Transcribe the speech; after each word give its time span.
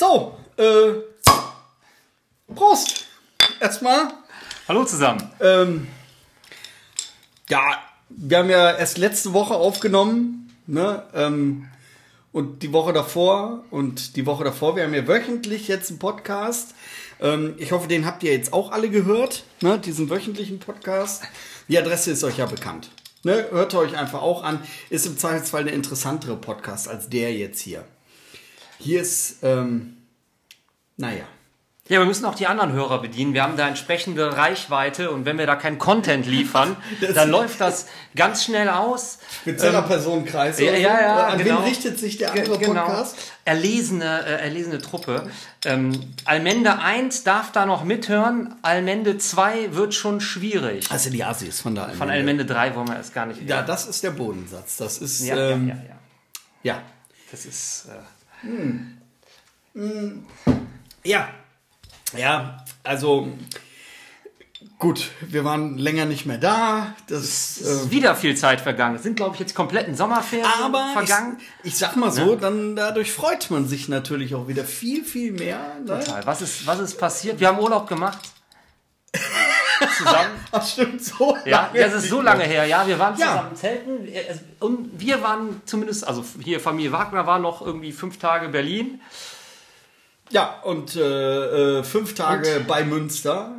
So, 0.00 0.34
äh, 0.56 0.94
Prost. 2.54 3.04
Erstmal. 3.60 4.08
Hallo 4.66 4.82
zusammen. 4.86 5.30
Ähm, 5.40 5.88
ja, 7.50 7.60
wir 8.08 8.38
haben 8.38 8.48
ja 8.48 8.78
erst 8.78 8.96
letzte 8.96 9.34
Woche 9.34 9.56
aufgenommen, 9.56 10.56
ne? 10.66 11.02
Ähm, 11.12 11.68
und 12.32 12.62
die 12.62 12.72
Woche 12.72 12.94
davor 12.94 13.64
und 13.70 14.16
die 14.16 14.24
Woche 14.24 14.42
davor. 14.42 14.74
Wir 14.74 14.84
haben 14.84 14.94
ja 14.94 15.06
wöchentlich 15.06 15.68
jetzt 15.68 15.90
einen 15.90 15.98
Podcast. 15.98 16.74
Ähm, 17.20 17.52
ich 17.58 17.72
hoffe, 17.72 17.86
den 17.86 18.06
habt 18.06 18.22
ihr 18.22 18.32
jetzt 18.32 18.54
auch 18.54 18.72
alle 18.72 18.88
gehört, 18.88 19.44
ne? 19.60 19.78
diesen 19.78 20.08
wöchentlichen 20.08 20.60
Podcast. 20.60 21.24
Die 21.68 21.76
Adresse 21.76 22.12
ist 22.12 22.24
euch 22.24 22.38
ja 22.38 22.46
bekannt. 22.46 22.88
Ne? 23.22 23.48
Hört 23.50 23.74
euch 23.74 23.98
einfach 23.98 24.22
auch 24.22 24.44
an. 24.44 24.62
Ist 24.88 25.04
im 25.04 25.18
Zweifelsfall 25.18 25.60
eine 25.60 25.72
interessantere 25.72 26.36
Podcast 26.36 26.88
als 26.88 27.10
der 27.10 27.34
jetzt 27.34 27.60
hier. 27.60 27.84
Hier 28.80 29.02
ist, 29.02 29.42
ähm, 29.42 29.98
naja. 30.96 31.24
Ja, 31.88 31.98
wir 31.98 32.06
müssen 32.06 32.24
auch 32.24 32.36
die 32.36 32.46
anderen 32.46 32.72
Hörer 32.72 33.02
bedienen. 33.02 33.34
Wir 33.34 33.42
haben 33.42 33.56
da 33.56 33.66
entsprechende 33.66 34.36
Reichweite 34.36 35.10
und 35.10 35.24
wenn 35.26 35.38
wir 35.38 35.46
da 35.46 35.56
keinen 35.56 35.78
Content 35.78 36.24
liefern, 36.24 36.76
dann 37.14 37.28
läuft 37.28 37.60
das 37.60 37.86
ganz 38.14 38.44
schnell 38.44 38.70
aus. 38.70 39.18
Spezieller 39.42 39.80
ähm, 39.80 39.86
Personenkreis. 39.86 40.60
Ja, 40.60 40.72
ja, 40.72 41.00
ja. 41.00 41.26
An 41.26 41.38
genau. 41.38 41.58
wen 41.58 41.64
richtet 41.64 41.98
sich 41.98 42.16
der 42.16 42.30
andere 42.30 42.58
genau. 42.58 42.86
Podcast? 42.86 43.16
Erlesene, 43.44 44.24
äh, 44.24 44.40
erlesene 44.44 44.78
Truppe. 44.78 45.28
Ähm, 45.64 46.14
Almende 46.24 46.78
1 46.78 47.24
darf 47.24 47.52
da 47.52 47.66
noch 47.66 47.82
mithören. 47.82 48.54
Almende 48.62 49.18
2 49.18 49.74
wird 49.74 49.92
schon 49.92 50.20
schwierig. 50.20 50.90
Also 50.90 51.10
die 51.10 51.24
Asis 51.24 51.60
von 51.60 51.74
der 51.74 51.84
Almende. 51.84 51.98
Von 51.98 52.10
Almende 52.10 52.46
3 52.46 52.76
wollen 52.76 52.88
wir 52.88 52.96
erst 52.96 53.12
gar 53.12 53.26
nicht. 53.26 53.46
Ja, 53.46 53.62
das 53.62 53.86
ist 53.86 54.04
der 54.04 54.12
Bodensatz. 54.12 54.76
Das 54.76 54.98
ist. 54.98 55.20
Ja, 55.20 55.50
ähm, 55.50 55.68
ja, 55.68 55.74
ja, 55.74 55.82
ja. 55.82 56.74
ja. 56.74 56.82
Das 57.32 57.44
ist. 57.44 57.86
Äh, 57.88 58.19
hm. 58.42 58.98
Hm. 59.74 60.26
Ja. 61.04 61.28
Ja, 62.16 62.64
also 62.82 63.28
gut, 64.78 65.10
wir 65.20 65.44
waren 65.44 65.78
länger 65.78 66.06
nicht 66.06 66.26
mehr 66.26 66.38
da. 66.38 66.94
Das 67.06 67.22
es 67.22 67.58
ist 67.58 67.86
äh, 67.86 67.90
wieder 67.92 68.16
viel 68.16 68.36
Zeit 68.36 68.60
vergangen. 68.60 68.96
Es 68.96 69.04
sind, 69.04 69.16
glaube 69.16 69.34
ich, 69.34 69.40
jetzt 69.40 69.54
kompletten 69.54 69.94
Sommerferien 69.94 70.46
aber 70.60 70.92
vergangen. 70.92 71.38
Ich, 71.62 71.68
ich 71.68 71.78
sag 71.78 71.96
mal 71.96 72.10
so, 72.10 72.32
ja. 72.32 72.36
dann 72.36 72.74
dadurch 72.74 73.12
freut 73.12 73.50
man 73.50 73.68
sich 73.68 73.88
natürlich 73.88 74.34
auch 74.34 74.48
wieder 74.48 74.64
viel, 74.64 75.04
viel 75.04 75.32
mehr. 75.32 75.76
Ne? 75.84 76.00
Total. 76.00 76.26
Was 76.26 76.42
ist, 76.42 76.66
was 76.66 76.80
ist 76.80 76.98
passiert? 76.98 77.38
Wir 77.38 77.48
haben 77.48 77.60
Urlaub 77.60 77.86
gemacht. 77.88 78.18
zusammen. 79.88 80.30
Ach, 80.52 80.66
stimmt, 80.66 81.02
so 81.02 81.36
Ja, 81.44 81.70
das 81.72 81.94
ist 81.94 82.08
so 82.08 82.20
lange 82.20 82.44
her. 82.44 82.66
Ja, 82.66 82.86
wir 82.86 82.98
waren 82.98 83.16
zusammen 83.16 83.50
ja. 83.50 83.54
zelten. 83.54 84.08
Und 84.60 85.00
wir 85.00 85.22
waren 85.22 85.62
zumindest, 85.64 86.06
also 86.06 86.24
hier 86.42 86.60
Familie 86.60 86.92
Wagner 86.92 87.26
war 87.26 87.38
noch 87.38 87.64
irgendwie 87.64 87.92
fünf 87.92 88.18
Tage 88.18 88.48
Berlin. 88.48 89.00
Ja, 90.30 90.60
und 90.62 90.96
äh, 90.96 91.78
äh, 91.78 91.82
fünf 91.82 92.14
Tage 92.14 92.58
und? 92.58 92.66
bei 92.66 92.84
Münster. 92.84 93.52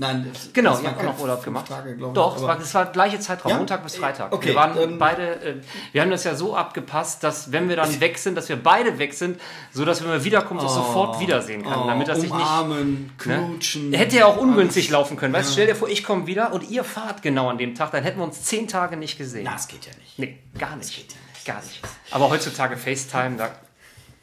Nein, 0.00 0.30
das, 0.32 0.52
genau, 0.52 0.70
das 0.70 0.82
ihr 0.82 0.90
habt 0.90 1.00
auch 1.00 1.04
noch 1.04 1.18
Urlaub 1.18 1.42
gemacht. 1.42 1.66
Tage, 1.66 1.96
Doch, 2.14 2.36
ich, 2.36 2.42
es 2.42 2.46
war, 2.46 2.56
das 2.56 2.72
war 2.72 2.86
gleiche 2.86 3.18
Zeitraum, 3.18 3.50
ja? 3.50 3.58
Montag 3.58 3.82
bis 3.82 3.96
Freitag. 3.96 4.32
Okay, 4.32 4.50
wir 4.50 4.54
waren 4.54 4.78
ähm, 4.78 4.96
beide, 4.96 5.42
äh, 5.42 5.54
wir 5.90 6.02
haben 6.02 6.12
das 6.12 6.22
ja 6.22 6.36
so 6.36 6.54
abgepasst, 6.54 7.24
dass 7.24 7.50
wenn 7.50 7.68
wir 7.68 7.74
dann 7.74 8.00
weg 8.00 8.16
sind, 8.16 8.36
dass 8.36 8.48
wir 8.48 8.62
beide 8.62 9.00
weg 9.00 9.12
sind, 9.12 9.40
so 9.72 9.84
dass 9.84 10.00
wenn 10.04 10.10
wir 10.10 10.22
wiederkommen, 10.22 10.60
oh, 10.62 10.68
sofort 10.68 11.18
wiedersehen 11.18 11.64
kann, 11.64 11.80
oh, 11.82 11.86
damit 11.88 12.06
das 12.06 12.20
sich 12.20 12.32
nicht 12.32 12.40
umarmen, 12.40 13.10
knutschen. 13.18 13.90
Ne? 13.90 13.98
Hätte 13.98 14.18
ja 14.18 14.26
auch 14.26 14.36
ungünstig 14.36 14.84
alles. 14.84 14.92
laufen 14.92 15.16
können. 15.16 15.34
Weißt, 15.34 15.48
ja. 15.48 15.52
stell 15.54 15.66
dir 15.66 15.74
vor, 15.74 15.88
ich 15.88 16.04
komme 16.04 16.28
wieder 16.28 16.52
und 16.52 16.70
ihr 16.70 16.84
fahrt 16.84 17.20
genau 17.22 17.48
an 17.48 17.58
dem 17.58 17.74
Tag, 17.74 17.90
dann 17.90 18.04
hätten 18.04 18.20
wir 18.20 18.24
uns 18.24 18.44
zehn 18.44 18.68
Tage 18.68 18.96
nicht 18.96 19.18
gesehen. 19.18 19.42
Na, 19.46 19.54
das 19.54 19.66
geht 19.66 19.84
ja 19.84 19.92
nicht. 19.98 20.16
Nee, 20.16 20.38
gar 20.56 20.76
nicht. 20.76 20.90
Das 20.90 20.96
geht 20.96 21.10
ja 21.10 21.18
nicht. 21.34 21.44
Gar 21.44 21.62
nicht. 21.62 21.80
Aber 22.12 22.30
heutzutage 22.30 22.76
FaceTime, 22.76 23.36
da 23.36 23.50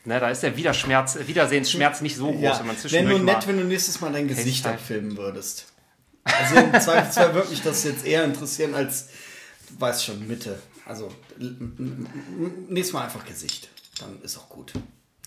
Ne, 0.05 0.19
da 0.19 0.29
ist 0.29 0.44
der 0.44 0.55
Wiederschmerz, 0.55 1.17
Wiedersehensschmerz 1.25 2.01
nicht 2.01 2.16
so 2.16 2.31
groß, 2.31 2.41
ja, 2.41 2.59
wenn 2.59 2.67
man 2.67 2.78
zwischendurch 2.78 3.09
Wäre 3.09 3.23
nur 3.23 3.33
nett, 3.33 3.47
wenn 3.47 3.57
du 3.57 3.63
nächstes 3.63 4.01
Mal 4.01 4.13
dein 4.13 4.28
Gesicht 4.28 4.66
abfilmen 4.67 5.17
würdest. 5.17 5.66
Also 6.25 6.55
im 6.55 6.79
Zweifelsfall 6.79 7.33
würde 7.33 7.49
mich 7.49 7.61
das 7.61 7.83
jetzt 7.83 8.05
eher 8.05 8.23
interessieren 8.23 8.73
als, 8.73 9.07
du 9.69 9.79
weißt 9.79 10.05
schon, 10.05 10.27
Mitte. 10.27 10.59
Also 10.85 11.11
nächstes 12.67 12.93
Mal 12.93 13.05
einfach 13.05 13.25
Gesicht. 13.25 13.69
Dann 13.99 14.21
ist 14.21 14.37
auch 14.37 14.49
gut. 14.49 14.73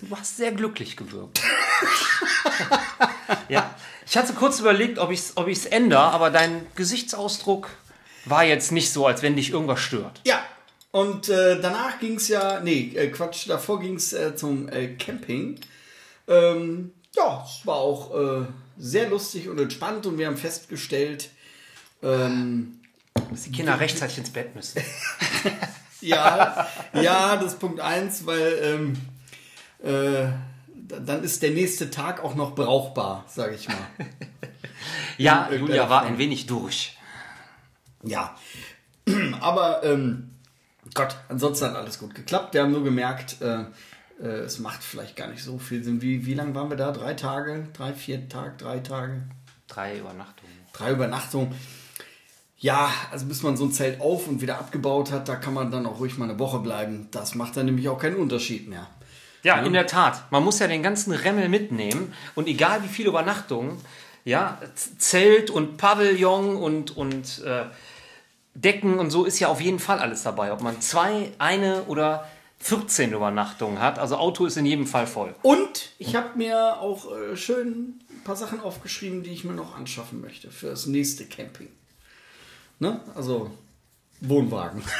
Du 0.00 0.16
hast 0.16 0.36
sehr 0.36 0.52
glücklich 0.52 0.96
gewirkt. 0.96 1.40
ja. 3.48 3.74
Ich 4.06 4.16
hatte 4.16 4.32
kurz 4.32 4.60
überlegt, 4.60 4.98
ob 4.98 5.10
ich 5.10 5.20
es 5.20 5.36
ob 5.36 5.48
ändere, 5.72 6.00
aber 6.00 6.30
dein 6.30 6.66
Gesichtsausdruck 6.76 7.68
war 8.24 8.44
jetzt 8.44 8.72
nicht 8.72 8.92
so, 8.92 9.06
als 9.06 9.22
wenn 9.22 9.36
dich 9.36 9.50
irgendwas 9.50 9.80
stört. 9.80 10.20
Ja, 10.24 10.42
und 10.90 11.28
äh, 11.28 11.60
danach 11.60 11.98
ging 11.98 12.14
es 12.14 12.28
ja, 12.28 12.60
nee, 12.60 12.92
äh, 12.94 13.08
Quatsch, 13.08 13.48
davor 13.48 13.80
ging 13.80 13.96
es 13.96 14.12
äh, 14.12 14.34
zum 14.34 14.68
äh, 14.68 14.94
Camping. 14.94 15.60
Ähm, 16.26 16.92
ja, 17.14 17.44
es 17.46 17.66
war 17.66 17.76
auch 17.76 18.14
äh, 18.14 18.46
sehr 18.78 19.08
lustig 19.08 19.48
und 19.48 19.58
entspannt 19.58 20.06
und 20.06 20.18
wir 20.18 20.26
haben 20.26 20.36
festgestellt, 20.36 21.30
ähm, 22.02 22.80
dass 23.30 23.42
die 23.42 23.52
Kinder 23.52 23.78
rechtzeitig 23.78 24.18
ins 24.18 24.30
Bett 24.30 24.54
müssen. 24.54 24.82
ja, 26.00 26.68
ja, 26.92 27.36
das 27.36 27.54
ist 27.54 27.60
Punkt 27.60 27.80
1, 27.80 28.24
weil 28.26 28.58
ähm, 28.62 28.96
äh, 29.82 30.28
dann 30.74 31.22
ist 31.22 31.42
der 31.42 31.50
nächste 31.50 31.90
Tag 31.90 32.22
auch 32.22 32.34
noch 32.34 32.54
brauchbar, 32.54 33.24
sage 33.28 33.56
ich 33.56 33.68
mal. 33.68 33.76
ja, 35.18 35.50
Julia 35.52 35.90
war 35.90 36.02
ein 36.02 36.18
wenig 36.18 36.46
durch. 36.46 36.96
Ja, 38.04 38.36
aber 39.40 39.82
ähm, 39.82 40.30
Gott, 40.94 41.16
ansonsten 41.28 41.66
hat 41.66 41.76
alles 41.76 41.98
gut 41.98 42.14
geklappt. 42.14 42.54
Wir 42.54 42.62
haben 42.62 42.72
nur 42.72 42.84
gemerkt, 42.84 43.42
äh, 43.42 43.64
äh, 44.20 44.26
es 44.26 44.58
macht 44.58 44.82
vielleicht 44.82 45.16
gar 45.16 45.28
nicht 45.28 45.42
so 45.42 45.58
viel 45.58 45.82
Sinn. 45.82 46.02
Wie, 46.02 46.26
wie 46.26 46.34
lange 46.34 46.54
waren 46.54 46.70
wir 46.70 46.76
da? 46.76 46.92
Drei 46.92 47.14
Tage? 47.14 47.68
Drei, 47.72 47.92
vier 47.92 48.28
Tage? 48.28 48.54
Drei 48.58 48.78
Tage? 48.80 49.22
Drei 49.66 49.98
Übernachtungen. 49.98 50.52
Drei 50.72 50.92
Übernachtungen. 50.92 51.54
Ja, 52.58 52.90
also 53.12 53.26
bis 53.26 53.42
man 53.42 53.56
so 53.56 53.64
ein 53.66 53.72
Zelt 53.72 54.00
auf 54.00 54.26
und 54.26 54.40
wieder 54.40 54.58
abgebaut 54.58 55.12
hat, 55.12 55.28
da 55.28 55.36
kann 55.36 55.54
man 55.54 55.70
dann 55.70 55.86
auch 55.86 56.00
ruhig 56.00 56.18
mal 56.18 56.28
eine 56.28 56.38
Woche 56.38 56.58
bleiben. 56.58 57.06
Das 57.12 57.36
macht 57.36 57.56
dann 57.56 57.66
nämlich 57.66 57.88
auch 57.88 57.98
keinen 57.98 58.16
Unterschied 58.16 58.68
mehr. 58.68 58.88
Ja, 59.44 59.58
ja, 59.58 59.62
in 59.64 59.72
der 59.72 59.86
Tat. 59.86 60.24
Man 60.32 60.42
muss 60.42 60.58
ja 60.58 60.66
den 60.66 60.82
ganzen 60.82 61.12
Remmel 61.12 61.48
mitnehmen 61.48 62.12
und 62.34 62.48
egal 62.48 62.82
wie 62.82 62.88
viele 62.88 63.10
Übernachtungen, 63.10 63.78
ja, 64.24 64.60
Zelt 64.74 65.50
und 65.50 65.76
Pavillon 65.76 66.56
und, 66.56 66.96
und 66.96 67.42
äh, 67.44 67.66
Decken 68.54 68.98
und 68.98 69.10
so 69.10 69.24
ist 69.24 69.38
ja 69.38 69.46
auf 69.46 69.60
jeden 69.60 69.78
Fall 69.78 70.00
alles 70.00 70.24
dabei. 70.24 70.52
Ob 70.52 70.60
man 70.60 70.80
zwei, 70.80 71.32
eine 71.38 71.84
oder 71.84 72.28
14 72.60 73.12
Übernachtungen 73.12 73.80
hat. 73.80 73.98
Also 73.98 74.16
Auto 74.16 74.46
ist 74.46 74.56
in 74.56 74.66
jedem 74.66 74.86
Fall 74.86 75.06
voll. 75.06 75.34
Und 75.42 75.92
ich 75.98 76.16
habe 76.16 76.36
mir 76.36 76.80
auch 76.80 77.10
äh, 77.12 77.36
schön 77.36 78.00
ein 78.10 78.24
paar 78.24 78.36
Sachen 78.36 78.60
aufgeschrieben, 78.60 79.22
die 79.22 79.30
ich 79.30 79.44
mir 79.44 79.54
noch 79.54 79.76
anschaffen 79.76 80.20
möchte 80.20 80.50
für 80.50 80.68
das 80.68 80.86
nächste 80.86 81.24
Camping. 81.24 81.68
Ne? 82.78 83.00
Also 83.14 83.50
Wohnwagen. 84.20 84.82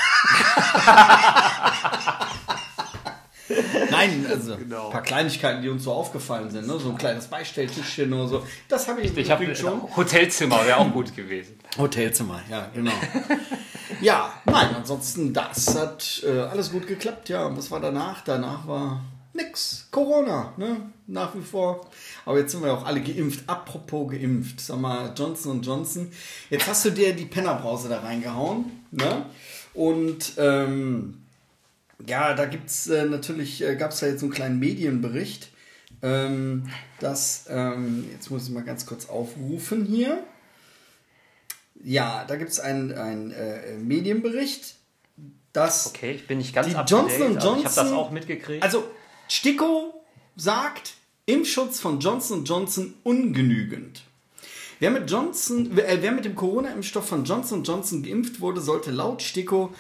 Nein, 3.90 4.26
also 4.30 4.56
genau. 4.56 4.86
ein 4.86 4.92
paar 4.92 5.02
Kleinigkeiten, 5.02 5.62
die 5.62 5.68
uns 5.68 5.84
so 5.84 5.92
aufgefallen 5.92 6.50
sind, 6.50 6.66
ne? 6.66 6.78
so 6.78 6.90
ein 6.90 6.98
kleines 6.98 7.26
Beistelltischchen 7.26 8.12
oder 8.12 8.28
so. 8.28 8.46
Das 8.68 8.88
habe 8.88 9.00
ich, 9.00 9.16
ich 9.16 9.30
hab, 9.30 9.42
schon. 9.56 9.96
Hotelzimmer 9.96 10.64
wäre 10.66 10.78
auch 10.78 10.92
gut 10.92 11.14
gewesen. 11.14 11.58
Hotelzimmer, 11.76 12.40
ja, 12.50 12.70
genau. 12.74 12.92
ja, 14.00 14.32
nein, 14.44 14.68
ansonsten, 14.76 15.32
das 15.32 15.74
hat 15.76 16.22
äh, 16.26 16.40
alles 16.40 16.70
gut 16.70 16.86
geklappt. 16.86 17.28
Ja, 17.28 17.56
was 17.56 17.70
war 17.70 17.80
danach? 17.80 18.22
Danach 18.24 18.66
war 18.66 19.02
nix. 19.38 19.88
Corona, 19.90 20.52
ne? 20.56 20.92
Nach 21.06 21.34
wie 21.34 21.40
vor. 21.40 21.88
Aber 22.26 22.38
jetzt 22.38 22.52
sind 22.52 22.62
wir 22.62 22.72
auch 22.72 22.84
alle 22.84 23.00
geimpft. 23.00 23.44
Apropos 23.46 24.10
geimpft. 24.10 24.60
Sag 24.60 24.78
mal, 24.80 25.12
Johnson 25.16 25.62
Johnson. 25.62 26.12
Jetzt 26.50 26.66
hast 26.66 26.84
du 26.84 26.90
dir 26.90 27.14
die 27.14 27.24
Pennerbrause 27.24 27.88
da 27.88 28.00
reingehauen, 28.00 28.66
ne? 28.90 29.26
Und 29.74 30.32
ähm, 30.38 31.22
ja, 32.06 32.34
da 32.34 32.46
gibt's 32.46 32.86
äh, 32.88 33.04
natürlich, 33.04 33.62
äh, 33.62 33.76
gab 33.76 33.90
es 33.90 34.00
da 34.00 34.06
jetzt 34.06 34.20
so 34.20 34.26
einen 34.26 34.34
kleinen 34.34 34.58
Medienbericht, 34.58 35.50
ähm, 36.02 36.70
dass, 37.00 37.46
ähm, 37.48 38.08
jetzt 38.12 38.30
muss 38.30 38.46
ich 38.46 38.54
mal 38.54 38.62
ganz 38.62 38.86
kurz 38.86 39.08
aufrufen 39.08 39.84
hier. 39.84 40.22
Ja, 41.82 42.24
da 42.24 42.36
gibt 42.36 42.50
es 42.50 42.60
einen, 42.60 43.30
äh, 43.30 43.76
Medienbericht, 43.78 44.76
dass. 45.52 45.86
Okay, 45.86 46.12
ich 46.12 46.26
bin 46.26 46.38
nicht 46.38 46.54
ganz 46.54 46.68
die 46.68 46.72
Johnson 46.74 47.34
Johnson. 47.34 47.58
Ich 47.58 47.64
habe 47.64 47.74
das 47.74 47.92
auch 47.92 48.10
mitgekriegt. 48.10 48.62
Also, 48.62 48.84
Sticko 49.28 50.04
sagt, 50.36 50.94
Impfschutz 51.26 51.80
von 51.80 52.00
Johnson 52.00 52.44
Johnson 52.44 52.94
ungenügend. 53.02 54.02
Wer 54.80 54.90
mit, 54.92 55.10
Johnson, 55.10 55.76
äh, 55.76 55.98
wer 56.00 56.12
mit 56.12 56.24
dem 56.24 56.36
Corona-Impfstoff 56.36 57.08
von 57.08 57.24
Johnson 57.24 57.64
Johnson 57.64 58.02
geimpft 58.02 58.40
wurde, 58.40 58.60
sollte 58.60 58.90
laut 58.90 59.22
Sticko 59.22 59.74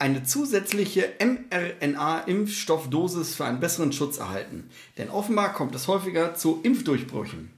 eine 0.00 0.24
zusätzliche 0.24 1.12
mRNA-Impfstoffdosis 1.20 3.34
für 3.34 3.44
einen 3.44 3.60
besseren 3.60 3.92
Schutz 3.92 4.16
erhalten. 4.18 4.70
Denn 4.98 5.10
offenbar 5.10 5.52
kommt 5.52 5.74
es 5.74 5.88
häufiger 5.88 6.34
zu 6.34 6.60
Impfdurchbrüchen. 6.62 7.52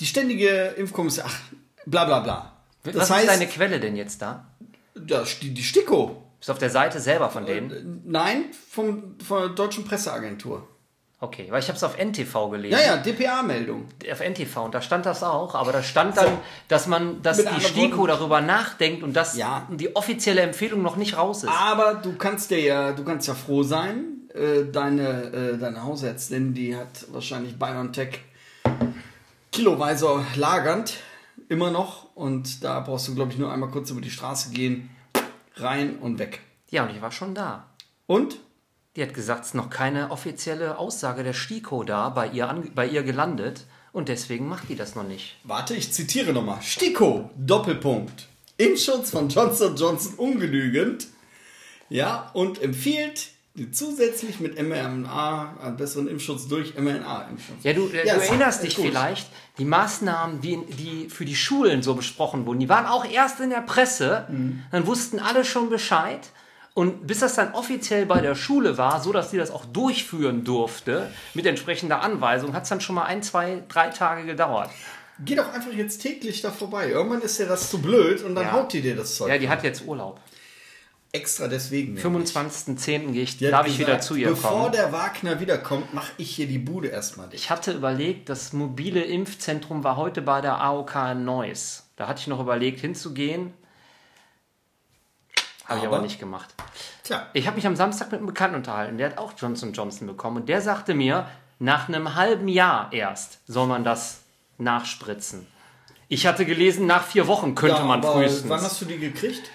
Die 0.00 0.06
ständige 0.06 0.74
Impfkommission, 0.76 1.24
ach, 1.26 1.40
bla 1.86 2.04
bla 2.04 2.20
bla. 2.20 2.60
Das 2.82 2.96
Was 2.96 3.10
heißt, 3.10 3.24
ist 3.24 3.30
deine 3.30 3.46
Quelle 3.48 3.80
denn 3.80 3.96
jetzt 3.96 4.20
da? 4.20 4.54
Das, 4.94 5.40
die, 5.40 5.54
die 5.54 5.64
Sticko. 5.64 6.20
Ist 6.38 6.50
auf 6.50 6.58
der 6.58 6.68
Seite 6.68 7.00
selber 7.00 7.30
von 7.30 7.46
denen? 7.46 7.70
Äh, 7.70 7.82
nein, 8.04 8.44
vom, 8.68 9.18
von 9.18 9.40
der 9.40 9.48
Deutschen 9.50 9.84
Presseagentur. 9.84 10.68
Okay, 11.24 11.46
weil 11.50 11.60
ich 11.60 11.68
habe 11.68 11.76
es 11.78 11.82
auf 11.82 11.96
NTV 11.96 12.50
gelesen. 12.50 12.78
Ja, 12.78 12.94
ja, 12.94 12.96
DPA-Meldung. 12.98 13.86
Auf 14.12 14.20
NTV 14.20 14.56
und 14.66 14.74
da 14.74 14.82
stand 14.82 15.06
das 15.06 15.22
auch, 15.22 15.54
aber 15.54 15.72
da 15.72 15.82
stand 15.82 16.16
dann, 16.18 16.36
dass 16.68 16.86
man, 16.86 17.22
dass 17.22 17.38
Mit 17.38 17.48
die 17.56 17.60
STIKO 17.62 17.96
Worten- 17.98 18.08
darüber 18.08 18.40
nachdenkt 18.42 19.02
und 19.02 19.14
dass 19.14 19.34
Ja. 19.36 19.66
die 19.70 19.96
offizielle 19.96 20.42
Empfehlung 20.42 20.82
noch 20.82 20.96
nicht 20.96 21.16
raus 21.16 21.44
ist. 21.44 21.48
Aber 21.50 21.94
du 21.94 22.14
kannst 22.16 22.50
dir 22.50 22.60
ja, 22.60 22.92
du 22.92 23.04
kannst 23.04 23.26
ja 23.28 23.34
froh 23.34 23.62
sein. 23.62 24.04
Äh, 24.34 24.64
deine, 24.70 25.08
äh, 25.54 25.58
deine 25.58 25.82
Hausärztin, 25.84 26.52
die 26.54 26.76
hat 26.76 27.06
wahrscheinlich 27.12 27.56
BioNTech 27.58 28.18
kiloweise 29.52 30.24
lagernd, 30.34 30.94
immer 31.48 31.70
noch. 31.70 32.14
Und 32.14 32.62
da 32.64 32.80
brauchst 32.80 33.08
du, 33.08 33.14
glaube 33.14 33.32
ich, 33.32 33.38
nur 33.38 33.52
einmal 33.52 33.70
kurz 33.70 33.90
über 33.90 34.00
die 34.00 34.10
Straße 34.10 34.50
gehen, 34.50 34.90
rein 35.56 35.96
und 36.00 36.18
weg. 36.18 36.40
Ja, 36.70 36.82
und 36.84 36.90
ich 36.90 37.00
war 37.00 37.12
schon 37.12 37.34
da. 37.34 37.66
Und? 38.06 38.38
Die 38.96 39.02
hat 39.02 39.12
gesagt, 39.14 39.40
es 39.42 39.48
ist 39.48 39.54
noch 39.54 39.70
keine 39.70 40.10
offizielle 40.10 40.78
Aussage 40.78 41.24
der 41.24 41.32
STIKO 41.32 41.82
da 41.82 42.10
bei 42.10 42.28
ihr, 42.28 42.62
bei 42.74 42.86
ihr 42.86 43.02
gelandet 43.02 43.64
und 43.92 44.08
deswegen 44.08 44.48
macht 44.48 44.68
die 44.68 44.76
das 44.76 44.94
noch 44.94 45.02
nicht. 45.02 45.36
Warte, 45.44 45.74
ich 45.74 45.92
zitiere 45.92 46.32
nochmal. 46.32 46.62
Stiko, 46.62 47.30
Doppelpunkt. 47.36 48.28
Impfschutz 48.56 49.10
von 49.10 49.28
Johnson 49.28 49.74
Johnson 49.76 50.14
ungenügend. 50.14 51.08
Ja, 51.88 52.30
und 52.34 52.62
empfiehlt 52.62 53.28
zusätzlich 53.72 54.40
mit 54.40 54.60
mRNA 54.60 55.56
einen 55.62 55.76
besseren 55.76 56.08
Impfschutz 56.08 56.48
durch 56.48 56.74
mRNA-Impfschutz. 56.76 57.62
Ja, 57.62 57.72
du, 57.72 57.88
äh, 57.88 58.06
Ja, 58.06 58.14
du 58.16 58.20
erinnerst 58.20 58.62
dich 58.64 58.76
gut. 58.76 58.86
vielleicht, 58.86 59.28
die 59.58 59.64
Maßnahmen, 59.64 60.40
die, 60.40 60.58
die 60.66 61.08
für 61.08 61.24
die 61.24 61.36
Schulen 61.36 61.82
so 61.82 61.94
besprochen 61.94 62.46
wurden, 62.46 62.58
die 62.58 62.68
waren 62.68 62.86
auch 62.86 63.04
erst 63.04 63.38
in 63.40 63.50
der 63.50 63.60
Presse, 63.60 64.26
Mhm. 64.28 64.62
dann 64.72 64.86
wussten 64.86 65.18
alle 65.20 65.44
schon 65.44 65.70
Bescheid. 65.70 66.20
Und 66.74 67.06
bis 67.06 67.20
das 67.20 67.34
dann 67.36 67.54
offiziell 67.54 68.04
bei 68.04 68.20
der 68.20 68.34
Schule 68.34 68.76
war, 68.76 69.00
so 69.00 69.12
dass 69.12 69.30
sie 69.30 69.36
das 69.38 69.52
auch 69.52 69.64
durchführen 69.64 70.42
durfte, 70.42 71.08
mit 71.32 71.46
entsprechender 71.46 72.02
Anweisung, 72.02 72.52
hat 72.52 72.64
es 72.64 72.68
dann 72.68 72.80
schon 72.80 72.96
mal 72.96 73.04
ein, 73.04 73.22
zwei, 73.22 73.62
drei 73.68 73.88
Tage 73.90 74.24
gedauert. 74.26 74.70
Geh 75.24 75.36
doch 75.36 75.52
einfach 75.52 75.72
jetzt 75.72 75.98
täglich 76.02 76.42
da 76.42 76.50
vorbei. 76.50 76.88
Irgendwann 76.90 77.22
ist 77.22 77.38
dir 77.38 77.46
das 77.46 77.70
zu 77.70 77.80
blöd 77.80 78.24
und 78.24 78.34
dann 78.34 78.46
Ja. 78.46 78.52
haut 78.52 78.72
die 78.72 78.80
dir 78.82 78.96
das 78.96 79.14
Zeug. 79.14 79.28
Ja, 79.28 79.38
die 79.38 79.48
hat 79.48 79.62
jetzt 79.62 79.86
Urlaub. 79.86 80.20
Extra 81.12 81.46
deswegen. 81.46 81.96
25.10. 81.96 83.12
gehe 83.12 83.22
ich, 83.22 83.38
darf 83.38 83.68
ich 83.68 83.78
gesagt, 83.78 83.88
wieder 83.88 84.00
zu 84.00 84.16
ihr 84.16 84.28
Bevor 84.30 84.50
kommen. 84.62 84.72
der 84.72 84.90
Wagner 84.90 85.38
wiederkommt, 85.38 85.94
mache 85.94 86.10
ich 86.18 86.34
hier 86.34 86.48
die 86.48 86.58
Bude 86.58 86.88
erstmal 86.88 87.28
dicht. 87.28 87.44
Ich 87.44 87.50
hatte 87.50 87.70
überlegt, 87.70 88.28
das 88.28 88.52
mobile 88.52 89.00
Impfzentrum 89.04 89.84
war 89.84 89.96
heute 89.96 90.22
bei 90.22 90.40
der 90.40 90.60
AOK 90.60 90.96
in 91.12 91.24
Neuss. 91.24 91.88
Da 91.94 92.08
hatte 92.08 92.18
ich 92.18 92.26
noch 92.26 92.40
überlegt, 92.40 92.80
hinzugehen. 92.80 93.54
Habe 95.66 95.80
ich 95.80 95.86
aber 95.86 96.00
nicht 96.00 96.20
gemacht. 96.20 96.54
Tja, 97.02 97.26
Ich 97.32 97.46
habe 97.46 97.56
mich 97.56 97.66
am 97.66 97.76
Samstag 97.76 98.12
mit 98.12 98.18
einem 98.18 98.26
Bekannten 98.26 98.56
unterhalten, 98.56 98.98
der 98.98 99.10
hat 99.10 99.18
auch 99.18 99.32
Johnson 99.36 99.72
Johnson 99.72 100.06
bekommen 100.06 100.38
und 100.38 100.48
der 100.48 100.60
sagte 100.60 100.94
mir, 100.94 101.26
nach 101.58 101.88
einem 101.88 102.14
halben 102.14 102.48
Jahr 102.48 102.92
erst 102.92 103.38
soll 103.46 103.66
man 103.66 103.84
das 103.84 104.20
nachspritzen. 104.58 105.46
Ich 106.08 106.26
hatte 106.26 106.44
gelesen, 106.44 106.86
nach 106.86 107.04
vier 107.04 107.26
Wochen 107.26 107.54
könnte 107.54 107.78
ja, 107.78 107.84
man 107.84 108.02
frühestens. 108.02 108.48
Wann 108.50 108.60
hast 108.60 108.80
du 108.80 108.84
die 108.84 108.98
gekriegt? 108.98 109.50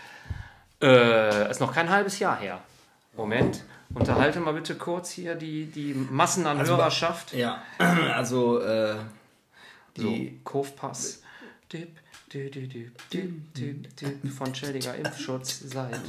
Äh, 0.81 1.49
ist 1.51 1.59
noch 1.59 1.73
kein 1.73 1.89
halbes 1.89 2.19
Jahr 2.19 2.37
her. 2.37 2.59
Moment, 3.15 3.63
unterhalte 3.93 4.39
mal 4.39 4.53
bitte 4.53 4.75
kurz 4.75 5.11
hier 5.11 5.35
die, 5.35 5.65
die 5.65 5.93
Massen 5.93 6.47
an 6.47 6.59
Also 6.59 6.77
Hörerschaft. 6.77 7.33
Ja, 7.33 7.61
also 8.15 8.59
äh, 8.61 8.95
So, 9.95 10.03
die 10.03 10.39
Kaufpass. 10.43 11.21
Dip, 11.71 11.81
dip, 11.81 11.97
dip, 12.33 12.51
dip, 13.55 13.55
dip, 13.95 14.31
von 14.37 14.53
Schädiger 14.53 14.95
Impfschutz 14.95 15.59
seit 15.65 15.99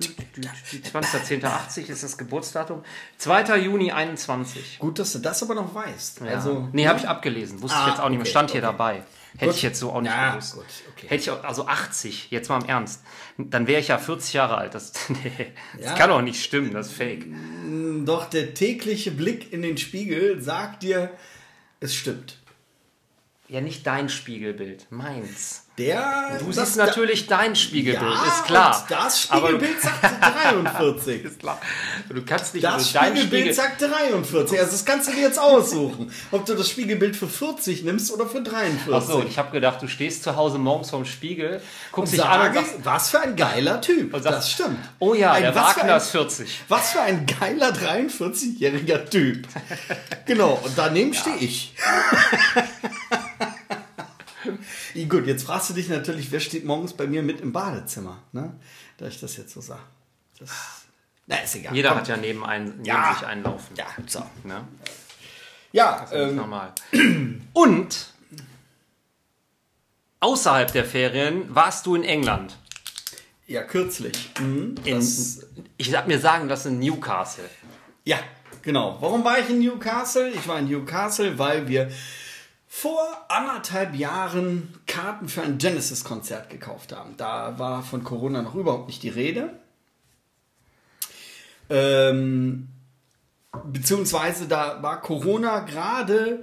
20.10.80 0.00 1.88
ist 1.90 2.02
das 2.02 2.18
Geburtsdatum. 2.18 2.82
2. 3.18 3.56
Juni 3.58 3.92
21. 3.92 4.78
Gut, 4.78 4.98
dass 4.98 5.12
du 5.12 5.18
das 5.20 5.42
aber 5.42 5.54
noch 5.54 5.74
weißt. 5.74 6.20
Ja. 6.20 6.26
Also, 6.36 6.68
nee, 6.72 6.86
habe 6.86 6.98
ich 6.98 7.08
abgelesen. 7.08 7.62
Wusste 7.62 7.76
ich 7.78 7.84
Ah, 7.84 7.88
jetzt 7.90 8.00
auch 8.00 8.08
nicht 8.08 8.18
mehr. 8.18 8.22
okay, 8.22 8.30
Stand 8.30 8.50
hier 8.50 8.60
okay. 8.60 8.66
dabei. 8.72 9.02
Hätte 9.38 9.46
Gut. 9.46 9.54
ich 9.56 9.62
jetzt 9.62 9.78
so 9.80 9.92
auch 9.92 10.00
nicht 10.00 10.10
Ja, 10.10 10.30
gewusst. 10.30 10.54
gut, 10.54 10.64
okay. 10.92 11.08
Hätte 11.08 11.16
ich 11.22 11.30
auch, 11.30 11.44
also 11.44 11.66
80, 11.66 12.30
jetzt 12.30 12.48
mal 12.48 12.62
im 12.62 12.68
Ernst. 12.68 13.02
Dann 13.36 13.66
wäre 13.66 13.80
ich 13.80 13.88
ja 13.88 13.98
40 13.98 14.32
Jahre 14.32 14.56
alt. 14.56 14.74
Das, 14.74 14.92
nee, 15.10 15.52
das 15.76 15.84
Ja. 15.86 15.94
kann 15.94 16.08
doch 16.10 16.22
nicht 16.22 16.42
stimmen, 16.42 16.72
das 16.72 16.86
ist 16.88 16.94
fake. 16.94 17.26
Doch 18.06 18.30
der 18.30 18.54
tägliche 18.54 19.10
Blick 19.10 19.52
in 19.52 19.60
den 19.62 19.76
Spiegel 19.76 20.40
sagt 20.40 20.82
dir, 20.82 21.10
es 21.80 21.94
stimmt. 21.94 22.38
Ja, 23.48 23.60
nicht 23.60 23.86
dein 23.86 24.08
Spiegelbild, 24.08 24.86
meins. 24.90 25.62
Der, 25.78 26.38
Du 26.40 26.50
siehst 26.52 26.76
natürlich 26.78 27.26
dein 27.26 27.54
Spiegelbild, 27.54 28.10
ja, 28.10 28.24
ist 28.26 28.44
klar. 28.46 28.80
Und 28.80 28.90
das 28.90 29.20
Spiegelbild 29.20 29.78
sagt 29.80 30.02
43. 30.42 31.22
Ist 31.22 31.38
klar. 31.38 31.60
Du 32.08 32.24
kannst 32.24 32.54
nicht 32.54 32.64
Das 32.64 32.88
Spiegelbild 32.88 33.26
Spiegel. 33.26 33.52
sagt 33.52 33.82
43. 33.82 34.58
Also 34.58 34.72
das 34.72 34.84
kannst 34.86 35.08
du 35.08 35.12
dir 35.12 35.20
jetzt 35.20 35.38
aussuchen, 35.38 36.10
ob 36.32 36.46
du 36.46 36.54
das 36.54 36.70
Spiegelbild 36.70 37.14
für 37.14 37.28
40 37.28 37.84
nimmst 37.84 38.10
oder 38.10 38.26
für 38.26 38.40
43. 38.42 38.90
Ach 38.94 39.02
so, 39.02 39.22
ich 39.22 39.36
habe 39.38 39.50
gedacht, 39.52 39.82
du 39.82 39.86
stehst 39.86 40.22
zu 40.22 40.34
Hause 40.34 40.56
morgens 40.56 40.88
vorm 40.88 41.04
Spiegel, 41.04 41.60
guckst 41.92 42.14
dich 42.14 42.20
Sage, 42.20 42.40
an 42.40 42.48
und 42.48 42.54
sagst, 42.54 42.74
was 42.84 43.10
für 43.10 43.20
ein 43.20 43.36
geiler 43.36 43.80
Typ. 43.82 44.14
und 44.14 44.22
sagst, 44.22 44.38
das 44.38 44.50
stimmt. 44.52 44.78
Oh 44.98 45.12
ja, 45.12 45.32
Ein- 45.32 45.42
der 45.42 45.54
Wagner 45.54 45.92
ein- 45.92 45.96
ist 45.98 46.08
40. 46.08 46.62
Was 46.68 46.92
für 46.92 47.02
ein 47.02 47.26
geiler 47.26 47.68
43-jähriger 47.72 49.08
Typ. 49.10 49.46
Genau, 50.26 50.60
und 50.64 50.72
daneben 50.76 51.14
stehe 51.14 51.36
ich. 51.36 51.72
Gut, 55.08 55.26
jetzt 55.26 55.44
fragst 55.44 55.70
du 55.70 55.74
dich 55.74 55.88
natürlich, 55.88 56.30
wer 56.32 56.40
steht 56.40 56.64
morgens 56.64 56.92
bei 56.94 57.06
mir 57.06 57.22
mit 57.22 57.40
im 57.40 57.52
Badezimmer, 57.52 58.22
ne? 58.32 58.54
Da 58.98 59.06
ich 59.06 59.20
das 59.20 59.36
jetzt 59.36 59.52
so 59.52 59.60
sage. 59.60 59.80
Das, 60.38 60.50
na, 61.26 61.36
ist 61.36 61.54
egal. 61.56 61.74
Jeder 61.74 61.90
Komm. 61.90 61.98
hat 61.98 62.08
ja 62.08 62.16
neben, 62.16 62.44
ein, 62.44 62.64
neben 62.76 62.84
Ja. 62.84 63.14
sich 63.14 63.26
einen 63.26 63.42
laufen. 63.42 63.74
Ja, 63.76 63.86
so. 64.06 64.24
Ne? 64.44 64.66
Ja, 65.72 66.00
Das 66.02 66.12
ist 66.12 66.18
ähm, 66.30 66.36
normal. 66.36 66.72
Und 67.52 68.12
außerhalb 70.20 70.72
der 70.72 70.84
Ferien 70.84 71.54
warst 71.54 71.86
du 71.86 71.94
in 71.94 72.04
England. 72.04 72.56
ja, 73.46 73.62
kürzlich. 73.62 74.30
Mhm, 74.40 74.74
In, 74.84 74.96
das, 74.96 75.46
ich 75.76 75.94
habe 75.94 76.08
mir 76.08 76.18
sagen 76.20 76.48
lassen, 76.48 76.78
Newcastle. 76.78 77.48
ja, 78.04 78.18
genau. 78.62 78.96
Warum 79.00 79.22
war 79.24 79.38
ich 79.38 79.48
in 79.50 79.58
Newcastle? 79.60 80.30
Ich 80.30 80.46
war 80.48 80.58
in 80.58 80.68
Newcastle, 80.68 81.38
weil 81.38 81.68
wir 81.68 81.90
vor 82.78 83.24
anderthalb 83.28 83.94
Jahren 83.94 84.74
Karten 84.86 85.30
für 85.30 85.40
ein 85.40 85.56
Genesis-Konzert 85.56 86.50
gekauft 86.50 86.94
haben. 86.94 87.16
Da 87.16 87.58
war 87.58 87.82
von 87.82 88.04
Corona 88.04 88.42
noch 88.42 88.54
überhaupt 88.54 88.88
nicht 88.88 89.02
die 89.02 89.08
Rede. 89.08 89.48
Ähm, 91.70 92.68
beziehungsweise 93.64 94.46
da 94.46 94.82
war 94.82 95.00
Corona 95.00 95.60
gerade 95.60 96.42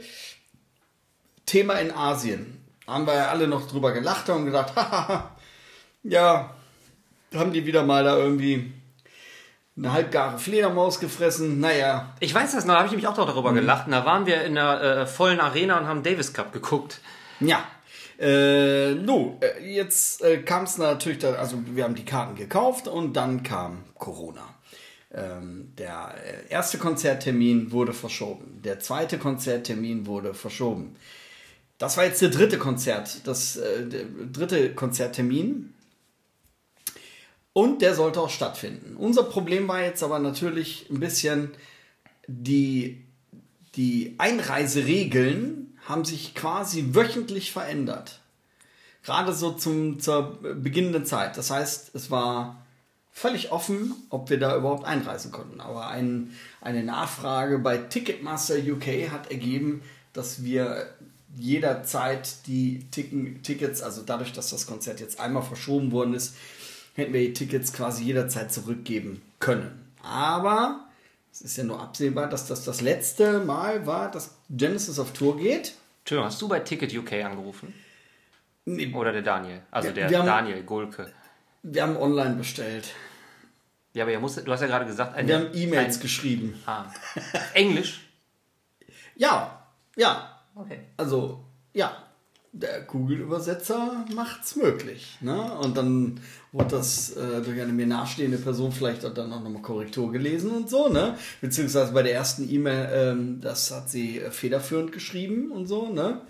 Thema 1.46 1.76
in 1.76 1.92
Asien. 1.92 2.66
Haben 2.88 3.06
wir 3.06 3.14
ja 3.14 3.28
alle 3.28 3.48
noch 3.48 3.68
drüber 3.68 3.92
gelacht 3.92 4.28
und 4.30 4.46
gedacht, 4.46 4.76
haha, 4.76 5.36
ja, 6.02 6.56
haben 7.36 7.54
die 7.54 7.68
wieder 7.68 7.84
mal 7.84 8.04
da 8.04 8.18
irgendwie 8.18 8.74
eine 9.76 9.92
halbgare 9.92 10.38
Fledermaus 10.38 11.00
gefressen. 11.00 11.60
Naja, 11.60 12.14
Ich 12.20 12.34
weiß 12.34 12.52
das 12.54 12.66
noch, 12.66 12.74
da 12.76 12.80
habe 12.82 12.90
ich 12.90 12.96
mich 12.96 13.08
auch 13.08 13.18
noch 13.18 13.26
darüber 13.26 13.52
Mhm. 13.52 13.56
gelacht. 13.56 13.86
Und 13.88 13.92
da 13.94 14.06
waren 14.06 14.26
wir 14.26 14.44
in 14.44 14.58
einer 14.58 14.82
äh, 14.82 15.08
vollen 15.08 15.40
Arena 15.40 15.80
und 15.80 15.88
haben 15.88 16.04
Davis 16.04 16.32
Cup 16.34 16.54
geguckt. 16.54 17.00
Ja. 17.40 17.64
Äh, 18.20 18.94
no, 18.94 19.40
äh, 19.42 19.74
jetzt 19.74 20.22
äh, 20.22 20.38
kam 20.44 20.64
es 20.66 20.78
natürlich, 20.78 21.18
da, 21.20 21.34
also 21.34 21.58
wir 21.66 21.84
haben 21.84 21.96
die 21.96 22.06
Karten 22.06 22.36
gekauft 22.36 22.88
und 22.88 23.14
dann 23.14 23.42
kam 23.42 23.84
Corona. 23.98 24.44
Ähm, 25.12 25.74
der 25.78 26.14
äh, 26.24 26.52
erste 26.54 26.78
Konzerttermin 26.78 27.72
wurde 27.72 27.94
verschoben. 27.94 28.62
Der 28.64 28.80
zweite 28.80 29.18
Konzerttermin 29.18 30.06
wurde 30.06 30.34
verschoben. 30.36 30.96
Das 31.80 31.98
war 31.98 32.06
jetzt 32.06 32.22
der 32.22 32.30
dritte 32.30 32.58
Konzert, 32.60 33.28
das 33.28 33.58
äh, 33.58 33.86
der 33.88 34.06
dritte 34.32 34.74
Konzerttermin. 34.74 35.74
Und 37.54 37.82
der 37.82 37.94
sollte 37.94 38.20
auch 38.20 38.32
stattfinden. 38.32 38.96
Unser 38.98 39.24
Problem 39.24 39.68
war 39.68 39.82
jetzt 39.82 40.04
aber 40.04 40.20
natürlich 40.20 40.88
ein 40.90 41.00
bisschen 41.00 41.52
die 42.28 43.04
die 43.76 44.16
Einreiseregeln 44.18 45.78
haben 45.86 46.06
sich 46.06 46.36
quasi 46.36 46.90
wöchentlich 46.92 47.52
verändert. 47.52 48.20
Gerade 49.04 49.34
so 49.34 49.52
zum, 49.52 50.00
zur 50.00 50.38
beginnenden 50.42 51.06
Zeit. 51.06 51.38
Das 51.38 51.50
heißt, 51.52 51.94
es 51.94 52.10
war 52.10 52.64
völlig 53.12 53.52
offen, 53.52 53.94
ob 54.10 54.30
wir 54.30 54.40
da 54.40 54.56
überhaupt 54.56 54.86
einreisen 54.86 55.32
konnten. 55.32 55.60
Aber 55.60 55.88
ein, 55.88 56.32
eine 56.62 56.84
Nachfrage 56.84 57.60
bei 57.60 57.78
Ticketmaster 57.78 58.56
UK 58.56 59.12
hat 59.12 59.30
ergeben, 59.30 59.82
dass 60.14 60.44
wir 60.44 60.88
jederzeit 61.36 62.48
die 62.48 62.86
Tickets, 62.92 63.82
also 63.82 64.04
dadurch, 64.06 64.32
dass 64.32 64.52
das 64.52 64.68
Konzert 64.68 65.00
jetzt 65.00 65.20
einmal 65.20 65.44
verschoben 65.44 65.92
worden 65.92 66.14
ist, 66.14 66.36
hätten 66.94 67.14
wir 67.14 67.22
die 67.22 67.34
Tickets 67.34 67.74
quasi 67.74 68.04
jederzeit 68.04 68.52
zurückgeben 68.52 69.22
können. 69.40 69.92
Aber 70.02 70.86
es 71.32 71.42
ist 71.42 71.58
ja 71.58 71.64
nur 71.64 71.82
absehbar, 71.82 72.28
dass 72.30 72.48
das 72.48 72.64
das 72.66 72.82
letzte 72.82 73.40
Mal 73.40 73.86
war, 73.88 74.12
dass 74.12 74.36
Genesis 74.50 75.00
auf 75.00 75.14
Tour 75.14 75.38
geht. 75.38 75.74
Entschuldigung, 76.02 76.26
hast 76.26 76.42
du 76.42 76.48
bei 76.48 76.60
Ticket 76.60 76.94
UK 76.94 77.14
angerufen? 77.24 77.74
Oder 78.94 79.12
der 79.12 79.22
Daniel? 79.22 79.62
Also 79.72 79.92
der 79.92 80.06
haben- 80.06 80.26
Daniel 80.26 80.64
Gulke. 80.64 81.12
Wir 81.64 81.84
haben 81.84 81.98
online 81.98 82.36
bestellt. 82.36 82.94
Ja, 83.94 84.04
aber 84.04 84.12
ihr 84.12 84.20
musst, 84.20 84.46
du 84.46 84.52
hast 84.52 84.62
ja 84.62 84.68
gerade 84.68 84.86
gesagt, 84.86 85.16
ein, 85.16 85.28
Wir 85.28 85.36
haben 85.38 85.50
E-Mails 85.54 86.00
geschrieben. 86.00 86.62
Ah. 86.66 86.86
Englisch? 87.54 88.10
Ja, 89.16 89.68
ja. 89.96 90.42
Okay. 90.56 90.80
Also, 90.98 91.44
ja. 91.74 92.04
Der 92.52 92.82
Google-Übersetzer 92.82 94.06
macht's 94.14 94.56
möglich. 94.56 95.18
Ne? 95.22 95.42
Und 95.60 95.76
dann 95.78 96.20
wurde 96.54 96.76
das 96.78 97.10
äh, 97.18 97.42
durch 97.42 97.60
eine 97.60 97.74
mir 97.74 97.88
nahestehende 97.88 98.38
Person 98.38 98.72
vielleicht 98.72 99.04
auch 99.06 99.14
dann 99.14 99.34
auch 99.34 99.42
nochmal 99.42 99.62
Korrektur 99.64 100.12
gelesen 100.12 100.52
und 100.52 100.70
so, 100.70 100.88
ne? 100.88 101.18
Beziehungsweise 101.42 101.92
bei 101.92 102.04
der 102.04 102.14
ersten 102.14 102.48
E-Mail, 102.50 102.90
ähm, 102.94 103.42
das 103.42 103.72
hat 103.72 103.90
sie 103.90 104.20
äh, 104.20 104.30
federführend 104.32 104.92
geschrieben 104.92 105.52
und 105.52 105.66
so, 105.66 105.90
ne? 105.92 106.22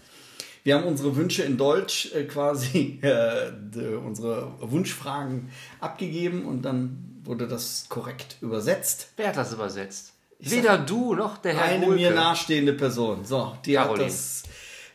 Wir 0.63 0.75
haben 0.75 0.85
unsere 0.85 1.13
Wünsche 1.17 1.43
in 1.43 1.57
Deutsch 1.57 2.13
äh, 2.15 2.23
quasi, 2.23 2.99
äh, 3.03 3.51
de, 3.51 3.95
unsere 3.95 4.53
Wunschfragen 4.61 5.49
abgegeben 5.81 6.45
und 6.45 6.61
dann 6.63 7.19
wurde 7.25 7.47
das 7.47 7.87
korrekt 7.89 8.37
übersetzt. 8.39 9.09
Wer 9.17 9.27
hat 9.29 9.37
das 9.37 9.51
übersetzt? 9.53 10.13
Weder 10.39 10.77
du 10.77 11.15
noch 11.15 11.37
der 11.37 11.53
Herr 11.53 11.63
Eine 11.63 11.85
Wohlke. 11.87 12.01
mir 12.01 12.11
nahestehende 12.11 12.73
Person. 12.73 13.25
So, 13.25 13.57
die 13.65 13.73
Caroline. 13.73 14.05
hat 14.05 14.09
das 14.09 14.43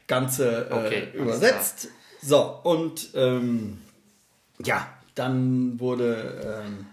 Ganze 0.07 0.69
äh, 0.71 0.75
Okay, 0.75 1.09
übersetzt. 1.15 1.89
So, 2.23 2.61
und 2.65 3.11
ähm, 3.15 3.79
ja, 4.65 4.87
dann 5.19 5.79
wurde. 5.81 6.63
Ähm, 6.67 6.87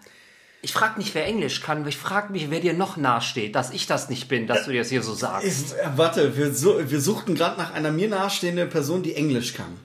Ich 0.62 0.74
frage 0.74 0.98
nicht, 0.98 1.14
wer 1.14 1.26
Englisch 1.26 1.62
kann, 1.62 1.88
ich 1.88 1.98
frage 1.98 2.32
mich, 2.34 2.50
wer 2.50 2.60
dir 2.60 2.74
noch 2.74 2.98
nahesteht, 2.98 3.56
dass 3.56 3.72
ich 3.72 3.86
das 3.88 4.10
nicht 4.10 4.28
bin, 4.28 4.48
dass 4.48 4.66
du 4.66 4.72
dir 4.72 4.80
das 4.82 4.90
hier 4.90 5.04
so 5.04 5.14
sagst. 5.14 5.46
ist, 5.48 5.74
äh, 5.74 5.90
warte, 5.96 6.36
wir, 6.36 6.52
su 6.54 6.74
wir 6.84 7.00
suchten 7.02 7.36
gerade 7.36 7.58
nach 7.60 7.74
einer 7.74 7.92
mir 7.92 8.08
nahestehenden 8.10 8.70
Person, 8.70 9.04
die 9.04 9.14
Englisch 9.16 9.54
kann. 9.54 9.78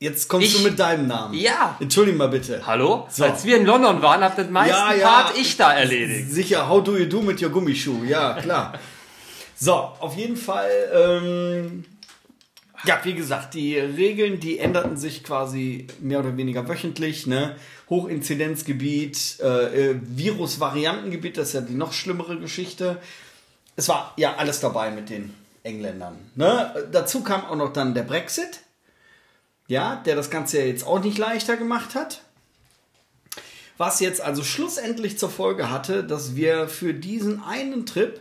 Jetzt 0.00 0.28
kommst 0.28 0.48
Ich? 0.48 0.56
du 0.56 0.62
mit 0.68 0.78
deinem 0.78 1.06
Namen. 1.06 1.34
Ja. 1.34 1.76
Entschuldigung 1.80 2.18
mal 2.18 2.28
bitte. 2.28 2.60
Hallo? 2.66 3.06
So. 3.10 3.24
Als 3.24 3.44
wir 3.44 3.56
in 3.56 3.64
London 3.64 4.02
waren, 4.02 4.20
hat 4.22 4.36
das 4.36 4.50
meiste 4.50 4.76
Ja, 4.76 4.92
ja. 4.92 5.08
Part 5.08 5.38
ich 5.38 5.56
da 5.56 5.72
erledigt. 5.72 6.30
Sicher, 6.30 6.68
how 6.68 6.82
do 6.84 6.96
you 6.96 7.06
do 7.06 7.22
mit 7.22 7.40
your 7.42 7.48
Gummischuh? 7.50 8.04
Ja, 8.04 8.34
klar. 8.34 8.74
so, 9.56 9.72
auf 9.74 10.14
jeden 10.16 10.36
Fall. 10.36 10.68
Ähm, 10.92 11.84
ja, 12.86 13.00
wie 13.02 13.14
gesagt, 13.14 13.54
die 13.54 13.78
Regeln, 13.78 14.40
die 14.40 14.58
änderten 14.58 14.96
sich 14.96 15.24
quasi 15.24 15.86
mehr 16.00 16.20
oder 16.20 16.36
weniger 16.36 16.68
wöchentlich. 16.68 17.26
Ne? 17.26 17.56
Hochinzidenzgebiet, 17.88 19.38
äh, 19.40 19.90
äh, 19.90 20.00
Virusvariantengebiet, 20.02 21.38
das 21.38 21.48
ist 21.48 21.54
ja 21.54 21.60
die 21.60 21.74
noch 21.74 21.92
schlimmere 21.92 22.38
Geschichte. 22.38 23.00
Es 23.76 23.88
war 23.88 24.12
ja 24.16 24.36
alles 24.36 24.60
dabei 24.60 24.90
mit 24.90 25.10
den 25.10 25.34
Engländern. 25.62 26.18
Ne? 26.34 26.88
Dazu 26.92 27.22
kam 27.22 27.44
auch 27.46 27.56
noch 27.56 27.72
dann 27.72 27.94
der 27.94 28.02
Brexit. 28.02 28.60
Ja, 29.66 30.02
der 30.04 30.14
das 30.14 30.30
Ganze 30.30 30.58
ja 30.58 30.66
jetzt 30.66 30.86
auch 30.86 31.02
nicht 31.02 31.16
leichter 31.16 31.56
gemacht 31.56 31.94
hat. 31.94 32.20
Was 33.78 34.00
jetzt 34.00 34.20
also 34.20 34.44
schlussendlich 34.44 35.18
zur 35.18 35.30
Folge 35.30 35.70
hatte, 35.70 36.04
dass 36.04 36.36
wir 36.36 36.68
für 36.68 36.94
diesen 36.94 37.42
einen 37.42 37.86
Trip, 37.86 38.20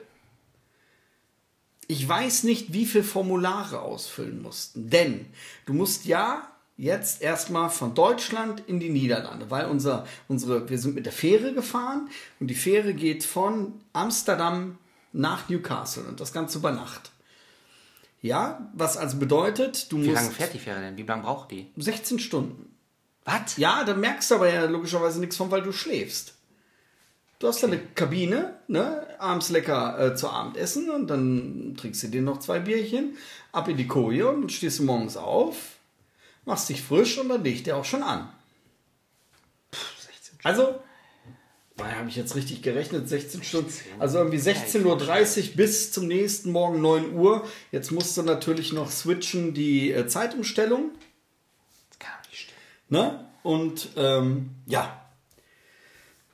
ich 1.94 2.10
weiß 2.10 2.44
nicht, 2.44 2.74
wie 2.74 2.88
viele 2.88 3.04
Formulare 3.04 3.82
ausfüllen 3.82 4.42
mussten. 4.42 4.90
Denn 4.90 5.28
du 5.68 5.74
musst 5.74 6.06
ja 6.06 6.50
jetzt 6.76 7.22
erstmal 7.22 7.70
von 7.70 7.94
Deutschland 7.94 8.64
in 8.66 8.80
die 8.80 8.90
Niederlande, 8.90 9.52
weil 9.52 9.68
unser, 9.68 10.08
unsere, 10.28 10.68
wir 10.68 10.80
sind 10.80 10.96
mit 10.96 11.06
der 11.06 11.14
Fähre 11.14 11.54
gefahren 11.54 12.10
und 12.40 12.48
die 12.48 12.56
Fähre 12.56 12.96
geht 12.96 13.24
von 13.24 13.74
Amsterdam 13.94 14.80
nach 15.12 15.50
Newcastle 15.50 16.04
und 16.06 16.20
das 16.20 16.34
Ganze 16.34 16.58
über 16.58 16.72
Nacht. 16.72 17.12
Ja, 18.24 18.72
was 18.74 18.98
also 18.98 19.18
bedeutet, 19.18 19.92
du 19.92 19.98
Wie 19.98 20.08
musst 20.08 20.16
lange 20.16 20.32
fährt 20.32 20.54
die 20.56 20.60
Fähre 20.60 20.80
denn? 20.80 20.98
Wie 20.98 21.04
lange 21.04 21.22
braucht 21.22 21.52
die? 21.52 21.70
16 21.78 22.18
Stunden. 22.18 22.74
Was? 23.24 23.58
Ja, 23.58 23.84
dann 23.84 24.00
merkst 24.00 24.32
du 24.32 24.36
aber 24.36 24.52
ja 24.52 24.66
logischerweise 24.66 25.20
nichts 25.20 25.38
von, 25.38 25.52
weil 25.52 25.62
du 25.62 25.72
schläfst. 25.72 26.34
Du 27.44 27.50
hast 27.50 27.62
da 27.62 27.68
eine 27.68 27.78
Kabine, 27.78 28.58
ne? 28.70 29.06
Abends 29.20 29.50
lecker 29.50 30.00
äh, 30.00 30.16
zu 30.16 30.30
Abend 30.30 30.56
essen 30.56 30.90
und 30.90 31.08
dann 31.08 31.76
trinkst 31.78 32.02
du 32.04 32.08
dir 32.08 32.22
noch 32.22 32.40
zwei 32.40 32.60
Bierchen, 32.60 33.18
ab 33.52 33.68
in 33.68 33.76
die 33.76 33.86
Koje 33.86 34.30
und 34.30 34.50
stehst 34.50 34.80
du 34.80 34.84
morgens 34.84 35.18
auf, 35.18 35.76
machst 36.46 36.70
dich 36.70 36.82
frisch 36.82 37.18
und 37.18 37.28
dann 37.28 37.44
legt 37.44 37.68
der 37.68 37.76
auch 37.76 37.84
schon 37.84 38.02
an. 38.02 38.30
Also, 40.44 40.80
da 41.76 41.92
habe 41.92 42.08
ich 42.08 42.16
jetzt 42.16 42.34
richtig 42.38 42.62
gerechnet, 42.62 43.10
16 43.10 43.44
Stunden. 43.44 43.74
Also 44.00 44.20
irgendwie 44.20 44.38
16.30 44.38 44.86
Uhr 45.50 45.56
bis 45.58 45.92
zum 45.92 46.08
nächsten 46.08 46.50
Morgen 46.50 46.80
9 46.80 47.14
Uhr. 47.14 47.46
Jetzt 47.74 47.92
musst 47.92 48.16
du 48.16 48.22
natürlich 48.22 48.72
noch 48.72 48.90
switchen 48.90 49.54
die 49.54 49.92
äh, 49.92 50.08
Zeitumstellung. 50.08 50.92
Das 51.90 52.00
kann 52.00 52.14
nicht 52.30 52.40
stimmen. 52.40 52.58
Ne? 52.88 53.28
Und 53.44 53.90
ähm, 53.98 54.52
ja. 54.66 55.03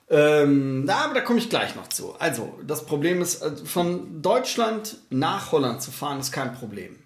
Ähm, 0.09 0.89
aber 0.89 1.13
da 1.13 1.21
komme 1.21 1.39
ich 1.39 1.49
gleich 1.49 1.75
noch 1.75 1.87
zu. 1.87 2.15
Also, 2.15 2.59
das 2.65 2.85
Problem 2.85 3.21
ist, 3.21 3.41
äh, 3.41 3.55
von 3.55 4.21
Deutschland 4.21 4.97
nach 5.09 5.51
Holland 5.51 5.81
zu 5.81 5.91
fahren, 5.91 6.19
ist 6.19 6.31
kein 6.31 6.53
Problem. 6.53 6.97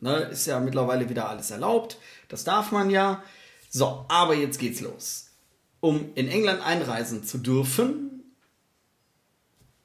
Ne? 0.00 0.16
Ist 0.32 0.46
ja 0.46 0.58
mittlerweile 0.58 1.08
wieder 1.08 1.28
alles 1.28 1.50
erlaubt. 1.50 1.98
Das 2.28 2.44
darf 2.44 2.72
man 2.72 2.90
ja. 2.90 3.22
So, 3.68 4.06
aber 4.08 4.34
jetzt 4.34 4.58
geht's 4.58 4.80
los. 4.80 5.30
Um 5.80 6.10
in 6.14 6.28
England 6.28 6.64
einreisen 6.64 7.24
zu 7.24 7.38
dürfen, 7.38 8.22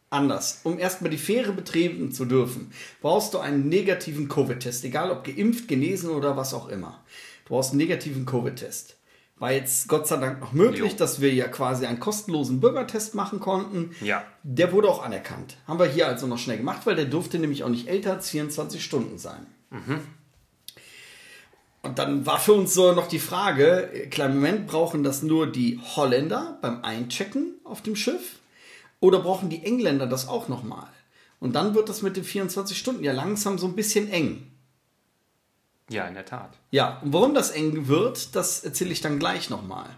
anders. 0.09 0.61
Um 0.63 0.79
erstmal 0.79 1.11
die 1.11 1.17
Fähre 1.17 1.51
betreten 1.51 2.11
zu 2.11 2.25
dürfen, 2.25 2.71
brauchst 3.01 3.33
du 3.33 3.39
einen 3.39 3.67
negativen 3.67 4.29
Covid-Test, 4.29 4.85
egal 4.85 5.11
ob 5.11 5.23
geimpft, 5.23 5.67
genesen 5.67 6.09
oder 6.11 6.37
was 6.37 6.53
auch 6.53 6.69
immer. 6.69 7.03
Du 7.45 7.53
brauchst 7.53 7.71
einen 7.71 7.79
negativen 7.79 8.25
Covid-Test. 8.25 8.95
War 9.39 9.53
jetzt 9.53 9.87
Gott 9.87 10.05
sei 10.05 10.17
Dank 10.17 10.41
noch 10.41 10.51
möglich, 10.51 10.91
Jo. 10.91 10.97
dass 10.97 11.21
wir 11.21 11.33
ja 11.33 11.47
quasi 11.47 11.85
einen 11.85 11.99
kostenlosen 11.99 12.59
Bürgertest 12.59 13.15
machen 13.15 13.39
konnten. 13.39 13.95
Ja. 14.01 14.25
Der 14.43 14.73
wurde 14.73 14.89
auch 14.89 15.01
anerkannt. 15.01 15.55
Haben 15.65 15.79
wir 15.79 15.85
hier 15.85 16.07
also 16.07 16.27
noch 16.27 16.37
schnell 16.37 16.57
gemacht, 16.57 16.81
weil 16.85 16.95
der 16.95 17.05
durfte 17.05 17.39
nämlich 17.39 17.63
auch 17.63 17.69
nicht 17.69 17.87
älter 17.87 18.11
als 18.13 18.29
24 18.29 18.83
Stunden 18.83 19.17
sein. 19.17 19.47
Und 21.81 21.97
dann 21.97 22.25
war 22.25 22.39
für 22.39 22.53
uns 22.53 22.73
so 22.73 22.91
noch 22.91 23.07
die 23.07 23.19
Frage, 23.19 23.89
äh, 23.93 24.07
kleinen 24.07 24.35
Moment, 24.35 24.67
brauchen 24.67 25.03
das 25.03 25.23
nur 25.23 25.47
die 25.49 25.79
Holländer 25.95 26.57
beim 26.61 26.83
Einchecken 26.83 27.53
auf 27.63 27.81
dem 27.81 27.95
Schiff? 27.95 28.39
Oder 28.99 29.19
brauchen 29.19 29.49
die 29.49 29.63
Engländer 29.63 30.07
das 30.07 30.27
auch 30.27 30.49
nochmal? 30.49 30.87
Und 31.39 31.55
dann 31.55 31.73
wird 31.73 31.87
das 31.87 32.01
mit 32.01 32.17
den 32.17 32.25
24 32.25 32.77
Stunden 32.77 33.03
ja 33.03 33.13
langsam 33.13 33.57
so 33.57 33.67
ein 33.67 33.75
bisschen 33.75 34.11
eng. 34.11 34.48
Ja, 35.89 36.07
in 36.07 36.13
der 36.13 36.25
Tat. 36.25 36.57
Ja, 36.71 36.99
und 37.03 37.13
warum 37.13 37.33
das 37.33 37.51
eng 37.51 37.87
wird, 37.87 38.35
das 38.35 38.63
erzähle 38.63 38.91
ich 38.91 39.01
dann 39.01 39.19
gleich 39.19 39.49
nochmal. 39.49 39.89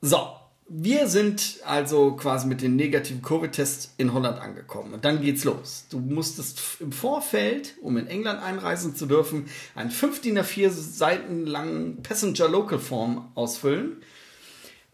So, 0.00 0.32
wir 0.74 1.06
sind 1.06 1.58
also 1.64 2.12
quasi 2.12 2.46
mit 2.46 2.62
den 2.62 2.76
negativen 2.76 3.20
Covid-Tests 3.20 3.94
in 3.98 4.14
Holland 4.14 4.38
angekommen. 4.38 4.94
Und 4.94 5.04
dann 5.04 5.20
geht's 5.20 5.44
los. 5.44 5.84
Du 5.90 5.98
musstest 5.98 6.60
im 6.80 6.92
Vorfeld, 6.92 7.74
um 7.82 7.98
in 7.98 8.06
England 8.06 8.42
einreisen 8.42 8.96
zu 8.96 9.06
dürfen, 9.06 9.46
einen 9.74 9.90
5 9.90 10.22
DIN 10.22 10.38
A4 10.38 10.70
Seiten 10.70 11.46
langen 11.46 12.02
Passenger 12.02 12.48
Local 12.48 12.78
Form 12.78 13.30
ausfüllen, 13.34 14.02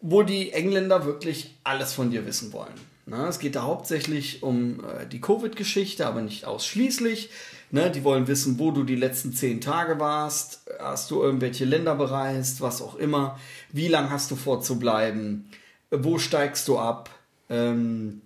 wo 0.01 0.23
die 0.23 0.51
Engländer 0.53 1.05
wirklich 1.07 1.55
alles 1.63 1.93
von 1.93 2.11
dir 2.11 2.27
wissen 2.27 2.53
wollen. 2.53 2.75
Na, 3.07 3.29
es 3.29 3.39
geht 3.39 3.55
da 3.55 3.63
hauptsächlich 3.63 4.43
um 4.43 4.85
äh, 4.85 5.07
die 5.07 5.21
Covid-Geschichte, 5.21 6.07
aber 6.07 6.21
nicht 6.21 6.45
ausschließlich. 6.45 7.31
Ne, 7.71 7.91
die 7.91 8.03
wollen 8.03 8.27
wissen, 8.29 8.59
wo 8.59 8.71
du 8.71 8.83
die 8.83 8.97
letzten 8.97 9.35
zehn 9.35 9.61
Tage 9.61 10.01
warst. 10.01 10.63
Hast 10.79 11.11
du 11.11 11.23
irgendwelche 11.23 11.67
Länder 11.67 11.95
bereist, 11.95 12.63
was 12.63 12.81
auch 12.81 12.95
immer. 12.95 13.39
Wie 13.73 13.89
lange 13.89 14.11
hast 14.11 14.31
du 14.31 14.37
vor 14.37 14.63
zu 14.63 14.79
bleiben? 14.79 15.51
Wo 15.91 16.19
steigst 16.19 16.67
du 16.69 16.79
ab? 16.79 17.11
Ähm, 17.51 18.23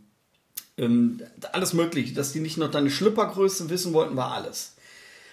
ähm, 0.79 1.21
alles 1.53 1.73
mögliche. 1.73 2.15
Dass 2.15 2.33
die 2.33 2.41
nicht 2.41 2.57
noch 2.57 2.71
deine 2.71 2.91
Schlüppergröße 2.91 3.69
wissen 3.69 3.93
wollten, 3.93 4.17
war 4.17 4.33
alles. 4.33 4.77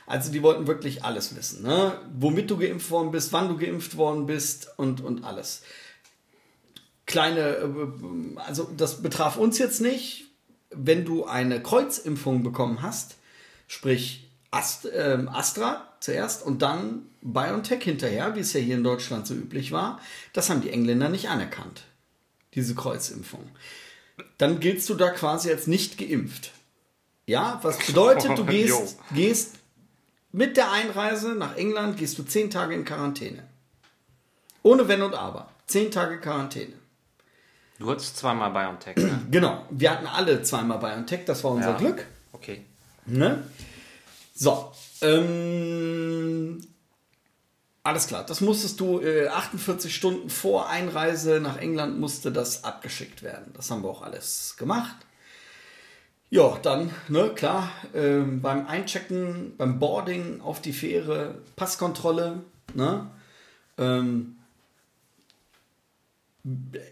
Also 0.07 0.31
die 0.31 0.41
wollten 0.41 0.65
wirklich 0.65 1.03
alles 1.03 1.35
wissen. 1.35 1.61
Ne? 1.61 1.93
Womit 2.17 2.49
du 2.49 2.57
geimpft 2.57 2.89
worden 2.89 3.11
bist, 3.11 3.31
wann 3.31 3.47
du 3.47 3.57
geimpft 3.57 3.95
worden 3.95 4.25
bist 4.25 4.69
und, 4.77 5.01
und 5.01 5.23
alles. 5.23 5.61
Kleine, 7.05 7.39
äh, 7.39 7.67
also 8.37 8.67
das 8.75 9.03
betraf 9.03 9.37
uns 9.37 9.59
jetzt 9.59 9.81
nicht. 9.81 10.25
Wenn 10.71 11.05
du 11.05 11.25
eine 11.25 11.61
Kreuzimpfung 11.61 12.41
bekommen 12.41 12.81
hast, 12.81 13.17
sprich 13.69 14.29
Ast, 14.51 14.89
ähm, 14.93 15.29
Astra 15.29 15.87
zuerst 16.01 16.43
und 16.45 16.61
dann 16.61 17.05
BioNTech 17.21 17.83
hinterher, 17.83 18.35
wie 18.35 18.39
es 18.39 18.51
ja 18.51 18.59
hier 18.59 18.75
in 18.75 18.83
Deutschland 18.83 19.27
so 19.27 19.35
üblich 19.35 19.71
war, 19.71 20.01
das 20.33 20.49
haben 20.49 20.61
die 20.61 20.71
Engländer 20.71 21.07
nicht 21.07 21.29
anerkannt, 21.29 21.83
diese 22.55 22.73
Kreuzimpfung. 22.73 23.47
Dann 24.37 24.59
giltst 24.59 24.89
du 24.89 24.95
da 24.95 25.11
quasi 25.11 25.51
als 25.51 25.67
nicht 25.67 25.97
geimpft. 25.97 26.51
Ja, 27.27 27.59
was 27.61 27.77
bedeutet, 27.87 28.37
du 28.37 28.45
gehst, 28.45 28.97
gehst 29.13 29.55
mit 30.31 30.57
der 30.57 30.71
Einreise 30.71 31.35
nach 31.35 31.55
England, 31.55 31.97
gehst 31.97 32.17
du 32.17 32.23
zehn 32.23 32.49
Tage 32.49 32.73
in 32.73 32.85
Quarantäne. 32.85 33.43
Ohne 34.63 34.87
Wenn 34.87 35.03
und 35.03 35.13
Aber. 35.13 35.51
Zehn 35.67 35.91
Tage 35.91 36.19
Quarantäne. 36.19 36.73
Du 37.77 37.89
hattest 37.89 38.17
zweimal 38.17 38.51
BioNTech, 38.51 38.97
ne? 38.97 39.21
Genau. 39.31 39.65
Wir 39.69 39.91
hatten 39.91 40.07
alle 40.07 40.41
zweimal 40.41 40.79
BioNTech, 40.79 41.25
das 41.25 41.43
war 41.43 41.51
unser 41.51 41.71
Ja. 41.71 41.77
Glück. 41.77 42.05
Okay. 42.31 42.65
Ne? 43.09 43.43
So. 44.33 44.71
Ähm, 45.01 46.61
alles 47.83 48.07
klar. 48.07 48.25
Das 48.25 48.41
musstest 48.41 48.79
du 48.79 49.01
äh, 49.01 49.27
48 49.27 49.93
Stunden 49.93 50.29
vor 50.29 50.69
Einreise 50.69 51.39
nach 51.39 51.57
England 51.57 51.99
musste 51.99 52.31
das 52.31 52.63
abgeschickt 52.63 53.23
werden. 53.23 53.51
Das 53.53 53.71
haben 53.71 53.83
wir 53.83 53.89
auch 53.89 54.01
alles 54.01 54.55
gemacht. 54.57 54.95
Ja, 56.31 56.59
dann, 56.61 56.91
ne, 57.07 57.31
klar, 57.33 57.71
ähm, 57.95 58.41
beim 58.41 58.67
Einchecken, 58.67 59.55
beim 59.57 59.79
Boarding 59.79 60.41
auf 60.41 60.61
die 60.61 60.73
Fähre, 60.73 61.41
Passkontrolle, 61.55 62.43
ne? 62.75 63.09
Ähm, 63.79 64.35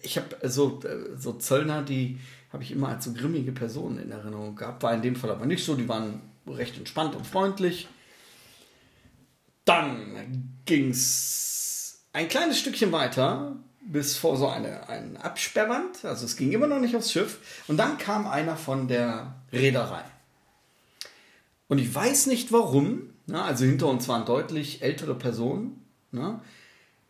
ich 0.01 0.17
habe 0.17 0.49
so, 0.49 0.81
äh, 0.81 1.15
so 1.15 1.33
Zöllner, 1.33 1.83
die 1.83 2.19
habe 2.57 2.63
ich 2.63 2.71
immer 2.71 2.89
als 2.89 3.05
so 3.05 3.13
grimmige 3.13 3.51
Personen 3.51 3.99
in 3.99 4.09
Erinnerung 4.09 4.55
gehabt. 4.55 4.81
War 4.81 4.91
in 4.91 5.03
dem 5.03 5.15
Fall 5.15 5.29
aber 5.29 5.45
nicht 5.45 5.63
so, 5.63 5.75
die 5.75 5.87
waren 5.87 6.21
recht 6.47 6.75
entspannt 6.75 7.15
und 7.15 7.27
freundlich. 7.27 7.87
Dann 9.63 10.57
ging 10.65 10.89
es 10.89 11.99
ein 12.13 12.27
kleines 12.27 12.57
Stückchen 12.57 12.91
weiter 12.91 13.57
bis 13.81 14.17
vor 14.17 14.37
so 14.37 14.47
eine, 14.47 14.89
eine 14.89 15.23
Absperrwand. 15.23 16.03
Also 16.03 16.25
es 16.25 16.35
ging 16.35 16.51
immer 16.51 16.65
noch 16.65 16.79
nicht 16.79 16.95
aufs 16.95 17.11
Schiff. 17.11 17.37
Und 17.67 17.77
dann 17.77 17.99
kam 17.99 18.25
einer 18.25 18.57
von 18.57 18.87
der 18.87 19.35
Reederei. 19.53 20.03
Und 21.67 21.77
ich 21.77 21.93
weiß 21.93 22.25
nicht 22.25 22.51
warum. 22.51 23.13
Ne, 23.27 23.39
also 23.39 23.65
hinter 23.65 23.85
uns 23.85 24.07
waren 24.07 24.25
deutlich 24.25 24.81
ältere 24.81 25.13
Personen. 25.13 25.85
Ne, 26.11 26.41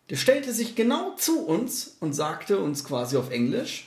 der 0.09 0.17
stellte 0.17 0.51
sich 0.51 0.75
genau 0.75 1.15
zu 1.15 1.45
uns 1.45 1.95
und 2.01 2.11
sagte 2.11 2.59
uns 2.59 2.83
quasi 2.83 3.15
auf 3.15 3.31
Englisch, 3.31 3.86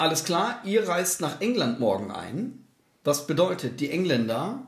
alles 0.00 0.24
klar, 0.24 0.62
ihr 0.64 0.88
reist 0.88 1.20
nach 1.20 1.40
England 1.42 1.78
morgen 1.78 2.10
ein. 2.10 2.64
Was 3.04 3.26
bedeutet, 3.26 3.80
die 3.80 3.90
Engländer 3.90 4.66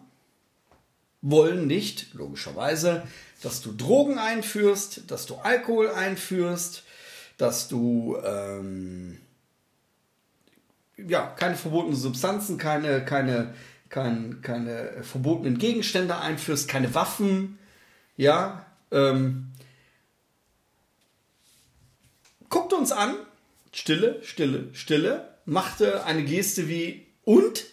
wollen 1.22 1.66
nicht, 1.66 2.12
logischerweise, 2.12 3.06
dass 3.42 3.62
du 3.62 3.72
Drogen 3.72 4.18
einführst, 4.18 5.10
dass 5.10 5.24
du 5.24 5.36
Alkohol 5.36 5.90
einführst, 5.90 6.84
dass 7.38 7.68
du 7.68 8.18
ähm, 8.22 9.20
ja, 10.98 11.26
keine 11.36 11.56
verbotenen 11.56 11.96
Substanzen, 11.96 12.58
keine, 12.58 13.02
keine, 13.02 13.54
keine, 13.88 14.36
keine 14.42 15.02
verbotenen 15.02 15.56
Gegenstände 15.56 16.18
einführst, 16.18 16.68
keine 16.68 16.94
Waffen, 16.94 17.58
ja, 18.18 18.66
ähm, 18.90 19.50
guckte 22.50 22.76
uns 22.76 22.92
an, 22.92 23.14
Stille, 23.72 24.20
Stille, 24.22 24.68
Stille, 24.72 25.38
machte 25.46 26.04
eine 26.04 26.22
Geste 26.24 26.68
wie 26.68 27.06
und? 27.24 27.64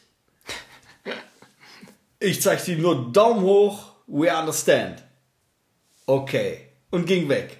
Ich 2.19 2.41
zeigte 2.41 2.71
ihm 2.71 2.81
nur 2.81 3.11
Daumen 3.11 3.41
hoch, 3.41 3.93
we 4.07 4.33
understand. 4.35 5.03
Okay. 6.05 6.67
Und 6.91 7.05
ging 7.05 7.29
weg. 7.29 7.57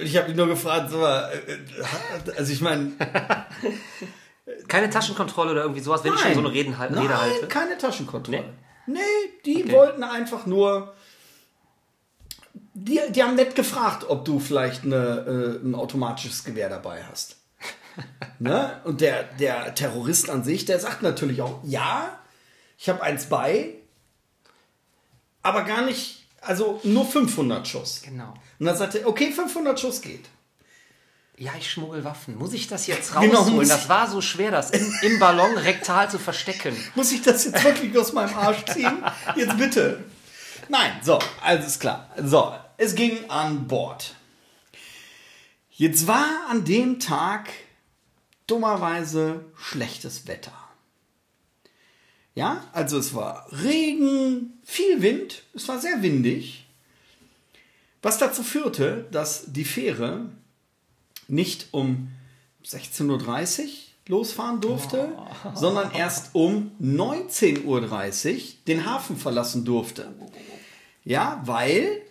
Ich 0.00 0.16
habe 0.16 0.30
ihn 0.30 0.36
nur 0.36 0.46
gefragt, 0.46 0.90
so, 0.90 1.04
äh, 1.04 1.28
also 2.36 2.52
ich 2.52 2.60
meine. 2.60 2.92
Keine 4.66 4.88
Taschenkontrolle 4.88 5.50
oder 5.52 5.62
irgendwie 5.62 5.80
sowas, 5.82 6.04
wenn 6.04 6.10
nein, 6.12 6.18
ich 6.18 6.24
schon 6.24 6.34
so 6.34 6.40
eine 6.40 6.52
Reden, 6.52 6.72
Rede 6.74 6.94
nein, 6.94 7.08
halte? 7.18 7.46
keine 7.48 7.76
Taschenkontrolle. 7.76 8.54
Nee? 8.86 8.94
Nee, 8.94 9.32
die 9.44 9.64
Okay. 9.64 9.72
wollten 9.72 10.02
einfach 10.02 10.46
nur. 10.46 10.94
Die, 12.80 13.00
die 13.10 13.22
haben 13.24 13.34
nett 13.34 13.56
gefragt, 13.56 14.04
ob 14.08 14.24
du 14.24 14.38
vielleicht 14.38 14.84
eine, 14.84 15.58
äh, 15.60 15.66
ein 15.66 15.74
automatisches 15.74 16.44
Gewehr 16.44 16.68
dabei 16.68 17.02
hast. 17.10 17.36
ne? 18.38 18.80
Und 18.84 19.00
der, 19.00 19.24
der 19.24 19.74
Terrorist 19.74 20.30
an 20.30 20.44
sich, 20.44 20.64
der 20.64 20.78
sagt 20.78 21.02
natürlich 21.02 21.42
auch, 21.42 21.58
ja, 21.64 22.18
ich 22.78 22.88
habe 22.88 23.02
eins 23.02 23.26
bei, 23.26 23.74
aber 25.42 25.64
gar 25.64 25.82
nicht, 25.82 26.24
also 26.40 26.80
nur 26.84 27.04
500 27.04 27.66
Schuss. 27.66 28.02
Genau. 28.04 28.32
Und 28.60 28.66
dann 28.66 28.76
sagt 28.76 28.94
er, 28.94 29.08
okay, 29.08 29.32
500 29.32 29.78
Schuss 29.80 30.00
geht. 30.00 30.26
Ja, 31.36 31.52
ich 31.58 31.68
schmuggel 31.70 32.04
Waffen. 32.04 32.36
Muss 32.36 32.52
ich 32.52 32.68
das 32.68 32.86
jetzt 32.86 33.12
Genau, 33.12 33.38
rausholen? 33.38 33.56
muss 33.56 33.68
das 33.68 33.88
war 33.88 34.08
so 34.08 34.20
schwer, 34.20 34.52
das 34.52 34.70
im, 34.70 34.92
im 35.02 35.18
Ballon 35.18 35.56
rektal 35.56 36.08
zu 36.08 36.18
verstecken. 36.20 36.76
Muss 36.94 37.10
ich 37.12 37.22
das 37.22 37.44
jetzt 37.44 37.62
wirklich 37.64 37.96
aus 37.96 38.12
meinem 38.12 38.36
Arsch 38.36 38.64
ziehen? 38.66 39.04
Jetzt 39.36 39.56
bitte. 39.56 40.04
Nein, 40.68 40.92
so, 41.02 41.18
alles 41.40 41.66
ist 41.66 41.80
klar. 41.80 42.10
So, 42.20 42.52
es 42.78 42.94
ging 42.94 43.28
an 43.28 43.66
Bord. 43.68 44.14
Jetzt 45.70 46.06
war 46.06 46.48
an 46.48 46.64
dem 46.64 46.98
Tag 46.98 47.50
dummerweise 48.46 49.44
schlechtes 49.56 50.26
Wetter. 50.26 50.52
Ja, 52.34 52.64
also 52.72 52.98
es 52.98 53.14
war 53.14 53.46
Regen, 53.50 54.60
viel 54.64 55.02
Wind, 55.02 55.42
es 55.54 55.68
war 55.68 55.80
sehr 55.80 56.02
windig. 56.02 56.66
Was 58.00 58.18
dazu 58.18 58.44
führte, 58.44 59.08
dass 59.10 59.52
die 59.52 59.64
Fähre 59.64 60.30
nicht 61.26 61.68
um 61.72 62.12
16.30 62.64 63.62
Uhr 63.62 63.68
losfahren 64.06 64.60
durfte, 64.60 65.18
sondern 65.54 65.90
erst 65.92 66.34
um 66.34 66.70
19.30 66.80 67.64
Uhr 67.64 67.80
den 68.66 68.86
Hafen 68.86 69.16
verlassen 69.16 69.64
durfte. 69.64 70.12
Ja, 71.04 71.42
weil 71.44 72.02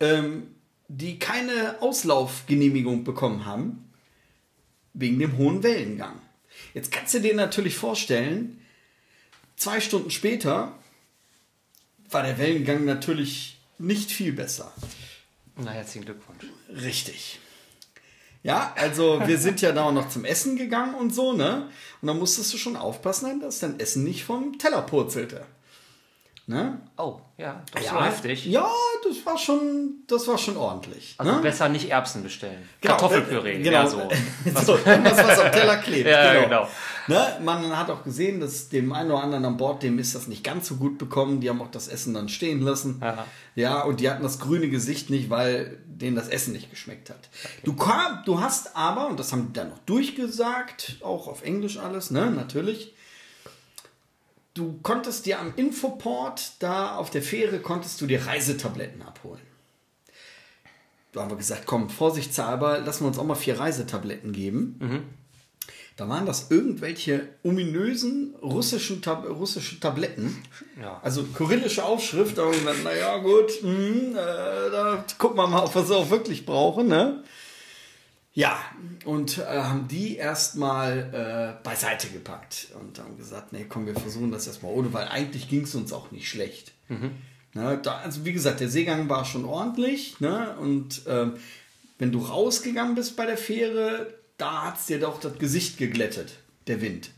ähm, 0.00 0.54
die 0.88 1.18
keine 1.18 1.80
Auslaufgenehmigung 1.80 3.04
bekommen 3.04 3.44
haben, 3.44 3.90
wegen 4.94 5.18
dem 5.18 5.36
hohen 5.36 5.62
Wellengang. 5.62 6.18
Jetzt 6.74 6.90
kannst 6.90 7.14
du 7.14 7.20
dir 7.20 7.34
natürlich 7.34 7.76
vorstellen, 7.76 8.60
zwei 9.56 9.80
Stunden 9.80 10.10
später 10.10 10.72
war 12.10 12.22
der 12.22 12.38
Wellengang 12.38 12.84
natürlich 12.84 13.58
nicht 13.78 14.10
viel 14.10 14.32
besser. 14.32 14.72
Na, 15.56 15.72
herzlichen 15.72 16.04
Glückwunsch. 16.04 16.44
Richtig. 16.68 17.38
Ja, 18.42 18.72
also 18.76 19.20
wir 19.26 19.38
sind 19.46 19.60
ja 19.60 19.72
da 19.72 19.84
auch 19.84 19.92
noch 19.92 20.08
zum 20.08 20.24
Essen 20.24 20.56
gegangen 20.56 20.94
und 20.94 21.14
so, 21.14 21.32
ne? 21.32 21.70
Und 22.00 22.08
da 22.08 22.14
musstest 22.14 22.52
du 22.54 22.58
schon 22.58 22.76
aufpassen, 22.76 23.40
dass 23.40 23.58
dein 23.58 23.78
Essen 23.78 24.04
nicht 24.04 24.24
vom 24.24 24.58
Teller 24.58 24.82
purzelte. 24.82 25.44
Ne? 26.48 26.80
Oh, 26.96 27.20
ja, 27.36 27.62
doch 27.74 27.82
so 27.82 28.02
heftig. 28.02 28.46
Ja, 28.46 28.70
das 29.06 29.26
war 29.26 29.36
schon, 29.36 29.96
das 30.06 30.26
war 30.28 30.38
schon 30.38 30.56
ordentlich. 30.56 31.14
Also 31.18 31.32
ne? 31.32 31.42
besser 31.42 31.68
nicht 31.68 31.90
Erbsen 31.90 32.22
bestellen. 32.22 32.66
Genau, 32.80 32.94
Kartoffelpüree, 32.94 33.56
äh, 33.56 33.62
genau. 33.62 33.82
ja 33.82 33.86
so. 33.86 33.98
so, 34.64 34.78
irgendwas, 34.78 35.18
was 35.18 35.40
am 35.40 35.52
Teller 35.52 35.76
klebt. 35.76 36.08
Ja, 36.08 36.42
genau. 36.42 36.66
Ne? 37.06 37.36
Man 37.44 37.76
hat 37.76 37.90
auch 37.90 38.02
gesehen, 38.02 38.40
dass 38.40 38.70
dem 38.70 38.94
einen 38.94 39.10
oder 39.10 39.22
anderen 39.22 39.44
an 39.44 39.58
Bord, 39.58 39.82
dem 39.82 39.98
ist 39.98 40.14
das 40.14 40.26
nicht 40.26 40.42
ganz 40.42 40.68
so 40.68 40.76
gut 40.76 40.96
bekommen. 40.96 41.40
Die 41.40 41.50
haben 41.50 41.60
auch 41.60 41.70
das 41.70 41.86
Essen 41.86 42.14
dann 42.14 42.30
stehen 42.30 42.62
lassen. 42.62 42.96
Aha. 43.02 43.26
Ja, 43.54 43.82
und 43.82 44.00
die 44.00 44.08
hatten 44.08 44.22
das 44.22 44.38
grüne 44.38 44.70
Gesicht 44.70 45.10
nicht, 45.10 45.28
weil 45.28 45.76
denen 45.86 46.16
das 46.16 46.28
Essen 46.28 46.54
nicht 46.54 46.70
geschmeckt 46.70 47.10
hat. 47.10 47.28
Du, 47.62 47.74
kam, 47.74 48.22
du 48.24 48.40
hast 48.40 48.74
aber, 48.74 49.08
und 49.08 49.20
das 49.20 49.32
haben 49.32 49.48
die 49.48 49.52
dann 49.52 49.68
noch 49.68 49.80
durchgesagt, 49.80 50.96
auch 51.02 51.28
auf 51.28 51.42
Englisch 51.42 51.76
alles, 51.76 52.10
ne, 52.10 52.30
natürlich. 52.30 52.94
Du 54.58 54.80
konntest 54.82 55.24
dir 55.24 55.38
am 55.38 55.52
Infoport, 55.54 56.54
da 56.58 56.96
auf 56.96 57.10
der 57.10 57.22
Fähre, 57.22 57.60
konntest 57.60 58.00
du 58.00 58.08
dir 58.08 58.26
Reisetabletten 58.26 59.02
abholen. 59.02 59.40
Da 61.12 61.20
haben 61.20 61.30
wir 61.30 61.36
gesagt, 61.36 61.64
komm, 61.64 61.88
vorsichtshalber, 61.88 62.80
lassen 62.80 63.04
wir 63.04 63.06
uns 63.06 63.20
auch 63.20 63.24
mal 63.24 63.36
vier 63.36 63.60
Reisetabletten 63.60 64.32
geben. 64.32 64.80
Da 65.94 66.08
waren 66.08 66.26
das 66.26 66.50
irgendwelche 66.50 67.28
ominösen 67.44 68.34
russischen, 68.42 69.00
Tab 69.00 69.28
russische 69.28 69.78
Tabletten. 69.78 70.42
Ja. 70.80 70.98
Also 71.04 71.22
kyrillische 71.22 71.84
Aufschrift, 71.84 72.40
aber 72.40 72.50
dann, 72.50 72.82
naja, 72.82 73.18
gut, 73.18 73.62
hm, 73.62 74.10
äh, 74.10 74.14
da 74.16 75.04
gucken 75.18 75.36
wir 75.36 75.46
mal, 75.46 75.62
ob 75.62 75.74
wir 75.76 75.84
sie 75.84 75.94
auch 75.94 76.10
wirklich 76.10 76.44
brauchen, 76.44 76.88
ne? 76.88 77.22
Ja, 78.38 78.56
und 79.04 79.38
äh, 79.38 79.42
haben 79.46 79.88
die 79.88 80.14
erstmal 80.14 81.58
äh, 81.60 81.64
beiseite 81.64 82.06
gepackt 82.06 82.68
und 82.80 82.96
haben 83.00 83.16
gesagt, 83.16 83.52
nee, 83.52 83.66
komm, 83.68 83.86
wir 83.86 83.96
versuchen 83.96 84.30
das 84.30 84.46
erstmal 84.46 84.70
ohne, 84.70 84.92
weil 84.92 85.08
eigentlich 85.08 85.48
ging 85.48 85.64
es 85.64 85.74
uns 85.74 85.92
auch 85.92 86.12
nicht 86.12 86.28
schlecht. 86.28 86.70
Ne, 87.54 87.80
da, 87.82 87.96
also 87.98 88.24
wie 88.24 88.32
gesagt, 88.32 88.60
der 88.60 88.68
Seegang 88.68 89.08
war 89.08 89.24
schon 89.24 89.44
ordentlich, 89.44 90.20
ne? 90.20 90.56
Und 90.56 91.02
ähm, 91.08 91.34
wenn 91.98 92.12
du 92.12 92.20
rausgegangen 92.20 92.94
bist 92.94 93.16
bei 93.16 93.26
der 93.26 93.36
Fähre, 93.36 94.14
da 94.36 94.66
hat 94.66 94.78
es 94.78 94.86
dir 94.86 95.00
doch 95.00 95.18
das 95.18 95.36
Gesicht 95.40 95.76
geglättet, 95.76 96.34
der 96.68 96.80
Wind. 96.80 97.10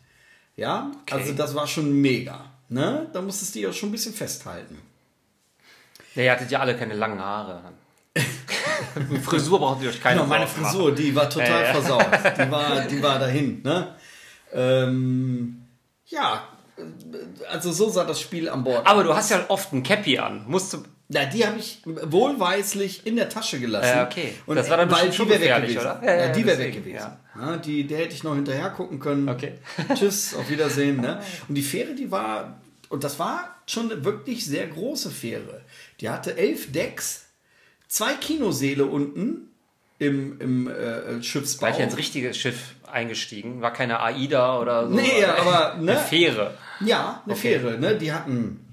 Ja, 0.56 0.90
also 1.10 1.34
das 1.34 1.54
war 1.54 1.66
schon 1.66 2.00
mega. 2.00 2.50
Ne? 2.70 3.10
Da 3.12 3.20
musstest 3.20 3.54
du 3.54 3.58
dich 3.58 3.68
auch 3.68 3.74
schon 3.74 3.90
ein 3.90 3.92
bisschen 3.92 4.14
festhalten. 4.14 4.78
Ja, 6.14 6.22
ihr 6.22 6.32
hattet 6.32 6.50
ja 6.50 6.60
alle 6.60 6.78
keine 6.78 6.94
langen 6.94 7.20
Haare. 7.20 7.74
Frisur 9.22 9.58
braucht 9.58 9.82
ihr 9.82 9.90
euch 9.90 10.00
keine 10.02 10.16
Genau, 10.20 10.28
meine 10.28 10.46
Sorgen 10.46 10.62
machen. 10.62 10.72
Frisur, 10.74 10.94
die 10.94 11.14
war 11.14 11.28
total 11.30 11.62
ja. 11.64 11.72
versaut. 11.72 12.06
Die 12.38 12.50
war, 12.50 12.80
die 12.82 13.02
war 13.02 13.18
dahin. 13.18 13.62
Ne? 13.62 13.94
Ähm, 14.52 15.62
ja, 16.06 16.48
äh, 16.76 16.82
also 17.50 17.72
so 17.72 17.88
sah 17.88 18.04
das 18.04 18.20
Spiel 18.20 18.48
an 18.48 18.64
Bord. 18.64 18.86
Aber 18.86 19.04
du 19.04 19.14
hast 19.14 19.30
ja 19.30 19.44
oft 19.48 19.72
ein 19.72 19.82
Cappy 19.82 20.18
an. 20.18 20.44
Musst 20.46 20.72
du. 20.72 20.82
Na, 21.12 21.24
die 21.24 21.44
habe 21.44 21.58
ich 21.58 21.82
wohlweislich 21.84 23.04
in 23.04 23.16
der 23.16 23.28
Tasche 23.28 23.58
gelassen. 23.58 23.88
Ja, 23.96 24.04
okay. 24.06 24.32
Und 24.46 24.54
Das 24.54 24.70
war 24.70 24.76
dann 24.76 24.88
weil 24.90 25.08
bestimmt 25.08 25.14
schon 25.16 25.26
die 25.26 25.32
wär 25.32 25.40
weg 25.40 25.48
gefährlich, 25.48 25.70
gewesen. 25.76 25.90
oder? 25.90 26.02
Ja, 26.06 26.14
Ja, 26.20 26.26
ja, 26.26 26.32
die 26.32 26.46
wäre 26.46 26.58
weg 26.58 26.72
gewesen. 26.74 26.94
ja. 26.96 27.18
Ja, 27.40 27.56
die, 27.56 27.86
der 27.86 27.98
hätte 27.98 28.14
ich 28.14 28.22
noch 28.22 28.34
hinterher 28.36 28.70
gucken 28.70 29.00
können. 29.00 29.28
Okay. 29.28 29.54
Tschüss, 29.94 30.34
auf 30.34 30.48
Wiedersehen. 30.48 31.00
Ne? 31.00 31.20
Und 31.48 31.54
die 31.56 31.62
Fähre, 31.62 31.94
die 31.94 32.10
war, 32.12 32.60
und 32.90 33.02
das 33.02 33.18
war 33.18 33.56
schon 33.66 33.90
eine 33.90 34.04
wirklich 34.04 34.44
sehr 34.46 34.66
große 34.68 35.10
Fähre. 35.10 35.62
Die 36.00 36.08
hatte 36.10 36.36
elf 36.36 36.70
Decks, 36.72 37.26
zwei 37.90 38.14
Kinosäle 38.14 38.86
unten 38.86 39.50
im, 39.98 40.40
im 40.40 40.68
äh, 40.68 41.22
Schiffsbau. 41.22 41.66
War 41.66 41.74
ich 41.74 41.80
ins 41.80 41.98
richtige 41.98 42.32
Schiff 42.32 42.74
eingestiegen? 42.90 43.60
War 43.60 43.72
keine 43.74 44.00
AIDA 44.00 44.58
oder 44.58 44.88
so? 44.88 44.94
Nee, 44.94 45.22
aber 45.24 45.74
ne? 45.80 45.92
Eine 45.92 46.00
Fähre. 46.00 46.56
Ja, 46.80 47.20
eine 47.26 47.34
Okay. 47.34 47.58
Fähre. 47.58 47.78
Ne? 47.78 47.96
Die 47.96 48.12
hatten 48.12 48.66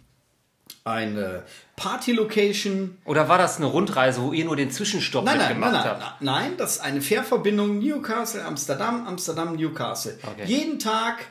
eine 0.86 1.44
Party-Location. 1.76 2.98
Oder 3.04 3.28
war 3.28 3.38
das 3.38 3.58
eine 3.58 3.66
Rundreise, 3.66 4.22
wo 4.22 4.32
ihr 4.32 4.46
nur 4.46 4.56
den 4.56 4.72
Zwischenstopp 4.72 5.26
Nein, 5.26 5.38
nein, 5.38 5.48
mitgemacht 5.60 5.74
nein, 5.74 5.84
nein, 5.84 6.06
habt? 6.06 6.22
nein, 6.22 6.58
das 6.58 6.76
ist 6.78 6.80
eine 6.80 7.02
Fährverbindung 7.02 7.80
Newcastle, 7.80 8.46
Amsterdam, 8.46 9.06
Amsterdam, 9.06 9.56
Newcastle. 9.58 10.18
Okay. 10.24 10.46
Jeden 10.46 10.80
Tag 10.80 11.26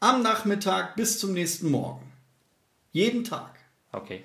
am 0.00 0.22
Nachmittag 0.22 0.94
bis 0.96 1.18
zum 1.18 1.32
nächsten 1.32 1.70
Morgen. 1.70 2.02
Jeden 2.92 3.24
Tag. 3.24 3.54
Okay. 3.92 4.24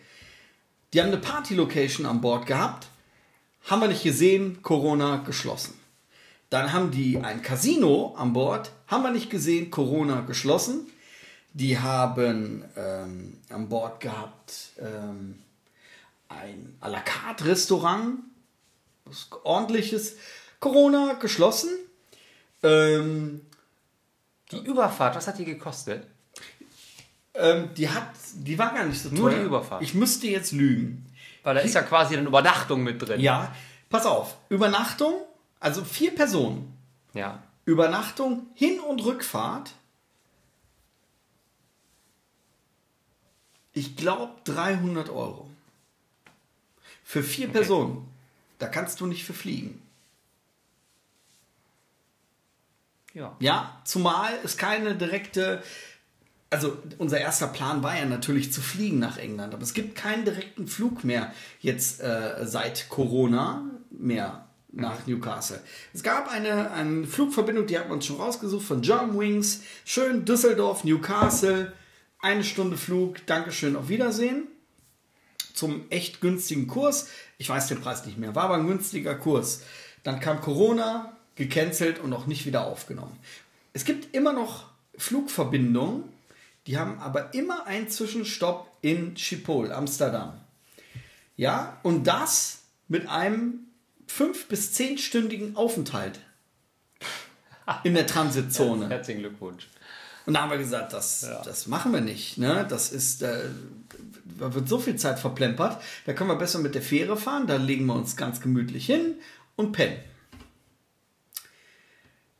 Die 0.92 1.00
haben 1.00 1.08
eine 1.08 1.18
Party-Location 1.18 2.06
an 2.06 2.20
Bord 2.20 2.46
gehabt. 2.46 2.88
Haben 3.66 3.82
wir 3.82 3.88
nicht 3.88 4.04
gesehen, 4.04 4.62
Corona 4.62 5.18
geschlossen. 5.18 5.74
Dann 6.50 6.72
haben 6.74 6.92
die 6.92 7.18
ein 7.20 7.42
Casino 7.42 8.14
an 8.18 8.34
Bord. 8.34 8.72
Haben 8.88 9.04
wir 9.04 9.12
nicht 9.12 9.30
gesehen, 9.30 9.72
Corona 9.72 10.22
geschlossen. 10.22 10.88
Die 11.54 11.80
haben 11.80 12.64
ähm, 12.76 13.38
an 13.50 13.70
Bord 13.70 14.00
gehabt 14.02 14.72
ähm, 14.80 15.40
ein 16.30 16.76
à 16.82 16.90
la 16.90 17.00
carte 17.00 17.46
Restaurant. 17.46 18.20
Was 19.06 19.28
ordentliches. 19.44 20.16
Corona 20.60 21.14
geschlossen. 21.14 21.70
Ähm, 22.64 23.42
Die 24.52 24.58
Überfahrt, 24.58 25.16
was 25.16 25.28
hat 25.28 25.38
die 25.38 25.46
gekostet? 25.46 26.06
ähm, 27.36 27.70
die 27.76 27.90
hat, 27.90 28.10
die 28.36 28.58
war 28.58 28.74
gar 28.74 28.86
nicht 28.86 29.02
so 29.02 29.10
teuer. 29.10 29.20
Nur 29.20 29.30
die 29.32 29.42
Überfahrt. 29.42 29.82
Ich 29.82 29.94
müsste 29.94 30.28
jetzt 30.28 30.52
lügen. 30.52 31.06
Weil 31.44 31.56
da 31.56 31.62
ist 31.62 31.76
ja 31.76 31.82
quasi 31.82 32.16
eine 32.18 32.28
Übernachtung 32.28 32.84
mit 32.84 33.02
drin. 33.02 33.20
Ja, 33.20 33.54
pass 33.90 34.06
auf. 34.06 34.38
Übernachtung, 34.50 35.14
also 35.60 35.84
vier 35.84 36.16
Personen. 36.16 36.78
Ja. 37.14 37.44
Übernachtung, 37.66 38.48
Hin- 38.56 38.80
und 38.80 39.04
Rückfahrt. 39.04 39.72
Ich 43.74 43.96
glaube 43.96 44.34
300 44.46 45.10
Euro. 45.10 45.50
Für 47.04 47.24
vier 47.24 47.50
Personen. 47.50 48.08
Da 48.60 48.68
kannst 48.68 49.02
du 49.02 49.08
nicht 49.08 49.26
für 49.26 49.34
fliegen. 49.34 49.82
Ja. 53.14 53.36
Ja, 53.40 53.82
zumal 53.84 54.34
es 54.44 54.58
keine 54.58 54.96
direkte. 54.96 55.64
Also 56.54 56.78
unser 57.00 57.20
erster 57.20 57.48
Plan 57.48 57.82
war 57.82 57.98
ja 57.98 58.06
natürlich 58.06 58.54
zu 58.54 58.62
fliegen 58.62 59.00
nach 59.00 59.18
England, 59.18 59.56
aber 59.56 59.64
es 59.64 59.74
gibt 59.74 59.96
keinen 59.96 60.24
direkten 60.24 60.68
Flug 60.68 61.04
mehr 61.04 61.34
jetzt 61.60 62.00
äh, 62.00 62.46
seit 62.46 62.90
Corona 62.90 63.72
mehr 63.90 64.48
nach 64.72 65.08
Newcastle. 65.08 65.60
Es 65.96 66.04
gab 66.04 66.32
eine, 66.32 66.70
eine 66.70 67.08
Flugverbindung, 67.08 67.66
die 67.66 67.80
hatten 67.80 67.90
wir 67.90 67.96
uns 67.96 68.06
schon 68.06 68.18
rausgesucht 68.18 68.68
von 68.68 68.82
Germanwings, 68.82 69.62
schön 69.84 70.26
Düsseldorf, 70.26 70.84
Newcastle, 70.84 71.74
eine 72.20 72.44
Stunde 72.44 72.78
Flug, 72.78 73.26
Dankeschön, 73.26 73.76
auf 73.76 73.90
Wiedersehen. 73.90 74.48
Zum 75.56 75.86
echt 75.90 76.22
günstigen 76.22 76.68
Kurs. 76.68 77.10
Ich 77.40 77.50
weiß 77.50 77.68
den 77.68 77.82
Preis 77.82 78.06
nicht 78.06 78.20
mehr, 78.20 78.36
war 78.36 78.44
aber 78.44 78.56
ein 78.58 78.68
günstiger 78.68 79.16
Kurs. 79.16 79.64
Dann 80.04 80.20
kam 80.20 80.40
Corona, 80.40 81.18
gecancelt 81.34 81.98
und 81.98 82.14
auch 82.14 82.28
nicht 82.28 82.46
wieder 82.46 82.68
aufgenommen. 82.68 83.18
Es 83.74 83.86
gibt 83.86 84.16
immer 84.16 84.34
noch 84.34 84.66
Flugverbindungen, 85.00 86.13
die 86.68 86.78
haben 86.78 87.00
aber 87.00 87.34
immer 87.34 87.66
einen 87.66 87.90
Zwischenstopp 87.90 88.72
in 88.82 89.18
Schiphol, 89.18 89.72
Amsterdam. 89.72 90.40
Ja, 91.36 91.80
und 91.84 92.06
das 92.06 92.62
mit 92.88 93.08
einem 93.10 93.68
fünf- 94.08 94.48
bis 94.48 94.74
zehnstündigen 94.74 95.56
Aufenthalt 95.56 96.20
in 97.84 97.94
der 97.94 98.08
Transitzone. 98.08 98.90
Herzlichen 98.90 99.22
Glückwunsch. 99.22 99.68
Und 100.26 100.36
da 100.36 100.44
haben 100.44 100.52
wir 100.52 100.58
gesagt, 100.58 100.94
das, 100.94 101.28
das 101.44 101.68
machen 101.68 101.92
wir 101.92 102.00
nicht. 102.00 102.38
Ne? 102.38 102.66
Das 102.70 102.92
ist, 102.92 103.24
äh, 103.24 103.50
da 104.40 104.54
wird 104.54 104.70
so 104.70 104.80
viel 104.80 104.96
Zeit 104.96 105.20
verplempert. 105.20 105.82
Da 106.06 106.14
können 106.14 106.30
wir 106.30 106.38
besser 106.38 106.60
mit 106.60 106.76
der 106.76 106.82
Fähre 106.82 107.18
fahren. 107.18 107.46
Da 107.46 107.58
legen 107.58 107.86
wir 107.88 107.96
uns 107.96 108.16
ganz 108.16 108.40
gemütlich 108.40 108.86
hin 108.86 109.16
und 109.58 109.74
pennen. 109.74 109.98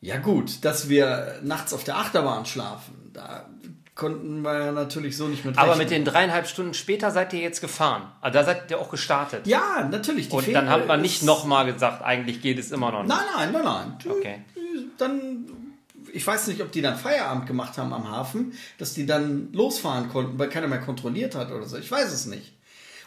Ja 0.00 0.18
gut, 0.18 0.64
dass 0.64 0.88
wir 0.88 1.40
nachts 1.42 1.72
auf 1.72 1.84
der 1.84 1.96
Achterbahn 1.96 2.44
schlafen, 2.44 3.10
da 3.14 3.48
konnten 3.94 4.42
wir 4.42 4.72
natürlich 4.72 5.16
so 5.16 5.28
nicht 5.28 5.44
mit 5.44 5.56
Aber 5.56 5.70
rechnen. 5.70 5.84
mit 5.84 5.90
den 5.90 6.04
dreieinhalb 6.04 6.48
Stunden 6.48 6.74
später 6.74 7.10
seid 7.10 7.32
ihr 7.32 7.40
jetzt 7.40 7.60
gefahren. 7.60 8.10
Also 8.20 8.38
da 8.38 8.44
seid 8.44 8.70
ihr 8.70 8.80
auch 8.80 8.90
gestartet. 8.90 9.46
Ja, 9.46 9.88
natürlich. 9.88 10.30
Und 10.30 10.44
Fähre 10.44 10.62
dann 10.62 10.68
hat 10.68 10.88
man 10.88 11.00
nicht 11.00 11.22
nochmal 11.22 11.72
gesagt, 11.72 12.02
eigentlich 12.02 12.42
geht 12.42 12.58
es 12.58 12.72
immer 12.72 12.90
noch 12.90 13.02
nicht. 13.02 13.08
Nein, 13.08 13.52
nein, 13.52 13.52
nein, 13.52 13.64
nein. 13.64 13.98
Okay. 14.10 14.42
Dann, 14.98 15.46
ich 16.12 16.26
weiß 16.26 16.48
nicht, 16.48 16.60
ob 16.60 16.72
die 16.72 16.82
dann 16.82 16.96
Feierabend 16.96 17.46
gemacht 17.46 17.78
haben 17.78 17.92
am 17.92 18.10
Hafen, 18.10 18.52
dass 18.78 18.94
die 18.94 19.06
dann 19.06 19.52
losfahren 19.52 20.08
konnten, 20.08 20.38
weil 20.38 20.48
keiner 20.48 20.66
mehr 20.66 20.80
kontrolliert 20.80 21.36
hat 21.36 21.52
oder 21.52 21.66
so. 21.66 21.76
Ich 21.76 21.90
weiß 21.90 22.12
es 22.12 22.26
nicht. 22.26 22.52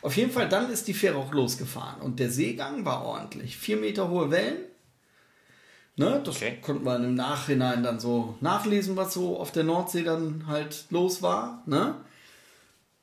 Auf 0.01 0.15
jeden 0.15 0.31
Fall, 0.31 0.47
dann 0.47 0.71
ist 0.71 0.87
die 0.87 0.93
Fähre 0.93 1.17
auch 1.17 1.33
losgefahren. 1.33 2.01
Und 2.01 2.19
der 2.19 2.29
Seegang 2.29 2.85
war 2.85 3.03
ordentlich. 3.03 3.57
Vier 3.57 3.77
Meter 3.77 4.09
hohe 4.09 4.31
Wellen. 4.31 4.57
Ne, 5.99 6.21
das 6.23 6.35
Okay. 6.35 6.59
konnte 6.61 6.83
man 6.83 7.03
im 7.03 7.15
Nachhinein 7.15 7.81
dann 7.81 7.99
so 7.99 8.37
nachlesen, 8.39 8.95
was 8.95 9.13
so 9.15 9.39
auf 9.39 9.51
der 9.51 9.63
Nordsee 9.63 10.03
dann 10.03 10.45
halt 10.45 10.85
los 10.91 11.23
war. 11.23 11.63
Ne? 11.65 11.95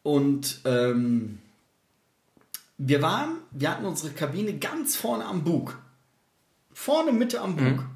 Und 0.04 0.60
ähm, 0.64 1.40
wir 2.78 3.02
waren, 3.02 3.38
wir 3.50 3.70
hatten 3.72 3.84
unsere 3.84 4.12
Kabine 4.12 4.58
ganz 4.58 4.94
vorne 4.96 5.24
am 5.24 5.42
Bug. 5.42 5.76
Vorne 6.72 7.12
Mitte 7.12 7.40
am 7.40 7.56
Bug. 7.56 7.64
Mhm. 7.78 7.86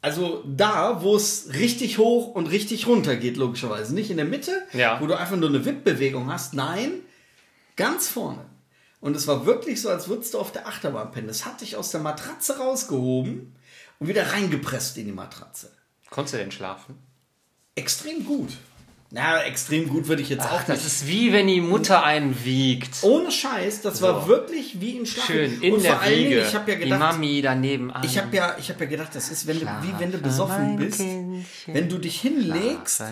Also 0.00 0.42
da, 0.46 1.02
wo 1.02 1.16
es 1.16 1.50
richtig 1.54 1.98
hoch 1.98 2.34
und 2.34 2.48
richtig 2.48 2.86
runter 2.88 3.16
geht, 3.16 3.36
logischerweise. 3.36 3.94
Nicht 3.94 4.10
in 4.10 4.16
der 4.16 4.26
Mitte, 4.26 4.52
Ja. 4.72 5.00
wo 5.00 5.06
du 5.06 5.16
einfach 5.18 5.36
nur 5.36 5.48
eine 5.48 5.64
Wippbewegung 5.64 6.30
hast. 6.30 6.54
Nein, 6.54 6.90
ganz 7.76 8.08
vorne. 8.08 8.44
Und 9.04 9.14
es 9.16 9.26
war 9.26 9.44
wirklich 9.44 9.82
so, 9.82 9.90
als 9.90 10.08
würdest 10.08 10.32
du 10.32 10.38
auf 10.38 10.50
der 10.50 10.66
Achterbahn 10.66 11.10
pennen. 11.12 11.28
Das 11.28 11.44
hat 11.44 11.60
dich 11.60 11.76
aus 11.76 11.90
der 11.90 12.00
Matratze 12.00 12.56
rausgehoben 12.56 13.54
und 13.98 14.08
wieder 14.08 14.32
reingepresst 14.32 14.96
in 14.96 15.04
die 15.04 15.12
Matratze. 15.12 15.70
Konntest 16.08 16.32
du 16.34 16.38
denn 16.38 16.50
schlafen? 16.50 16.94
Extrem 17.74 18.24
gut. 18.24 18.56
Na, 19.10 19.42
extrem 19.44 19.88
gut 19.90 20.08
würde 20.08 20.22
ich 20.22 20.30
jetzt 20.30 20.46
auch 20.46 20.60
Ach, 20.60 20.64
das 20.64 20.78
nicht. 20.78 20.86
ist 20.86 21.06
wie 21.06 21.32
wenn 21.34 21.46
die 21.48 21.60
Mutter 21.60 22.02
einen 22.02 22.44
wiegt. 22.46 23.02
Ohne 23.02 23.30
Scheiß, 23.30 23.82
das 23.82 24.00
war 24.00 24.22
So. 24.22 24.28
wirklich 24.28 24.80
wie 24.80 24.98
ein 24.98 25.04
Schlafen. 25.06 25.32
Schön, 25.34 25.62
in 25.62 25.74
und 25.74 25.82
der 25.84 25.92
vor 25.92 26.00
allen 26.02 26.14
Dingen, 26.14 26.30
Wiege. 26.30 26.40
ich 26.48 26.54
habe 26.54 26.70
ja 26.72 26.76
die 26.78 26.84
gedacht, 26.84 26.98
Mami 27.00 27.42
daneben 27.42 27.90
an. 27.92 28.02
Ich 28.04 28.16
habe 28.18 28.34
ja, 28.34 28.56
ich 28.58 28.70
habe 28.70 28.80
ja 28.84 28.90
gedacht, 28.90 29.14
das 29.14 29.28
ist, 29.30 29.46
wenn 29.46 29.60
du, 29.60 29.66
wie 29.82 29.94
wenn 29.98 30.10
du 30.12 30.18
besoffen 30.18 30.76
bist, 30.76 30.98
Kindchen, 30.98 31.44
wenn 31.66 31.88
du 31.90 31.98
dich 31.98 32.20
hinlegst 32.22 33.02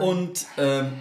und 0.00 0.46
ähm, 0.58 0.92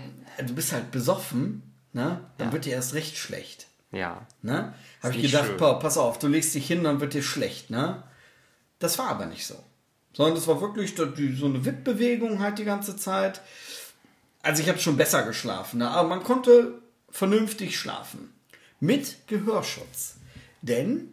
du 0.48 0.54
bist 0.56 0.72
halt 0.72 0.90
besoffen, 0.92 1.62
ne, 1.94 2.22
dann 2.38 2.48
Ja. 2.48 2.54
wird 2.54 2.66
dir 2.66 2.74
erst 2.74 2.94
recht 2.94 3.18
schlecht. 3.18 3.68
Ja. 3.92 4.26
Ne? 4.42 4.74
Habe 5.02 5.14
ich 5.16 5.32
gedacht, 5.32 5.58
boah, 5.58 5.80
pass 5.80 5.98
auf, 5.98 6.18
du 6.20 6.28
legst 6.28 6.56
dich 6.56 6.66
hin, 6.68 6.84
dann 6.84 7.00
wird 7.02 7.14
dir 7.14 7.24
schlecht. 7.24 7.70
Ne? 7.70 8.02
Das 8.80 8.98
war 8.98 9.10
aber 9.10 9.26
nicht 9.26 9.46
so. 9.46 9.56
Sondern 10.14 10.36
das 10.36 10.48
war 10.48 10.60
wirklich 10.62 10.96
so 10.96 11.04
eine 11.46 11.66
Wippbewegung 11.66 12.40
halt 12.42 12.58
die 12.60 12.66
ganze 12.66 12.96
Zeit. 12.98 13.42
Also 14.44 14.62
ich 14.64 14.70
habe 14.70 14.80
schon 14.80 14.98
besser 14.98 15.24
geschlafen, 15.24 15.80
ne? 15.80 15.90
aber 15.90 16.08
man 16.10 16.24
konnte 16.24 16.74
vernünftig 17.10 17.78
schlafen. 17.78 18.34
Mit 18.80 19.28
Gehörschutz. 19.28 20.16
Denn 20.62 21.10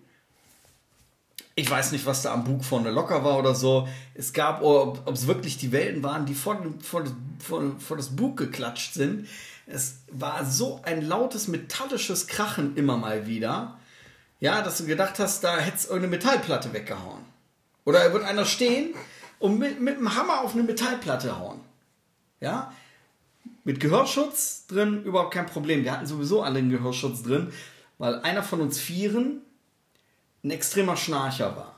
ich 1.54 1.68
weiß 1.68 1.90
nicht, 1.92 2.06
was 2.06 2.22
da 2.22 2.32
am 2.32 2.44
Bug 2.44 2.64
vorne 2.64 2.90
locker 2.90 3.24
war 3.24 3.38
oder 3.38 3.54
so. 3.54 3.88
Es 4.14 4.32
gab, 4.32 4.62
ob 4.62 5.06
es 5.12 5.26
wirklich 5.26 5.58
die 5.58 5.72
Wellen 5.72 6.02
waren, 6.04 6.24
die 6.24 6.34
vor, 6.34 6.56
vor, 6.80 7.02
das- 7.02 7.12
vor, 7.40 7.62
vor 7.80 7.96
das 7.96 8.14
Bug 8.14 8.36
geklatscht 8.36 8.94
sind. 8.94 9.28
Es 9.70 9.98
war 10.10 10.44
so 10.46 10.80
ein 10.82 11.02
lautes 11.02 11.46
metallisches 11.46 12.26
Krachen 12.26 12.76
immer 12.76 12.96
mal 12.96 13.26
wieder. 13.26 13.78
Ja, 14.40 14.62
dass 14.62 14.78
du 14.78 14.86
gedacht 14.86 15.18
hast, 15.18 15.44
da 15.44 15.58
hätte 15.58 15.76
es 15.76 15.84
irgendeine 15.84 16.16
Metallplatte 16.16 16.72
weggehauen. 16.72 17.22
Oder 17.84 18.00
er 18.00 18.12
wird 18.12 18.24
einer 18.24 18.44
stehen 18.46 18.94
und 19.38 19.58
mit, 19.58 19.80
mit 19.80 19.98
dem 19.98 20.14
Hammer 20.14 20.40
auf 20.40 20.54
eine 20.54 20.62
Metallplatte 20.62 21.38
hauen. 21.38 21.60
Ja, 22.40 22.72
mit 23.64 23.80
Gehörschutz 23.80 24.66
drin 24.68 25.02
überhaupt 25.04 25.34
kein 25.34 25.46
Problem. 25.46 25.84
Wir 25.84 25.92
hatten 25.92 26.06
sowieso 26.06 26.42
alle 26.42 26.60
einen 26.60 26.70
Gehörschutz 26.70 27.22
drin, 27.22 27.52
weil 27.98 28.20
einer 28.20 28.42
von 28.42 28.60
uns 28.60 28.78
Vieren 28.78 29.42
ein 30.44 30.50
extremer 30.50 30.96
Schnarcher 30.96 31.56
war. 31.56 31.74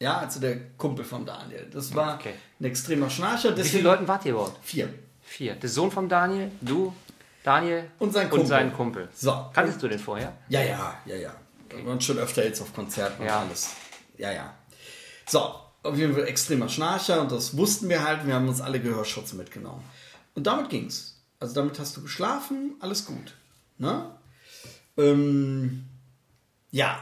Ja, 0.00 0.18
also 0.18 0.40
der 0.40 0.58
Kumpel 0.76 1.04
von 1.04 1.24
Daniel. 1.24 1.68
Das 1.72 1.94
war 1.94 2.14
Okay. 2.16 2.34
ein 2.58 2.64
extremer 2.64 3.08
Schnarcher. 3.08 3.50
Wie 3.50 3.62
viele 3.62 3.64
Deswegen 3.64 3.84
Leute 3.84 4.08
wart 4.08 4.24
ihr 4.26 4.32
überhaupt? 4.32 4.58
Vier. 4.64 4.92
Vier. 5.30 5.54
Der 5.54 5.68
Sohn 5.68 5.92
von 5.92 6.08
Daniel, 6.08 6.50
du, 6.60 6.92
Daniel 7.44 7.88
Und 8.00 8.12
sein 8.12 8.28
Kumpel. 8.28 8.40
Und 8.40 8.46
sein 8.48 8.72
Kumpel. 8.72 9.08
So. 9.14 9.46
Kanntest 9.52 9.80
du 9.80 9.86
den 9.86 10.00
vorher? 10.00 10.36
Ja, 10.48 10.60
ja, 10.60 10.98
ja, 11.06 11.14
ja. 11.14 11.32
Wir 11.68 11.86
waren 11.86 12.00
schon 12.00 12.18
öfter 12.18 12.44
jetzt 12.44 12.60
auf 12.60 12.74
Konzerten 12.74 13.24
Ja. 13.24 13.38
und 13.40 13.46
alles. 13.46 13.70
Ja, 14.18 14.32
ja. 14.32 14.52
So, 15.28 15.54
auf 15.84 15.96
jeden 15.96 16.14
Fall 16.14 16.24
extremer 16.26 16.68
Schnarcher 16.68 17.20
und 17.20 17.30
das 17.30 17.56
wussten 17.56 17.88
wir 17.88 18.02
halt. 18.04 18.26
Wir 18.26 18.34
haben 18.34 18.48
uns 18.48 18.60
alle 18.60 18.80
Gehörschutz 18.80 19.32
mitgenommen. 19.34 19.84
Und 20.34 20.48
damit 20.48 20.68
ging's. 20.68 21.22
Also 21.38 21.54
damit 21.54 21.78
hast 21.78 21.96
du 21.96 22.02
geschlafen, 22.02 22.74
alles 22.80 23.06
gut. 23.06 23.36
Ne? 23.78 24.10
Ähm, 24.98 25.86
ja. 26.72 26.98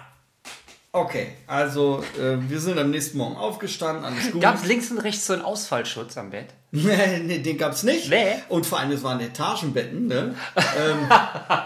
Okay, 0.92 1.32
also 1.46 2.04
äh, 2.20 2.36
wir 2.46 2.60
sind 2.60 2.78
am 2.78 2.90
nächsten 2.90 3.16
Morgen 3.16 3.36
aufgestanden, 3.36 4.04
alles 4.04 4.32
gut. 4.32 4.42
Gab 4.42 4.56
es 4.56 4.66
links 4.66 4.90
und 4.90 4.98
rechts 4.98 5.26
so 5.26 5.32
einen 5.32 5.42
Ausfallschutz 5.42 6.18
am 6.18 6.28
Bett? 6.28 6.52
Nee, 6.72 7.38
den 7.38 7.56
gab's 7.56 7.82
nicht. 7.82 8.10
Nee. 8.10 8.34
Und 8.48 8.66
vor 8.66 8.78
allem, 8.78 8.92
es 8.92 9.02
waren 9.02 9.20
Etagenbetten. 9.20 10.06
Ne? 10.06 10.34
ähm, 10.56 11.08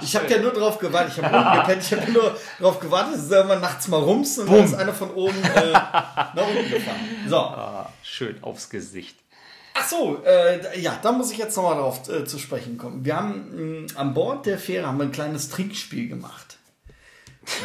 ich 0.00 0.14
habe 0.14 0.28
ja 0.28 0.38
nur 0.38 0.52
drauf 0.52 0.78
gewartet. 0.78 1.14
Ich 1.16 1.24
habe 1.24 1.36
unten 1.36 1.58
gepennt. 1.58 1.82
Ich 1.82 1.92
habe 1.92 2.12
nur 2.12 2.36
drauf 2.60 2.78
gewartet, 2.78 3.14
dass 3.14 3.30
irgendwann 3.30 3.60
nachts 3.60 3.88
mal 3.88 4.00
rums 4.00 4.38
und 4.38 4.50
dann 4.50 4.64
ist 4.64 4.74
einer 4.74 4.94
von 4.94 5.10
oben 5.10 5.42
äh, 5.42 5.72
nach 5.72 6.34
unten 6.36 6.70
gefahren. 6.70 7.00
So. 7.28 7.36
Ah, 7.36 7.92
schön 8.02 8.42
aufs 8.42 8.70
Gesicht. 8.70 9.16
Ach 9.74 9.88
so, 9.88 10.22
äh, 10.24 10.78
ja, 10.80 10.98
da 11.02 11.12
muss 11.12 11.32
ich 11.32 11.38
jetzt 11.38 11.56
nochmal 11.56 11.76
drauf 11.76 12.08
äh, 12.08 12.24
zu 12.24 12.38
sprechen 12.38 12.76
kommen. 12.76 13.04
Wir 13.04 13.16
haben 13.16 13.86
mh, 13.86 13.98
an 13.98 14.14
Bord 14.14 14.46
der 14.46 14.58
Fähre 14.58 14.86
haben 14.86 14.98
wir 14.98 15.04
ein 15.04 15.12
kleines 15.12 15.48
Trinkspiel 15.48 16.08
gemacht. 16.08 16.58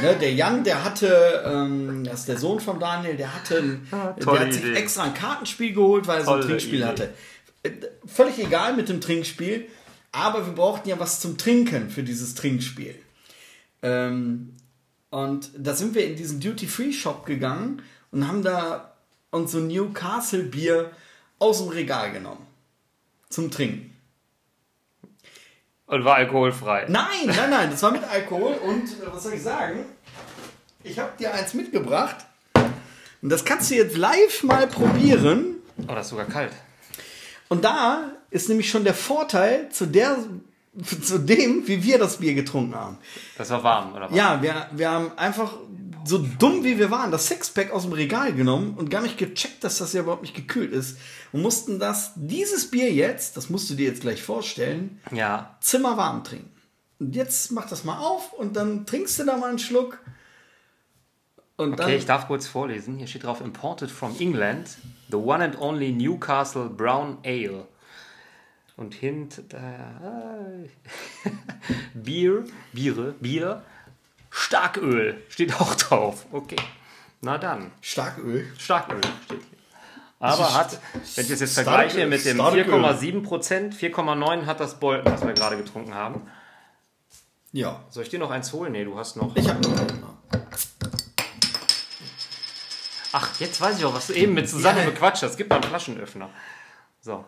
Ne, 0.01 0.15
der 0.19 0.33
Jan, 0.33 0.63
der 0.63 0.83
hatte, 0.83 1.43
ähm, 1.45 2.03
das 2.03 2.21
ist 2.21 2.27
der 2.29 2.38
Sohn 2.38 2.60
von 2.60 2.79
Daniel, 2.79 3.15
der 3.17 3.33
hatte, 3.33 3.57
ein, 3.60 3.88
der 3.91 3.99
Ah, 3.99 4.13
tolle 4.19 4.39
hat 4.41 4.53
sich 4.53 4.63
Idee. 4.63 4.73
extra 4.75 5.03
ein 5.03 5.13
Kartenspiel 5.13 5.73
geholt, 5.73 6.07
weil 6.07 6.19
er 6.19 6.25
so 6.25 6.31
ein 6.31 6.41
Tolle 6.41 6.47
Trinkspiel 6.51 6.75
Idee. 6.79 6.86
hatte. 6.86 7.13
Äh, 7.63 7.71
Völlig 8.05 8.38
egal 8.39 8.75
mit 8.75 8.89
dem 8.89 9.01
Trinkspiel, 9.01 9.67
aber 10.12 10.45
wir 10.45 10.53
brauchten 10.53 10.89
ja 10.89 10.99
was 10.99 11.19
zum 11.19 11.38
Trinken 11.38 11.89
für 11.89 12.03
dieses 12.03 12.36
Trinkspiel. 12.36 12.95
Ähm, 13.81 14.53
und 15.10 15.49
da 15.57 15.73
sind 15.73 15.95
wir 15.95 16.05
in 16.05 16.15
diesen 16.15 16.39
Duty-Free-Shop 16.39 17.25
gegangen 17.25 17.81
und 18.12 18.27
haben 18.27 18.43
da 18.43 18.93
uns 19.31 19.51
so 19.51 19.60
Newcastle-Bier 19.60 20.91
aus 21.39 21.60
dem 21.60 21.69
Regal 21.69 22.12
genommen. 22.12 22.45
Zum 23.29 23.51
Trinken. 23.51 23.93
Und 25.88 26.04
war 26.04 26.15
alkoholfrei. 26.15 26.86
Nein, 26.89 27.06
nein, 27.26 27.50
nein, 27.50 27.71
das 27.71 27.82
war 27.82 27.91
mit 27.91 28.04
Alkohol 28.04 28.54
und 28.56 28.84
äh, 28.84 29.06
was 29.12 29.23
soll 29.23 29.34
ich 29.34 29.41
sagen? 29.41 29.86
Ich 30.84 31.00
habe 31.00 31.12
dir 31.17 31.34
eins 31.34 31.54
mitgebracht 31.54 32.17
und 33.21 33.30
das 33.30 33.45
kannst 33.45 33.71
du 33.71 33.76
jetzt 33.76 33.97
live 33.97 34.43
mal 34.43 34.67
probieren. 34.67 35.56
Oh, 35.88 35.93
das 35.93 36.08
ist 36.08 36.10
sogar 36.10 36.26
kalt. 36.26 36.52
Und 37.47 37.63
da 37.63 38.12
ist 38.30 38.50
nämlich 38.50 38.69
schon 38.69 38.84
der 38.84 38.93
Vorteil 38.93 39.69
zu 39.69 39.86
der 39.86 40.17
zu 41.02 41.17
dem, 41.17 41.67
wie 41.67 41.84
wir 41.84 41.97
das 41.97 42.17
Bier 42.17 42.36
getrunken 42.36 42.76
haben. 42.76 42.97
Das 43.38 43.50
war 43.50 43.63
warm, 43.63 43.95
oder 43.95 44.10
was? 44.10 44.15
Ja, 44.15 44.41
wir, 44.41 44.67
wir 44.71 44.91
haben 44.91 45.12
einfach 45.17 45.54
so 46.08 46.17
dumm 46.17 46.63
wie 46.63 46.80
wir 46.80 46.89
waren, 46.91 47.12
das 47.12 47.28
Sixpack 47.28 47.72
aus 47.72 47.84
dem 47.84 47.93
Regal 47.93 48.34
genommen 48.34 48.76
und 48.78 48.89
gar 48.89 49.02
nicht 49.02 49.17
gecheckt, 49.17 49.63
dass 49.63 49.78
das 49.80 49.93
ja 49.93 50.02
überhaupt 50.02 50.22
nicht 50.24 50.36
gekühlt 50.36 50.72
ist. 50.72 50.98
Und 51.32 51.41
mussten 51.41 51.80
das, 51.80 52.13
dieses 52.15 52.72
Bier 52.72 52.91
jetzt, 52.91 53.38
das 53.38 53.50
musst 53.50 53.70
du 53.70 53.76
dir 53.76 53.88
jetzt 53.88 54.02
gleich 54.02 54.22
vorstellen, 54.24 55.00
Ja. 55.12 55.58
zimmerwarm 55.62 56.24
trinken. 56.24 56.52
Und 57.00 57.15
jetzt 57.15 57.52
mach 57.52 57.67
das 57.70 57.84
mal 57.84 58.00
auf 58.00 58.34
und 58.34 58.56
dann 58.56 58.86
trinkst 58.86 59.20
du 59.20 59.26
da 59.26 59.38
mal 59.38 59.50
einen 59.50 59.60
Schluck. 59.60 60.00
Und 61.58 61.80
dann, 61.80 61.88
Okay, 61.88 61.98
ich 61.98 62.06
darf 62.06 62.28
kurz 62.28 62.48
vorlesen. 62.48 62.98
Hier 62.98 63.08
steht 63.08 63.24
drauf: 63.24 63.41
Imported 63.41 63.89
from 63.91 64.15
England, 64.20 64.78
the 65.10 65.17
one 65.17 65.43
and 65.43 65.60
only 65.60 65.91
Newcastle 65.91 66.70
Brown 66.70 67.17
Ale. 67.26 67.67
Und 68.76 68.93
hint 68.93 69.39
äh, 69.54 70.70
Bier, 71.96 72.46
Biere, 72.74 73.13
Bier, 73.20 73.63
Starköl 74.38 75.21
steht 75.30 75.60
auch 75.60 75.73
drauf. 75.76 76.26
Okay, 76.32 76.58
na 77.21 77.38
dann, 77.38 77.71
Starköl. 77.82 78.47
Starköl 78.58 79.02
steht 79.26 79.41
hier. 79.50 79.58
Aber 80.19 80.54
hat, 80.54 80.80
wenn 81.15 81.26
ich 81.26 81.32
das 81.32 81.39
jetzt 81.39 81.54
vergleiche 81.56 82.06
mit 82.08 82.23
dem 82.26 82.38
Starköl. 82.38 82.63
4,7 82.65 83.23
Prozent, 83.23 83.76
4,9 83.76 84.45
hat 84.45 84.60
das 84.60 84.80
Bolton, 84.80 85.12
was 85.12 85.21
wir 85.26 85.34
gerade 85.34 85.58
getrunken 85.58 85.93
haben. 85.93 86.21
Ja. 87.52 87.84
Soll 87.89 88.04
ich 88.04 88.10
dir 88.10 88.19
noch 88.19 88.30
eins 88.32 88.54
holen? 88.54 88.71
Nee, 88.73 88.84
du 88.86 88.97
hast 88.97 89.15
noch. 89.15 89.36
Ich 89.36 89.47
habe 89.50 89.60
noch 89.62 89.78
einen. 89.78 90.04
Ach, 93.13 93.39
jetzt 93.39 93.60
weiß 93.60 93.80
ich 93.80 93.86
auch, 93.86 93.93
was 93.95 94.08
du 94.08 94.13
eben 94.13 94.34
mit 94.34 94.47
Susanne 94.50 94.82
Ja. 94.82 94.86
bequatscht 94.89 95.23
hast. 95.23 95.38
Gib 95.38 95.50
mal 95.50 95.56
einen 95.56 95.63
Flaschenöffner. 95.63 96.30
So. 97.02 97.26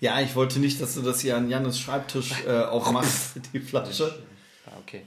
Ja, 0.00 0.20
ich 0.20 0.34
wollte 0.36 0.60
nicht, 0.60 0.80
dass 0.80 0.94
du 0.94 1.02
das 1.02 1.20
hier 1.20 1.36
an 1.36 1.48
Jannes 1.48 1.78
Schreibtisch 1.80 2.44
äh, 2.46 2.62
aufmachst, 2.62 3.40
die 3.52 3.60
Flasche. 3.60 4.22
Ja, 4.66 4.72
okay. 4.80 5.04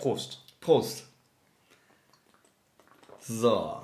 Prost. 0.00 0.40
Prost. 0.60 1.04
So. 3.20 3.82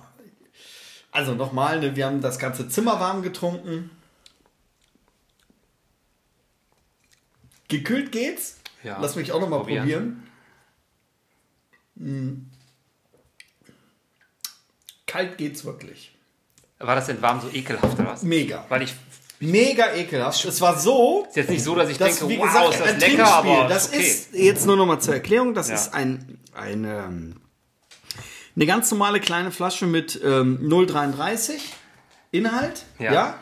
Also 1.13 1.35
nochmal, 1.35 1.81
ne, 1.81 1.95
wir 1.95 2.07
haben 2.07 2.21
das 2.21 2.39
ganze 2.39 2.69
Zimmer 2.69 2.99
warm 3.01 3.23
getrunken. 3.23 3.91
Gekühlt 7.69 8.13
geht's. 8.13 8.59
Ja. 8.83 8.99
Lass 9.01 9.17
mich 9.17 9.33
auch 9.33 9.41
nochmal 9.41 9.61
Probieren. 9.61 9.83
probieren. 9.85 10.23
Mm. 11.97 12.51
Kalt 15.07 15.39
geht's 15.39 15.65
wirklich. 15.65 16.15
War 16.79 16.95
das 16.95 17.07
denn 17.07 17.23
warm 17.23 17.41
so 17.41 17.49
ekelhaft 17.49 17.99
oder 17.99 18.09
was? 18.09 18.23
Mega. 18.23 18.65
Weil 18.69 18.83
ich. 18.83 18.95
Mega 19.41 19.95
ekelhaft. 19.95 20.45
Es 20.45 20.61
war 20.61 20.79
so, 20.79 21.27
Ist 21.29 21.37
jetzt 21.37 21.51
nicht 21.51 21.63
so, 21.63 21.75
dass 21.75 21.91
ich 21.91 21.99
Das, 21.99 22.19
denke, 22.19 22.33
wie 22.35 22.39
wow, 22.39 22.47
gesagt, 22.47 22.71
ist 22.75 22.81
das 22.81 22.89
ein 22.89 23.01
lecker, 23.01 23.17
Trinkspiel. 23.25 23.51
aber 23.53 23.69
das 23.69 23.89
okay. 23.89 23.99
ist 24.01 24.29
jetzt 24.35 24.67
nur 24.67 24.77
noch 24.77 24.87
mal 24.87 24.99
zur 25.01 25.15
Erklärung. 25.15 25.53
Das 25.55 25.69
Ja. 25.69 25.75
ist 25.75 25.93
ein, 25.95 26.39
eine, 26.55 27.05
ähm, 27.05 27.37
eine 28.55 28.67
ganz 28.67 28.91
normale 28.91 29.21
kleine 29.21 29.51
Flasche 29.51 29.87
mit 29.87 30.19
ähm, 30.25 30.59
0,33 30.63 31.59
Inhalt. 32.31 32.85
Ja. 32.99 33.13
Ja. 33.13 33.39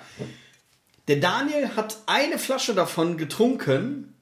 Der 1.06 1.16
Daniel 1.16 1.70
hat 1.76 1.98
eine 2.06 2.38
Flasche 2.38 2.74
davon 2.74 3.16
getrunken. 3.16 4.14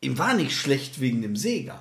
Ihm 0.00 0.18
war 0.18 0.34
nicht 0.34 0.56
schlecht 0.56 1.00
wegen 1.00 1.22
dem 1.22 1.34
Seegang. 1.36 1.80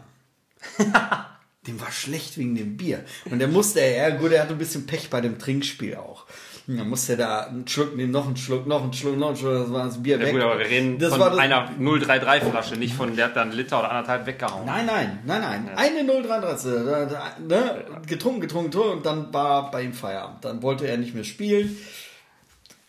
dem 1.67 1.79
war 1.81 1.91
schlecht 1.91 2.37
wegen 2.37 2.55
dem 2.55 2.77
Bier. 2.77 3.03
Und 3.25 3.39
der 3.39 3.47
musste, 3.47 3.81
ja 3.81 4.09
gut, 4.11 4.31
er 4.31 4.41
hatte 4.43 4.53
ein 4.53 4.57
bisschen 4.59 4.85
Pech 4.87 5.09
bei 5.09 5.21
dem 5.21 5.37
Trinkspiel 5.39 5.95
auch. 5.95 6.25
Und 6.67 6.77
dann 6.77 6.89
musste 6.89 7.13
er 7.13 7.17
da 7.17 7.39
einen 7.47 7.67
Schluck 7.67 7.95
nehmen, 7.95 8.11
noch 8.11 8.27
einen 8.27 8.37
Schluck, 8.37 8.67
noch 8.67 8.83
einen 8.83 8.93
Schluck, 8.93 9.17
noch 9.17 9.29
einen 9.29 9.37
Schluck, 9.37 9.53
das 9.53 9.73
war 9.73 9.85
das 9.85 10.01
Bier 10.01 10.17
Ja, 10.17 10.25
weg. 10.25 10.33
gut, 10.33 10.41
aber 10.41 10.59
wir 10.59 10.67
reden 10.67 10.99
das 10.99 11.15
von 11.15 11.39
einer 11.39 11.69
033 11.79 12.49
Flasche, 12.49 12.75
nicht 12.75 12.93
von 12.93 13.15
der 13.15 13.25
hat 13.25 13.35
dann 13.35 13.49
einen 13.49 13.57
Liter 13.57 13.79
oder 13.79 13.89
anderthalb 13.89 14.27
weggehauen. 14.27 14.65
Nein, 14.65 14.85
nein, 14.85 15.19
nein, 15.25 15.41
nein. 15.41 15.69
Eine 15.75 16.05
033. 16.05 16.71
Da, 16.85 17.05
da, 17.05 17.35
ne? 17.39 17.85
Getrunken, 18.07 18.41
getrunken, 18.41 18.71
getrunken 18.71 18.97
und 18.97 19.05
dann 19.05 19.33
war 19.33 19.71
bei 19.71 19.81
ihm 19.81 19.93
Feierabend. 19.93 20.45
Dann 20.45 20.61
wollte 20.61 20.87
er 20.87 20.97
nicht 20.97 21.15
mehr 21.15 21.23
spielen. 21.23 21.77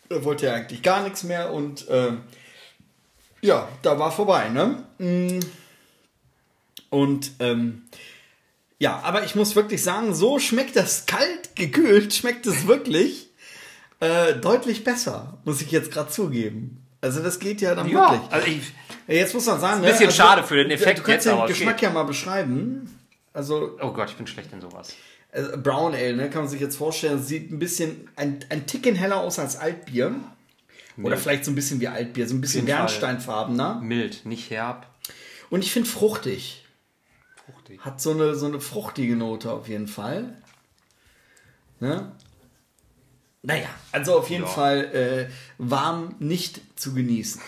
Da 0.08 0.22
wollte 0.22 0.46
er 0.46 0.54
eigentlich 0.54 0.82
gar 0.82 1.02
nichts 1.02 1.24
mehr 1.24 1.52
und 1.52 1.86
ähm, 1.88 2.20
ja, 3.40 3.68
da 3.80 3.98
war 3.98 4.12
vorbei, 4.12 4.50
ne? 4.50 4.84
Mm. 4.98 5.40
Und 6.90 7.32
ähm, 7.40 7.84
ja, 8.78 9.00
aber 9.02 9.24
ich 9.24 9.34
muss 9.34 9.56
wirklich 9.56 9.82
sagen, 9.82 10.14
so 10.14 10.38
schmeckt 10.38 10.76
das 10.76 11.06
kalt, 11.06 11.56
gekühlt, 11.56 12.12
schmeckt 12.12 12.46
es 12.46 12.66
wirklich 12.66 13.31
äh, 14.02 14.34
deutlich 14.34 14.84
besser, 14.84 15.38
muss 15.44 15.60
ich 15.62 15.70
jetzt 15.70 15.90
gerade 15.92 16.10
zugeben. 16.10 16.84
Also 17.00 17.22
das 17.22 17.38
geht 17.38 17.60
ja 17.60 17.74
dann 17.74 17.88
Ja, 17.88 18.12
wirklich. 18.12 18.32
also 18.32 18.46
ich, 18.46 18.72
Jetzt 19.08 19.34
muss 19.34 19.46
man 19.46 19.58
sagen, 19.60 19.82
ein 19.82 19.90
bisschen 19.90 20.06
ne, 20.06 20.12
schade 20.12 20.42
für 20.44 20.54
den 20.56 20.70
Effekt 20.70 21.00
Du 21.00 21.02
kannst 21.02 21.26
jetzt, 21.26 21.36
den 21.36 21.46
Geschmack 21.46 21.76
geht. 21.78 21.88
ja 21.88 21.90
mal 21.92 22.04
beschreiben. 22.04 22.98
Also 23.32 23.76
oh 23.80 23.92
Gott, 23.92 24.10
ich 24.10 24.16
bin 24.16 24.26
schlecht 24.26 24.52
in 24.52 24.60
sowas. 24.60 24.94
äh, 25.32 25.42
Brown 25.56 25.94
Ale, 25.94 26.14
ne, 26.14 26.30
kann 26.30 26.42
man 26.42 26.48
sich 26.50 26.60
jetzt 26.60 26.76
vorstellen, 26.76 27.20
sieht 27.22 27.50
ein 27.50 27.58
bisschen 27.58 28.08
ein, 28.16 28.44
ein 28.50 28.66
Ticken 28.66 28.94
heller 28.94 29.16
aus 29.16 29.38
als 29.38 29.56
Altbier. 29.56 30.14
Oder 31.02 31.16
vielleicht 31.16 31.44
so 31.44 31.50
ein 31.50 31.54
bisschen 31.54 31.80
wie 31.80 31.88
Altbier, 31.88 32.28
so 32.28 32.34
ein 32.34 32.40
bisschen 32.42 32.66
bernsteinfarbener. 32.66 33.80
Mild, 33.80 34.26
nicht 34.26 34.50
herb. 34.50 34.86
Und 35.50 35.64
ich 35.64 35.72
finde 35.72 35.88
fruchtig. 35.88 36.66
Fruchtig. 37.46 37.80
Hat 37.80 38.00
so 38.00 38.10
eine, 38.12 38.34
so 38.34 38.46
eine 38.46 38.60
fruchtige 38.60 39.16
Note 39.16 39.50
auf 39.52 39.68
jeden 39.68 39.88
Fall. 39.88 40.36
Ne? 41.80 42.12
Naja, 43.42 43.68
also 43.90 44.18
auf 44.18 44.30
jeden 44.30 44.44
Ja. 44.44 44.48
Fall 44.50 45.28
äh, 45.28 45.32
warm 45.58 46.14
nicht 46.18 46.60
zu 46.78 46.94
genießen. 46.94 47.40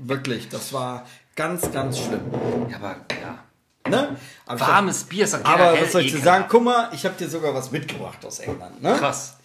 Wirklich, 0.00 0.48
das 0.48 0.72
war 0.72 1.06
ganz, 1.36 1.70
ganz 1.72 1.98
schlimm. 1.98 2.22
Ja, 2.68 2.76
aber 2.76 2.96
ja. 3.20 3.44
Ne? 3.88 4.16
Aber 4.44 4.60
Warmes 4.60 5.04
Bier 5.04 5.24
ist 5.24 5.34
Aber 5.34 5.80
was 5.80 5.92
soll 5.92 6.02
ich 6.02 6.12
dir 6.12 6.20
sagen? 6.20 6.44
Guck 6.48 6.64
mal, 6.64 6.90
ich 6.92 7.04
habe 7.06 7.14
dir 7.16 7.28
sogar 7.28 7.54
was 7.54 7.70
mitgebracht 7.70 8.22
aus 8.24 8.40
England. 8.40 8.82
Ne? 8.82 8.96
Krass. 8.98 9.38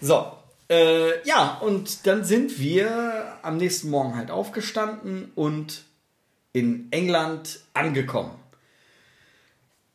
So, 0.00 0.32
äh, 0.70 1.22
ja, 1.26 1.58
und 1.60 2.06
dann 2.06 2.24
sind 2.24 2.58
wir 2.58 3.38
am 3.42 3.58
nächsten 3.58 3.90
Morgen 3.90 4.16
halt 4.16 4.30
aufgestanden 4.30 5.30
und 5.34 5.84
in 6.54 6.90
England 6.90 7.60
angekommen. 7.74 8.32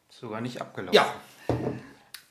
Sogar 0.10 0.41
nicht 0.41 0.62
abgelaufen. 0.62 0.93
Ja. 0.95 1.15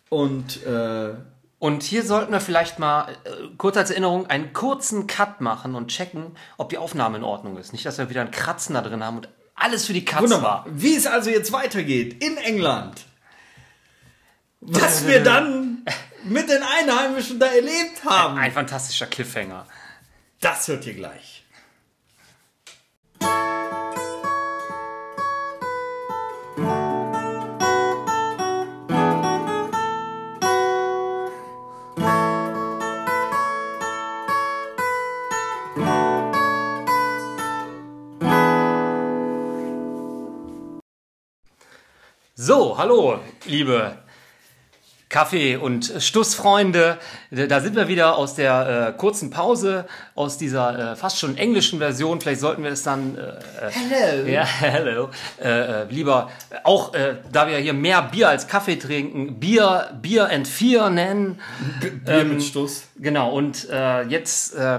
Und 0.08 0.62
äh, 0.64 1.14
Und 1.58 1.82
hier 1.82 2.04
sollten 2.04 2.32
wir 2.32 2.40
vielleicht 2.40 2.78
mal, 2.78 3.12
äh, 3.24 3.30
kurz 3.56 3.76
als 3.76 3.90
Erinnerung, 3.90 4.26
einen 4.26 4.52
kurzen 4.52 5.06
Cut 5.06 5.40
machen 5.40 5.74
und 5.74 5.88
checken, 5.88 6.36
ob 6.58 6.68
die 6.68 6.78
Aufnahme 6.78 7.16
in 7.16 7.24
Ordnung 7.24 7.56
ist. 7.56 7.72
Nicht, 7.72 7.86
dass 7.86 7.96
wir 7.96 8.10
wieder 8.10 8.20
einen 8.20 8.30
Kratzen 8.30 8.74
da 8.74 8.82
drin 8.82 9.02
haben 9.02 9.16
und 9.16 9.28
alles 9.54 9.86
für 9.86 9.94
die 9.94 10.04
Katz 10.04 10.22
wunderbar. 10.22 10.66
Wie 10.68 10.94
es 10.94 11.06
also 11.06 11.30
jetzt 11.30 11.50
weitergeht 11.52 12.22
in 12.22 12.36
England. 12.36 13.06
Was 14.60 15.06
wir 15.06 15.22
dann 15.22 15.84
mit 16.24 16.48
den 16.50 16.62
Einheimischen 16.62 17.40
da 17.40 17.46
erlebt 17.46 18.04
haben. 18.04 18.36
Ein 18.36 18.52
fantastischer 18.52 19.06
Cliffhanger. 19.06 19.66
Das 20.40 20.68
hört 20.68 20.86
ihr 20.86 20.94
gleich. 20.94 21.44
So, 42.46 42.78
hallo, 42.78 43.18
liebe 43.46 43.98
Kaffee- 45.08 45.56
und 45.56 45.92
Stussfreunde. 45.98 46.96
Da 47.32 47.58
sind 47.58 47.74
wir 47.74 47.88
wieder 47.88 48.16
aus 48.16 48.36
der 48.36 48.94
äh, 48.94 48.96
kurzen 48.96 49.30
Pause, 49.30 49.84
aus 50.14 50.38
dieser 50.38 50.92
äh, 50.92 50.94
fast 50.94 51.18
schon 51.18 51.36
englischen 51.36 51.80
Version. 51.80 52.20
Vielleicht 52.20 52.40
sollten 52.40 52.62
wir 52.62 52.70
es 52.70 52.84
dann. 52.84 53.18
Äh, 53.18 53.70
Hello. 53.90 54.28
ja, 54.28 54.44
hello. 54.60 55.10
Äh, 55.42 55.48
äh, 55.48 55.84
lieber, 55.90 56.30
auch 56.62 56.94
äh, 56.94 57.16
da 57.32 57.48
wir 57.48 57.58
hier 57.58 57.74
mehr 57.74 58.00
Bier 58.02 58.28
als 58.28 58.46
Kaffee 58.46 58.76
trinken, 58.76 59.40
Bier, 59.40 59.90
Bier 60.00 60.30
and 60.30 60.46
Fear 60.46 60.90
nennen. 60.90 61.40
Bier 62.04 62.22
mit 62.22 62.44
Stuss. 62.44 62.85
Genau, 62.98 63.30
und 63.30 63.68
äh, 63.68 64.02
jetzt 64.04 64.54
äh, 64.54 64.78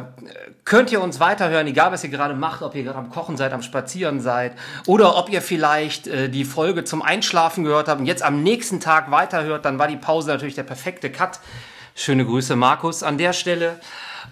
könnt 0.65 0.91
ihr 0.91 1.01
uns 1.01 1.19
weiterhören, 1.19 1.67
egal 1.67 1.91
was 1.91 2.03
ihr 2.03 2.09
gerade 2.09 2.33
macht, 2.33 2.63
ob 2.63 2.73
ihr 2.73 2.83
gerade 2.83 2.97
am 2.97 3.11
Kochen 3.11 3.37
seid, 3.37 3.53
am 3.53 3.61
Spazieren 3.61 4.21
seid 4.21 4.53
oder 4.87 5.17
ob 5.17 5.29
ihr 5.29 5.43
vielleicht 5.43 6.07
äh, 6.07 6.27
die 6.27 6.43
Folge 6.43 6.83
zum 6.83 7.03
Einschlafen 7.03 7.63
gehört 7.63 7.87
habt 7.87 7.99
und 7.99 8.07
jetzt 8.07 8.23
am 8.23 8.41
nächsten 8.41 8.79
Tag 8.79 9.11
weiterhört, 9.11 9.65
dann 9.65 9.77
war 9.77 9.87
die 9.87 9.97
Pause 9.97 10.29
natürlich 10.29 10.55
der 10.55 10.63
perfekte 10.63 11.11
Cut. 11.11 11.39
Schöne 11.93 12.25
Grüße, 12.25 12.55
Markus, 12.55 13.03
an 13.03 13.19
der 13.19 13.33
Stelle. 13.33 13.79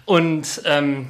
Und 0.04 0.62
ähm, 0.64 1.08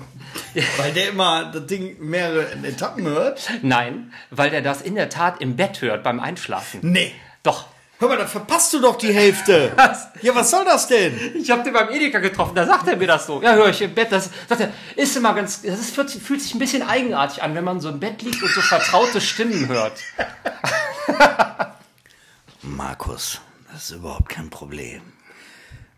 Weil 0.76 0.92
der 0.92 1.08
immer 1.10 1.50
das 1.52 1.66
Ding 1.66 1.96
mehrere 1.98 2.46
Etappen 2.62 3.06
hört. 3.06 3.50
nein, 3.62 4.12
weil 4.30 4.50
der 4.50 4.60
das 4.60 4.82
in 4.82 4.94
der 4.94 5.08
Tat 5.08 5.40
im 5.40 5.56
Bett 5.56 5.80
hört 5.80 6.02
beim 6.02 6.20
Einschlafen. 6.20 6.80
Nee. 6.82 7.12
Doch. 7.42 7.66
Hör 7.98 8.08
mal, 8.08 8.18
da 8.18 8.26
verpasst 8.26 8.74
du 8.74 8.80
doch 8.80 8.96
die 8.96 9.12
Hälfte. 9.12 9.72
Was? 9.74 10.08
Ja, 10.20 10.34
was 10.34 10.50
soll 10.50 10.66
das 10.66 10.86
denn? 10.86 11.34
Ich 11.34 11.50
habe 11.50 11.62
den 11.62 11.72
beim 11.72 11.88
Edeka 11.88 12.18
getroffen, 12.18 12.54
da 12.54 12.66
sagt 12.66 12.86
er 12.88 12.96
mir 12.96 13.06
das 13.06 13.26
so. 13.26 13.40
Ja, 13.40 13.54
höre 13.54 13.70
ich 13.70 13.80
im 13.80 13.94
Bett. 13.94 14.12
Das 14.12 14.28
sagt 14.48 14.60
er, 14.60 14.72
ist 14.96 15.16
immer 15.16 15.32
ganz, 15.32 15.62
das 15.62 15.80
ist, 15.80 15.94
fühlt, 15.94 16.10
fühlt 16.10 16.42
sich 16.42 16.54
ein 16.54 16.58
bisschen 16.58 16.82
eigenartig 16.82 17.42
an, 17.42 17.54
wenn 17.54 17.64
man 17.64 17.80
so 17.80 17.88
im 17.88 17.98
Bett 17.98 18.20
liegt 18.20 18.42
und 18.42 18.50
so 18.50 18.60
vertraute 18.60 19.22
Stimmen 19.22 19.68
hört. 19.68 19.98
Markus, 22.62 23.40
das 23.72 23.84
ist 23.84 23.96
überhaupt 23.96 24.28
kein 24.28 24.50
Problem. 24.50 25.00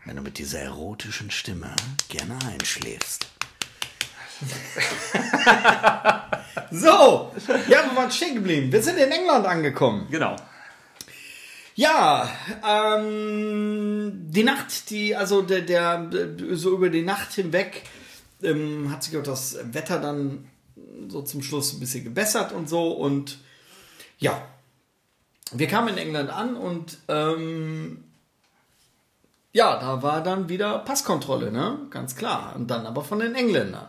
Wenn 0.05 0.15
du 0.15 0.21
mit 0.21 0.37
dieser 0.37 0.59
erotischen 0.59 1.31
Stimme 1.31 1.75
gerne 2.07 2.39
einschläfst. 2.49 3.27
so, 6.71 7.33
ja, 7.67 7.83
wir 7.83 7.95
waren 7.95 8.09
stehen 8.09 8.35
geblieben. 8.35 8.71
Wir 8.71 8.81
sind 8.81 8.97
in 8.97 9.11
England 9.11 9.45
angekommen. 9.45 10.07
Genau. 10.09 10.37
Ja, 11.79 12.29
ähm, 12.67 14.11
die 14.31 14.43
Nacht, 14.43 14.89
die, 14.89 15.15
also 15.15 15.41
der, 15.41 15.61
der, 15.61 16.09
so 16.51 16.73
über 16.73 16.89
die 16.89 17.03
Nacht 17.03 17.31
hinweg 17.31 17.83
ähm, 18.43 18.91
hat 18.91 19.01
sich 19.01 19.15
auch 19.15 19.23
das 19.23 19.57
Wetter 19.71 19.97
dann 20.01 20.49
so 21.07 21.21
zum 21.21 21.41
Schluss 21.41 21.71
ein 21.71 21.79
bisschen 21.79 22.03
gebessert 22.03 22.51
und 22.51 22.67
so 22.67 22.91
und 22.91 23.37
ja, 24.17 24.45
wir 25.53 25.67
kamen 25.67 25.87
in 25.87 25.97
England 25.97 26.29
an 26.31 26.57
und 26.57 26.97
ähm, 27.07 28.03
ja, 29.53 29.79
da 29.79 30.03
war 30.03 30.21
dann 30.21 30.49
wieder 30.49 30.79
Passkontrolle, 30.79 31.49
ne? 31.49 31.87
Ganz 31.91 32.17
klar. 32.17 32.57
Und 32.57 32.67
dann 32.67 32.87
aber 32.87 33.05
von 33.05 33.19
den 33.19 33.35
Engländern. 33.35 33.87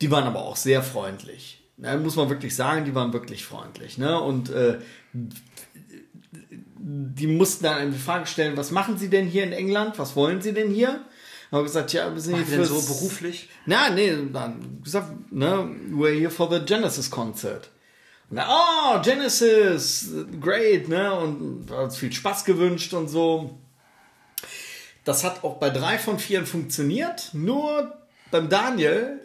Die 0.00 0.10
waren 0.12 0.22
aber 0.24 0.42
auch 0.42 0.54
sehr 0.56 0.84
freundlich. 0.84 1.64
Ne? 1.78 1.98
Muss 1.98 2.14
man 2.14 2.30
wirklich 2.30 2.54
sagen, 2.54 2.84
die 2.84 2.94
waren 2.94 3.12
wirklich 3.12 3.44
freundlich. 3.44 3.98
Ne? 3.98 4.20
Und 4.20 4.50
äh, 4.50 4.78
die 6.92 7.26
mussten 7.26 7.64
dann 7.64 7.76
eine 7.78 7.92
Frage 7.92 8.26
stellen, 8.26 8.56
was 8.56 8.70
machen 8.70 8.98
Sie 8.98 9.08
denn 9.08 9.26
hier 9.26 9.44
in 9.44 9.52
England? 9.52 9.98
Was 9.98 10.16
wollen 10.16 10.40
Sie 10.42 10.52
denn 10.52 10.70
hier? 10.70 11.04
Haben 11.52 11.64
gesagt, 11.64 11.92
ja, 11.92 12.12
wir 12.12 12.20
sind 12.20 12.36
hier 12.36 12.46
fürs- 12.46 12.68
so 12.68 12.80
beruflich? 12.94 13.48
Na, 13.66 13.90
nee, 13.90 14.16
dann 14.32 14.80
gesagt, 14.82 15.32
ne, 15.32 15.68
we're 15.92 16.18
here 16.18 16.30
for 16.30 16.48
the 16.52 16.64
Genesis 16.64 17.10
Concert. 17.10 17.70
Und 18.30 18.36
dann, 18.36 18.48
oh, 18.48 19.00
Genesis, 19.02 20.10
great, 20.40 20.88
ne, 20.88 21.12
und 21.12 21.68
hat 21.70 21.78
uns 21.84 21.96
viel 21.96 22.12
Spaß 22.12 22.44
gewünscht 22.44 22.94
und 22.94 23.08
so. 23.08 23.58
Das 25.04 25.24
hat 25.24 25.42
auch 25.44 25.56
bei 25.58 25.70
drei 25.70 25.98
von 25.98 26.18
vier 26.18 26.46
funktioniert, 26.46 27.30
nur 27.32 27.94
beim 28.30 28.48
Daniel, 28.48 29.18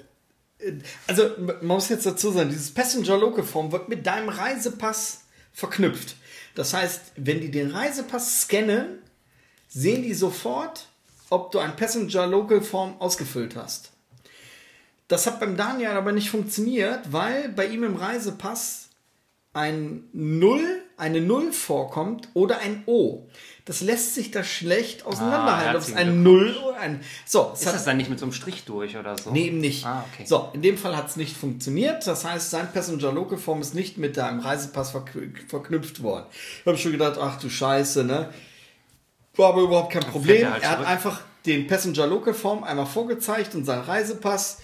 äh, 0.60 0.74
also 1.08 1.30
man 1.40 1.64
muss 1.68 1.90
jetzt 1.90 2.06
dazu 2.06 2.32
sagen, 2.32 2.50
dieses 2.50 2.74
Passenger 2.74 3.18
Local 3.18 3.44
Form 3.44 3.72
wird 3.72 3.88
mit 3.90 4.06
deinem 4.08 4.30
Reisepass 4.30 5.26
verknüpft. 5.54 6.16
Das 6.56 6.74
heißt, 6.74 7.12
wenn 7.18 7.42
die 7.42 7.52
den 7.52 7.72
Reisepass 7.72 8.42
scannen, 8.42 9.00
sehen 9.68 10.04
die 10.04 10.14
sofort, 10.14 10.88
ob 11.30 11.52
du 11.52 11.60
ein 11.60 11.76
Passenger 11.76 12.28
Local 12.28 12.62
Form 12.62 13.00
ausgefüllt 13.00 13.56
hast. 13.56 13.92
Das 15.08 15.28
hat 15.28 15.40
beim 15.40 15.58
Daniel 15.58 15.92
aber 15.92 16.12
nicht 16.12 16.30
funktioniert, 16.30 17.12
weil 17.12 17.50
bei 17.50 17.68
ihm 17.68 17.84
im 17.84 17.96
Reisepass 17.96 18.85
ein 19.56 20.04
Null, 20.12 20.64
eine 20.98 21.22
Null 21.22 21.52
vorkommt 21.54 22.28
oder 22.34 22.60
ein 22.60 22.84
O. 22.86 23.28
Das 23.64 23.82
lässt 23.82 24.14
sich 24.14 24.30
da 24.30 24.44
schlecht 24.44 25.06
auseinanderhalten. 25.06 25.76
ob 25.78 25.82
es 25.82 25.94
ein 25.94 26.22
Null 26.24 26.56
oder 26.58 26.78
ein. 26.78 27.00
So, 27.26 27.52
Ist 27.54 27.66
hat 27.66 27.74
das 27.74 27.86
dann 27.86 27.98
nicht 27.98 28.10
mit 28.10 28.20
so 28.20 28.26
einem 28.26 28.34
Strich 28.34 28.66
durch 28.66 28.96
oder 28.98 29.18
so? 29.18 29.32
Nee, 29.32 29.48
eben 29.48 29.58
nicht. 29.60 29.86
Ah, 29.86 30.06
okay. 30.14 30.26
So, 30.26 30.50
in 30.54 30.62
dem 30.62 30.78
Fall 30.78 30.96
hat 30.96 31.08
es 31.08 31.16
nicht 31.16 31.36
funktioniert. 31.36 32.06
Das 32.06 32.26
heißt, 32.26 32.52
sein 32.52 32.72
Passenger 32.72 33.12
Local 33.12 33.38
Form 33.38 33.62
ist 33.62 33.74
nicht 33.74 33.98
mit 33.98 34.18
deinem 34.18 34.42
Reisepass 34.42 34.94
verknü- 34.94 35.32
verknüpft 35.48 36.04
worden. 36.04 36.26
Ich 36.60 36.66
habe 36.68 36.78
schon 36.78 36.92
gedacht, 36.92 37.18
ach 37.20 37.40
du 37.40 37.50
Scheiße, 37.50 38.04
ne? 38.04 38.30
War 39.38 39.50
aber 39.50 39.62
überhaupt 39.64 39.94
kein 39.94 40.04
Problem. 40.04 40.44
er 40.44 40.52
halt 40.54 40.64
er 40.64 40.70
hat 40.70 40.76
zurück. 40.78 40.90
einfach 40.90 41.22
den 41.46 41.68
Passenger 41.68 42.08
Local 42.08 42.34
Form 42.34 42.64
einmal 42.64 42.86
vorgezeigt 42.86 43.56
und 43.56 43.64
seinen 43.66 43.84
Reisepass. 43.84 44.60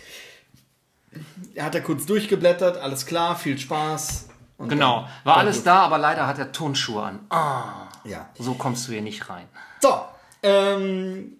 Er 1.56 1.65
hat 1.65 1.75
da 1.75 1.80
kurz 1.80 2.06
durchgeblättert, 2.06 2.77
alles 2.77 3.06
klar, 3.06 3.38
viel 3.38 3.58
Spaß. 3.58 4.27
Und 4.62 4.69
Genau. 4.69 5.08
War 5.24 5.38
alles 5.38 5.63
da, 5.63 5.82
aber 5.82 5.97
leider 5.97 6.28
hat 6.28 6.38
er 6.39 6.52
Turnschuhe 6.52 7.02
an. 7.04 7.19
Ah, 7.30 7.88
Ja. 8.04 8.30
so 8.38 8.54
kommst 8.54 8.88
du 8.88 8.91
hier 8.93 9.02
nicht 9.02 9.30
rein. 9.30 9.47
So, 9.82 10.02
ähm, 10.43 11.38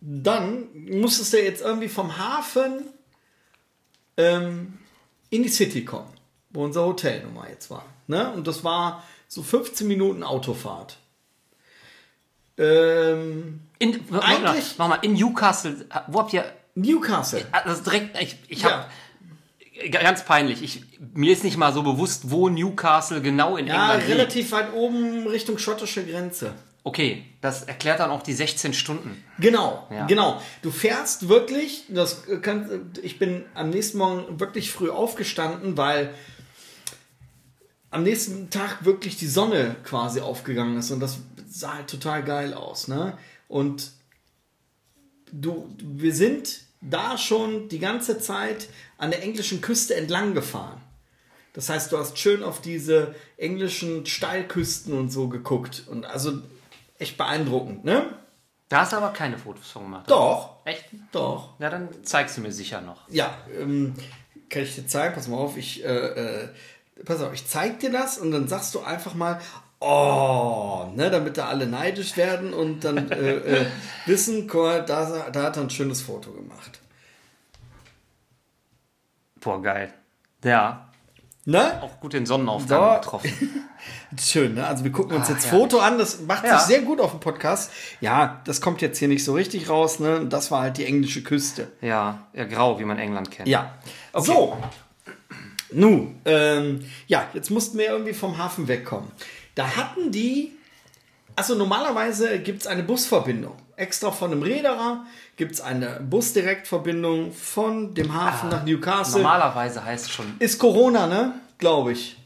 dann 0.00 0.68
musstest 1.00 1.32
du 1.32 1.42
jetzt 1.42 1.62
irgendwie 1.62 1.88
vom 1.88 2.16
Hafen 2.18 2.82
ähm, 4.16 4.78
in 5.30 5.42
die 5.42 5.48
City 5.48 5.84
kommen, 5.84 6.12
wo 6.50 6.64
unser 6.64 6.84
Hotel 6.84 7.22
nun 7.24 7.34
mal 7.34 7.48
jetzt 7.48 7.70
war. 7.70 7.84
Ne? 8.06 8.30
Und 8.32 8.46
das 8.46 8.62
war 8.64 9.02
so 9.28 9.42
15 9.42 9.88
Minuten 9.88 10.22
Autofahrt. 10.22 10.98
Ähm, 12.56 13.60
In, 13.80 14.00
Eigentlich- 14.20 14.76
mach 14.78 14.88
mal, 14.88 14.98
in 15.02 15.14
Newcastle, 15.14 15.86
wo 16.06 16.20
habt 16.20 16.32
ihr, 16.32 16.44
Newcastle. 16.76 17.44
das 17.64 17.78
ist 17.78 17.86
direkt, 17.86 18.20
ich, 18.20 18.36
ich 18.48 18.62
Ja. 18.62 18.86
Ganz 19.90 20.24
peinlich, 20.24 20.62
ich, 20.62 20.82
mir 21.14 21.32
ist 21.32 21.44
nicht 21.44 21.56
mal 21.56 21.72
so 21.72 21.82
bewusst, 21.82 22.30
wo 22.30 22.48
Newcastle 22.48 23.20
genau 23.20 23.56
in 23.56 23.66
Ja, 23.66 23.74
England 23.94 24.06
liegt. 24.08 24.18
relativ 24.18 24.52
weit 24.52 24.72
oben 24.72 25.26
Richtung 25.26 25.58
schottische 25.58 26.04
Grenze. 26.06 26.54
Okay, 26.86 27.24
das 27.40 27.62
erklärt 27.62 28.00
dann 28.00 28.10
auch 28.10 28.22
die 28.22 28.34
16 28.34 28.74
Stunden. 28.74 29.24
Genau, 29.38 29.86
Ja. 29.90 30.06
genau. 30.06 30.40
Du 30.62 30.70
fährst 30.70 31.28
wirklich, 31.28 31.84
das 31.88 32.22
kann, 32.42 32.92
ich 33.02 33.18
bin 33.18 33.44
am 33.54 33.70
nächsten 33.70 33.96
Morgen 33.98 34.38
wirklich 34.38 34.70
früh 34.70 34.90
aufgestanden, 34.90 35.76
weil 35.78 36.12
am 37.90 38.02
nächsten 38.02 38.50
Tag 38.50 38.84
wirklich 38.84 39.16
die 39.16 39.26
Sonne 39.28 39.76
quasi 39.84 40.20
aufgegangen 40.20 40.76
ist 40.76 40.90
und 40.90 41.00
das 41.00 41.18
sah 41.48 41.74
halt 41.76 41.88
total 41.88 42.22
geil 42.22 42.52
aus, 42.52 42.88
ne? 42.88 43.16
Und 43.48 43.92
du, 45.32 45.68
wir 45.80 46.12
sind 46.14 46.60
da 46.80 47.16
schon 47.16 47.68
die 47.68 47.78
ganze 47.78 48.18
Zeit 48.18 48.68
an 48.98 49.10
der 49.10 49.22
englischen 49.22 49.60
Küste 49.60 49.94
entlang 49.94 50.34
gefahren. 50.34 50.80
Das 51.52 51.68
heißt, 51.68 51.92
du 51.92 51.98
hast 51.98 52.18
schön 52.18 52.42
auf 52.42 52.60
diese 52.60 53.14
englischen 53.36 54.06
Steilküsten 54.06 54.92
und 54.92 55.10
so 55.10 55.28
geguckt 55.28 55.84
und 55.86 56.04
also 56.04 56.40
echt 56.98 57.16
beeindruckend, 57.16 57.84
ne? 57.84 58.06
Da 58.68 58.80
hast 58.80 58.92
du 58.92 58.96
aber 58.96 59.12
keine 59.12 59.38
Fotos 59.38 59.70
von 59.70 59.84
gemacht. 59.84 60.10
Doch, 60.10 60.56
Echt? 60.64 60.86
doch. 61.12 61.50
Ja, 61.60 61.70
dann 61.70 61.88
zeigst 62.02 62.36
du 62.36 62.40
mir 62.40 62.50
sicher 62.50 62.80
noch. 62.80 63.08
Ja, 63.08 63.36
ähm, 63.56 63.94
kann 64.48 64.62
ich 64.62 64.74
dir 64.74 64.86
zeigen? 64.86 65.14
Pass 65.14 65.28
mal 65.28 65.36
auf, 65.36 65.56
ich, 65.56 65.84
äh, 65.84 65.88
äh, 65.88 66.48
pass 67.04 67.22
auf, 67.22 67.32
ich 67.32 67.46
zeig 67.46 67.78
dir 67.80 67.92
das 67.92 68.18
und 68.18 68.32
dann 68.32 68.48
sagst 68.48 68.74
du 68.74 68.80
einfach 68.80 69.14
mal, 69.14 69.40
oh, 69.80 70.90
ne, 70.94 71.10
damit 71.10 71.36
da 71.36 71.48
alle 71.48 71.66
neidisch 71.66 72.16
werden 72.16 72.52
und 72.54 72.80
dann 72.84 73.10
äh, 73.10 73.34
äh, 73.36 73.66
wissen, 74.06 74.48
guck 74.48 74.62
mal, 74.62 74.84
da, 74.84 75.30
da 75.30 75.42
hat 75.44 75.56
er 75.56 75.62
ein 75.62 75.70
schönes 75.70 76.02
Foto 76.02 76.32
gemacht. 76.32 76.80
Boah, 79.44 79.62
geil. 79.62 79.92
Ja, 80.42 80.88
Ne? 81.46 81.82
auch 81.82 82.00
gut 82.00 82.14
den 82.14 82.24
Sonnenaufgang 82.24 82.94
So. 82.94 83.00
getroffen. 83.00 83.66
Schön, 84.18 84.54
ne? 84.54 84.66
Also 84.66 84.82
wir 84.82 84.90
gucken 84.92 85.14
uns 85.14 85.28
Ah, 85.28 85.32
jetzt 85.34 85.44
ja. 85.44 85.50
Foto 85.50 85.78
an, 85.78 85.98
das 85.98 86.22
macht 86.22 86.44
Ja. 86.46 86.58
sich 86.58 86.68
sehr 86.68 86.80
gut 86.80 87.00
auf 87.00 87.10
dem 87.10 87.20
Podcast. 87.20 87.70
Ja, 88.00 88.40
das 88.46 88.62
kommt 88.62 88.80
jetzt 88.80 88.96
hier 88.98 89.08
nicht 89.08 89.22
so 89.22 89.34
richtig 89.34 89.68
raus, 89.68 90.00
ne? 90.00 90.24
Das 90.26 90.50
war 90.50 90.62
halt 90.62 90.78
die 90.78 90.86
englische 90.86 91.22
Küste. 91.22 91.70
Ja, 91.82 92.26
ja, 92.32 92.44
grau, 92.44 92.78
wie 92.80 92.84
man 92.86 92.98
England 92.98 93.30
kennt. 93.30 93.46
Ja. 93.46 93.74
So. 94.14 94.56
Nun, 95.70 96.18
ähm, 96.24 96.80
ja, 97.08 97.28
jetzt 97.34 97.50
mussten 97.50 97.76
wir 97.76 97.88
irgendwie 97.88 98.14
vom 98.14 98.38
Hafen 98.38 98.66
wegkommen. 98.66 99.10
Da 99.54 99.76
hatten 99.76 100.10
die, 100.10 100.52
also 101.36 101.54
normalerweise 101.54 102.38
gibt 102.38 102.62
es 102.62 102.66
eine 102.66 102.84
Busverbindung. 102.84 103.56
Extra 103.76 104.10
von 104.10 104.32
einem 104.32 104.42
Reederer 104.42 105.04
gibt 105.36 105.52
es 105.52 105.60
eine 105.60 106.00
Busdirektverbindung 106.00 107.32
von 107.32 107.94
dem 107.94 108.14
Hafen 108.14 108.48
nach 108.48 108.64
Newcastle. 108.64 109.22
Normalerweise 109.22 109.84
heißt 109.84 110.06
es 110.06 110.12
schon. 110.12 110.26
Ist 110.38 110.58
Corona, 110.58 111.06
ne? 111.06 111.34
Glaube 111.58 111.92
ich. 111.92 112.16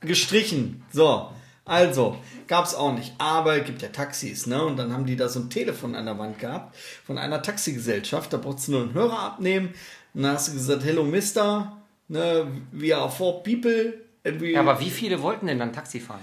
Gestrichen. 0.00 0.84
So. 0.92 1.30
Also, 1.64 2.18
gab 2.48 2.66
es 2.66 2.74
auch 2.74 2.92
nicht. 2.92 3.14
Aber 3.18 3.56
es 3.56 3.64
gibt 3.64 3.82
ja 3.82 3.88
Taxis, 3.88 4.46
ne? 4.46 4.62
Und 4.62 4.76
dann 4.76 4.92
haben 4.92 5.06
die 5.06 5.16
da 5.16 5.28
so 5.28 5.40
ein 5.40 5.50
Telefon 5.50 5.94
an 5.94 6.06
der 6.06 6.18
Wand 6.18 6.38
gehabt 6.38 6.76
von 7.06 7.18
einer 7.18 7.40
Taxigesellschaft. 7.40 8.32
Da 8.32 8.36
brauchst 8.36 8.68
du 8.68 8.72
nur 8.72 8.82
einen 8.82 8.94
Hörer 8.94 9.18
abnehmen. 9.18 9.74
Und 10.14 10.24
dann 10.24 10.32
hast 10.32 10.48
du 10.48 10.52
gesagt, 10.52 10.84
hello 10.84 11.04
Mister, 11.04 11.78
ne, 12.08 12.46
we 12.72 12.94
are 12.94 13.10
four 13.10 13.42
people. 13.42 13.94
Ja, 14.40 14.60
aber 14.60 14.78
wie 14.80 14.90
viele 14.90 15.22
wollten 15.22 15.46
denn 15.46 15.58
dann 15.58 15.72
Taxi 15.72 16.00
fahren? 16.00 16.20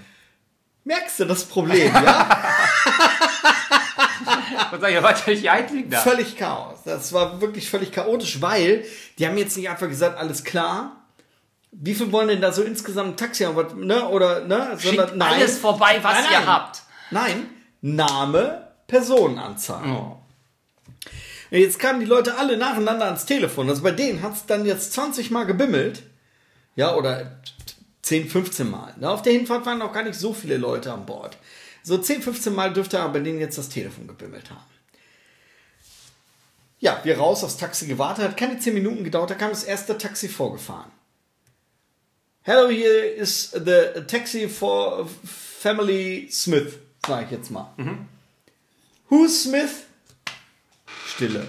Merkst 0.84 1.20
du 1.20 1.24
das 1.26 1.44
Problem, 1.44 1.92
ja? 1.92 2.28
Und 4.72 4.80
sag 4.80 4.90
ich, 4.90 5.02
was 5.02 5.26
ich 5.28 5.50
Einzigen 5.50 5.90
da? 5.90 6.00
völlig 6.00 6.36
Chaos. 6.36 6.78
Das 6.84 7.12
war 7.12 7.40
wirklich 7.40 7.68
völlig 7.68 7.92
chaotisch, 7.92 8.40
weil 8.40 8.84
die 9.18 9.26
haben 9.26 9.36
jetzt 9.38 9.56
nicht 9.56 9.68
einfach 9.68 9.88
gesagt, 9.88 10.18
alles 10.18 10.44
klar. 10.44 10.96
Wie 11.72 11.94
viel 11.94 12.10
wollen 12.10 12.28
denn 12.28 12.40
da 12.40 12.52
so 12.52 12.62
insgesamt 12.62 13.10
ein 13.10 13.16
Taxi 13.16 13.44
haben? 13.44 13.86
Ne? 13.86 14.08
Oder, 14.08 14.44
ne? 14.44 14.76
Schickt 14.78 15.20
alles 15.20 15.58
vorbei, 15.58 15.98
was 16.02 16.14
Nein, 16.14 16.24
ihr 16.24 16.38
nein. 16.38 16.46
habt. 16.46 16.82
Nein, 17.10 17.50
Name, 17.80 18.68
Personenanzahl. 18.86 19.88
Oh. 19.88 20.16
Jetzt 21.50 21.78
kamen 21.78 22.00
die 22.00 22.06
Leute 22.06 22.36
alle 22.38 22.56
nacheinander 22.56 23.06
ans 23.06 23.26
Telefon. 23.26 23.68
Also 23.68 23.82
bei 23.82 23.90
denen 23.90 24.22
hat 24.22 24.34
es 24.34 24.46
dann 24.46 24.64
jetzt 24.64 24.92
20 24.92 25.30
Mal 25.30 25.44
gebimmelt. 25.44 26.02
Ja, 26.76 26.94
oder 26.94 27.40
10, 28.02 28.28
15 28.28 28.70
Mal. 28.70 28.94
Ne? 28.98 29.10
Auf 29.10 29.22
der 29.22 29.32
Hinfahrt 29.32 29.66
waren 29.66 29.82
auch 29.82 29.92
gar 29.92 30.04
nicht 30.04 30.18
so 30.18 30.32
viele 30.32 30.56
Leute 30.56 30.92
an 30.92 31.06
Bord. 31.06 31.36
So 31.90 31.98
10, 31.98 32.22
15 32.22 32.54
Mal 32.54 32.72
dürfte 32.72 33.00
aber 33.00 33.14
bei 33.14 33.18
denen 33.18 33.40
jetzt 33.40 33.58
das 33.58 33.68
Telefon 33.68 34.06
gebimmelt 34.06 34.48
haben. 34.48 34.62
Ja, 36.78 37.00
wir 37.02 37.18
raus 37.18 37.42
aufs 37.42 37.56
Taxi 37.56 37.88
gewartet, 37.88 38.26
hat 38.26 38.36
keine 38.36 38.60
10 38.60 38.74
Minuten 38.74 39.02
gedauert, 39.02 39.30
da 39.30 39.34
kam 39.34 39.50
das 39.50 39.64
erste 39.64 39.98
Taxi 39.98 40.28
vorgefahren. 40.28 40.92
Hello, 42.42 42.68
here 42.68 43.06
is 43.06 43.50
the 43.50 44.04
taxi 44.06 44.48
for 44.48 45.08
Family 45.24 46.28
Smith, 46.30 46.78
sage 47.04 47.24
ich 47.24 47.30
jetzt 47.32 47.50
mal. 47.50 47.74
Who's 49.08 49.42
Smith? 49.42 49.82
Stille. 51.08 51.48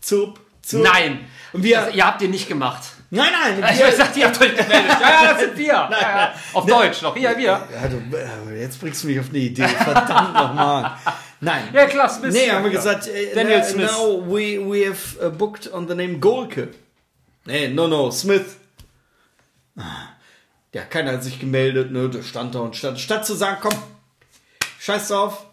Zup, 0.00 0.38
zup. 0.62 0.84
Nein. 0.84 1.28
Und 1.52 1.64
wir, 1.64 1.86
Das, 1.86 1.94
ihr 1.96 2.06
habt 2.06 2.20
den 2.20 2.30
nicht 2.30 2.46
gemacht. 2.46 2.84
Nein, 3.12 3.32
nein. 3.60 3.64
Ich 3.72 3.78
wir- 3.78 3.84
hab 3.86 3.90
gesagt, 3.92 4.16
ihr 4.16 4.26
habt 4.26 4.40
euch 4.40 4.56
gemeldet. 4.56 4.96
Ja, 5.00 5.10
ja, 5.10 5.32
das 5.32 5.40
sind 5.42 5.56
wir. 5.58 5.66
Ja, 5.66 5.90
ja. 6.00 6.34
Auf 6.54 6.66
Deutsch 6.66 7.02
noch. 7.02 7.14
Wir. 7.14 7.38
Ja, 7.40 7.66
du, 7.88 8.16
äh, 8.16 8.60
jetzt 8.60 8.80
bringst 8.80 9.02
du 9.04 9.06
mich 9.08 9.20
auf 9.20 9.28
eine 9.28 9.38
Idee. 9.38 9.66
Verdammt 9.68 10.34
nochmal. 10.34 10.96
Nein. 11.40 11.68
Ja, 11.72 11.86
klar, 11.86 12.08
Smith. 12.08 12.32
Nee, 12.32 12.50
haben 12.50 12.64
wir 12.64 12.70
gesagt, 12.70 13.06
äh, 13.08 13.34
Daniel 13.34 13.62
Smith. 13.64 13.90
now 13.90 14.20
we, 14.26 14.58
we 14.58 14.86
have 14.88 15.24
uh, 15.24 15.30
booked 15.30 15.72
on 15.72 15.86
the 15.88 15.94
name 15.94 16.18
Golke. 16.18 16.68
Nee, 17.44 17.68
no, 17.68 17.86
no, 17.88 18.10
Smith. 18.10 18.56
Ah, 19.76 19.82
Ja, 20.72 20.82
keiner 20.82 21.12
hat 21.12 21.22
sich 21.24 21.38
gemeldet, 21.40 21.90
ne, 21.90 22.08
der 22.08 22.22
stand 22.22 22.54
da 22.54 22.60
und 22.60 22.76
stand. 22.76 22.98
Statt 23.00 23.26
zu 23.26 23.34
sagen, 23.34 23.58
komm, 23.60 23.74
scheiß 24.80 25.08
drauf, 25.08 25.44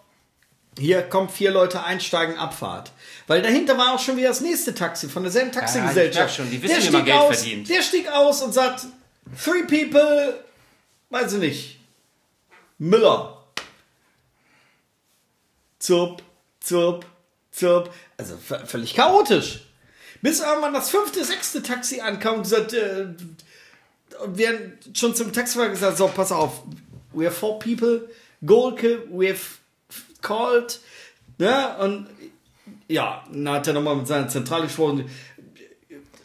hier 0.78 1.01
kommen 1.01 1.28
vier 1.30 1.51
Leute 1.51 1.84
einsteigen, 1.84 2.38
Abfahrt. 2.38 2.91
Weil 3.30 3.43
dahinter 3.43 3.77
war 3.77 3.93
auch 3.93 3.99
schon 3.99 4.17
wieder 4.17 4.30
das 4.30 4.41
nächste 4.41 4.73
Taxi 4.73 5.07
von 5.07 5.21
derselben 5.21 5.51
Taxigesellschaft. 5.51 6.36
schon, 6.36 6.49
die 6.49 6.63
wissen, 6.63 6.82
der 6.82 6.84
wie 6.88 6.91
man 6.91 7.05
Geld 7.05 7.17
aus, 7.19 7.36
verdient. 7.38 7.69
Der 7.69 7.84
stieg 7.84 8.11
aus 8.11 8.41
und 8.41 8.53
sagt, 8.53 8.88
three 9.39 9.61
people, 9.61 10.43
weiß 11.11 11.34
ich 11.34 11.39
nicht, 11.39 11.80
Müller. 12.80 13.45
Zurp, 15.77 16.23
zurp, 16.59 17.05
zurp. 17.51 17.93
Also 18.17 18.36
völlig 18.38 18.95
chaotisch. 18.95 19.59
Bis 20.23 20.39
irgendwann 20.39 20.73
das 20.73 20.89
fünfte, 20.89 21.23
sechste 21.23 21.61
Taxi 21.61 22.01
ankam 22.01 22.38
und 22.38 22.43
gesagt, 22.43 22.73
äh, 22.73 23.09
und 24.23 24.39
wir 24.39 24.47
haben 24.47 24.80
schon 24.95 25.13
zum 25.13 25.32
Taxifahrer 25.32 25.69
gesagt, 25.69 25.99
so, 25.99 26.07
pass 26.07 26.32
auf, 26.32 26.63
we 27.13 27.27
have 27.27 27.36
four 27.36 27.59
people, 27.59 28.09
Golke, 28.43 29.03
we 29.11 29.30
have 29.30 29.59
called, 30.23 30.80
ne, 31.38 31.77
und 31.77 32.07
ja, 32.89 33.23
dann 33.31 33.49
hat 33.49 33.67
er 33.67 33.73
nochmal 33.73 33.95
mit 33.95 34.07
seiner 34.07 34.27
Zentrale 34.27 34.63
gesprochen, 34.65 35.05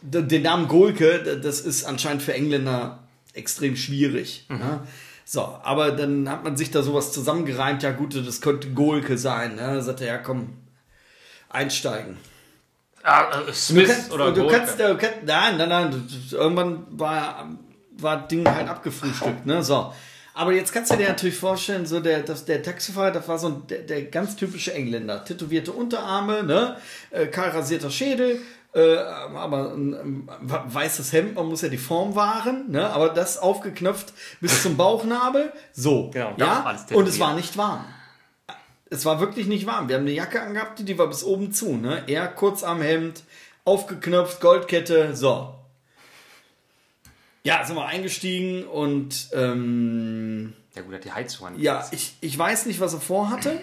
den 0.01 0.41
Namen 0.43 0.67
Golke, 0.67 1.39
das 1.41 1.61
ist 1.61 1.85
anscheinend 1.85 2.21
für 2.21 2.33
Engländer 2.33 2.99
extrem 3.33 3.75
schwierig. 3.75 4.45
Ne? 4.49 4.81
So, 5.25 5.41
aber 5.63 5.91
dann 5.91 6.29
hat 6.29 6.43
man 6.43 6.55
sich 6.57 6.69
da 6.71 6.83
sowas 6.83 7.11
zusammengereimt, 7.11 7.81
ja 7.83 7.91
gut, 7.91 8.15
das 8.15 8.41
könnte 8.41 8.69
Golke 8.71 9.17
sein. 9.17 9.55
Ne? 9.55 9.61
Dann 9.61 9.81
sagt 9.81 10.01
er, 10.01 10.07
ja 10.07 10.17
komm, 10.19 10.53
einsteigen. 11.49 12.17
Ah, 13.03 13.41
äh, 13.41 13.45
Du 13.47 13.53
Smith 13.53 13.87
kannst, 13.87 14.11
oder 14.13 14.31
du 14.31 14.47
kannst, 14.47 14.79
du 14.79 14.97
kannst, 14.97 15.23
nein, 15.25 15.57
nein, 15.57 15.69
nein, 15.69 15.91
du- 16.29 16.35
irgendwann 16.35 16.85
war, 16.91 17.49
war 17.97 18.17
das 18.19 18.27
Ding 18.27 18.47
halt 18.47 18.67
abgefrühstückt, 18.67 19.45
ne, 19.45 19.63
so. 19.63 19.93
Aber 20.37 20.51
jetzt 20.51 20.73
kannst 20.73 20.91
du 20.91 20.97
dir 20.97 21.07
natürlich 21.07 21.37
vorstellen, 21.37 21.85
so 21.85 22.01
der, 22.01 22.19
das, 22.19 22.43
der 22.43 22.61
Taxifahrer, 22.61 23.11
das 23.11 23.27
war 23.29 23.39
so 23.39 23.47
ein, 23.47 23.67
der, 23.67 23.79
der 23.79 24.03
ganz 24.03 24.35
typische 24.35 24.73
Engländer. 24.73 25.23
Tätowierte 25.23 25.71
Unterarme, 25.71 26.43
ne, 26.43 26.75
äh, 27.11 27.27
kahl 27.27 27.51
rasierter 27.51 27.89
Schädel, 27.89 28.41
äh, 28.73 28.97
aber 28.97 29.73
ein, 29.73 29.93
ein 29.93 30.29
weißes 30.43 31.13
Hemd, 31.13 31.35
man 31.35 31.47
muss 31.47 31.61
ja 31.61 31.69
die 31.69 31.77
Form 31.77 32.15
wahren, 32.15 32.69
ne, 32.69 32.89
aber 32.89 33.09
das 33.09 33.37
aufgeknöpft 33.37 34.11
bis 34.41 34.61
zum 34.61 34.75
Bauchnabel, 34.75 35.53
so, 35.71 36.09
Genau, 36.11 36.33
ja, 36.35 36.75
und 36.91 37.07
es 37.07 37.17
war 37.17 37.33
nicht 37.33 37.55
warm. 37.55 37.85
Es 38.89 39.05
war 39.05 39.21
wirklich 39.21 39.47
nicht 39.47 39.65
warm. 39.65 39.87
Wir 39.87 39.95
haben 39.95 40.03
eine 40.03 40.11
Jacke 40.11 40.41
angehabt, 40.41 40.79
die 40.85 40.97
war 40.97 41.07
bis 41.07 41.23
oben 41.23 41.51
zu. 41.53 41.75
Ne? 41.75 42.03
Er 42.07 42.27
kurz 42.27 42.63
am 42.63 42.81
Hemd, 42.81 43.23
aufgeknöpft, 43.63 44.41
Goldkette, 44.41 45.15
so. 45.15 45.55
Ja, 47.45 47.63
sind 47.63 47.75
wir 47.75 47.85
eingestiegen 47.85 48.63
und 48.65 49.29
ähm, 49.33 50.53
Ja 50.75 50.81
gut, 50.81 50.95
hat 50.95 51.05
die 51.05 51.11
Heizung 51.11 51.45
an. 51.47 51.59
ja, 51.61 51.87
ich, 51.91 52.15
ich 52.19 52.35
weiß 52.35 52.65
nicht, 52.65 52.79
was 52.79 52.95
er 52.95 53.01
vorhatte. 53.01 53.61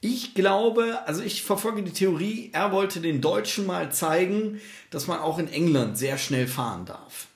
Ich 0.00 0.32
glaube, 0.34 1.00
also 1.04 1.22
ich 1.22 1.42
verfolge 1.42 1.82
die 1.82 1.92
Theorie, 1.92 2.48
er 2.54 2.72
wollte 2.72 3.00
den 3.00 3.20
Deutschen 3.20 3.66
mal 3.66 3.92
zeigen, 3.92 4.58
dass 4.90 5.06
man 5.06 5.18
auch 5.18 5.38
in 5.38 5.52
England 5.52 5.98
sehr 5.98 6.16
schnell 6.16 6.46
fahren 6.46 6.86
darf. 6.86 7.26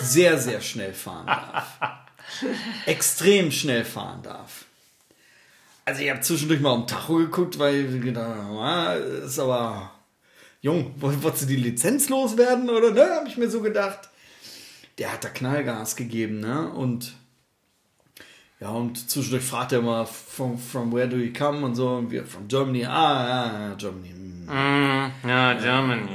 Sehr, 0.00 0.38
sehr 0.38 0.60
schnell 0.60 0.92
fahren 0.92 1.26
darf. 1.26 1.78
Extrem 2.86 3.50
schnell 3.50 3.86
fahren 3.86 4.22
darf. 4.22 4.66
Also 5.86 6.02
ich 6.02 6.10
habe 6.10 6.20
zwischendurch 6.20 6.60
mal 6.60 6.74
am 6.74 6.86
Tacho 6.86 7.16
geguckt, 7.16 7.58
weil 7.58 7.94
ich 7.94 8.02
gedacht 8.02 8.36
habe, 8.36 8.98
ist 8.98 9.38
aber 9.38 9.93
jung, 10.64 10.94
woll- 10.98 11.22
wolltest 11.22 11.42
du 11.42 11.46
die 11.46 11.56
Lizenz 11.56 12.08
loswerden 12.08 12.70
oder 12.70 12.90
ne? 12.90 13.04
Habe 13.14 13.28
ich 13.28 13.36
mir 13.36 13.50
so 13.50 13.60
gedacht. 13.60 14.08
Der 14.98 15.12
hat 15.12 15.22
da 15.24 15.28
Knallgas 15.28 15.94
gegeben, 15.94 16.40
ne? 16.40 16.70
Und 16.70 17.14
ja, 18.60 18.70
und 18.70 19.10
zwischendurch 19.10 19.44
fragt 19.44 19.72
er 19.72 19.82
mal, 19.82 20.06
from, 20.06 20.56
from 20.58 20.92
where 20.92 21.08
do 21.08 21.16
you 21.16 21.32
come 21.32 21.64
und 21.66 21.74
so, 21.74 21.88
und 21.96 22.10
wir, 22.10 22.24
from 22.24 22.48
Germany, 22.48 22.86
ah, 22.86 23.28
ja, 23.28 23.68
ja, 23.68 23.74
Germany. 23.74 24.12
Mm, 24.46 25.28
ja, 25.28 25.52
Germany. 25.54 26.08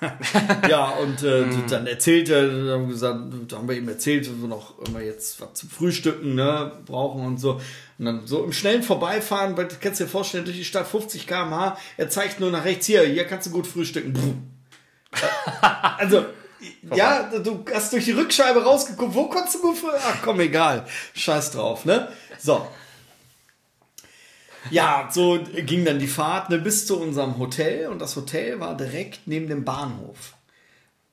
Ja, 0.66 0.86
und 0.92 1.22
äh, 1.24 1.44
dann 1.68 1.86
erzählt 1.86 2.30
er, 2.30 2.46
dann 2.46 2.68
haben, 2.70 2.82
wir 2.86 2.92
gesagt, 2.94 3.20
dann 3.48 3.58
haben 3.58 3.68
wir 3.68 3.76
ihm 3.76 3.86
erzählt, 3.86 4.26
dass 4.26 4.32
wir 4.40 4.48
noch 4.48 4.78
immer 4.86 5.02
jetzt 5.02 5.38
was 5.42 5.52
zum 5.52 5.68
Frühstücken 5.68 6.34
ne, 6.36 6.72
brauchen 6.86 7.26
und 7.26 7.38
so. 7.38 7.60
Und 8.00 8.06
dann 8.06 8.26
so 8.26 8.42
im 8.42 8.54
schnellen 8.54 8.82
Vorbeifahren, 8.82 9.58
weil 9.58 9.68
du 9.68 9.74
kannst 9.78 10.00
dir 10.00 10.08
vorstellen, 10.08 10.46
durch 10.46 10.56
die 10.56 10.64
Stadt 10.64 10.88
50 10.88 11.26
km/h, 11.26 11.76
er 11.98 12.08
zeigt 12.08 12.40
nur 12.40 12.50
nach 12.50 12.64
rechts, 12.64 12.86
hier, 12.86 13.02
hier 13.02 13.26
kannst 13.26 13.48
du 13.48 13.50
gut 13.50 13.66
frühstücken. 13.66 14.56
Also, 15.98 16.24
ja, 16.94 17.24
du 17.24 17.62
hast 17.74 17.92
durch 17.92 18.06
die 18.06 18.12
Rückscheibe 18.12 18.64
rausgeguckt, 18.64 19.14
wo 19.14 19.28
konntest 19.28 19.56
du 19.56 19.60
gut 19.60 19.76
frühstücken? 19.76 20.04
Ach 20.06 20.22
komm, 20.22 20.40
egal, 20.40 20.86
scheiß 21.12 21.50
drauf, 21.50 21.84
ne? 21.84 22.10
So. 22.38 22.66
Ja, 24.70 25.10
so 25.12 25.38
ging 25.66 25.84
dann 25.84 25.98
die 25.98 26.06
Fahrt 26.06 26.48
ne, 26.48 26.58
bis 26.58 26.86
zu 26.86 26.98
unserem 26.98 27.38
Hotel 27.38 27.88
und 27.88 27.98
das 27.98 28.16
Hotel 28.16 28.60
war 28.60 28.78
direkt 28.78 29.26
neben 29.26 29.48
dem 29.48 29.66
Bahnhof. 29.66 30.36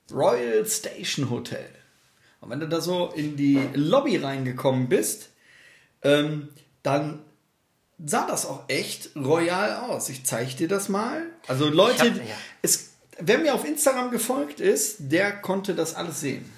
Royal 0.10 0.66
Station 0.66 1.30
Hotel. 1.30 1.68
Und 2.40 2.50
wenn 2.50 2.62
du 2.62 2.70
da 2.70 2.80
so 2.80 3.12
in 3.14 3.36
die 3.36 3.60
Lobby 3.74 4.16
reingekommen 4.16 4.88
bist, 4.88 5.32
ähm, 6.04 6.50
dann 6.88 7.20
sah 8.06 8.26
das 8.28 8.46
auch 8.46 8.64
echt 8.70 9.10
royal 9.16 9.76
aus. 9.90 10.08
Ich 10.10 10.24
zeige 10.26 10.54
dir 10.56 10.68
das 10.70 10.88
mal. 10.88 11.24
Also 11.48 11.68
Leute, 11.68 12.00
hab- 12.12 12.16
ja. 12.18 12.36
es, 12.62 12.92
wer 13.20 13.40
mir 13.40 13.54
auf 13.54 13.66
Instagram 13.66 14.10
gefolgt 14.12 14.60
ist, 14.62 14.96
der 15.00 15.34
konnte 15.42 15.76
das 15.76 15.96
alles 15.96 16.22
sehen. 16.22 16.50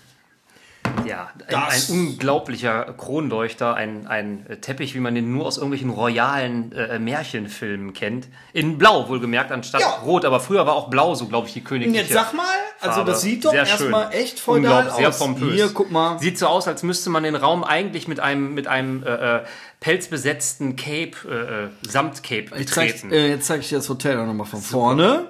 Ja, 1.06 1.30
ein, 1.48 1.56
ein 1.56 1.82
unglaublicher 1.90 2.94
Kronleuchter, 2.98 3.74
ein, 3.76 4.06
ein 4.08 4.46
Teppich, 4.62 4.94
wie 4.96 5.00
man 5.00 5.16
den 5.16 5.32
nur 5.32 5.46
aus 5.48 5.58
irgendwelchen 5.58 5.90
royalen 5.90 6.72
äh, 6.72 7.00
Märchenfilmen 7.00 7.94
kennt. 7.94 8.28
In 8.54 8.78
Blau, 8.78 9.10
wohlgemerkt, 9.10 9.52
anstatt 9.52 9.82
Ja. 9.82 9.90
Rot. 10.06 10.26
Aber 10.26 10.40
früher 10.40 10.66
war 10.68 10.76
auch 10.76 10.90
Blau 10.90 11.16
so, 11.16 11.28
glaube 11.28 11.48
ich, 11.48 11.54
die 11.54 11.64
königliche 11.64 12.02
jetzt 12.04 12.14
sag 12.14 12.34
mal, 12.34 12.46
also 12.80 12.96
Farbe. 12.98 13.12
das 13.12 13.22
sieht 13.22 13.46
doch 13.46 13.52
Sehr 13.52 13.66
erstmal 13.66 14.14
echt 14.14 14.46
Unglaublich, 14.48 14.94
sehr 14.94 15.10
aus. 15.10 15.20
pompös. 15.20 15.54
Hier, 15.54 15.70
guck 15.74 15.92
mal. 15.92 16.20
Sieht 16.20 16.38
so 16.38 16.48
aus, 16.48 16.68
als 16.68 16.84
müsste 16.84 17.10
man 17.10 17.24
den 17.24 17.36
Raum 17.36 17.64
eigentlich 17.64 18.08
mit 18.08 18.20
einem, 18.20 18.54
mit 18.54 18.68
einem 18.68 19.04
äh, 19.04 19.38
äh, 19.38 19.44
pelzbesetzten 19.80 20.76
Cape, 20.76 21.12
äh, 21.28 21.66
äh, 21.66 21.70
Samtcape 21.90 22.46
zeig, 22.52 22.58
betreten. 22.60 23.12
äh, 23.12 23.30
jetzt 23.30 23.48
zeige 23.48 23.62
ich 23.62 23.70
dir 23.70 23.78
das 23.78 23.90
Hotel 23.90 24.20
auch 24.20 24.26
nochmal 24.26 24.48
von 24.48 24.62
vorne. 24.62 25.28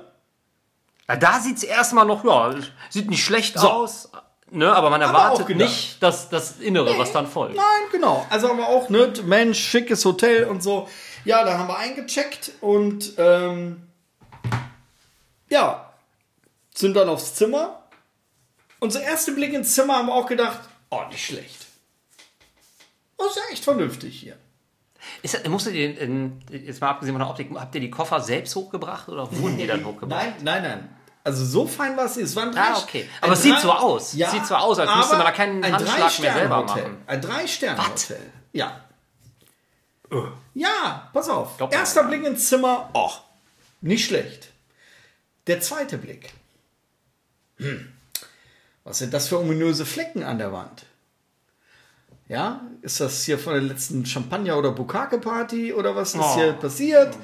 Ja, 1.07 1.15
da 1.15 1.39
sieht 1.39 1.57
es 1.57 1.63
erstmal 1.63 2.05
noch, 2.05 2.23
ja, 2.23 2.53
sieht 2.89 3.09
nicht 3.09 3.23
schlecht 3.23 3.57
aus. 3.57 4.11
Ne, 4.51 4.73
aber 4.73 4.89
man 4.89 5.01
Aber 5.01 5.17
erwartet 5.17 5.47
gedacht. 5.47 5.69
nicht 5.69 6.01
das, 6.03 6.29
das 6.29 6.59
Innere, 6.59 6.97
was 6.97 7.11
dann 7.11 7.27
folgt. 7.27 7.55
Nein, 7.55 7.65
genau. 7.91 8.25
Also 8.29 8.51
aber 8.51 8.67
auch, 8.67 8.89
ne, 8.89 9.13
Mensch, 9.25 9.59
schickes 9.59 10.03
Hotel 10.05 10.45
und 10.45 10.63
so. 10.63 10.87
Ja, 11.25 11.43
da 11.43 11.57
haben 11.57 11.67
wir 11.67 11.77
eingecheckt 11.77 12.51
und 12.61 13.13
ähm, 13.17 13.87
ja, 15.49 15.93
sind 16.73 16.95
dann 16.95 17.09
aufs 17.09 17.35
Zimmer. 17.35 17.83
Unser 18.79 19.01
erster 19.01 19.33
Blick 19.33 19.53
ins 19.53 19.75
Zimmer 19.75 19.97
haben 19.97 20.07
wir 20.07 20.13
auch 20.13 20.27
gedacht, 20.27 20.59
oh, 20.89 21.01
nicht 21.09 21.25
schlecht. 21.25 21.65
Das 23.17 23.27
ist 23.27 23.35
ja 23.35 23.43
echt 23.51 23.63
vernünftig 23.63 24.17
hier. 24.19 24.37
Ist, 25.21 25.47
musstet 25.47 25.73
ihr, 25.75 25.89
jetzt 26.51 26.81
mal 26.81 26.89
abgesehen 26.89 27.13
von 27.15 27.21
der 27.21 27.29
Optik, 27.29 27.49
habt 27.55 27.75
ihr 27.75 27.81
die 27.81 27.89
Koffer 27.89 28.21
selbst 28.21 28.55
hochgebracht 28.55 29.09
oder 29.09 29.29
wurden 29.37 29.57
die 29.57 29.67
dann 29.67 29.83
hochgebracht? 29.83 30.09
Nein, 30.09 30.33
nein, 30.43 30.63
nein. 30.63 30.89
Also 31.23 31.45
so 31.45 31.67
fein 31.67 31.95
war 31.97 32.05
es 32.05 32.15
nicht. 32.15 32.25
Es 32.25 32.35
waren 32.35 32.51
drei 32.51 32.61
Ah, 32.61 32.77
okay. 32.79 33.07
Aber 33.21 33.33
es 33.33 33.41
sieht 33.43 33.59
so 33.59 33.71
aus. 33.71 34.13
Ja, 34.13 34.31
Sieht 34.31 34.45
so 34.45 34.55
aus, 34.55 34.79
als 34.79 34.95
müsste 34.95 35.17
man 35.17 35.25
da 35.25 35.31
keinen 35.31 35.63
ein 35.63 35.73
Handschlag 35.73 36.19
mehr 36.19 36.33
selber 36.33 36.63
machen. 36.63 36.97
Ein 37.07 37.21
Drei-Sterne-Hotel. 37.21 38.31
Ja. 38.53 38.81
Ja, 40.53 41.09
pass 41.13 41.29
auf. 41.29 41.57
Glaubt 41.57 41.73
man 41.73 41.79
Erster. 41.81 42.03
Blick 42.05 42.23
ins 42.25 42.47
Zimmer. 42.47 42.89
Oh, 42.93 43.11
nicht 43.81 44.05
schlecht. 44.05 44.49
Der 45.47 45.61
zweite 45.61 45.97
Blick. 45.97 46.31
Hm. 47.57 47.91
Was 48.83 48.99
sind 48.99 49.13
das 49.13 49.27
für 49.27 49.39
ominöse 49.39 49.85
Flecken 49.85 50.23
an 50.23 50.37
der 50.39 50.51
Wand? 50.51 50.85
Ja, 52.27 52.61
ist 52.81 52.99
das 52.99 53.23
hier 53.23 53.37
von 53.39 53.53
der 53.53 53.61
letzten 53.61 54.05
Champagner- 54.05 54.57
oder 54.57 54.71
Bukake-Party 54.71 55.73
oder 55.73 55.95
was 55.95 56.13
ist 56.15 56.21
Oh. 56.21 56.35
hier 56.35 56.53
passiert? 56.53 57.15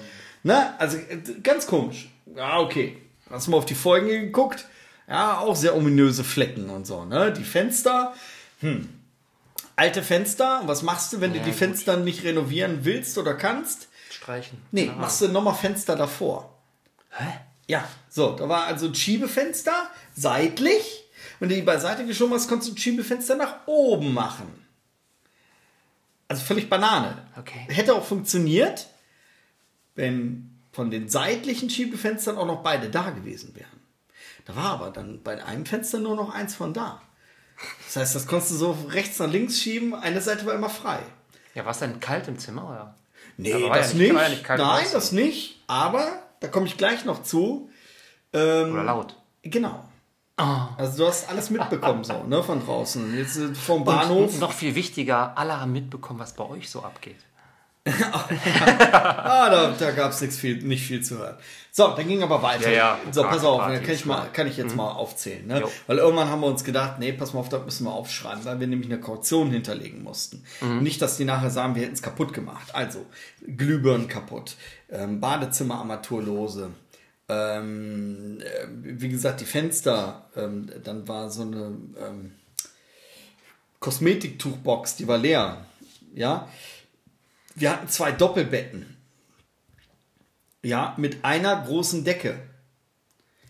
Na, 0.43 0.75
also 0.77 0.97
äh, 0.97 1.17
ganz 1.41 1.65
komisch. 1.65 2.09
Ja, 2.35 2.59
okay. 2.59 3.01
Hast 3.35 3.47
du 3.47 3.51
mal 3.51 3.57
auf 3.57 3.65
die 3.65 3.75
Folgen 3.75 4.07
geguckt? 4.07 4.65
Ja, 5.07 5.39
auch 5.39 5.55
sehr 5.55 5.75
ominöse 5.75 6.23
Flecken 6.23 6.69
und 6.69 6.87
so, 6.87 7.05
ne? 7.05 7.31
Die 7.31 7.43
Fenster, 7.43 8.13
hm. 8.61 8.89
Alte 9.77 10.01
Fenster, 10.03 10.61
was 10.65 10.83
machst 10.83 11.11
du, 11.11 11.19
wenn 11.19 11.33
du 11.33 11.39
die 11.39 11.49
gut. 11.49 11.55
Fenster 11.59 11.97
nicht 11.97 12.23
renovieren 12.23 12.85
willst 12.85 13.17
oder 13.17 13.33
kannst? 13.33 13.89
Streichen. 14.09 14.57
Nee, 14.71 14.89
Ah. 14.89 14.97
machst 14.97 15.19
du 15.21 15.27
nochmal 15.27 15.53
Fenster 15.53 15.97
davor. 15.97 16.57
Hä? 17.11 17.25
Ja, 17.67 17.85
so, 18.09 18.31
da 18.37 18.47
war 18.47 18.65
also 18.67 18.87
ein 18.87 18.95
Schiebefenster 18.95 19.73
seitlich. 20.15 21.03
Wenn 21.39 21.49
du 21.49 21.55
die 21.55 21.61
beiseite 21.61 22.05
geschoben 22.05 22.33
hast, 22.35 22.47
konntest 22.47 22.71
du 22.71 22.75
ein 22.75 22.77
Schiebefenster 22.77 23.35
nach 23.35 23.67
oben 23.67 24.13
machen. 24.13 24.47
Also 26.29 26.43
völlig 26.43 26.69
Banane. 26.69 27.17
Okay. 27.37 27.65
Hätte 27.67 27.93
auch 27.95 28.05
funktioniert, 28.05 28.87
wenn 29.95 30.54
von 30.75 30.91
den 30.91 31.07
seitlichen 31.07 31.69
Schiebefenstern 31.69 32.37
auch 32.37 32.45
noch 32.45 32.61
beide 32.61 32.89
da 32.89 33.09
gewesen 33.11 33.55
wären. 33.55 33.79
Da 34.43 34.55
war 34.57 34.71
aber 34.71 34.91
dann 34.91 35.23
bei 35.23 35.43
einem 35.43 35.65
Fenster 35.65 35.99
nur 35.99 36.17
noch 36.17 36.33
eins 36.33 36.53
von 36.53 36.73
da. 36.73 37.01
Das 37.85 37.95
heißt, 37.95 38.15
das 38.15 38.27
konntest 38.27 38.51
du 38.51 38.55
so 38.55 38.77
rechts 38.89 39.17
nach 39.19 39.31
links 39.31 39.57
schieben, 39.59 39.95
eine 39.95 40.19
Seite 40.19 40.45
war 40.45 40.53
immer 40.53 40.69
frei. 40.69 40.99
Ja, 41.53 41.63
war 41.63 41.71
es 41.71 41.79
denn 41.79 42.01
kalt 42.01 42.27
im 42.27 42.37
Zimmer? 42.37 42.65
Oder? 42.65 42.95
Nee, 43.37 43.69
das 43.69 43.93
ja 43.93 43.99
nicht. 43.99 44.13
war 44.13 44.23
ja 44.23 44.29
nicht 44.29 44.47
Nein, 44.47 44.57
draußen. 44.57 44.91
das 44.91 45.11
nicht. 45.13 45.63
Aber, 45.67 46.21
da 46.41 46.49
komme 46.49 46.65
ich 46.65 46.75
gleich 46.75 47.05
noch 47.05 47.23
zu. 47.23 47.69
Ähm, 48.33 48.73
Oder 48.73 48.83
laut? 48.83 49.15
Genau. 49.43 49.85
Ah. 50.35 50.67
Also 50.77 50.97
du 50.97 51.07
hast 51.07 51.29
alles 51.29 51.49
mitbekommen 51.49 52.03
so, 52.03 52.23
ne, 52.23 52.43
von 52.43 52.63
draußen. 52.63 53.17
Jetzt 53.17 53.37
äh, 53.37 53.55
vom 53.55 53.85
Bahnhof. 53.85 54.33
Und 54.33 54.39
noch 54.41 54.51
viel 54.51 54.75
wichtiger, 54.75 55.37
alle 55.37 55.61
haben 55.61 55.71
mitbekommen, 55.71 56.19
was 56.19 56.33
bei 56.33 56.43
euch 56.43 56.69
so 56.69 56.83
abgeht. 56.83 57.15
Ah, 57.87 59.49
da, 59.49 59.75
da 59.77 59.91
gab 59.91 60.11
es 60.11 60.21
nichts 60.21 60.37
viel, 60.37 60.57
nicht 60.63 60.85
viel 60.87 61.03
zu 61.03 61.19
hören. 61.19 61.37
So, 61.71 61.89
dann 61.89 62.07
ging 62.07 62.23
aber 62.23 62.41
weiter. 62.41 62.69
Ja, 62.71 62.75
ja. 62.75 62.99
So, 63.11 63.21
pass 63.23 63.43
auf, 63.43 63.59
Party 63.59 63.75
dann 63.75 63.83
kann 63.85 63.95
ich, 63.95 64.05
mal, 64.05 64.27
kann 64.33 64.47
ich 64.47 64.57
jetzt 64.57 64.75
mal 64.75 64.91
aufzählen. 64.91 65.45
Ne? 65.45 65.59
Jo. 65.61 65.71
Weil 65.85 65.99
irgendwann 65.99 66.29
haben 66.29 66.41
wir 66.41 66.47
uns 66.47 66.63
gedacht, 66.63 66.99
nee, 66.99 67.11
pass 67.11 67.33
mal 67.33 67.41
auf, 67.41 67.49
das 67.49 67.63
müssen 67.63 67.85
wir 67.85 67.93
aufschreiben, 67.93 68.43
weil 68.43 68.59
wir 68.59 68.67
nämlich 68.67 68.91
eine 68.91 68.99
Kaution 68.99 69.51
hinterlegen 69.51 70.01
mussten. 70.01 70.43
Nicht, 70.81 71.01
dass 71.01 71.17
die 71.17 71.25
nachher 71.25 71.51
sagen, 71.51 71.75
wir 71.75 71.83
hätten 71.83 71.93
es 71.93 72.01
kaputt 72.01 72.33
gemacht. 72.33 72.73
Also, 72.73 73.05
Glühbirnen 73.45 74.07
kaputt, 74.07 74.55
ähm, 74.89 75.19
Badezimmer 75.19 75.75
Armaturlose, 75.75 76.71
ähm, 77.27 78.39
äh, 78.39 78.67
wie 78.71 79.09
gesagt, 79.09 79.41
die 79.41 79.45
Fenster, 79.45 80.29
ähm, 80.35 80.69
dann 80.83 81.07
war 81.07 81.29
so 81.29 81.41
eine 81.43 81.77
ähm, 81.99 82.31
Kosmetiktuchbox, 83.79 84.95
die 84.95 85.07
war 85.07 85.17
leer. 85.17 85.65
Ja, 86.15 86.47
wir 87.55 87.71
hatten 87.71 87.87
zwei 87.87 88.11
Doppelbetten. 88.11 88.95
Ja, 90.63 90.93
mit 90.97 91.23
einer 91.23 91.63
großen 91.63 92.03
Decke. 92.03 92.39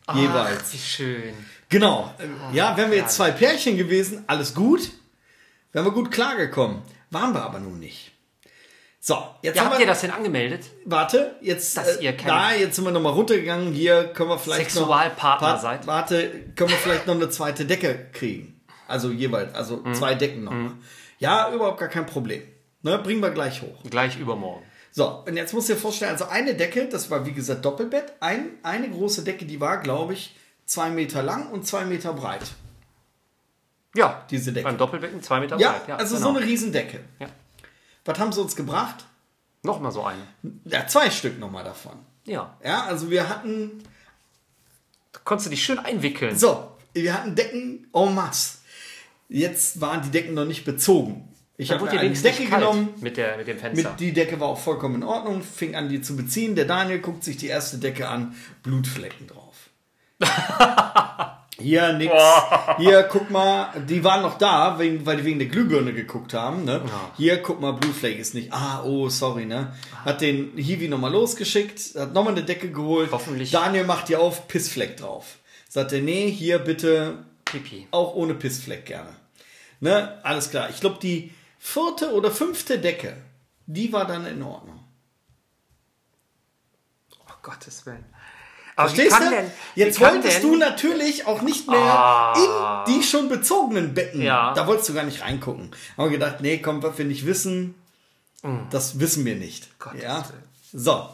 Ach, 0.07 0.15
Jeweils. 0.15 0.73
wie 0.73 0.77
schön. 0.77 1.33
Genau. 1.69 2.13
Ja, 2.53 2.77
wären 2.77 2.91
wir 2.91 2.97
jetzt 2.97 3.15
zwei 3.15 3.31
Pärchen 3.31 3.77
gewesen, 3.77 4.23
alles 4.27 4.53
gut. 4.53 4.91
Wären 5.71 5.85
wir 5.85 5.91
gut 5.91 6.11
klargekommen. 6.11 6.81
Waren 7.09 7.33
wir 7.33 7.41
aber 7.41 7.59
nun 7.59 7.79
nicht. 7.79 8.11
So, 8.99 9.17
jetzt 9.41 9.55
Ja, 9.55 9.61
haben 9.63 9.69
habt 9.69 9.77
wir. 9.79 9.85
ihr 9.85 9.87
das 9.87 10.01
denn 10.01 10.11
angemeldet? 10.11 10.65
Warte, 10.85 11.35
jetzt, 11.41 11.77
Dass 11.77 11.97
äh, 11.97 12.03
ihr 12.03 12.13
da, 12.13 12.53
jetzt 12.53 12.75
sind 12.75 12.85
wir 12.85 12.91
nochmal 12.91 13.13
runtergegangen. 13.13 13.71
Hier 13.73 14.05
können 14.13 14.29
wir 14.29 14.39
vielleicht 14.39 14.71
Sexualpartner 14.71 15.53
noch, 15.53 15.61
seid. 15.61 15.85
Warte, 15.87 16.29
können 16.55 16.71
wir 16.71 16.77
vielleicht 16.77 17.05
noch 17.07 17.15
eine 17.15 17.29
zweite 17.29 17.65
Decke 17.65 18.07
kriegen. 18.13 18.59
Also 18.87 19.11
jeweils, 19.11 19.53
also 19.53 19.77
Mhm. 19.77 19.93
zwei 19.93 20.15
Decken 20.15 20.43
nochmal. 20.43 20.71
Ja, 21.19 21.51
überhaupt 21.53 21.79
gar 21.79 21.89
kein 21.89 22.05
Problem. 22.05 22.41
Ne, 22.85 22.99
bringen 22.99 23.19
wir 23.21 23.31
gleich 23.31 23.63
hoch. 23.63 23.81
Gleich 23.89 24.19
übermorgen. 24.19 24.63
So, 24.91 25.23
und 25.25 25.35
jetzt 25.35 25.53
musst 25.55 25.69
du 25.69 25.73
dir 25.73 25.79
vorstellen, 25.79 26.11
also 26.11 26.25
eine 26.27 26.53
Decke, 26.53 26.87
das 26.87 27.09
war 27.09 27.25
wie 27.25 27.31
gesagt 27.31 27.65
Doppelbett, 27.65 28.13
ein, 28.19 28.51
eine 28.61 28.87
große 28.89 29.23
Decke, 29.23 29.45
die 29.45 29.59
war, 29.59 29.79
glaube 29.81 30.13
ich, 30.13 30.35
zwei 30.67 30.91
Meter 30.91 31.23
lang 31.23 31.49
und 31.49 31.65
zwei 31.65 31.83
Meter 31.83 32.13
breit. 32.13 32.43
Ja, 33.95 34.23
Diese 34.29 34.53
Decke. 34.53 34.65
Beim 34.67 34.77
Doppelbecken 34.77 35.23
zwei 35.23 35.39
Meter 35.39 35.57
Ja, 35.57 35.71
breit. 35.83 35.99
also 35.99 36.15
genau. 36.15 36.31
so 36.31 36.37
eine 36.37 36.45
Riesendecke. 36.45 36.99
Ja. 37.19 37.27
Was 38.05 38.19
haben 38.19 38.31
sie 38.31 38.39
uns 38.41 38.55
gebracht? 38.55 39.05
Nochmal 39.63 39.91
so 39.91 40.03
eine. 40.03 40.21
Ja, 40.65 40.85
zwei 40.85 41.09
Stück 41.09 41.39
nochmal 41.39 41.63
davon. 41.63 41.93
Ja. 42.25 42.55
Ja, 42.63 42.83
also 42.83 43.09
wir 43.09 43.27
hatten, 43.29 43.81
Da 45.11 45.19
konntest 45.23 45.47
du 45.47 45.49
dich 45.49 45.63
schön 45.65 45.79
einwickeln. 45.79 46.37
so, 46.37 46.71
wir 46.93 47.15
hatten 47.15 47.33
Decken 47.35 47.87
en 47.93 48.13
masse. 48.13 48.59
Jetzt 49.27 49.81
waren 49.81 50.03
die 50.03 50.11
Decken 50.11 50.35
noch 50.35 50.45
nicht 50.45 50.65
bezogen. 50.65 51.34
Ich 51.57 51.71
habe 51.71 51.89
eine 51.89 52.01
wenigstens 52.01 52.35
Decke 52.35 52.49
genommen, 52.49 52.89
mit, 52.99 53.15
der, 53.17 53.37
mit 53.37 53.47
dem 53.47 53.57
Fenster. 53.57 53.91
Mit, 53.91 53.99
die 53.99 54.11
Decke 54.11 54.39
war 54.39 54.49
auch 54.49 54.59
vollkommen 54.59 54.95
in 54.95 55.03
Ordnung, 55.03 55.41
fing 55.41 55.75
an, 55.75 55.87
die 55.87 56.01
zu 56.01 56.15
beziehen. 56.17 56.55
Der 56.55 56.65
Daniel 56.65 56.99
guckt 56.99 57.23
sich 57.23 57.37
die 57.37 57.47
erste 57.47 57.77
Decke 57.77 58.09
an, 58.09 58.35
Blutflecken 58.63 59.27
drauf. 59.27 59.69
Hier 61.57 61.93
nix. 61.93 62.13
Hier, 62.77 63.03
guck 63.03 63.31
mal, 63.31 63.69
die 63.87 64.03
waren 64.03 64.21
noch 64.21 64.37
da, 64.37 64.77
wegen, 64.77 65.05
weil 65.05 65.17
die 65.17 65.23
wegen 65.23 65.39
der 65.39 65.47
Glühbirne 65.47 65.93
geguckt 65.93 66.33
haben. 66.33 66.65
Ne? 66.65 66.81
Hier, 67.15 67.41
guck 67.41 67.61
mal, 67.61 67.71
Blutfleck 67.71 68.19
ist 68.19 68.33
nicht. 68.33 68.51
Ah, 68.51 68.83
oh, 68.83 69.07
sorry, 69.07 69.45
ne? 69.45 69.73
Hat 70.03 70.19
den 70.19 70.57
Hiwi 70.57 70.89
nochmal 70.89 71.13
losgeschickt, 71.13 71.95
hat 71.97 72.13
nochmal 72.13 72.33
eine 72.33 72.43
Decke 72.43 72.71
geholt. 72.71 73.09
Hoffentlich- 73.11 73.51
Daniel 73.51 73.85
macht 73.85 74.09
die 74.09 74.17
auf, 74.17 74.49
Pissfleck 74.49 74.97
drauf. 74.97 75.37
Sagt 75.69 75.93
er, 75.93 76.01
nee, 76.01 76.29
hier 76.29 76.59
bitte 76.59 77.19
Pipi. 77.45 77.87
auch 77.91 78.15
ohne 78.15 78.33
Pissfleck 78.33 78.85
gerne. 78.85 79.09
Ne? 79.79 80.19
Alles 80.23 80.49
klar. 80.49 80.69
Ich 80.69 80.81
glaube, 80.81 80.97
die 81.01 81.31
vierte 81.65 82.13
oder 82.13 82.29
fünfte 82.31 82.79
Decke, 82.79 83.17
die 83.65 83.91
war 83.91 84.05
dann 84.05 84.25
in 84.27 84.43
Ordnung. 84.43 84.83
Oh 87.19 87.33
Gottes 87.41 87.85
Willen. 87.85 88.05
Aber 88.75 88.89
Verstehst 88.89 89.17
du? 89.19 89.29
denn, 89.29 89.51
Jetzt 89.75 89.99
wolltest 90.01 90.43
denn, 90.43 90.51
du 90.51 90.57
natürlich 90.57 91.25
auch 91.25 91.41
nicht 91.41 91.67
mehr 91.69 91.79
Ah. 91.79 92.83
in 92.87 92.93
die 92.93 93.03
schon 93.03 93.29
bezogenen 93.29 93.93
Betten. 93.93 94.21
Ja. 94.21 94.53
Da 94.53 94.67
wolltest 94.67 94.89
du 94.89 94.93
gar 94.93 95.03
nicht 95.05 95.21
reingucken. 95.21 95.71
Haben 95.97 96.11
wir 96.11 96.17
gedacht, 96.17 96.41
nee, 96.41 96.57
komm, 96.59 96.83
was 96.83 96.97
wir 96.97 97.05
nicht 97.05 97.25
wissen, 97.25 97.73
das 98.69 98.99
wissen 98.99 99.25
wir 99.25 99.35
nicht. 99.35 99.65
Mm. 99.65 99.79
Gottes 99.79 100.01
ja? 100.03 100.23
So. 100.71 101.09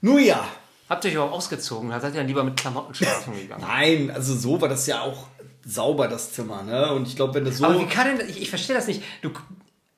Nun 0.00 0.18
ja. 0.24 0.48
Habt 0.88 1.04
ihr 1.04 1.08
euch 1.08 1.14
überhaupt 1.14 1.34
ausgezogen? 1.34 1.90
Da 1.90 2.00
seid 2.00 2.14
ihr 2.14 2.18
dann 2.20 2.26
lieber 2.26 2.44
mit 2.44 2.56
Klamotten 2.58 2.94
schlafen 2.94 3.34
gegangen. 3.38 3.62
Nein, 3.66 4.10
also 4.10 4.34
so 4.36 4.60
war 4.60 4.68
das 4.68 4.86
ja 4.86 5.02
auch 5.02 5.26
sauber, 5.64 6.08
das 6.08 6.32
Zimmer. 6.32 6.62
Ne? 6.62 6.92
Und 6.92 7.06
ich 7.06 7.16
glaube, 7.16 7.34
wenn 7.34 7.44
das 7.44 7.58
so. 7.58 7.66
Aber 7.66 7.80
wie 7.80 7.86
kann 7.86 8.16
denn, 8.16 8.28
ich, 8.28 8.40
ich 8.42 8.50
verstehe 8.50 8.74
das 8.74 8.86
nicht. 8.86 9.02
Du, 9.22 9.30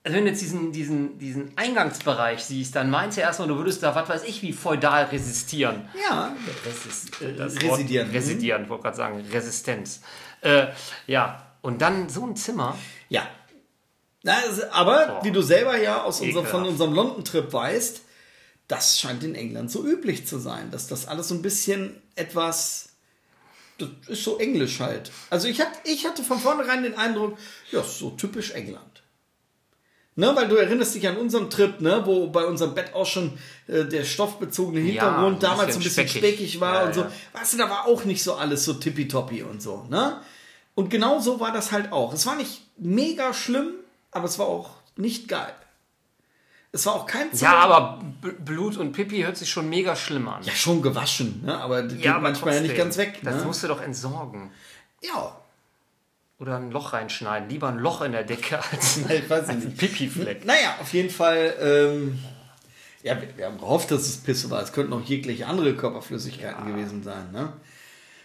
also 0.04 0.16
wenn 0.16 0.24
du 0.24 0.30
jetzt 0.30 0.42
diesen, 0.42 0.70
diesen, 0.72 1.18
diesen 1.18 1.56
Eingangsbereich 1.56 2.44
siehst, 2.44 2.76
dann 2.76 2.90
meinst 2.90 3.16
du 3.16 3.22
erstmal, 3.22 3.48
du 3.48 3.56
würdest 3.56 3.82
da, 3.82 3.94
was 3.94 4.08
weiß 4.08 4.24
ich, 4.24 4.42
wie 4.42 4.52
feudal 4.52 5.04
resistieren. 5.04 5.88
ja, 6.08 6.36
Resist, 6.66 7.22
äh, 7.22 7.34
das 7.34 7.54
Residieren. 7.54 8.08
Wort, 8.08 8.14
residieren, 8.16 8.68
wollte 8.68 8.82
gerade 8.82 8.96
sagen, 8.96 9.24
Resistenz. 9.32 10.02
Äh, 10.42 10.66
ja, 11.06 11.46
und 11.62 11.80
dann 11.80 12.10
so 12.10 12.26
ein 12.26 12.36
Zimmer. 12.36 12.76
Ja. 13.08 13.26
Na, 14.22 14.36
aber 14.72 15.06
Boah. 15.06 15.24
wie 15.24 15.30
du 15.30 15.40
selber 15.40 15.78
ja 15.78 16.02
aus 16.02 16.20
unser, 16.20 16.44
von 16.44 16.64
unserem 16.64 16.92
London-Trip 16.92 17.50
weißt, 17.50 18.02
das 18.68 18.98
scheint 18.98 19.24
in 19.24 19.34
England 19.34 19.70
so 19.70 19.84
üblich 19.86 20.26
zu 20.26 20.38
sein, 20.38 20.70
dass 20.70 20.86
das 20.86 21.06
alles 21.06 21.28
so 21.28 21.34
ein 21.34 21.42
bisschen 21.42 22.02
etwas. 22.14 22.90
Das 23.78 23.88
ist 24.08 24.24
so 24.24 24.38
englisch 24.38 24.80
halt. 24.80 25.10
Also 25.30 25.48
ich, 25.48 25.60
hat, 25.60 25.68
ich 25.84 26.06
hatte 26.06 26.22
von 26.22 26.38
vornherein 26.38 26.82
den 26.84 26.96
Eindruck, 26.96 27.36
ja, 27.72 27.82
so 27.82 28.10
typisch 28.10 28.52
England. 28.52 29.02
Ne, 30.16 30.30
weil 30.36 30.46
du 30.46 30.54
erinnerst 30.54 30.94
dich 30.94 31.08
an 31.08 31.16
unseren 31.16 31.50
Trip, 31.50 31.80
ne, 31.80 32.02
wo 32.04 32.28
bei 32.28 32.44
unserem 32.44 32.72
Bett 32.76 32.94
auch 32.94 33.04
schon 33.06 33.36
äh, 33.66 33.84
der 33.84 34.04
stoffbezogene 34.04 34.78
Hintergrund 34.78 35.38
ein 35.38 35.40
damals 35.40 35.74
so 35.74 35.80
ein 35.80 35.82
bisschen 35.82 36.04
bisschen 36.04 36.20
speckig. 36.20 36.36
speckig 36.52 36.60
war 36.60 36.74
Ja, 36.82 36.86
und 36.86 36.94
so. 36.94 37.00
ja. 37.00 37.12
Weißt 37.32 37.54
du, 37.54 37.56
da 37.58 37.68
war 37.68 37.88
auch 37.88 38.04
nicht 38.04 38.22
so 38.22 38.34
alles 38.34 38.64
so 38.64 38.74
tippitoppi 38.74 39.42
und 39.42 39.60
so, 39.60 39.84
ne? 39.90 40.20
Und 40.76 40.88
genau 40.90 41.18
so 41.18 41.40
war 41.40 41.52
das 41.52 41.72
halt 41.72 41.90
auch. 41.90 42.12
Es 42.12 42.26
war 42.26 42.36
nicht 42.36 42.62
mega 42.76 43.34
schlimm, 43.34 43.74
aber 44.12 44.26
es 44.26 44.38
war 44.38 44.46
auch 44.46 44.70
nicht 44.94 45.26
geil. 45.26 45.52
Es 46.74 46.84
war 46.86 46.94
auch 46.94 47.06
kein 47.06 47.32
Zimmer. 47.32 47.52
Ja, 47.52 47.58
aber 47.60 48.00
B 48.20 48.30
Blut 48.44 48.76
und 48.76 48.90
Pipi 48.92 49.22
hört 49.22 49.36
sich 49.36 49.48
schon 49.48 49.68
mega 49.68 49.94
schlimm 49.94 50.28
an. 50.28 50.42
Ja, 50.42 50.52
schon 50.52 50.82
gewaschen, 50.82 51.42
ne? 51.44 51.56
aber 51.58 51.82
das 51.84 51.94
geht 51.96 52.06
aber 52.08 52.20
manchmal 52.20 52.54
ja 52.56 52.60
nicht 52.62 52.70
trotzdem. 52.76 52.84
ganz 52.84 52.96
weg. 52.98 53.20
Das 53.22 53.36
Ne? 53.36 53.44
musst 53.44 53.62
du 53.62 53.68
doch 53.68 53.80
entsorgen. 53.80 54.50
Ja, 55.00 55.36
Oder 56.40 56.56
ein 56.56 56.72
Loch 56.72 56.92
reinschneiden. 56.92 57.48
Lieber 57.48 57.68
ein 57.68 57.78
Loch 57.78 58.02
in 58.02 58.10
der 58.10 58.24
Decke 58.24 58.58
als 58.72 58.96
ein, 58.96 59.08
ich 59.08 59.30
weiß 59.30 59.48
als 59.48 59.64
ein 59.64 59.76
Pipi-Fleck. 59.76 60.44
Naja, 60.44 60.74
auf 60.80 60.92
jeden 60.92 61.10
Fall. 61.10 61.54
Ähm, 61.60 62.18
ja, 63.04 63.16
wir, 63.36 63.46
haben 63.46 63.58
gehofft, 63.58 63.92
dass 63.92 64.02
es 64.02 64.16
Pisse 64.16 64.50
war. 64.50 64.60
Es 64.62 64.72
könnten 64.72 64.92
auch 64.94 65.02
jegliche 65.02 65.46
andere 65.46 65.74
Körperflüssigkeiten 65.76 66.66
gewesen 66.66 67.04
sein. 67.04 67.30
Ne? 67.32 67.52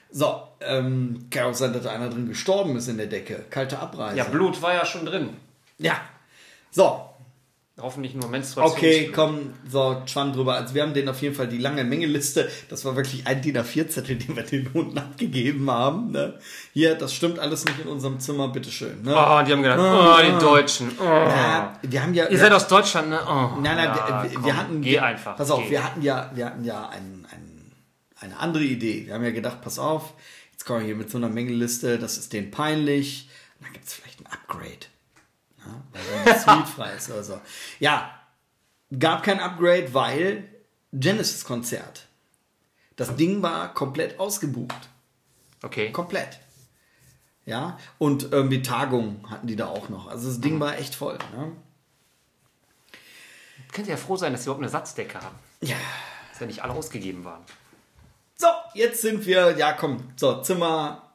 So, 0.09 0.41
ähm, 0.61 1.27
kann 1.29 1.43
auch 1.45 1.53
sein, 1.53 1.71
dass 1.73 1.83
da 1.83 1.91
einer 1.91 2.09
drin 2.09 2.27
gestorben 2.27 2.75
ist 2.77 2.87
in 2.87 2.97
der 2.97 3.05
Decke. 3.07 3.45
Kalte 3.51 3.77
Abreise. 3.77 4.17
Ja, 4.17 4.23
Blut 4.23 4.59
war 4.63 4.73
ja 4.73 4.85
schon 4.85 5.05
drin. 5.05 5.37
Ja. 5.77 6.01
So, 6.71 7.08
Hoffentlich 7.81 8.15
nur 8.15 8.29
Menstruation. 8.29 8.77
okay, 8.77 9.11
komm, 9.13 9.53
so, 9.69 10.01
Schwamm 10.05 10.33
drüber. 10.33 10.55
Also 10.55 10.75
wir 10.75 10.81
haben 10.81 10.93
denen 10.93 11.09
auf 11.09 11.21
jeden 11.21 11.35
Fall 11.35 11.47
die 11.47 11.57
lange 11.57 11.83
Mengeliste. 11.83 12.49
Das 12.69 12.85
war 12.85 12.95
wirklich 12.95 13.25
ein 13.27 13.41
DIN 13.41 13.57
A4-Zettel, 13.57 14.17
den 14.17 14.35
wir 14.35 14.43
den 14.43 14.73
Hunden 14.73 14.97
abgegeben 14.97 15.69
haben. 15.69 16.11
Ne? 16.11 16.39
Hier, 16.73 16.95
das 16.95 17.13
stimmt 17.13 17.39
alles 17.39 17.65
nicht 17.65 17.79
in 17.79 17.87
unserem 17.87 18.19
Zimmer, 18.19 18.47
bitteschön. 18.49 19.01
Ne? 19.03 19.11
Oh, 19.11 19.41
die 19.45 19.51
haben 19.51 19.63
gedacht, 19.63 19.79
oh, 19.79 20.21
die 20.21 20.43
Deutschen. 20.43 20.91
Oh. 20.99 21.03
Ja, 21.03 21.79
wir 21.81 22.03
haben 22.03 22.13
ja. 22.13 22.27
Ihr 22.27 22.37
seid 22.37 22.51
aus 22.51 22.67
Deutschland, 22.67 23.09
ne? 23.09 23.19
Oh. 23.25 23.59
Nein, 23.61 23.75
nein, 23.75 23.85
Ja, 23.85 24.23
wir, 24.23 24.29
komm, 24.33 24.45
wir 24.45 24.57
hatten. 24.57 24.81
Geh 24.81 24.99
einfach. 24.99 25.37
Pass 25.37 25.51
auf, 25.51 25.63
geh. 25.63 25.71
wir 25.71 25.83
hatten 25.83 26.01
ja, 26.01 26.31
wir 26.33 26.45
hatten 26.45 26.63
ja 26.63 26.89
ein, 26.89 27.27
ein, 27.31 27.71
eine 28.19 28.39
andere 28.39 28.63
Idee. 28.63 29.05
Wir 29.05 29.13
haben 29.13 29.23
ja 29.23 29.31
gedacht, 29.31 29.61
pass 29.61 29.79
auf, 29.79 30.13
jetzt 30.51 30.65
kommen 30.65 30.79
wir 30.81 30.85
hier 30.87 30.95
mit 30.95 31.09
so 31.09 31.17
einer 31.17 31.29
Mengeliste, 31.29 31.97
das 31.97 32.17
ist 32.17 32.33
denen 32.33 32.51
peinlich. 32.51 33.29
Und 33.57 33.65
dann 33.65 33.73
gibt 33.73 33.87
es 33.87 33.93
vielleicht 33.93 34.19
ein 34.21 34.27
Upgrade. 34.27 34.88
Ja, 35.69 35.83
weil 35.93 36.01
dann 36.15 36.25
das 36.25 36.43
Sweetfrei 36.43 36.91
ist 36.97 37.09
oder 37.09 37.23
so. 37.23 37.41
Ja, 37.79 38.11
gab 38.97 39.23
kein 39.23 39.39
Upgrade, 39.39 39.93
weil 39.93 40.49
Genesis-Konzert. 40.93 42.05
Das 42.95 43.15
Ding 43.15 43.41
war 43.41 43.73
komplett 43.73 44.19
ausgebucht. 44.19 44.89
Okay. 45.63 45.91
Komplett. 45.91 46.39
Ja, 47.45 47.77
und 47.97 48.31
irgendwie 48.31 48.61
Tagung 48.61 49.29
hatten 49.29 49.47
die 49.47 49.55
da 49.55 49.67
auch 49.67 49.89
noch. 49.89 50.07
Also 50.07 50.27
das 50.27 50.41
Ding 50.41 50.59
war 50.59 50.77
echt 50.77 50.95
voll. 50.95 51.17
Ne? 51.35 51.51
Könnt 53.71 53.87
ihr 53.87 53.93
ja 53.93 53.97
froh 53.97 54.17
sein, 54.17 54.33
dass 54.33 54.43
sie 54.43 54.47
überhaupt 54.47 54.63
eine 54.63 54.69
Satzdecke 54.69 55.19
haben. 55.19 55.35
Ja. 55.61 55.75
Dass 56.31 56.39
ja 56.39 56.47
nicht 56.47 56.63
alle 56.63 56.73
ausgegeben 56.73 57.23
waren. 57.23 57.43
So, 58.35 58.47
jetzt 58.73 59.01
sind 59.01 59.25
wir, 59.25 59.57
ja 59.57 59.73
komm, 59.73 60.11
so, 60.15 60.41
Zimmer 60.41 61.08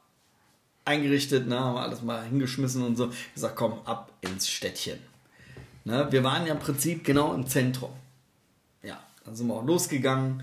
eingerichtet, 0.85 1.47
ne, 1.47 1.59
haben 1.59 1.75
wir 1.75 1.83
alles 1.83 2.03
mal 2.03 2.25
hingeschmissen 2.25 2.83
und 2.83 2.97
so. 2.97 3.11
Ich 3.11 3.41
sag, 3.41 3.57
komm, 3.57 3.81
ab 3.85 4.13
ins 4.21 4.49
Städtchen. 4.49 4.99
Ne, 5.85 6.11
wir 6.11 6.25
waren 6.25 6.47
ja 6.47 6.53
im 6.55 6.59
Prinzip 6.59 7.05
genau 7.05 7.35
im 7.35 7.47
Zentrum. 7.47 7.93
Ja, 8.83 9.03
dann 9.25 9.37
sind 9.37 9.47
wir 9.47 9.55
auch 9.55 9.65
losgegangen. 9.65 10.43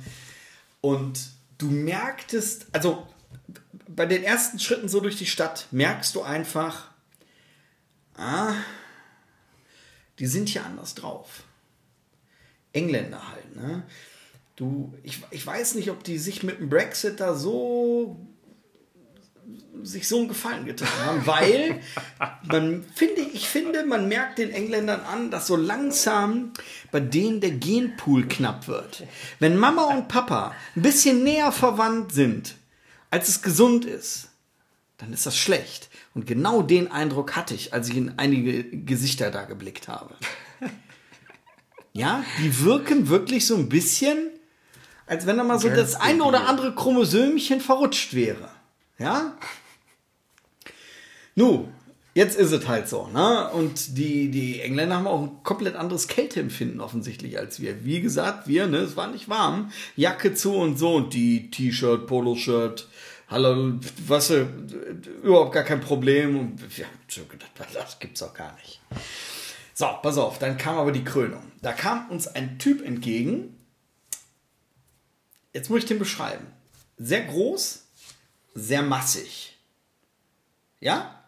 Und 0.82 1.20
du 1.58 1.68
merktest, 1.68 2.68
also 2.72 3.08
bei 3.88 4.06
den 4.06 4.24
ersten 4.24 4.60
Schritten 4.60 4.90
so 4.90 5.00
durch 5.00 5.18
die 5.18 5.26
Stadt, 5.26 5.68
merkst 5.72 6.16
du 6.16 6.22
einfach, 6.22 6.90
ah, 8.16 8.54
die 10.20 10.28
sind 10.28 10.50
hier 10.50 10.66
anders 10.66 10.96
drauf. 10.96 11.44
Engländer 12.74 13.28
halt, 13.30 13.56
ne? 13.56 13.84
Du, 14.56 14.94
ich, 15.04 15.22
ich 15.32 15.46
weiß 15.46 15.76
nicht, 15.76 15.90
ob 15.90 16.04
die 16.04 16.20
sich 16.20 16.44
mit 16.44 16.60
dem 16.60 16.70
Brexit 16.70 17.20
da 17.20 17.34
so 17.34 18.20
sich 19.84 20.08
so 20.08 20.20
einen 20.20 20.28
Gefallen 20.28 20.66
getan 20.66 20.90
haben, 21.06 21.26
weil 21.26 21.82
man 22.44 22.84
finde, 22.96 23.22
ich 23.22 23.50
finde, 23.50 23.86
man 23.86 24.08
merkt 24.08 24.38
den 24.38 24.52
Engländern 24.52 25.02
an, 25.02 25.32
dass 25.32 25.48
so 25.48 25.56
langsam 25.56 26.52
bei 26.92 27.00
denen 27.00 27.42
der 27.42 27.52
Genpool 27.52 28.28
knapp 28.28 28.68
wird. 28.68 29.04
Wenn 29.40 29.58
Mama 29.58 29.86
und 29.86 30.08
Papa 30.08 30.54
ein 30.76 30.82
bisschen 30.82 31.24
näher 31.24 31.52
verwandt 31.52 32.12
sind, 32.12 32.56
als 33.10 33.28
es 33.28 33.42
gesund 33.42 33.86
ist, 33.86 34.30
dann 34.98 35.14
ist 35.14 35.26
das 35.26 35.38
schlecht. 35.38 35.90
Und 36.14 36.28
genau 36.28 36.62
den 36.62 36.92
Eindruck 36.92 37.36
hatte 37.36 37.56
ich, 37.56 37.74
als 37.74 37.90
ich 37.90 37.98
in 37.98 38.18
einige 38.18 38.64
Gesichter 38.64 39.32
da 39.32 39.46
geblickt 39.46 39.88
habe. 39.88 40.16
Ja, 41.94 42.24
die 42.40 42.64
wirken 42.64 43.10
wirklich 43.10 43.46
so 43.46 43.56
ein 43.56 43.68
bisschen, 43.68 44.30
als 45.08 45.26
wenn 45.26 45.38
da 45.38 45.44
mal 45.44 45.60
so 45.60 45.70
das 45.70 45.96
eine 45.96 46.24
oder 46.24 46.48
andere 46.48 46.74
Chromosömchen 46.74 47.60
verrutscht 47.60 48.14
wäre. 48.14 48.50
Ja? 49.02 49.36
Nu, 51.34 51.70
jetzt 52.14 52.38
ist 52.38 52.52
es 52.52 52.68
halt 52.68 52.88
so, 52.88 53.08
ne? 53.08 53.50
Und 53.50 53.98
die, 53.98 54.30
die 54.30 54.62
Engländer 54.62 54.98
haben 54.98 55.08
auch 55.08 55.22
ein 55.24 55.44
komplett 55.44 55.76
anderes 55.76 56.08
Kälteempfinden 56.08 56.80
offensichtlich 56.80 57.40
als 57.40 57.60
wir. 57.60 57.84
Wie 57.84 58.00
gesagt, 58.00 58.48
wir, 58.48 58.68
ne, 58.68 58.78
es 58.78 58.96
war 58.96 59.08
nicht 59.08 59.28
warm. 59.28 59.72
Jacke 59.96 60.36
zu 60.36 60.54
und 60.54 60.78
so 60.78 60.96
und 60.96 61.16
die 61.16 61.50
T-Shirt, 61.50 62.06
Poloshirt, 62.06 62.90
hallo, 63.28 63.80
was, 64.06 64.30
äh, 64.30 64.46
überhaupt 65.24 65.54
gar 65.54 65.64
kein 65.64 65.82
Problem. 65.82 66.38
Und 66.38 66.78
wir 66.78 66.86
haben 66.86 67.00
schon 67.08 67.28
gedacht, 67.28 67.52
das 67.74 67.98
gibt's 67.98 68.20
doch 68.20 68.36
gar 68.36 68.56
nicht. 68.58 68.82
So, 69.74 69.88
pass 70.04 70.20
auf, 70.20 70.38
dann 70.38 70.60
kam 70.60 70.78
aber 70.78 70.92
die 70.92 71.04
Krönung. 71.04 71.42
Da 71.64 71.74
kam 71.74 72.08
uns 72.12 72.28
ein 72.28 72.60
Typ 72.60 72.86
entgegen. 72.86 73.58
Jetzt 75.54 75.72
muss 75.72 75.80
ich 75.80 75.86
den 75.86 75.98
beschreiben. 75.98 76.46
Sehr 76.98 77.24
groß, 77.24 77.81
sehr 78.54 78.82
massig. 78.82 79.58
Ja? 80.80 81.24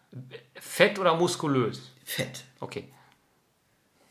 Fett 0.55 0.99
oder 0.99 1.15
muskulös? 1.15 1.91
Fett. 2.03 2.43
Okay. 2.59 2.87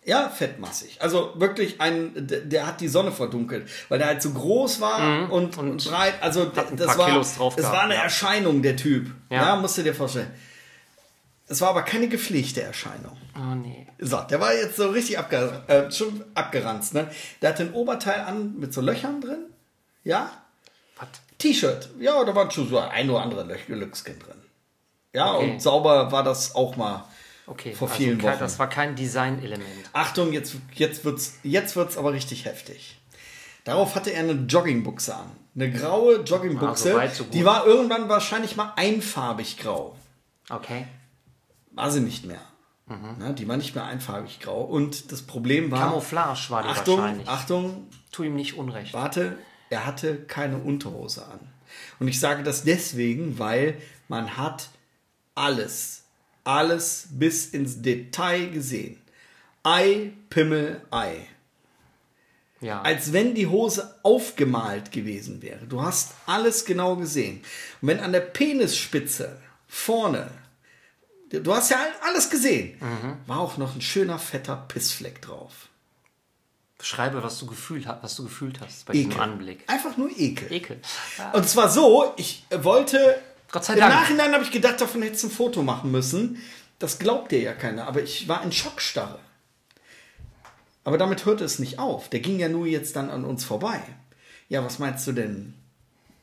Ja, 0.05 0.29
fettmassig. 0.29 1.01
Also 1.01 1.33
wirklich 1.37 1.81
ein, 1.81 2.13
der, 2.17 2.67
hat 2.67 2.81
die 2.81 2.89
Sonne 2.89 3.13
verdunkelt, 3.13 3.71
weil 3.89 3.99
der 3.99 4.09
halt 4.09 4.21
so 4.21 4.33
groß 4.33 4.81
war 4.81 5.31
und, 5.31 5.57
und, 5.57 5.59
und 5.59 5.85
breit. 5.85 6.15
Also 6.21 6.47
das 6.47 6.99
war, 6.99 7.21
es 7.21 7.39
war 7.39 7.83
eine 7.83 7.95
ja. 7.95 8.03
Erscheinung, 8.03 8.63
der 8.63 8.77
Typ. 8.77 9.13
Ja. 9.31 9.43
Ja. 9.43 9.57
musst 9.57 9.79
du 9.79 9.83
dir 9.83 9.95
vorstellen. 9.95 10.33
Es 11.47 11.61
war 11.61 11.69
aber 11.69 11.83
keine 11.83 12.09
gepflegte 12.09 12.63
Erscheinung. 12.63 13.17
Oh 13.37 13.55
nee. 13.55 13.87
So, 13.99 14.21
der 14.23 14.41
war 14.41 14.55
jetzt 14.55 14.77
so 14.77 14.89
richtig 14.89 15.19
abge 15.19 15.63
äh, 15.69 15.91
schon 15.93 16.25
abgeranzt. 16.35 16.95
Ne? 16.95 17.09
Der 17.41 17.51
hatte 17.51 17.63
ein 17.65 17.73
Oberteil 17.73 18.23
an 18.23 18.59
mit 18.59 18.75
so 18.75 18.81
Löchern 18.81 19.21
drin. 19.21 19.45
Ja? 20.03 20.33
T-Shirt. 21.43 21.91
Ja, 21.99 22.23
da 22.25 22.35
waren 22.35 22.51
schon 22.51 22.69
so 22.69 22.79
ein 22.79 23.11
oder 23.11 23.23
andere 23.23 23.43
Lö- 23.45 23.75
Lückskin 23.75 24.19
drin. 24.19 24.37
Ja, 25.13 25.35
Okay. 25.35 25.51
und 25.53 25.63
sauber 25.63 26.11
war 26.13 26.23
das 26.23 26.55
auch 26.55 26.77
mal 26.77 27.05
Okay. 27.47 27.75
vor 27.75 27.89
also 27.89 28.01
vielen 28.03 28.19
kein, 28.19 28.31
Wochen. 28.35 28.41
Das 28.41 28.59
war 28.59 28.69
kein 28.69 28.95
Designelement. 28.95 29.91
Achtung, 29.93 30.33
jetzt, 30.33 30.55
jetzt 30.75 31.05
wird's, 31.05 31.39
jetzt 31.43 31.77
wird's 31.77 31.97
aber 31.99 32.13
richtig 32.13 32.45
heftig. 32.45 32.99
Darauf 33.65 33.95
hatte 33.95 34.11
er 34.13 34.21
eine 34.21 34.33
Joggingbuchse 34.33 35.15
an. 35.15 35.31
Eine 35.55 35.71
graue 35.71 36.21
Joggingbuchse. 36.23 36.99
Ah, 37.01 37.09
so 37.09 37.25
die 37.25 37.45
war 37.45 37.67
irgendwann 37.67 38.09
wahrscheinlich 38.09 38.57
mal 38.57 38.73
einfarbig 38.77 39.59
grau. 39.59 39.97
Okay. 40.49 40.87
War 41.73 41.91
sie 41.91 42.01
nicht 42.01 42.25
mehr. 42.25 42.41
Mhm. 42.87 43.17
Ne, 43.19 43.35
die 43.35 43.47
war 43.49 43.57
nicht 43.57 43.75
mehr 43.75 43.85
einfarbig 43.85 44.41
grau. 44.41 44.63
Und 44.63 45.13
das 45.13 45.23
Problem 45.23 45.71
war. 45.71 45.79
Camouflage 45.81 46.47
war 46.51 46.63
die 46.63 46.69
Achtung, 46.71 46.99
wahrscheinlich. 46.99 47.29
Achtung, 47.29 47.87
Tu 48.11 48.25
ihm 48.25 48.35
nicht 48.35 48.55
unrecht. 48.59 48.93
warte, 48.95 49.37
er 49.73 49.87
hatte 49.87 50.17
keine 50.17 50.59
Unterhose 50.59 51.27
an. 51.27 51.41
Und 51.99 52.09
ich 52.09 52.21
sage 52.21 52.43
das 52.43 52.63
deswegen, 52.63 53.39
weil 53.39 53.75
man 54.09 54.37
hat 54.37 54.69
alles, 55.35 56.03
alles 56.45 57.09
bis 57.11 57.47
ins 57.47 57.81
Detail 57.81 58.51
gesehen. 58.51 59.01
Ei, 59.63 60.13
Pimmel, 60.29 60.83
Ei. 60.91 61.27
Ja. 62.61 62.83
Als 62.83 63.13
wenn 63.13 63.35
die 63.35 63.47
Hose 63.47 63.99
aufgemalt 64.03 64.93
gewesen 64.93 65.43
wäre. 65.43 65.67
Du 65.67 65.83
hast 65.83 66.13
alles 66.27 66.65
genau 66.65 66.97
gesehen. 66.97 67.43
Und 67.81 67.89
wenn 67.89 68.01
an 68.01 68.13
der 68.13 68.21
Penisspitze 68.21 69.41
vorne, 69.67 70.31
du 71.31 71.55
hast 71.55 71.71
ja 71.71 71.79
alles 72.03 72.31
gesehen, 72.31 72.79
war 73.27 73.41
auch 73.41 73.57
noch 73.57 73.75
ein 73.75 73.81
schöner 73.81 74.19
fetter 74.19 74.57
Pissfleck 74.69 75.23
drauf. 75.23 75.71
Beschreibe, 76.83 77.23
was 77.23 77.39
du 77.39 77.47
gefühlt, 77.47 77.87
ha- 77.87 78.01
was 78.03 78.17
du 78.17 78.25
gefühlt 78.25 78.61
hast 78.61 78.87
bei 78.87 78.93
diesem 78.93 79.21
Anblick. 79.21 79.63
Einfach 79.69 79.97
nur 79.97 80.11
Ekel. 80.19 80.51
Ekel. 80.53 80.81
Und 81.33 81.49
zwar 81.49 81.71
so, 81.71 82.13
ich 82.17 82.45
wollte. 82.51 83.23
Gott 83.53 83.65
sei 83.65 83.75
Im 83.75 83.79
Dank. 83.81 83.95
Nachhinein 83.95 84.33
habe 84.35 84.43
ich 84.43 84.51
gedacht, 84.51 84.81
davon 84.81 85.01
hättest 85.03 85.23
du 85.23 85.29
ein 85.29 85.31
Foto 85.31 85.63
machen 85.63 85.93
müssen. 85.93 86.43
Das 86.81 86.99
glaubt 86.99 87.31
dir 87.31 87.41
ja 87.41 87.53
keiner. 87.55 87.87
Aber 87.87 88.03
ich 88.03 88.27
war 88.27 88.43
in 88.43 88.51
Schockstarre. 88.51 89.21
Aber 90.83 90.99
damit 90.99 91.25
hörte 91.25 91.45
es 91.45 91.61
nicht 91.61 91.79
auf. 91.79 92.09
Der 92.09 92.19
ging 92.19 92.41
ja 92.41 92.49
nur 92.49 92.67
jetzt 92.67 92.97
dann 92.97 93.11
an 93.11 93.25
uns 93.25 93.45
vorbei. 93.45 93.81
Ja, 94.49 94.65
was 94.65 94.81
meinst 94.81 95.07
du 95.07 95.13
denn, 95.13 95.55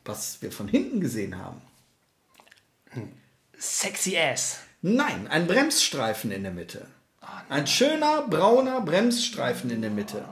was 0.04 0.42
wir 0.42 0.52
von 0.52 0.68
hinten 0.68 1.00
gesehen 1.00 1.38
haben? 1.38 1.62
Sexy 3.58 4.18
Ass. 4.18 4.58
Nein, 4.82 5.28
ein 5.30 5.48
Bremsstreifen 5.48 6.32
in 6.32 6.44
der 6.44 6.52
Mitte. 6.52 6.86
Ah, 7.22 7.44
Ein 7.48 7.66
schöner 7.68 8.24
brauner 8.30 8.82
Bremsstreifen 8.82 9.70
in 9.70 9.82
der 9.82 9.92
Mitte. 9.92 10.26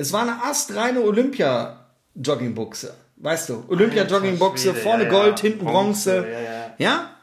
Es 0.00 0.14
war 0.14 0.22
eine 0.22 0.42
astreine 0.42 1.02
Olympia-Joggingbuchse. 1.02 2.94
Weißt 3.16 3.50
du, 3.50 3.64
Olympia-Joggingbuchse, 3.68 4.74
vorne 4.74 5.04
ja, 5.04 5.10
Gold, 5.10 5.40
ja. 5.40 5.42
hinten 5.42 5.66
Bronze, 5.66 6.26
ja, 6.26 6.40
ja. 6.40 6.74
ja? 6.78 7.16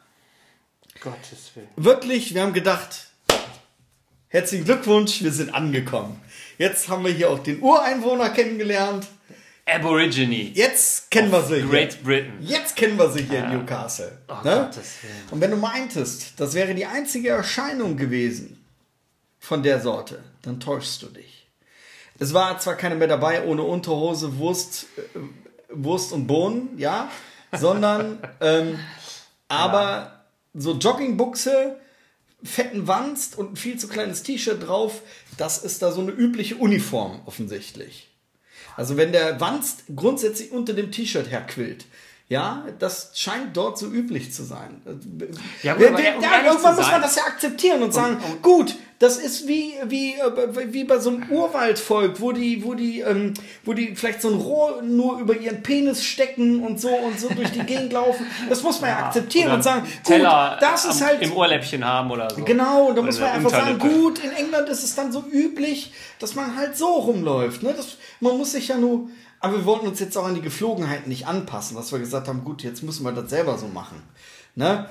Gottes 1.01 1.55
Willen. 1.55 1.69
Wirklich, 1.75 2.35
wir 2.35 2.43
haben 2.43 2.53
gedacht, 2.53 3.07
herzlichen 4.27 4.65
Glückwunsch, 4.65 5.23
wir 5.23 5.31
sind 5.31 5.55
angekommen. 5.55 6.21
Jetzt 6.59 6.87
haben 6.87 7.03
wir 7.03 7.11
hier 7.11 7.31
auch 7.31 7.39
den 7.39 7.61
Ureinwohner 7.61 8.29
kennengelernt. 8.29 9.07
Aborigine. 9.65 10.51
Jetzt 10.53 11.09
kennen 11.09 11.31
wir 11.31 11.41
sie 11.41 11.55
hier. 11.55 11.65
Great 11.65 12.03
Britain. 12.03 12.33
Jetzt 12.41 12.75
kennen 12.75 12.99
wir 12.99 13.09
sie 13.09 13.23
hier 13.23 13.39
in 13.39 13.53
Newcastle. 13.53 14.19
Oh, 14.27 14.35
ne? 14.43 14.69
Gottes 14.71 14.97
Willen. 15.01 15.15
Und 15.31 15.41
wenn 15.41 15.49
du 15.49 15.57
meintest, 15.57 16.39
das 16.39 16.53
wäre 16.53 16.75
die 16.75 16.85
einzige 16.85 17.29
Erscheinung 17.29 17.97
gewesen 17.97 18.63
von 19.39 19.63
der 19.63 19.81
Sorte, 19.81 20.23
dann 20.43 20.59
täuschst 20.59 21.01
du 21.01 21.07
dich. 21.07 21.26
Es 22.19 22.33
war 22.33 22.59
zwar 22.59 22.75
keine 22.75 22.95
mehr 22.95 23.07
dabei 23.07 23.45
ohne 23.45 23.63
Unterhose, 23.63 24.37
Wurst, 24.37 24.87
äh, 24.97 25.19
Wurst 25.69 26.11
und 26.13 26.27
Bohnen, 26.27 26.77
ja, 26.77 27.09
sondern 27.51 28.19
ähm, 28.41 28.79
aber 29.47 30.25
so 30.53 30.73
Joggingbuchse, 30.73 31.77
fetten 32.43 32.87
Wanst 32.87 33.37
und 33.37 33.53
ein 33.53 33.55
viel 33.55 33.77
zu 33.77 33.87
kleines 33.87 34.23
T-Shirt 34.23 34.67
drauf, 34.67 35.01
das 35.37 35.63
ist 35.63 35.81
da 35.81 35.91
so 35.91 36.01
eine 36.01 36.11
übliche 36.11 36.55
Uniform 36.55 37.21
offensichtlich. 37.25 38.09
Also 38.75 38.95
wenn 38.95 39.11
der 39.11 39.39
Wanst 39.39 39.83
grundsätzlich 39.95 40.51
unter 40.51 40.73
dem 40.73 40.91
T-Shirt 40.91 41.29
herquillt, 41.29 41.85
ja, 42.29 42.65
das 42.79 43.11
scheint 43.15 43.55
dort 43.55 43.77
so 43.77 43.87
üblich 43.87 44.33
zu 44.33 44.43
sein. 44.43 44.81
Ja, 45.63 45.75
gut, 45.75 45.83
Ja, 45.83 45.99
ja, 45.99 46.19
ja, 46.19 46.45
irgendwann 46.45 46.75
muss 46.75 46.91
man 46.91 47.01
das 47.01 47.15
ja 47.15 47.23
akzeptieren 47.23 47.81
und 47.81 47.93
sagen, 47.93 48.17
gut, 48.41 48.75
das 48.99 49.17
ist 49.17 49.47
wie, 49.47 49.73
wie, 49.85 50.13
äh, 50.13 50.73
wie 50.73 50.83
bei 50.83 50.97
so 50.99 51.11
einem 51.11 51.29
Urwaldvolk, 51.29 52.19
wo 52.19 52.31
die, 52.31 52.63
wo 52.63 52.73
die, 52.73 53.01
ähm, 53.01 53.33
wo 53.63 53.73
die 53.73 53.95
vielleicht 53.95 54.21
so 54.23 54.29
ein 54.29 54.35
Rohr 54.39 54.81
nur 54.81 55.19
über 55.19 55.35
ihren 55.37 55.61
Penis 55.61 56.03
stecken 56.03 56.63
und 56.63 56.81
so 56.81 56.89
und 56.89 57.19
so 57.19 57.29
durch 57.29 57.51
die 57.51 57.59
Gegend 57.59 57.93
laufen. 57.93 58.25
Das 58.49 58.63
muss 58.63 58.81
man 58.81 58.89
ja, 58.89 59.05
akzeptieren 59.05 59.47
Oder 59.47 59.55
und 59.55 59.61
sagen, 59.63 59.87
Teller 60.03 60.57
gut, 60.59 60.61
das 60.67 60.85
ist 60.85 61.01
am- 61.01 61.07
halt 61.07 61.21
im 61.21 61.31
Ohrläppchen 61.33 61.85
haben 61.85 62.09
oder 62.09 62.29
so. 62.31 62.43
Genau, 62.43 62.87
und 62.87 62.95
da 62.95 63.01
muss 63.03 63.19
man 63.19 63.29
einfach 63.29 63.51
sagen, 63.51 63.77
gut, 63.77 64.19
in 64.23 64.31
England 64.31 64.67
ist 64.69 64.83
es 64.83 64.95
dann 64.95 65.11
so 65.11 65.23
üblich, 65.31 65.93
dass 66.19 66.33
man 66.33 66.55
halt 66.55 66.75
so 66.75 66.87
rumläuft. 66.87 67.61
Ne? 67.61 67.73
Das, 67.77 67.97
man 68.19 68.35
muss 68.37 68.53
sich 68.53 68.67
ja 68.69 68.77
nur. 68.77 69.09
Aber 69.39 69.57
wir 69.57 69.65
wollten 69.65 69.85
uns 69.85 69.99
jetzt 69.99 70.17
auch 70.17 70.25
an 70.25 70.33
die 70.33 70.41
Geflogenheiten 70.41 71.09
nicht 71.09 71.27
anpassen, 71.27 71.77
dass 71.77 71.91
wir 71.91 71.99
gesagt 71.99 72.27
haben, 72.27 72.43
gut, 72.43 72.63
jetzt 72.63 72.81
müssen 72.81 73.03
wir 73.05 73.11
das 73.11 73.29
selber 73.29 73.59
so 73.59 73.67
machen. 73.67 74.01
Ne? 74.55 74.89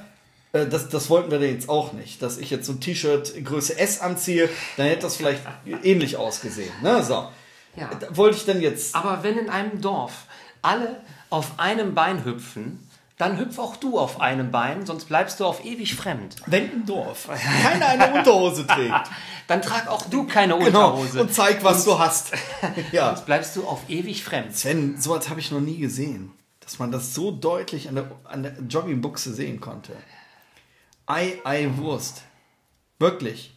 Äh, 0.62 0.68
Das, 0.68 0.88
das 0.88 1.10
wollten 1.10 1.30
wir 1.30 1.40
jetzt 1.40 1.68
auch 1.68 1.92
nicht. 1.92 2.22
Dass 2.22 2.38
ich 2.38 2.50
jetzt 2.50 2.66
so 2.66 2.72
ein 2.72 2.80
T-Shirt 2.80 3.44
Größe 3.44 3.78
S 3.78 4.00
anziehe, 4.00 4.48
dann 4.76 4.86
hätte 4.86 5.02
das 5.02 5.16
vielleicht 5.16 5.42
ähnlich 5.82 6.16
ausgesehen. 6.16 6.72
Ne? 6.82 7.02
So. 7.02 7.28
Ja. 7.76 7.90
Da 8.00 8.16
Wollte 8.16 8.36
ich 8.36 8.44
denn 8.44 8.60
jetzt. 8.60 8.94
Aber 8.94 9.22
wenn 9.22 9.38
in 9.38 9.50
einem 9.50 9.80
Dorf 9.80 10.24
alle 10.62 11.00
auf 11.30 11.58
einem 11.58 11.94
Bein 11.94 12.24
hüpfen, 12.24 12.88
dann 13.18 13.38
hüpf 13.38 13.58
auch 13.58 13.76
du 13.76 13.98
auf 13.98 14.20
einem 14.20 14.50
Bein, 14.50 14.84
sonst 14.84 15.06
bleibst 15.06 15.40
du 15.40 15.46
auf 15.46 15.64
ewig 15.64 15.94
fremd. 15.94 16.36
Wenn 16.46 16.70
im 16.70 16.84
Dorf 16.86 17.28
keiner 17.62 17.86
eine 17.86 18.12
Unterhose 18.12 18.66
trägt. 18.66 19.10
Dann 19.46 19.62
trag 19.62 19.88
auch 19.88 20.04
du 20.10 20.24
keine 20.26 20.58
Genau. 20.58 20.90
Unterhose. 20.90 21.22
Und 21.22 21.32
zeig, 21.34 21.64
was 21.64 21.84
du 21.84 21.98
hast. 21.98 22.32
ja. 22.92 23.08
Sonst 23.08 23.24
bleibst 23.24 23.56
du 23.56 23.64
auf 23.66 23.80
ewig 23.88 24.22
fremd. 24.22 24.54
Sven, 24.54 25.00
sowas 25.00 25.30
habe 25.30 25.40
ich 25.40 25.50
noch 25.50 25.60
nie 25.60 25.78
gesehen, 25.78 26.32
dass 26.60 26.78
man 26.78 26.92
das 26.92 27.14
so 27.14 27.30
deutlich 27.30 27.88
an 27.88 27.94
der, 27.94 28.10
an 28.24 28.42
der 28.42 28.52
Joggingbuchse 28.68 29.32
sehen 29.32 29.60
konnte. 29.60 29.92
Ei, 31.06 31.38
Ei, 31.44 31.68
Wurst. 31.76 32.22
Wirklich. 32.98 33.52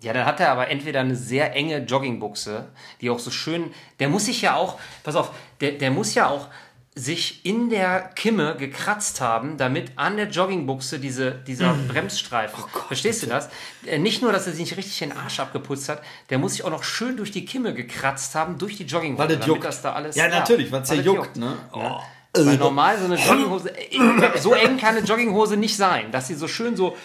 Ja, 0.00 0.12
dann 0.12 0.26
hat 0.26 0.38
er 0.40 0.50
aber 0.52 0.68
entweder 0.68 1.00
eine 1.00 1.16
sehr 1.16 1.54
enge 1.54 1.78
Joggingbuchse, 1.78 2.68
die 3.00 3.10
auch 3.10 3.18
so 3.18 3.30
schön. 3.30 3.72
Der 3.98 4.08
muss 4.08 4.26
sich 4.26 4.42
ja 4.42 4.54
auch, 4.54 4.78
pass 5.02 5.16
auf, 5.16 5.32
der, 5.60 5.72
der 5.72 5.90
muss 5.90 6.14
ja 6.14 6.28
auch 6.28 6.48
sich 6.94 7.44
in 7.46 7.70
der 7.70 8.10
Kimme 8.14 8.56
gekratzt 8.56 9.20
haben, 9.20 9.56
damit 9.56 9.92
an 9.96 10.16
der 10.16 10.28
Joggingbuchse 10.28 10.98
diese, 10.98 11.32
dieser 11.32 11.74
Bremsstreifen. 11.88 12.64
Verstehst 12.88 13.22
du 13.22 13.26
das? 13.26 13.48
Äh, 13.86 13.98
Nicht 13.98 14.20
nur, 14.20 14.32
dass 14.32 14.46
er 14.46 14.52
sich 14.52 14.62
nicht 14.62 14.76
richtig 14.76 14.98
den 14.98 15.12
Arsch 15.12 15.38
abgeputzt 15.38 15.88
hat, 15.88 16.02
der 16.30 16.38
muss 16.38 16.52
sich 16.52 16.64
auch 16.64 16.70
noch 16.70 16.82
schön 16.82 17.16
durch 17.16 17.30
die 17.30 17.44
Kimme 17.44 17.72
gekratzt 17.72 18.34
haben, 18.34 18.58
durch 18.58 18.76
die 18.76 18.84
Jogginghose. 18.84 19.20
Weil 19.20 19.28
das 19.28 19.36
damit 19.38 19.48
juckt. 19.48 19.64
das 19.64 19.82
da 19.82 19.92
alles. 19.92 20.16
ja, 20.16 20.28
natürlich, 20.28 20.72
weil 20.72 20.82
es 20.82 20.90
ja 20.90 20.96
das 20.96 21.04
juckt, 21.04 21.36
ne? 21.36 21.56
Oh. 21.72 21.98
Weil 22.34 22.56
normal 22.56 22.98
so 22.98 23.06
eine 23.06 23.16
Jogginghose, 23.16 23.76
äh, 23.76 24.38
so 24.38 24.52
eng 24.52 24.76
kann 24.76 24.96
eine 24.96 25.06
Jogginghose 25.06 25.56
nicht 25.56 25.76
sein, 25.76 26.12
dass 26.12 26.28
sie 26.28 26.34
so 26.34 26.46
schön 26.46 26.76
so. 26.76 26.96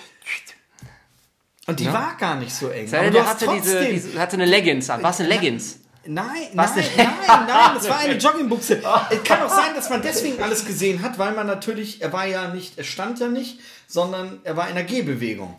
Und 1.65 1.79
die 1.79 1.85
war 1.85 2.15
gar 2.17 2.35
nicht 2.35 2.53
so 2.53 2.69
eng. 2.69 2.87
Sei 2.87 3.09
du 3.09 3.25
hatte, 3.25 3.47
diese, 3.55 3.85
diese, 3.85 4.19
hatte 4.19 4.33
eine 4.33 4.45
Leggings 4.45 4.89
an. 4.89 5.01
Was 5.01 5.19
eine 5.19 5.29
Leggings? 5.29 5.79
Nein, 6.05 6.49
Was 6.53 6.75
nein, 6.75 6.85
nein, 6.97 7.07
nein, 7.27 7.77
es 7.77 7.87
war 7.87 7.99
eine 7.99 8.13
Joggingbuchse. 8.17 8.81
Es 9.09 9.23
kann 9.23 9.41
auch 9.43 9.49
sein, 9.49 9.73
dass 9.73 9.89
man 9.89 10.01
deswegen 10.01 10.41
alles 10.43 10.65
gesehen 10.65 11.01
hat, 11.01 11.17
weil 11.17 11.33
man 11.33 11.47
natürlich, 11.47 12.01
er 12.01 12.11
war 12.11 12.25
ja 12.27 12.49
nicht, 12.49 12.77
er 12.77 12.83
stand 12.83 13.19
ja 13.19 13.29
nicht, 13.29 13.59
sondern 13.87 14.41
er 14.43 14.57
war 14.57 14.67
in 14.67 14.75
der 14.75 14.83
Gehbewegung. 14.83 15.57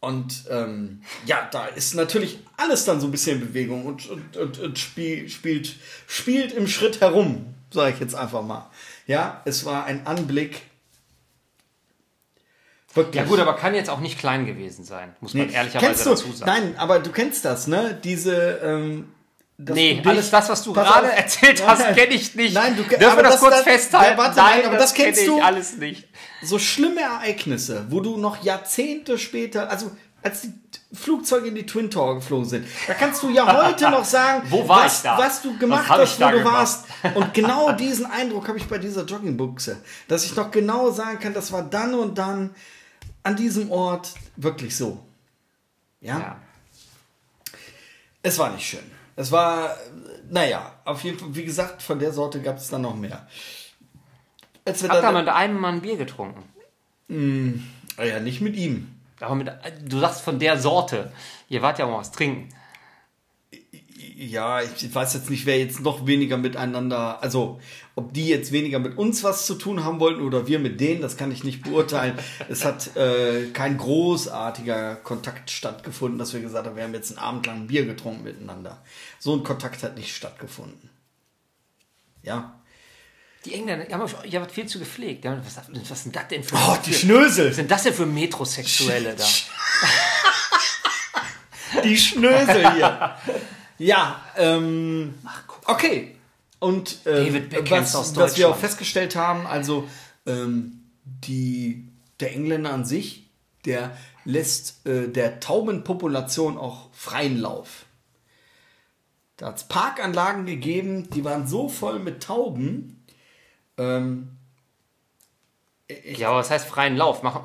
Und 0.00 0.44
ähm, 0.50 1.02
ja, 1.26 1.48
da 1.50 1.66
ist 1.66 1.94
natürlich 1.94 2.40
alles 2.56 2.84
dann 2.84 3.00
so 3.00 3.06
ein 3.06 3.12
bisschen 3.12 3.40
in 3.40 3.46
Bewegung 3.46 3.86
und, 3.86 4.10
und, 4.10 4.36
und, 4.36 4.58
und 4.58 4.78
spiel, 4.78 5.28
spielt, 5.28 5.76
spielt 6.06 6.52
im 6.52 6.66
Schritt 6.66 7.00
herum, 7.00 7.54
sage 7.70 7.94
ich 7.94 8.00
jetzt 8.00 8.16
einfach 8.16 8.42
mal. 8.42 8.68
Ja, 9.06 9.42
es 9.44 9.64
war 9.64 9.84
ein 9.84 10.06
Anblick. 10.06 10.62
Wirklich. 12.94 13.14
Ja 13.16 13.24
gut, 13.24 13.38
aber 13.40 13.56
kann 13.56 13.74
jetzt 13.74 13.88
auch 13.88 14.00
nicht 14.00 14.18
klein 14.18 14.44
gewesen 14.44 14.84
sein, 14.84 15.16
muss 15.20 15.32
man 15.32 15.46
Nee. 15.46 15.54
ehrlicherweise 15.54 16.10
dazu 16.10 16.30
sagen. 16.32 16.50
Nein, 16.50 16.74
aber 16.76 16.98
du 16.98 17.10
kennst 17.10 17.44
das, 17.44 17.66
ne? 17.66 17.98
Diese. 18.04 18.60
Ähm, 18.62 19.12
dass 19.58 19.76
Nee, 19.76 19.94
dich- 19.94 20.06
alles 20.06 20.30
das, 20.30 20.48
was 20.48 20.62
du 20.64 20.72
gerade 20.72 21.08
auf. 21.10 21.16
erzählt 21.16 21.64
hast, 21.66 21.78
Nein. 21.80 21.94
kenne 21.94 22.14
ich 22.14 22.34
nicht. 22.34 22.52
Nein, 22.54 22.76
du 22.76 22.82
Dürfen 22.82 23.16
wir 23.16 23.22
das, 23.22 23.38
kurz 23.38 23.54
das- 23.56 23.62
festhalten? 23.62 24.12
Ja, 24.12 24.18
warte, 24.18 24.36
nein, 24.40 24.66
aber 24.66 24.76
das 24.76 24.92
kennst 24.92 25.20
kenn 25.20 25.28
du. 25.30 25.38
ich 25.38 25.44
alles 25.44 25.76
nicht. 25.76 26.08
so 26.42 26.58
schlimme 26.58 27.00
Ereignisse, 27.00 27.86
wo 27.90 28.00
du 28.00 28.16
noch 28.16 28.42
Jahrzehnte 28.42 29.18
später, 29.18 29.70
also 29.70 29.92
als 30.22 30.42
die 30.42 30.52
Flugzeuge 30.92 31.48
in 31.48 31.54
die 31.54 31.66
Twin 31.66 31.90
Tower 31.90 32.16
geflogen 32.16 32.48
sind, 32.48 32.66
da 32.86 32.94
kannst 32.94 33.22
du 33.22 33.30
ja 33.30 33.46
heute 33.66 33.90
noch 33.90 34.04
sagen, 34.04 34.46
was, 34.68 35.04
was 35.04 35.42
du 35.42 35.56
gemacht 35.58 35.88
Was 35.88 35.98
hast, 35.98 36.20
wo 36.20 36.24
du 36.24 36.38
gemacht? 36.38 36.54
warst. 36.54 36.84
Und 37.14 37.34
genau 37.34 37.72
diesen 37.72 38.06
Eindruck 38.06 38.48
habe 38.48 38.58
ich 38.58 38.66
bei 38.68 38.78
dieser 38.78 39.04
Joggingbuchse, 39.04 39.82
dass 40.08 40.24
ich 40.24 40.36
noch 40.36 40.50
genau 40.50 40.90
sagen 40.90 41.18
kann, 41.18 41.34
das 41.34 41.50
war 41.52 41.62
dann 41.62 41.94
und 41.94 42.18
dann 42.18 42.54
an 43.22 43.36
diesem 43.36 43.70
Ort 43.70 44.14
wirklich 44.36 44.76
so. 44.76 45.00
ja. 46.00 46.18
Ja. 46.18 46.36
Es 48.24 48.38
war 48.38 48.50
nicht 48.52 48.64
schön. 48.64 48.88
Es 49.16 49.32
war, 49.32 49.76
naja, 50.30 50.72
auf 50.84 51.02
jeden 51.02 51.18
Fall, 51.18 51.34
wie 51.34 51.44
gesagt, 51.44 51.82
von 51.82 51.98
der 51.98 52.12
Sorte 52.12 52.40
gab 52.40 52.56
es 52.56 52.68
dann 52.68 52.82
noch 52.82 52.94
mehr. 52.94 53.26
Als 54.64 54.80
wir 54.82 54.90
Habt 54.90 55.02
ihr 55.02 55.12
mit 55.12 55.28
einem 55.28 55.58
Mann 55.58 55.80
Bier 55.80 55.96
getrunken? 55.96 56.44
Ah 57.96 58.04
ja, 58.04 58.20
nicht 58.20 58.40
mit 58.40 58.54
ihm. 58.54 58.91
Aber 59.22 59.34
mit, 59.34 59.50
du 59.84 59.98
sagst 59.98 60.22
von 60.22 60.38
der 60.38 60.58
Sorte. 60.58 61.12
Ihr 61.48 61.62
wart 61.62 61.78
ja 61.78 61.86
mal 61.86 61.98
was 61.98 62.12
trinken. 62.12 62.48
Ja, 64.14 64.60
ich 64.62 64.94
weiß 64.94 65.14
jetzt 65.14 65.30
nicht, 65.30 65.46
wer 65.46 65.58
jetzt 65.58 65.80
noch 65.80 66.06
weniger 66.06 66.36
miteinander, 66.36 67.22
also 67.22 67.60
ob 67.94 68.12
die 68.14 68.28
jetzt 68.28 68.52
weniger 68.52 68.78
mit 68.78 68.96
uns 68.96 69.24
was 69.24 69.46
zu 69.46 69.54
tun 69.54 69.84
haben 69.84 70.00
wollten 70.00 70.22
oder 70.22 70.46
wir 70.46 70.58
mit 70.58 70.80
denen, 70.80 71.00
das 71.00 71.16
kann 71.16 71.32
ich 71.32 71.44
nicht 71.44 71.62
beurteilen. 71.62 72.18
es 72.48 72.64
hat 72.64 72.96
äh, 72.96 73.48
kein 73.52 73.78
großartiger 73.78 74.96
Kontakt 74.96 75.50
stattgefunden, 75.50 76.18
dass 76.18 76.32
wir 76.32 76.40
gesagt 76.40 76.66
haben, 76.66 76.76
wir 76.76 76.84
haben 76.84 76.94
jetzt 76.94 77.10
einen 77.10 77.18
Abend 77.18 77.46
lang 77.46 77.66
Bier 77.66 77.84
getrunken 77.84 78.24
miteinander. 78.24 78.82
So 79.18 79.34
ein 79.34 79.42
Kontakt 79.42 79.82
hat 79.82 79.96
nicht 79.96 80.14
stattgefunden. 80.14 80.90
Ja. 82.22 82.61
Die 83.44 83.54
Engländer, 83.54 83.84
die 83.86 83.92
haben 83.92 84.02
habt 84.42 84.52
viel 84.52 84.66
zu 84.66 84.78
gepflegt. 84.78 85.26
Haben, 85.26 85.42
was, 85.44 85.56
was 85.90 86.02
sind 86.04 86.14
das 86.14 86.28
denn 86.28 86.44
für, 86.44 86.54
Oh, 86.56 86.76
die 86.86 86.92
für 86.92 86.98
Schnösel. 86.98 87.48
was 87.48 87.56
sind 87.56 87.70
das 87.70 87.82
denn 87.82 87.94
für 87.94 88.06
Metrosexuelle 88.06 89.16
da? 89.16 89.24
Die 91.84 91.96
Schnösel 91.96 92.72
hier. 92.74 93.16
ja, 93.78 94.20
ähm, 94.36 95.14
okay. 95.66 96.16
Und 96.58 96.98
ähm, 97.06 97.48
was, 97.68 98.16
was 98.16 98.36
wir 98.36 98.48
auch 98.50 98.56
festgestellt 98.56 99.16
haben, 99.16 99.46
also 99.46 99.88
ähm, 100.26 100.82
die, 101.04 101.88
der 102.20 102.32
Engländer 102.34 102.72
an 102.72 102.84
sich, 102.84 103.30
der 103.64 103.96
lässt 104.24 104.86
äh, 104.86 105.08
der 105.08 105.40
Taubenpopulation 105.40 106.58
auch 106.58 106.90
freien 106.92 107.38
Lauf. 107.38 107.86
Da 109.38 109.46
hat 109.46 109.56
es 109.56 109.64
Parkanlagen 109.64 110.46
gegeben, 110.46 111.10
die 111.10 111.24
waren 111.24 111.48
so 111.48 111.68
voll 111.68 111.98
mit 111.98 112.22
Tauben. 112.22 113.01
Ähm, 113.78 114.36
Ja, 116.04 116.28
aber 116.28 116.38
was 116.38 116.50
heißt 116.50 116.66
freien 116.66 116.96
Lauf? 116.96 117.22
Mach, 117.22 117.40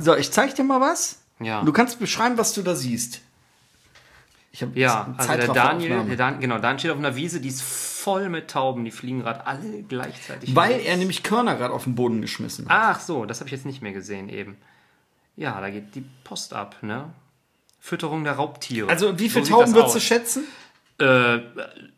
so, 0.00 0.14
ich 0.16 0.30
zeig 0.30 0.54
dir 0.54 0.64
mal 0.64 0.80
was. 0.80 1.20
Ja. 1.40 1.62
Du 1.62 1.72
kannst 1.72 1.98
beschreiben, 1.98 2.38
was 2.38 2.52
du 2.52 2.62
da 2.62 2.74
siehst. 2.74 3.20
Ich 4.52 4.62
habe 4.62 4.78
ja, 4.78 5.12
also 5.16 5.32
der 5.32 5.48
Daniel, 5.48 6.04
der 6.04 6.16
Dan, 6.16 6.38
genau, 6.38 6.58
Dan 6.58 6.78
steht 6.78 6.92
auf 6.92 6.98
einer 6.98 7.16
Wiese, 7.16 7.40
die 7.40 7.48
ist 7.48 7.60
voll 7.62 8.28
mit 8.28 8.48
Tauben, 8.48 8.84
die 8.84 8.92
fliegen 8.92 9.20
gerade 9.20 9.46
alle 9.48 9.82
gleichzeitig. 9.82 10.54
Weil 10.54 10.78
er 10.78 10.96
nämlich 10.96 11.24
Körner 11.24 11.56
gerade 11.56 11.74
auf 11.74 11.84
den 11.84 11.96
Boden 11.96 12.20
geschmissen 12.20 12.68
hat. 12.68 12.96
Ach 12.96 13.00
so, 13.00 13.24
das 13.24 13.40
habe 13.40 13.48
ich 13.48 13.52
jetzt 13.52 13.66
nicht 13.66 13.82
mehr 13.82 13.92
gesehen 13.92 14.28
eben. 14.28 14.56
Ja, 15.34 15.60
da 15.60 15.70
geht 15.70 15.96
die 15.96 16.04
Post 16.22 16.54
ab, 16.54 16.76
ne? 16.82 17.12
Fütterung 17.80 18.22
der 18.22 18.34
Raubtiere. 18.34 18.88
Also 18.88 19.18
wie 19.18 19.28
viele 19.28 19.44
So 19.44 19.54
Tauben 19.54 19.74
würdest 19.74 19.96
du 19.96 20.00
schätzen? 20.00 20.44
Äh, 20.98 21.40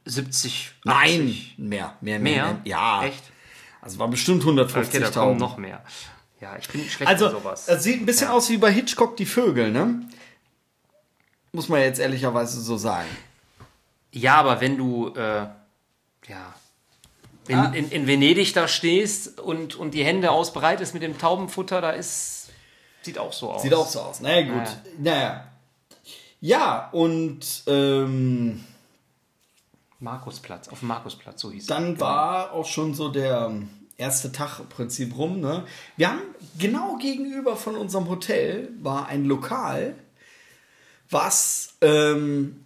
70, 0.05 0.73
80. 0.75 0.75
Nein, 0.85 1.37
mehr, 1.57 1.97
mehr, 2.01 2.19
mehr. 2.19 2.45
Mehr? 2.45 2.61
Ja. 2.65 3.05
Echt? 3.05 3.23
Also 3.83 3.99
war 3.99 4.09
bestimmt 4.09 4.43
150 4.43 4.95
Okay, 5.03 5.13
da 5.13 5.21
kommen 5.21 5.39
noch 5.39 5.59
mehr. 5.59 5.83
Ja, 6.41 6.57
ich 6.59 6.69
bin 6.69 6.83
schlecht 6.89 7.09
Also, 7.11 7.31
sowas. 7.31 7.69
es 7.69 7.83
sieht 7.83 8.01
ein 8.01 8.07
bisschen 8.07 8.29
aus 8.29 8.49
wie 8.51 8.59
bei 8.59 8.71
Hitchcock 8.73 9.17
die 9.17 9.27
Vögel, 9.27 9.71
ne? 9.71 10.01
Muss 11.53 11.69
man 11.69 11.81
jetzt 11.81 11.99
ehrlicherweise 11.99 12.61
so 12.61 12.77
sagen. 12.77 13.09
Ja, 14.13 14.37
aber 14.37 14.61
wenn 14.61 14.77
du, 14.77 15.09
äh, 15.15 15.47
ja, 16.29 16.55
in, 17.49 17.59
Ah. 17.59 17.73
in, 17.75 17.91
in 17.91 18.07
Venedig 18.07 18.53
da 18.55 18.67
stehst 18.67 19.39
und, 19.41 19.77
und 19.77 19.93
die 19.95 20.05
Hände 20.05 20.31
ausbreitest 20.31 20.95
mit 20.95 21.03
dem 21.03 21.17
Taubenfutter, 21.17 21.81
da 21.81 21.91
ist, 21.91 22.49
sieht 23.03 23.19
auch 23.19 23.33
so 23.33 23.53
aus. 23.53 23.63
Sieht 23.63 23.75
auch 23.75 23.87
so 23.89 24.01
aus. 24.01 24.21
Naja, 24.21 24.43
gut. 24.43 24.67
Ja. 24.67 24.77
Naja. 24.99 25.47
Ja, 26.41 26.89
und 26.93 27.63
ähm, 27.67 28.65
Markusplatz, 30.01 30.69
auf 30.69 30.81
dem 30.81 30.89
Markusplatz, 30.89 31.41
so 31.41 31.51
hieß 31.51 31.63
es. 31.63 31.69
dann 31.69 31.99
war 32.01 32.53
auch 32.53 32.67
schon 32.67 32.95
so 32.95 33.09
der 33.09 33.53
erste 33.97 34.33
Tag 34.33 34.61
im 34.61 34.69
Prinzip 34.69 35.17
rum. 35.17 35.41
Ne? 35.41 35.65
Wir 35.97 36.11
haben 36.11 36.23
genau 36.59 36.97
gegenüber 36.97 37.57
von 37.57 37.77
unserem 37.77 38.09
Hotel 38.09 38.71
war 38.81 39.07
ein 39.07 39.25
Lokal, 39.25 39.95
was 41.09 41.75
ähm, 41.81 42.65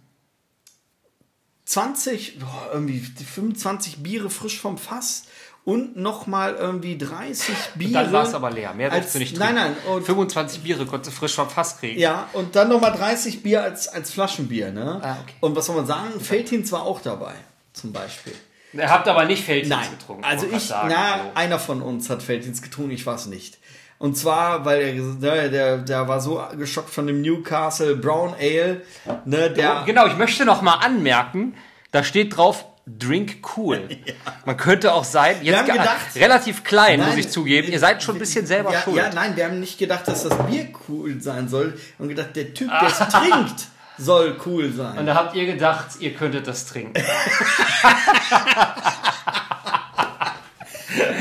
20, 1.65 2.39
boah, 2.39 2.69
irgendwie 2.73 2.99
25 2.99 4.03
Biere 4.03 4.29
frisch 4.29 4.59
vom 4.59 4.77
Fass 4.77 5.27
und 5.63 5.95
nochmal 5.95 6.55
irgendwie 6.55 6.97
30 6.97 7.55
Biere. 7.75 8.03
Dann 8.03 8.11
war 8.11 8.23
es 8.23 8.33
aber 8.33 8.49
leer. 8.49 8.73
Mehr 8.73 8.91
als, 8.91 9.01
willst 9.03 9.15
du 9.15 9.19
nicht 9.19 9.37
Nein, 9.37 9.55
trinken. 9.55 9.75
nein. 9.85 9.95
Und 9.95 10.05
25 10.05 10.63
Biere 10.63 10.85
konntest 10.85 11.15
du 11.15 11.19
frisch 11.19 11.35
vom 11.35 11.49
Fass 11.49 11.77
kriegen. 11.79 11.99
Ja, 11.99 12.27
und 12.33 12.55
dann 12.55 12.69
nochmal 12.69 12.93
30 12.93 13.43
Bier 13.43 13.61
als, 13.63 13.87
als 13.87 14.11
Flaschenbier, 14.11 14.71
ne? 14.71 14.99
Ah, 15.03 15.17
okay. 15.21 15.33
Und 15.39 15.55
was 15.55 15.67
soll 15.67 15.75
man 15.75 15.85
sagen? 15.85 16.19
Feltins 16.19 16.71
war 16.71 16.83
auch 16.83 17.01
dabei, 17.01 17.33
zum 17.73 17.93
Beispiel. 17.93 18.33
Ihr 18.73 18.89
habt 18.89 19.07
aber 19.07 19.25
nicht 19.25 19.43
Feldins 19.43 19.69
Nein, 19.69 19.89
getrunken. 19.99 20.23
also 20.23 20.47
ich, 20.51 20.63
sagen, 20.63 20.89
na, 20.91 21.13
also. 21.13 21.25
einer 21.35 21.59
von 21.59 21.81
uns 21.81 22.09
hat 22.09 22.23
Feldins 22.23 22.61
getrunken, 22.61 22.91
ich 22.91 23.05
war 23.05 23.15
es 23.15 23.25
nicht. 23.25 23.57
Und 23.99 24.17
zwar, 24.17 24.65
weil 24.65 24.81
er, 24.81 24.93
der, 25.21 25.49
der, 25.49 25.77
der 25.77 26.07
war 26.07 26.21
so 26.21 26.41
geschockt 26.57 26.89
von 26.89 27.05
dem 27.05 27.21
Newcastle 27.21 27.95
Brown 27.97 28.33
Ale, 28.39 28.81
ne, 29.25 29.51
der, 29.51 29.83
Genau, 29.85 30.07
ich 30.07 30.17
möchte 30.17 30.43
noch 30.45 30.61
mal 30.63 30.75
anmerken, 30.75 31.53
da 31.91 32.03
steht 32.03 32.35
drauf 32.35 32.65
Drink 32.87 33.37
cool. 33.57 33.87
Man 34.45 34.57
könnte 34.57 34.93
auch 34.93 35.03
sein, 35.03 35.37
jetzt 35.43 35.55
haben 35.57 35.65
ge- 35.67 35.77
gedacht- 35.77 36.15
relativ 36.15 36.63
klein, 36.63 36.99
muss 36.99 37.09
Nein, 37.09 37.19
ich 37.19 37.29
zugeben. 37.29 37.71
Ihr 37.71 37.79
seid 37.79 38.01
schon 38.01 38.15
ein 38.15 38.19
bisschen 38.19 38.45
selber 38.47 38.73
ja, 38.73 38.81
schuld. 38.81 38.97
ja, 38.97 39.09
nein, 39.13 39.35
wir 39.35 39.45
haben 39.45 39.59
nicht 39.59 39.77
gedacht, 39.77 40.07
dass 40.07 40.23
das 40.23 40.35
Bier 40.47 40.67
cool 40.89 41.21
sein 41.21 41.47
soll. 41.47 41.73
Wir 41.73 41.99
haben 41.99 42.09
gedacht, 42.09 42.35
der 42.35 42.53
Typ, 42.53 42.69
der 42.69 42.87
es 42.89 42.97
trinkt, 43.13 43.67
soll 43.97 44.35
cool 44.45 44.71
sein. 44.73 44.97
Und 44.97 45.05
da 45.05 45.13
habt 45.15 45.35
ihr 45.35 45.45
gedacht, 45.45 45.87
ihr 45.99 46.13
könntet 46.15 46.47
das 46.47 46.65
trinken. 46.65 46.93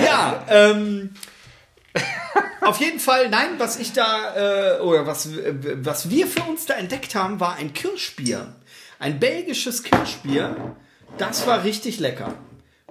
Ja, 0.04 0.44
ähm, 0.48 1.14
auf 2.60 2.80
jeden 2.80 2.98
Fall, 2.98 3.28
nein, 3.30 3.50
was 3.58 3.78
ich 3.78 3.92
da, 3.92 4.76
äh, 4.76 4.80
oder 4.80 5.06
was, 5.06 5.26
äh, 5.26 5.54
was 5.84 6.10
wir 6.10 6.26
für 6.26 6.42
uns 6.42 6.66
da 6.66 6.74
entdeckt 6.74 7.14
haben, 7.14 7.38
war 7.40 7.54
ein 7.56 7.72
Kirschbier. 7.72 8.54
Ein 8.98 9.20
belgisches 9.20 9.82
Kirschbier. 9.82 10.76
Das 11.18 11.46
war 11.46 11.64
richtig 11.64 11.98
lecker. 12.00 12.34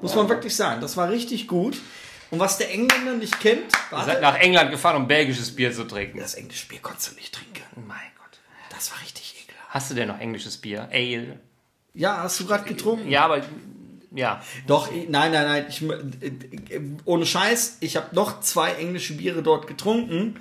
Muss 0.01 0.15
man 0.15 0.29
wirklich 0.29 0.55
sagen. 0.55 0.81
Das 0.81 0.97
war 0.97 1.09
richtig 1.09 1.47
gut. 1.47 1.77
Und 2.31 2.39
was 2.39 2.57
der 2.57 2.71
Engländer 2.71 3.13
nicht 3.13 3.39
kennt, 3.39 3.71
Ihr 3.91 4.03
seid 4.03 4.21
nach 4.21 4.35
England 4.35 4.69
gefahren, 4.71 4.95
um 4.97 5.07
belgisches 5.07 5.55
Bier 5.55 5.73
zu 5.73 5.83
trinken. 5.85 6.19
das 6.19 6.35
englische 6.35 6.67
Bier 6.67 6.79
konntest 6.79 7.11
du 7.11 7.15
nicht 7.15 7.33
trinken. 7.33 7.63
Mein 7.87 7.97
Gott. 8.17 8.39
Das 8.69 8.91
war 8.91 9.01
richtig 9.01 9.35
ekelhaft. 9.43 9.69
Hast 9.69 9.89
du 9.89 9.95
denn 9.95 10.07
noch 10.07 10.19
englisches 10.19 10.57
Bier? 10.57 10.87
Ale? 10.91 11.39
Ja, 11.95 12.17
hast 12.17 12.39
du 12.39 12.45
gerade 12.45 12.65
getrunken? 12.65 13.09
Ja, 13.09 13.25
aber 13.25 13.41
ja. 14.11 14.43
Doch, 14.67 14.91
nein, 14.91 15.31
nein, 15.31 15.31
nein. 15.31 15.65
Ich, 15.69 15.81
äh, 15.81 16.81
ohne 17.05 17.25
Scheiß, 17.25 17.77
ich 17.79 17.97
habe 17.97 18.15
noch 18.15 18.41
zwei 18.41 18.73
englische 18.73 19.13
Biere 19.13 19.41
dort 19.41 19.65
getrunken. 19.67 20.39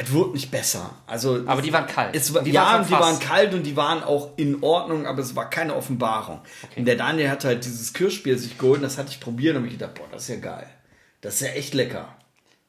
Es 0.00 0.12
wurde 0.12 0.30
nicht 0.34 0.48
besser. 0.52 0.90
Also, 1.08 1.42
Aber 1.44 1.60
die 1.60 1.72
waren 1.72 1.88
kalt. 1.88 2.14
Es 2.14 2.32
Die 2.32 2.52
ja, 2.52 2.62
waren 2.62 2.82
und 2.82 2.88
die 2.88 2.92
waren 2.92 3.18
kalt 3.18 3.52
und 3.52 3.64
die 3.64 3.76
waren 3.76 4.04
auch 4.04 4.30
in 4.36 4.62
Ordnung, 4.62 5.06
aber 5.06 5.20
es 5.20 5.34
war 5.34 5.50
keine 5.50 5.74
Offenbarung. 5.74 6.40
Und 6.76 6.84
der 6.84 6.94
Daniel 6.94 7.28
hat 7.30 7.44
halt 7.44 7.64
dieses 7.64 7.92
Kirschbier 7.92 8.38
sich 8.38 8.56
geholt, 8.58 8.76
und 8.76 8.84
das 8.84 8.96
hatte 8.96 9.10
ich 9.10 9.18
probiert 9.18 9.56
und 9.56 9.64
ich 9.64 9.72
gedacht, 9.72 9.94
boah, 9.94 10.06
das 10.12 10.22
ist 10.22 10.28
ja 10.28 10.36
geil. 10.36 10.68
Das 11.20 11.34
ist 11.34 11.40
ja 11.40 11.48
echt 11.48 11.74
lecker. 11.74 12.14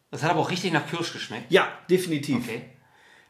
Das 0.09 0.23
hat 0.23 0.31
aber 0.31 0.39
auch 0.39 0.49
richtig 0.49 0.73
nach 0.73 0.89
Kirsch 0.89 1.13
geschmeckt. 1.13 1.51
Ja, 1.51 1.67
definitiv. 1.87 2.37
Okay. 2.37 2.63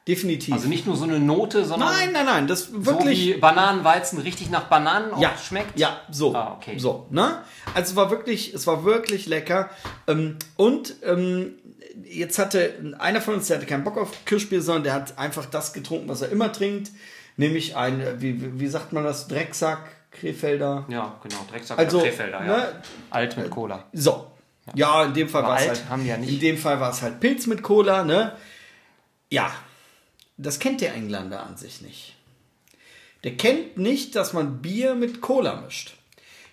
Definitiv. 0.08 0.56
Also 0.56 0.70
nicht 0.70 0.88
nur 0.88 0.96
so 0.96 1.04
eine 1.04 1.20
Note, 1.20 1.66
sondern 1.66 1.90
nein, 1.90 2.12
nein, 2.12 2.26
nein, 2.26 2.48
das 2.48 2.64
so 2.64 2.86
wirklich. 2.86 3.20
wie 3.20 3.34
Bananenweizen 3.36 4.20
richtig 4.20 4.50
nach 4.50 4.64
Bananen 4.64 5.14
auch 5.14 5.22
ja, 5.22 5.38
schmeckt. 5.38 5.78
Ja, 5.78 6.02
so. 6.10 6.34
Ah, 6.34 6.56
okay. 6.58 6.80
So, 6.80 7.06
ne? 7.12 7.44
Also 7.76 7.92
es 7.92 7.96
war 7.96 8.10
wirklich, 8.10 8.54
es 8.54 8.66
war 8.66 8.86
wirklich 8.86 9.28
lecker. 9.28 9.70
Ähm, 10.08 10.38
und 10.56 10.96
ähm, 11.04 11.59
jetzt 12.06 12.40
hatte 12.40 12.96
einer 13.00 13.22
von 13.22 13.36
uns, 13.36 13.48
der 13.48 13.58
hatte 13.58 13.66
keinen 13.66 13.84
Bock 13.84 13.98
auf 13.98 14.26
Kirschbier, 14.26 14.62
sondern 14.62 14.84
der 14.84 14.94
hat 14.94 15.18
einfach 15.18 15.46
das 15.46 15.74
getrunken, 15.74 16.08
was 16.10 16.22
er 16.22 16.30
immer 16.30 16.52
trinkt. 16.52 16.92
Nämlich 17.38 17.76
ein, 17.76 18.02
äh, 18.02 18.22
wie, 18.22 18.60
wie 18.60 18.68
sagt 18.68 18.92
man 18.92 19.04
das, 19.04 19.28
Drecksack, 19.28 19.80
Krefelder. 20.12 20.86
Ja, 20.90 21.20
genau. 21.24 21.46
Drecksack 21.50 21.80
Also, 21.80 22.02
der 22.02 22.10
Krefelder, 22.10 22.40
ja. 22.46 22.58
ne? 22.58 22.82
Alt 23.10 23.38
mit 23.38 23.50
Cola. 23.50 23.86
So. 23.94 24.32
Ja, 24.76 25.06
in 25.06 25.14
dem 25.14 25.30
Fall 25.30 25.44
war 25.44 25.56
es 25.56 25.68
alt 25.68 25.80
halt. 25.80 25.90
haben 25.90 26.06
ja 26.06 26.18
nicht. 26.18 26.34
In 26.34 26.40
dem 26.40 26.58
Fall 26.58 26.80
war 26.80 26.92
es 26.92 27.02
halt 27.02 27.20
Pilz 27.20 27.48
mit 27.48 27.64
Cola, 27.64 28.04
ne? 28.04 28.34
Ja. 29.30 29.52
Das 30.38 30.60
kennt 30.60 30.82
der 30.82 30.94
Engländer 30.94 31.44
an 31.46 31.58
sich 31.58 31.82
nicht. 31.82 32.16
Der 33.24 33.36
kennt 33.36 33.78
nicht, 33.78 34.16
dass 34.16 34.34
man 34.34 34.62
Bier 34.62 34.96
mit 34.96 35.22
Cola 35.22 35.62
mischt. 35.62 35.96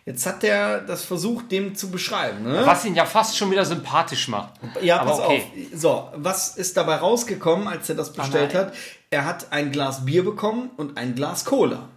Jetzt 0.06 0.24
hat 0.24 0.44
er 0.44 0.82
das 0.82 1.04
versucht, 1.04 1.50
dem 1.50 1.74
zu 1.74 1.90
beschreiben, 1.90 2.44
ne? 2.44 2.62
Was 2.64 2.84
ihn 2.84 2.94
ja 2.94 3.04
fast 3.04 3.36
schon 3.36 3.50
wieder 3.50 3.64
sympathisch 3.64 4.28
macht. 4.28 4.54
Ja, 4.80 5.00
Aber 5.00 5.10
pass 5.10 5.20
okay. 5.20 5.44
auf. 5.72 5.78
So, 5.78 6.08
was 6.14 6.56
ist 6.56 6.76
dabei 6.76 6.94
rausgekommen, 6.96 7.66
als 7.66 7.88
er 7.88 7.96
das 7.96 8.12
bestellt 8.12 8.54
hat? 8.54 8.72
Er 9.10 9.24
hat 9.24 9.52
ein 9.52 9.72
Glas 9.72 10.04
Bier 10.04 10.24
bekommen 10.24 10.70
und 10.76 10.96
ein 10.96 11.16
Glas 11.16 11.44
Cola. 11.44 11.88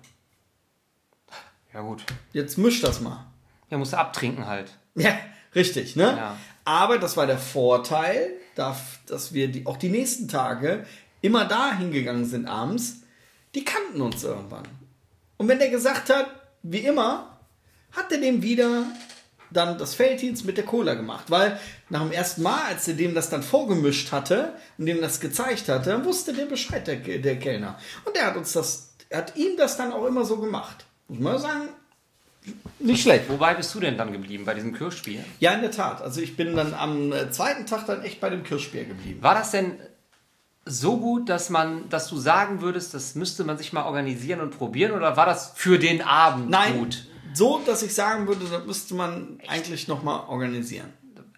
Ja, 1.72 1.82
gut. 1.82 2.03
Jetzt 2.34 2.57
misch 2.57 2.82
das 2.82 2.99
mal. 2.99 3.28
Er 3.70 3.78
musste 3.78 3.99
abtrinken 3.99 4.47
halt. 4.47 4.72
Ja, 4.95 5.16
richtig, 5.53 5.95
ne? 5.95 6.16
Ja. 6.18 6.36
Aber 6.66 6.97
das 6.97 7.16
war 7.16 7.28
der 7.28 7.38
Vorteil, 7.38 8.32
dass 8.55 8.80
dass 9.05 9.34
wir 9.34 9.49
die, 9.49 9.68
auch 9.68 9.78
die 9.78 9.89
nächsten 9.89 10.28
Tage 10.28 10.84
immer 11.22 11.45
da 11.45 11.74
hingegangen 11.74 12.26
sind 12.26 12.47
abends. 12.47 13.03
Die 13.53 13.64
kannten 13.64 14.01
uns 14.01 14.24
irgendwann. 14.24 14.68
Und 15.38 15.47
wenn 15.47 15.60
der 15.60 15.70
gesagt 15.70 16.10
hat, 16.10 16.28
wie 16.64 16.80
immer, 16.80 17.39
hat 17.92 18.12
er 18.12 18.20
dem 18.20 18.42
wieder 18.42 18.86
dann 19.52 19.78
das 19.78 19.96
Felddienst 19.96 20.46
mit 20.46 20.58
der 20.58 20.66
Cola 20.66 20.94
gemacht. 20.94 21.26
Weil 21.30 21.60
nach 21.90 22.02
dem 22.02 22.12
ersten 22.12 22.44
Mal, 22.44 22.62
als 22.68 22.88
er 22.88 22.94
dem 22.94 23.16
das 23.16 23.30
dann 23.30 23.44
vorgemischt 23.44 24.12
hatte 24.12 24.54
und 24.78 24.86
dem 24.86 25.02
das 25.02 25.20
gezeigt 25.20 25.68
hatte, 25.70 26.04
wusste 26.06 26.34
der 26.34 26.46
Bescheid, 26.46 26.86
der, 26.88 26.98
der 26.98 27.40
Kellner. 27.40 27.78
Und 28.06 28.16
der 28.16 28.28
hat 28.28 28.38
uns 28.38 28.54
das, 28.54 28.94
er 29.10 29.20
hat 29.20 29.36
ihm 29.36 29.58
das 29.58 29.78
dann 29.78 29.92
auch 29.92 30.06
immer 30.06 30.26
so 30.26 30.38
gemacht. 30.38 30.86
Muss 31.08 31.20
man 31.20 31.40
sagen, 31.40 31.70
nicht 32.80 33.02
schlecht. 33.02 33.30
Wobei 33.30 33.54
bist 33.54 33.74
du 33.76 33.80
denn 33.80 33.98
dann 33.98 34.12
geblieben 34.12 34.46
bei 34.46 34.54
diesem 34.54 34.74
Kirschbier? 34.74 35.24
Ja, 35.40 35.54
in 35.54 35.62
der 35.62 35.72
Tat. 35.72 36.02
Also 36.02 36.22
ich 36.22 36.38
bin 36.38 36.56
dann 36.56 36.74
am 36.74 37.12
äh, 37.12 37.30
zweiten 37.32 37.66
Tag 37.66 37.86
dann 37.86 38.04
echt 38.04 38.22
bei 38.22 38.30
dem 38.30 38.44
Kirschbier 38.44 38.86
geblieben. 38.86 39.22
War 39.22 39.36
das 39.36 39.52
denn 39.52 39.80
so 40.66 40.98
gut, 40.98 41.30
dass 41.30 41.50
man, 41.50 41.90
dass 41.90 42.08
du 42.08 42.18
sagen 42.18 42.62
würdest, 42.62 42.94
das 42.94 43.16
müsste 43.16 43.44
man 43.44 43.58
sich 43.58 43.74
mal 43.74 43.86
organisieren 43.86 44.40
und 44.40 44.58
probieren, 44.58 44.92
oder 44.92 45.18
war 45.18 45.26
das 45.26 45.52
für 45.56 45.80
den 45.80 46.02
Abend 46.02 46.50
Nein, 46.50 46.78
gut? 46.78 47.06
So, 47.34 47.60
dass 47.66 47.84
ich 47.84 47.94
sagen 47.94 48.28
würde, 48.28 48.46
das 48.50 48.66
müsste 48.66 48.94
man 48.96 49.40
eigentlich 49.48 49.88
nochmal 49.88 50.28
organisieren. 50.28 50.92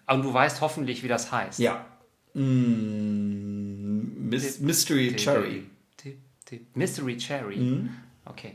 Und 0.06 0.22
du 0.22 0.32
weißt 0.32 0.60
hoffentlich, 0.60 1.02
wie 1.02 1.08
das 1.08 1.30
heißt. 1.32 1.58
Ja. 1.58 1.84
Mm, 2.34 4.28
Mis 4.28 4.60
Mystery 4.60 5.14
Cherry. 5.16 5.66
Tipp, 5.96 6.18
tipp. 6.44 6.66
Mystery 6.76 7.16
Cherry. 7.16 7.56
Mhm. 7.56 7.90
Okay. 8.24 8.54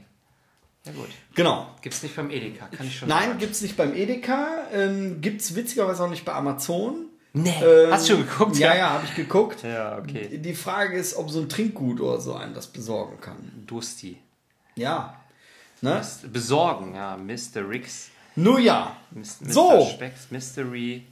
Ja 0.85 0.91
gut. 0.93 1.09
Genau. 1.35 1.75
Gibt's 1.81 2.01
nicht 2.03 2.15
beim 2.15 2.29
Edeka, 2.31 2.67
kann 2.67 2.87
ich 2.87 2.97
schon 2.97 3.09
Nein, 3.09 3.27
sagen. 3.29 3.39
gibt's 3.39 3.61
nicht 3.61 3.75
beim 3.75 3.93
Edeka. 3.93 4.67
Ähm, 4.71 5.19
gibt's 5.21 5.53
witzigerweise 5.55 6.03
auch 6.03 6.09
nicht 6.09 6.23
bei 6.25 6.33
Amazon. 6.33 7.07
Nee. 7.33 7.53
Ähm, 7.61 7.91
Hast 7.91 8.07
du 8.09 8.13
schon 8.13 8.25
geguckt? 8.27 8.57
Ja, 8.57 8.75
ja, 8.75 8.89
habe 8.91 9.05
ich 9.05 9.15
geguckt. 9.15 9.63
Ja, 9.63 9.97
okay. 9.97 10.37
Die 10.37 10.55
Frage 10.55 10.97
ist, 10.97 11.15
ob 11.15 11.29
so 11.29 11.39
ein 11.41 11.49
Trinkgut 11.49 11.99
oder 11.99 12.19
so 12.21 12.33
einem 12.35 12.53
das 12.53 12.67
besorgen 12.67 13.19
kann. 13.19 13.63
Dursti. 13.67 14.17
Ja. 14.75 15.16
Ne? 15.81 16.01
Besorgen, 16.31 16.95
ja. 16.95 17.17
Mr. 17.17 17.67
Rix. 17.69 18.09
Nur 18.35 18.59
ja. 18.59 18.95
Mr. 19.11 19.51
So. 19.51 19.89
Specks, 19.93 20.31
Mystery 20.31 21.03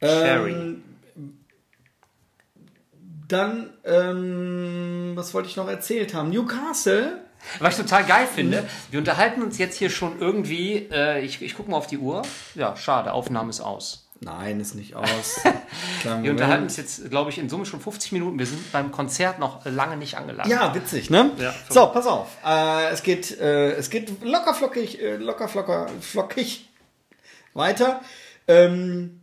Cherry. 0.00 0.52
Ähm, 0.52 0.82
dann, 3.28 3.70
ähm, 3.84 5.12
was 5.14 5.32
wollte 5.34 5.48
ich 5.48 5.56
noch 5.56 5.68
erzählt 5.68 6.14
haben? 6.14 6.30
Newcastle. 6.30 7.20
Was 7.58 7.78
ich 7.78 7.84
total 7.84 8.04
geil 8.04 8.26
finde, 8.26 8.64
wir 8.90 8.98
unterhalten 8.98 9.42
uns 9.42 9.58
jetzt 9.58 9.76
hier 9.76 9.90
schon 9.90 10.18
irgendwie, 10.18 10.88
äh, 10.90 11.22
ich, 11.22 11.42
ich 11.42 11.54
gucke 11.54 11.70
mal 11.70 11.76
auf 11.76 11.86
die 11.86 11.98
Uhr. 11.98 12.22
Ja, 12.54 12.74
schade, 12.74 13.12
Aufnahme 13.12 13.50
ist 13.50 13.60
aus. 13.60 14.03
Nein, 14.20 14.60
ist 14.60 14.74
nicht 14.74 14.94
aus. 14.94 15.40
Wir 16.22 16.30
unterhalten 16.30 16.64
uns 16.64 16.76
jetzt, 16.76 17.10
glaube 17.10 17.30
ich, 17.30 17.38
in 17.38 17.48
Summe 17.48 17.66
schon 17.66 17.80
50 17.80 18.12
Minuten. 18.12 18.38
Wir 18.38 18.46
sind 18.46 18.72
beim 18.72 18.92
Konzert 18.92 19.38
noch 19.38 19.64
lange 19.64 19.96
nicht 19.96 20.16
angelangt. 20.16 20.48
Ja, 20.48 20.74
witzig, 20.74 21.10
ne? 21.10 21.32
Ja. 21.38 21.54
so, 21.68 21.86
pass 21.88 22.06
auf. 22.06 22.28
Äh, 22.44 22.90
es 22.90 23.02
geht, 23.02 23.38
äh, 23.38 23.72
es 23.72 23.90
geht 23.90 24.22
locker 24.22 24.54
flockig, 24.54 25.00
äh, 25.00 25.16
locker 25.16 25.48
flocker, 25.48 25.88
flockig 26.00 26.68
weiter. 27.52 28.00
Ähm, 28.46 29.20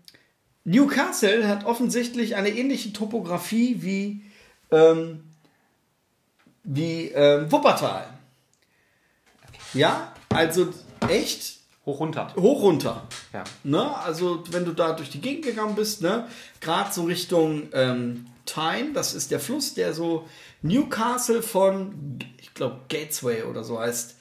Newcastle 0.63 1.47
hat 1.47 1.65
offensichtlich 1.65 2.35
eine 2.35 2.49
ähnliche 2.49 2.93
Topografie 2.93 3.77
wie, 3.81 4.23
ähm, 4.71 5.23
wie 6.63 7.07
ähm, 7.07 7.51
Wuppertal. 7.51 8.07
Ja, 9.73 10.13
also 10.29 10.73
echt 11.07 11.61
Hoch 11.91 11.99
runter. 11.99 12.33
hoch 12.35 12.61
runter. 12.61 13.07
Ja. 13.33 13.43
Ne? 13.63 13.97
Also 13.97 14.43
wenn 14.51 14.65
du 14.65 14.71
da 14.73 14.93
durch 14.93 15.09
die 15.09 15.21
Gegend 15.21 15.45
gegangen 15.45 15.75
bist, 15.75 16.01
ne? 16.01 16.27
gerade 16.59 16.91
so 16.93 17.03
Richtung 17.03 17.69
ähm, 17.73 18.27
Tyne, 18.45 18.93
das 18.93 19.13
ist 19.13 19.31
der 19.31 19.39
Fluss, 19.39 19.73
der 19.73 19.93
so 19.93 20.27
Newcastle 20.61 21.41
von, 21.41 22.19
ich 22.39 22.53
glaube, 22.53 22.81
Gatesway 22.89 23.43
oder 23.43 23.63
so 23.63 23.79
heißt. 23.79 24.15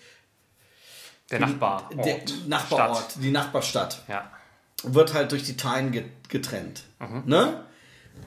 Der 1.30 1.40
Nachbarort. 1.40 1.94
Der 2.04 2.20
Nachbarort, 2.48 2.96
Stadt. 3.12 3.22
die 3.22 3.30
Nachbarstadt. 3.30 4.02
Ja. 4.08 4.30
Wird 4.82 5.14
halt 5.14 5.30
durch 5.32 5.44
die 5.44 5.56
Tyne 5.56 5.90
ge- 5.90 6.04
getrennt. 6.28 6.82
Ne? 7.26 7.64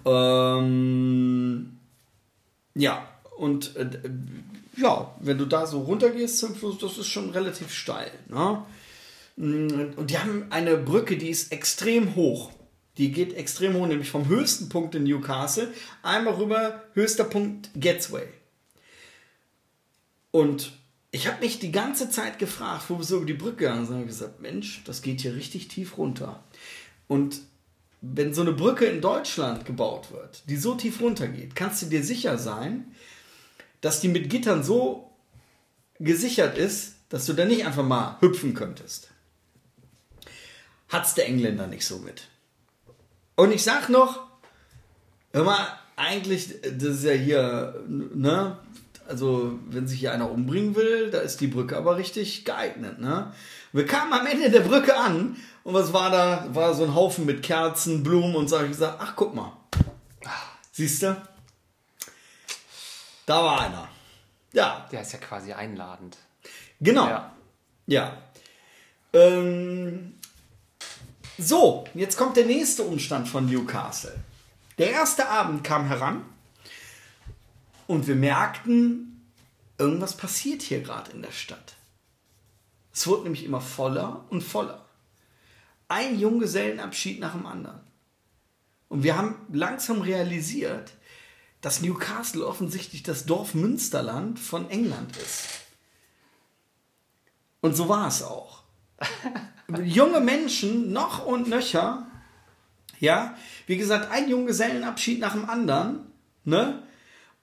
Ähm, 0.06 1.80
ja, 2.76 3.08
und 3.38 3.76
äh, 3.76 3.90
ja, 4.78 5.14
wenn 5.20 5.38
du 5.38 5.46
da 5.46 5.66
so 5.66 5.82
runtergehst 5.82 6.40
zum 6.40 6.56
Fluss, 6.56 6.78
das 6.80 6.98
ist 6.98 7.08
schon 7.08 7.30
relativ 7.32 7.72
steil. 7.74 8.12
Ne? 8.30 8.64
Und 9.36 10.10
die 10.10 10.18
haben 10.18 10.46
eine 10.52 10.78
Brücke, 10.78 11.18
die 11.18 11.30
ist 11.30 11.52
extrem 11.52 12.16
hoch. 12.16 12.52
Die 12.98 13.12
geht 13.12 13.34
extrem 13.34 13.74
hoch, 13.74 13.88
nämlich 13.88 14.12
vom 14.12 14.28
höchsten 14.28 14.70
Punkt 14.70 14.94
in 14.94 15.04
Newcastle 15.04 15.74
einmal 16.04 16.36
rüber, 16.36 16.84
höchster 16.94 17.24
Punkt 17.24 17.72
Gatsway. 17.80 18.28
Und 20.30 20.74
ich 21.10 21.28
habe 21.28 21.42
mich 21.42 21.60
die 21.60 21.72
ganze 21.72 22.10
Zeit 22.10 22.40
gefragt, 22.40 22.86
wo 22.90 22.98
wir 22.98 23.04
so 23.04 23.18
über 23.18 23.26
die 23.26 23.34
Brücke 23.34 23.58
gegangen 23.58 23.86
sind, 23.86 24.02
ich 24.02 24.08
gesagt, 24.08 24.42
Mensch, 24.42 24.84
das 24.86 25.02
geht 25.02 25.22
hier 25.22 25.36
richtig 25.36 25.68
tief 25.68 25.98
runter. 25.98 26.44
Und 27.08 27.42
wenn 28.02 28.34
so 28.34 28.42
eine 28.42 28.52
Brücke 28.52 28.86
in 28.86 29.00
Deutschland 29.00 29.66
gebaut 29.66 30.12
wird, 30.12 30.44
die 30.50 30.58
so 30.58 30.76
tief 30.76 31.02
runter 31.02 31.28
geht, 31.28 31.56
kannst 31.56 31.82
du 31.82 31.86
dir 31.86 32.04
sicher 32.04 32.38
sein, 32.38 32.92
dass 33.82 34.02
die 34.02 34.08
mit 34.08 34.30
Gittern 34.30 34.64
so 34.64 35.12
gesichert 36.00 36.58
ist, 36.58 36.96
dass 37.10 37.26
du 37.26 37.34
da 37.34 37.46
nicht 37.46 37.66
einfach 37.66 37.86
mal 37.86 38.18
hüpfen 38.20 38.54
könntest. 38.54 39.13
Hat's 40.94 41.16
der 41.16 41.26
Engländer 41.28 41.68
nicht 41.68 41.86
so 41.86 41.98
mit. 41.98 42.28
Und 43.36 43.52
ich 43.52 43.64
sag 43.64 43.90
noch, 43.90 44.22
hör 45.34 45.44
mal, 45.44 45.68
eigentlich, 45.96 46.62
das 46.62 46.84
ist 46.98 47.04
ja 47.04 47.14
hier, 47.14 47.84
ne, 47.88 48.58
also 49.08 49.60
wenn 49.70 49.88
sich 49.88 50.00
hier 50.00 50.14
einer 50.14 50.30
umbringen 50.32 50.76
will, 50.76 51.10
da 51.12 51.20
ist 51.20 51.42
die 51.42 51.48
Brücke 51.48 51.76
aber 51.76 51.98
richtig 51.98 52.46
geeignet, 52.46 53.00
ne. 53.00 53.34
Wir 53.72 53.86
kamen 53.88 54.14
am 54.14 54.28
Ende 54.28 54.52
der 54.52 54.62
Brücke 54.62 54.96
an 54.96 55.36
und 55.64 55.74
was 55.74 55.92
war 55.94 56.12
da? 56.12 56.48
War 56.54 56.76
so 56.76 56.84
ein 56.84 56.94
Haufen 56.94 57.26
mit 57.26 57.42
Kerzen, 57.42 58.04
Blumen 58.04 58.36
und 58.36 58.48
so 58.48 58.62
ich 58.62 58.68
gesagt, 58.70 59.00
ach 59.02 59.14
guck 59.16 59.34
mal. 59.34 59.58
Siehst 60.72 61.02
du? 61.04 61.20
Da 63.26 63.44
war 63.44 63.62
einer. 63.62 63.88
Ja, 64.54 64.88
Der 64.92 65.02
ist 65.02 65.14
ja 65.14 65.20
quasi 65.20 65.54
einladend. 65.54 66.18
genau. 66.80 67.08
Ja. 67.08 67.34
Ja. 67.88 68.18
Ähm, 69.14 70.13
so, 71.48 71.86
jetzt 71.94 72.18
kommt 72.18 72.38
der 72.38 72.46
nächste 72.46 72.84
Umstand 72.84 73.28
von 73.28 73.46
Newcastle. 73.46 74.16
Der 74.78 74.92
erste 74.92 75.30
Abend 75.30 75.64
kam 75.64 75.86
heran 75.86 76.26
und 77.88 78.08
wir 78.08 78.16
merkten, 78.16 79.30
irgendwas 79.78 80.18
passiert 80.18 80.62
hier 80.62 80.82
gerade 80.82 81.12
in 81.12 81.22
der 81.22 81.32
Stadt. 81.32 81.76
Es 82.94 83.08
wurde 83.08 83.24
nämlich 83.24 83.44
immer 83.44 83.62
voller 83.62 84.26
und 84.30 84.42
voller. 84.42 84.86
Ein 85.88 86.20
Junggesellenabschied 86.20 87.20
nach 87.20 87.34
dem 87.34 87.46
anderen. 87.46 87.82
Und 88.90 89.04
wir 89.04 89.18
haben 89.18 89.36
langsam 89.52 90.02
realisiert, 90.02 90.94
dass 91.62 91.82
Newcastle 91.82 92.46
offensichtlich 92.46 93.04
das 93.04 93.26
Dorf 93.26 93.54
Münsterland 93.54 94.40
von 94.40 94.70
England 94.70 95.18
ist. 95.18 95.48
Und 97.62 97.76
so 97.76 97.90
war 97.90 98.08
es 98.08 98.22
auch. 98.22 98.64
Junge 99.84 100.20
Menschen, 100.20 100.92
noch 100.92 101.26
und 101.26 101.48
nöcher, 101.48 102.08
ja, 103.00 103.36
wie 103.66 103.78
gesagt, 103.78 104.12
ein 104.12 104.30
Junggesellenabschied 104.30 105.20
nach 105.20 105.34
dem 105.34 105.50
anderen, 105.50 106.06
ne? 106.44 106.84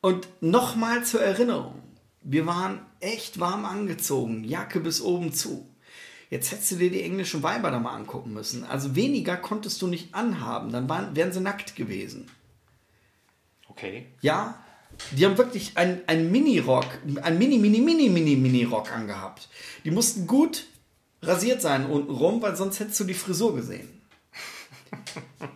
Und 0.01 0.29
nochmal 0.41 1.05
zur 1.05 1.21
Erinnerung, 1.21 1.83
wir 2.23 2.47
waren 2.47 2.81
echt 3.01 3.41
warm 3.41 3.65
angezogen, 3.65 4.45
Jacke 4.45 4.81
bis 4.81 5.01
oben 5.01 5.33
zu. 5.33 5.67
Jetzt 6.31 6.53
hättest 6.53 6.71
du 6.73 6.77
dir 6.77 6.91
die 6.91 7.03
englischen 7.03 7.43
Weiber 7.43 7.71
da 7.71 7.81
mal 7.81 7.95
angucken 7.95 8.33
müssen. 8.33 8.65
Also 8.65 8.95
weniger 8.95 9.37
konntest 9.37 9.83
du 9.83 9.89
nicht 9.89 10.15
anhaben, 10.15 10.71
dann 10.71 10.89
waren, 10.89 11.17
wären 11.17 11.33
sie 11.33 11.41
nackt 11.41 11.75
gewesen. 11.75 12.31
Okay. 13.69 14.07
Ja, 14.21 14.63
die 15.13 15.25
haben 15.25 15.39
wirklich 15.39 15.77
einen, 15.77 16.31
Mini-Rock, 16.31 16.87
einen 17.23 17.39
Mini, 17.39 17.59
Mini, 17.59 17.81
Mini, 17.81 18.09
Mini, 18.09 18.37
Mini-Rock 18.37 18.93
angehabt. 18.93 19.49
Die 19.85 19.91
mussten 19.91 20.27
gut 20.27 20.67
rasiert 21.23 21.61
sein 21.63 21.87
untenrum, 21.87 22.41
weil 22.43 22.57
sonst 22.57 22.81
hättest 22.81 22.99
du 23.01 23.05
die 23.05 23.15
Frisur 23.15 23.55
gesehen. 23.55 23.89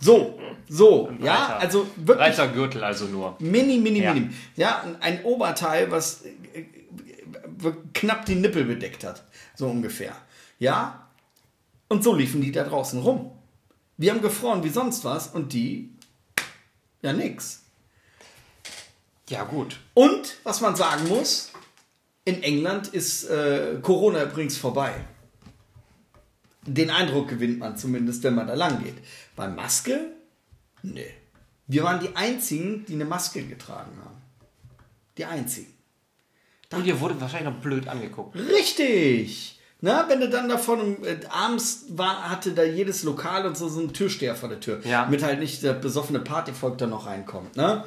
So, 0.00 0.38
so, 0.68 1.10
ja, 1.20 1.56
also 1.58 1.86
wirklich 1.96 2.16
Breiter 2.18 2.48
Gürtel 2.48 2.84
also 2.84 3.06
nur. 3.06 3.36
mini, 3.40 3.78
mini, 3.78 4.02
Ja. 4.02 4.14
mini. 4.14 4.30
Ja, 4.56 4.82
ein- 4.82 5.02
ein 5.02 5.24
Oberteil, 5.24 5.90
was 5.90 6.22
äh, 6.24 6.60
äh, 6.60 7.72
knapp 7.92 8.24
die 8.26 8.36
Nippel 8.36 8.64
bedeckt 8.64 9.04
hat, 9.04 9.24
so 9.56 9.66
ungefähr. 9.68 10.14
Ja, 10.58 11.08
und 11.88 12.04
so 12.04 12.14
liefen 12.14 12.40
die 12.40 12.52
da 12.52 12.64
draußen 12.64 13.00
rum. 13.00 13.32
Wir 13.96 14.12
haben 14.12 14.22
gefroren 14.22 14.62
wie 14.64 14.68
sonst 14.70 15.04
was 15.04 15.28
und 15.28 15.52
die, 15.52 15.90
ja, 17.02 17.12
nix. 17.12 17.62
Ja, 19.28 19.44
gut. 19.44 19.78
Und 19.94 20.36
was 20.44 20.60
man 20.60 20.76
sagen 20.76 21.08
muss, 21.08 21.50
in 22.24 22.42
England 22.42 22.88
ist 22.88 23.24
äh, 23.24 23.78
Corona 23.82 24.22
übrigens 24.24 24.56
vorbei. 24.56 24.92
Den 26.66 26.90
Eindruck 26.90 27.28
gewinnt 27.28 27.58
man 27.58 27.76
zumindest, 27.76 28.22
wenn 28.22 28.34
man 28.34 28.46
da 28.46 28.54
lang 28.54 28.82
geht. 28.82 28.96
Bei 29.36 29.48
Maske? 29.48 30.12
Nee. 30.82 31.10
Wir 31.66 31.82
waren 31.82 32.00
die 32.00 32.14
Einzigen, 32.14 32.84
die 32.86 32.94
eine 32.94 33.04
Maske 33.04 33.42
getragen 33.42 33.92
haben. 34.02 34.22
Die 35.16 35.24
Einzigen. 35.24 35.72
Und 36.72 36.86
ihr 36.86 37.00
wurde 37.00 37.20
wahrscheinlich 37.20 37.52
noch 37.52 37.60
blöd 37.60 37.88
angeguckt. 37.88 38.36
Richtig! 38.36 39.60
Na, 39.80 40.08
wenn 40.08 40.20
du 40.20 40.30
dann 40.30 40.48
davon 40.48 41.04
äh, 41.04 41.18
abends 41.28 41.84
war, 41.90 42.30
hatte 42.30 42.52
da 42.52 42.62
jedes 42.62 43.02
Lokal 43.02 43.46
und 43.46 43.56
so, 43.56 43.68
so 43.68 43.80
einen 43.80 43.92
Türsteher 43.92 44.34
vor 44.34 44.48
der 44.48 44.60
Tür. 44.60 44.80
Ja. 44.84 45.04
Damit 45.04 45.22
halt 45.22 45.40
nicht 45.40 45.62
der 45.62 45.74
besoffene 45.74 46.20
Partyvolk 46.20 46.78
da 46.78 46.86
noch 46.86 47.06
reinkommt. 47.06 47.56
Ne? 47.56 47.84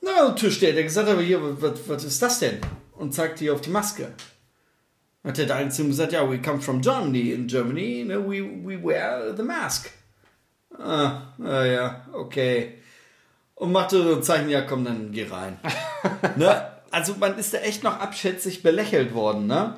Na, 0.00 0.28
ein 0.28 0.36
Türsteher, 0.36 0.72
der 0.72 0.82
gesagt 0.82 1.06
hat, 1.06 1.14
aber 1.14 1.22
hier, 1.22 1.40
was, 1.62 1.88
was 1.88 2.04
ist 2.04 2.20
das 2.20 2.40
denn? 2.40 2.58
Und 2.96 3.14
zeigte 3.14 3.44
hier 3.44 3.54
auf 3.54 3.60
die 3.60 3.70
Maske. 3.70 4.12
Hat 5.24 5.38
der 5.38 5.46
da 5.46 5.56
einen 5.56 5.70
zu 5.70 5.82
ihm 5.82 5.88
gesagt, 5.88 6.12
ja, 6.12 6.28
we 6.28 6.40
come 6.40 6.60
from 6.60 6.80
Germany. 6.80 7.32
In 7.32 7.46
Germany, 7.46 8.00
you 8.00 8.04
know, 8.04 8.28
we, 8.28 8.42
we 8.42 8.82
wear 8.82 9.34
the 9.36 9.42
mask. 9.42 9.90
Ah, 10.78 11.34
ah 11.38 11.64
ja, 11.64 12.06
okay. 12.12 12.78
Und 13.54 13.72
machte 13.72 14.02
so 14.02 14.16
ein 14.16 14.22
Zeichen, 14.22 14.48
ja 14.48 14.62
komm, 14.62 14.84
dann 14.84 15.12
geh 15.12 15.28
rein. 15.28 15.58
ne? 16.36 16.72
Also 16.90 17.14
man 17.18 17.38
ist 17.38 17.54
da 17.54 17.58
echt 17.58 17.84
noch 17.84 18.00
abschätzig 18.00 18.62
belächelt 18.62 19.14
worden, 19.14 19.46
ne? 19.46 19.76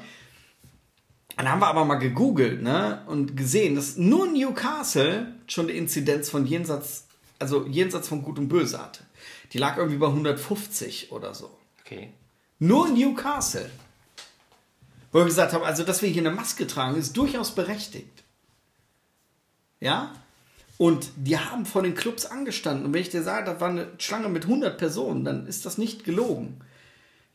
Dann 1.37 1.51
haben 1.51 1.61
wir 1.61 1.67
aber 1.67 1.85
mal 1.85 1.97
gegoogelt, 1.97 2.63
ne? 2.63 3.03
Und 3.07 3.37
gesehen, 3.37 3.75
dass 3.75 3.97
nur 3.97 4.27
Newcastle 4.27 5.35
schon 5.47 5.67
eine 5.67 5.77
Inzidenz 5.77 6.31
von 6.31 6.47
jenseits, 6.47 7.07
also 7.39 7.67
jenseits 7.67 8.09
von 8.09 8.23
Gut 8.23 8.39
und 8.39 8.49
Böse 8.49 8.81
hatte. 8.81 9.05
Die 9.53 9.59
lag 9.59 9.77
irgendwie 9.77 9.99
bei 9.99 10.07
150 10.07 11.13
oder 11.13 11.35
so. 11.35 11.51
Okay. 11.85 12.13
Nur 12.59 12.89
Newcastle. 12.89 13.71
Wo 15.15 15.21
wir 15.21 15.27
gesagt 15.27 15.53
haben, 15.53 15.63
also 15.63 15.85
dass 15.85 16.03
wir 16.03 16.09
hier 16.09 16.23
eine 16.23 16.33
Maske 16.33 16.67
tragen, 16.67 16.97
ist 16.97 17.17
durchaus 17.17 17.55
berechtigt. 17.55 18.25
Ja? 19.79 20.13
Und 20.77 21.09
die 21.15 21.39
haben 21.39 21.67
vor 21.67 21.85
den 21.85 21.95
Clubs 21.95 22.27
angestanden. 22.27 22.85
Und 22.85 22.93
wenn 22.93 23.01
ich 23.01 23.11
dir 23.11 23.23
sage, 23.23 23.47
da 23.47 23.61
war 23.61 23.69
eine 23.69 23.93
Schlange 23.99 24.29
mit 24.29 24.43
100 24.43 24.77
Personen, 24.77 25.25
dann 25.25 25.47
ist 25.47 25.67
das 25.67 25.79
nicht 25.79 26.03
gelogen. 26.03 26.61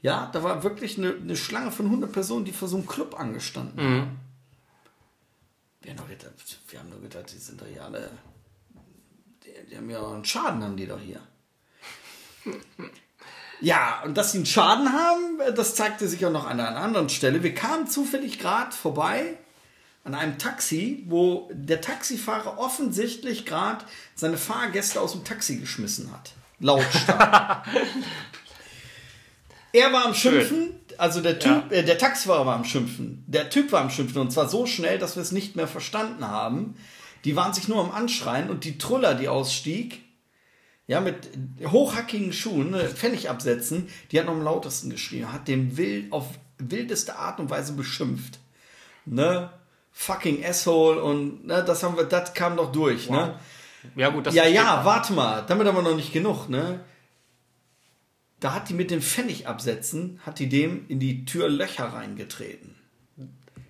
Ja, 0.01 0.29
da 0.33 0.43
war 0.43 0.61
wirklich 0.63 0.97
eine, 0.97 1.13
eine 1.13 1.37
Schlange 1.37 1.71
von 1.71 1.85
100 1.85 2.11
Personen, 2.11 2.43
die 2.43 2.51
vor 2.51 2.67
so 2.67 2.75
einem 2.75 2.85
Club 2.85 3.17
angestanden 3.17 3.79
haben. 3.79 4.19
Wir 5.81 5.91
haben, 5.91 5.97
doch 5.99 6.09
gedacht, 6.09 6.59
wir 6.67 6.79
haben 6.79 6.89
nur 6.89 7.01
gedacht, 7.01 7.31
die 7.31 7.37
sind 7.37 7.61
doch 7.61 7.67
hier 7.67 7.85
alle. 7.85 8.11
Die, 9.45 9.69
die 9.71 9.77
haben 9.77 9.89
ja 9.89 10.01
auch 10.01 10.15
einen 10.15 10.25
Schaden, 10.25 10.61
haben 10.61 10.75
die 10.75 10.85
doch 10.85 10.99
hier. 10.99 11.21
Ja, 13.61 14.01
und 14.05 14.17
dass 14.17 14.31
sie 14.31 14.39
einen 14.39 14.45
Schaden 14.45 14.93
haben, 14.93 15.39
das 15.55 15.75
zeigte 15.75 16.07
sich 16.07 16.25
auch 16.25 16.31
noch 16.31 16.47
an 16.47 16.59
einer 16.59 16.77
anderen 16.77 17.09
Stelle. 17.09 17.43
Wir 17.43 17.53
kamen 17.53 17.87
zufällig 17.87 18.39
gerade 18.39 18.71
vorbei 18.71 19.37
an 20.05 20.15
einem 20.15 20.37
Taxi, 20.37 21.03
wo 21.07 21.49
der 21.53 21.81
Taxifahrer 21.81 22.57
offensichtlich 22.57 23.45
gerade 23.45 23.83
seine 24.15 24.37
Fahrgäste 24.37 25.01
aus 25.01 25.11
dem 25.11 25.25
Taxi 25.25 25.57
geschmissen 25.57 26.11
hat. 26.11 26.31
Lautstark. 26.59 27.65
er 29.73 29.93
war 29.93 30.05
am 30.05 30.13
Schimpfen, 30.13 30.79
also 30.97 31.21
der 31.21 31.39
Typ, 31.39 31.71
äh, 31.71 31.83
der 31.83 31.97
Taxifahrer 31.97 32.45
war 32.45 32.55
am 32.55 32.65
Schimpfen. 32.65 33.23
Der 33.27 33.49
Typ 33.49 33.71
war 33.71 33.81
am 33.81 33.89
Schimpfen 33.89 34.21
und 34.21 34.31
zwar 34.31 34.47
so 34.47 34.65
schnell, 34.65 34.99
dass 34.99 35.15
wir 35.15 35.23
es 35.23 35.31
nicht 35.31 35.55
mehr 35.55 35.67
verstanden 35.67 36.27
haben. 36.27 36.75
die 37.25 37.35
waren 37.35 37.53
sich 37.53 37.67
nur 37.67 37.81
am 37.81 37.91
Anschreien 37.91 38.49
und 38.49 38.63
die 38.63 38.77
Truller, 38.77 39.13
die 39.13 39.27
ausstieg, 39.27 40.01
ja, 40.89 41.01
mit 41.01 41.29
hochhackigen 41.63 42.33
Schuhen, 42.33 42.71
ne, 42.71 42.89
Pfennig 42.89 43.29
absetzen, 43.29 43.89
die 44.11 44.19
hat 44.19 44.25
noch 44.25 44.33
am 44.33 44.41
lautesten 44.41 44.89
geschrien, 44.89 45.31
hat 45.31 45.47
den 45.47 45.77
wild, 45.77 46.11
auf 46.11 46.25
wildeste 46.57 47.15
Art 47.15 47.39
und 47.39 47.51
Weise 47.51 47.73
beschimpft. 47.73 48.39
Ne? 49.05 49.51
Fucking 49.91 50.43
Asshole 50.43 51.01
und 51.03 51.45
ne, 51.45 51.63
das 51.63 51.83
haben 51.83 51.95
wir, 51.95 52.05
das 52.05 52.33
kam 52.33 52.57
doch 52.57 52.71
durch, 52.71 53.07
ne? 53.07 53.39
Ja, 53.95 54.09
gut, 54.09 54.25
das 54.25 54.33
Ja, 54.33 54.47
ja, 54.47 54.83
warte 54.83 55.13
mal, 55.13 55.45
damit 55.47 55.67
haben 55.67 55.75
wir 55.75 55.83
noch 55.83 55.95
nicht 55.95 56.11
genug, 56.11 56.49
ne? 56.49 56.79
Da 58.39 58.55
hat 58.55 58.69
die 58.69 58.73
mit 58.73 58.89
den 58.89 59.03
Pfennigabsätzen, 59.03 60.19
hat 60.25 60.39
die 60.39 60.49
dem 60.49 60.85
in 60.87 60.99
die 60.99 61.23
Tür 61.23 61.49
Löcher 61.49 61.85
reingetreten. 61.85 62.73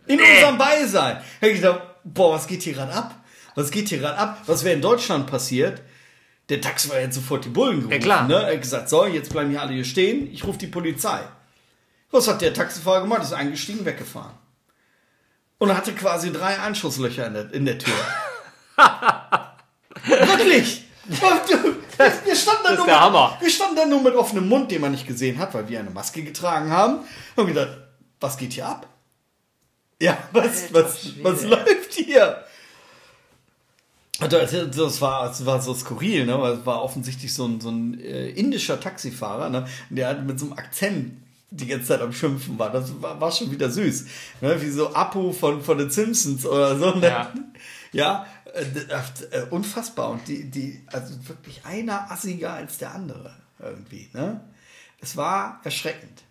In 0.08 0.22
unserem 0.22 0.58
Beisein. 0.58 1.18
Da 1.18 1.48
hab 1.48 1.54
ich 1.54 1.56
gedacht, 1.56 1.82
boah, 2.06 2.36
was 2.36 2.48
geht 2.48 2.62
hier 2.62 2.74
gerade 2.74 2.94
ab? 2.94 3.22
Was 3.56 3.72
geht 3.72 3.90
hier 3.90 3.98
gerade 3.98 4.18
ab? 4.18 4.42
Was 4.46 4.64
wäre 4.64 4.76
in 4.76 4.82
Deutschland 4.82 5.28
passiert? 5.28 5.82
Der 6.50 6.62
Taxifahrer 6.62 7.02
hätte 7.02 7.14
sofort 7.14 7.46
die 7.46 7.50
Bullen 7.50 7.82
gerufen. 7.82 8.00
klar. 8.00 8.28
Ne? 8.28 8.36
Er 8.36 8.54
hat 8.54 8.62
gesagt, 8.62 8.90
so, 8.90 9.06
jetzt 9.06 9.32
bleiben 9.32 9.52
hier 9.52 9.62
alle 9.62 9.74
hier 9.74 9.86
stehen, 9.86 10.32
ich 10.34 10.44
rufe 10.46 10.58
die 10.58 10.68
Polizei. 10.68 11.20
Was 12.12 12.28
hat 12.28 12.42
der 12.42 12.54
Taxifahrer 12.54 13.02
gemacht? 13.02 13.22
Ist 13.22 13.34
eingestiegen, 13.34 13.86
weggefahren. 13.86 14.34
Und 15.60 15.70
er 15.70 15.78
hatte 15.78 15.94
quasi 15.94 16.32
drei 16.32 16.60
Einschusslöcher 16.60 17.28
in 17.28 17.34
der, 17.34 17.54
in 17.54 17.66
der 17.66 17.78
Tür. 17.78 17.94
Wirklich! 20.06 20.86
Wir 21.06 21.16
standen, 21.18 21.82
da 21.98 22.06
ist 22.70 22.78
nur 22.78 22.86
der 22.86 22.96
mit, 22.96 23.02
Hammer. 23.02 23.38
wir 23.40 23.50
standen 23.50 23.76
da 23.76 23.86
nur 23.86 24.02
mit 24.02 24.16
offenem 24.16 24.48
Mund, 24.48 24.72
den 24.72 24.82
man 24.82 24.92
nicht 24.92 25.08
gesehen 25.08 25.38
hat, 25.40 25.54
weil 25.54 25.68
wir 25.68 25.80
eine 25.80 25.90
Maske 25.90 26.24
getragen 26.24 26.72
haben. 26.72 27.00
Und 27.36 27.48
gedacht, 27.48 27.78
was 28.20 28.38
geht 28.38 28.54
hier 28.54 28.68
ab? 28.68 28.88
Ja, 30.02 30.18
was, 30.32 30.74
was, 30.74 31.24
was 31.24 31.44
läuft 31.44 31.94
hier? 31.94 32.46
Und 34.22 34.34
Das 34.34 35.02
war, 35.02 35.28
das 35.28 35.46
war 35.46 35.62
so 35.62 35.74
skurril, 35.74 36.26
ne? 36.26 36.40
weil 36.42 36.54
es 36.54 36.66
war 36.66 36.84
offensichtlich 36.84 37.34
so 37.34 37.46
ein, 37.46 37.62
so 37.62 37.70
ein 37.70 38.00
äh, 38.00 38.30
indischer 38.30 38.80
Taxifahrer, 38.80 39.50
ne? 39.50 39.66
der 39.90 40.10
hat 40.10 40.26
mit 40.26 40.40
so 40.40 40.48
einem 40.48 40.54
Akzent 40.54 41.18
die 41.52 41.68
ganze 41.68 41.88
Zeit 41.88 42.02
am 42.02 42.14
Schimpfen 42.14 42.60
war. 42.60 42.72
Das 42.72 43.02
war, 43.02 43.20
war 43.20 43.32
schon 43.32 43.52
wieder 43.52 43.70
süß. 43.70 44.06
Ne? 44.42 44.62
Wie 44.62 44.70
so 44.70 44.94
Apu 44.94 45.32
von, 45.32 45.62
von 45.62 45.78
den 45.78 45.90
Simpsons 45.90 46.46
oder 46.46 46.78
so. 46.78 46.96
Ne? 46.96 47.08
Ja. 47.08 47.34
Ja, 47.92 48.26
äh, 48.54 49.36
äh, 49.36 49.44
unfassbar. 49.50 50.12
Und 50.12 50.28
die, 50.28 50.50
die, 50.50 50.82
also 50.88 51.16
wirklich 51.28 51.66
einer 51.66 52.12
assiger 52.12 52.54
als 52.54 52.78
der 52.78 52.94
andere 52.94 53.34
irgendwie. 53.60 54.10
Ne? 54.14 54.42
Es 55.02 55.18
war 55.18 55.60
erschreckend. 55.64 56.24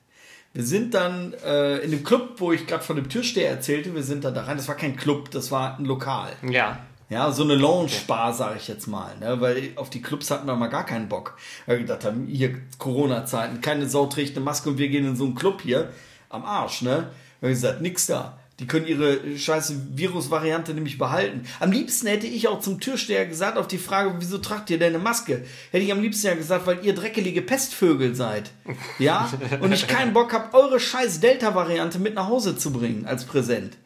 Wir 0.55 0.65
sind 0.65 0.95
dann 0.95 1.35
äh, 1.45 1.79
in 1.79 1.91
dem 1.91 2.05
Club, 2.05 2.35
wo 2.39 2.53
ich 2.53 2.67
gerade 2.67 2.83
von 2.83 2.97
dem 2.97 3.09
Türsteher 3.09 3.51
erzählte, 3.51 3.95
wir 3.95 4.03
sind 4.03 4.25
dann 4.25 4.35
da 4.35 4.45
rein. 4.45 4.57
Das 4.57 4.69
war 4.69 4.77
kein 4.77 4.97
Club, 4.97 5.31
das 5.31 5.51
war 5.51 5.79
ein 5.79 5.85
Lokal. 5.85 6.33
Ja. 6.49 6.79
Ja, 7.11 7.33
so 7.33 7.43
eine 7.43 7.55
Lounge-Bar, 7.55 8.35
sage 8.35 8.57
ich 8.59 8.69
jetzt 8.69 8.87
mal. 8.87 9.17
Ne? 9.19 9.41
Weil 9.41 9.71
auf 9.77 9.89
die 9.89 10.03
Clubs 10.03 10.31
hatten 10.31 10.47
wir 10.47 10.57
mal 10.57 10.69
gar 10.69 10.85
keinen 10.85 11.09
Bock. 11.09 11.39
Weil 11.65 11.77
wir 11.77 11.87
gedacht 11.87 12.05
haben, 12.05 12.27
hier 12.27 12.57
Corona-Zeiten, 12.79 13.63
keine 13.63 13.89
Sau 13.89 14.07
trägt 14.07 14.37
eine 14.37 14.45
Maske 14.45 14.69
und 14.69 14.79
wir 14.79 14.89
gehen 14.89 15.07
in 15.07 15.17
so 15.17 15.25
einen 15.25 15.35
Club 15.35 15.63
hier 15.63 15.91
am 16.29 16.45
Arsch. 16.45 16.83
Ne? 16.83 17.11
Wir 17.41 17.49
haben 17.49 17.55
gesagt, 17.55 17.81
nix 17.81 18.07
da. 18.07 18.39
Die 18.59 18.67
können 18.67 18.89
ihre 18.89 19.39
scheiße 19.39 19.97
Virusvariante 19.97 20.75
nämlich 20.75 20.99
behalten. 20.99 21.47
Am 21.61 21.71
liebsten 21.71 22.09
hätte 22.09 22.27
ich 22.27 22.49
auch 22.49 22.59
zum 22.59 22.81
Türsteher 22.81 23.25
gesagt, 23.25 23.57
auf 23.57 23.69
die 23.69 23.79
Frage, 23.79 24.17
wieso 24.19 24.39
tragt 24.39 24.69
ihr 24.69 24.81
denn 24.81 24.95
eine 24.95 25.03
Maske? 25.03 25.45
Hätte 25.71 25.85
ich 25.85 25.93
am 25.93 26.03
liebsten 26.03 26.27
ja 26.27 26.35
gesagt, 26.35 26.67
weil 26.67 26.85
ihr 26.85 26.93
dreckelige 26.93 27.41
Pestvögel 27.41 28.17
seid. 28.17 28.51
Ja? 28.99 29.31
Und 29.61 29.73
ich 29.73 29.87
keinen 29.87 30.13
Bock 30.13 30.33
habe, 30.33 30.59
eure 30.59 30.81
scheiß 30.81 31.21
Delta-Variante 31.21 32.01
mit 32.01 32.15
nach 32.15 32.27
Hause 32.27 32.57
zu 32.57 32.73
bringen 32.73 33.07
als 33.07 33.25
Präsent. 33.25 33.77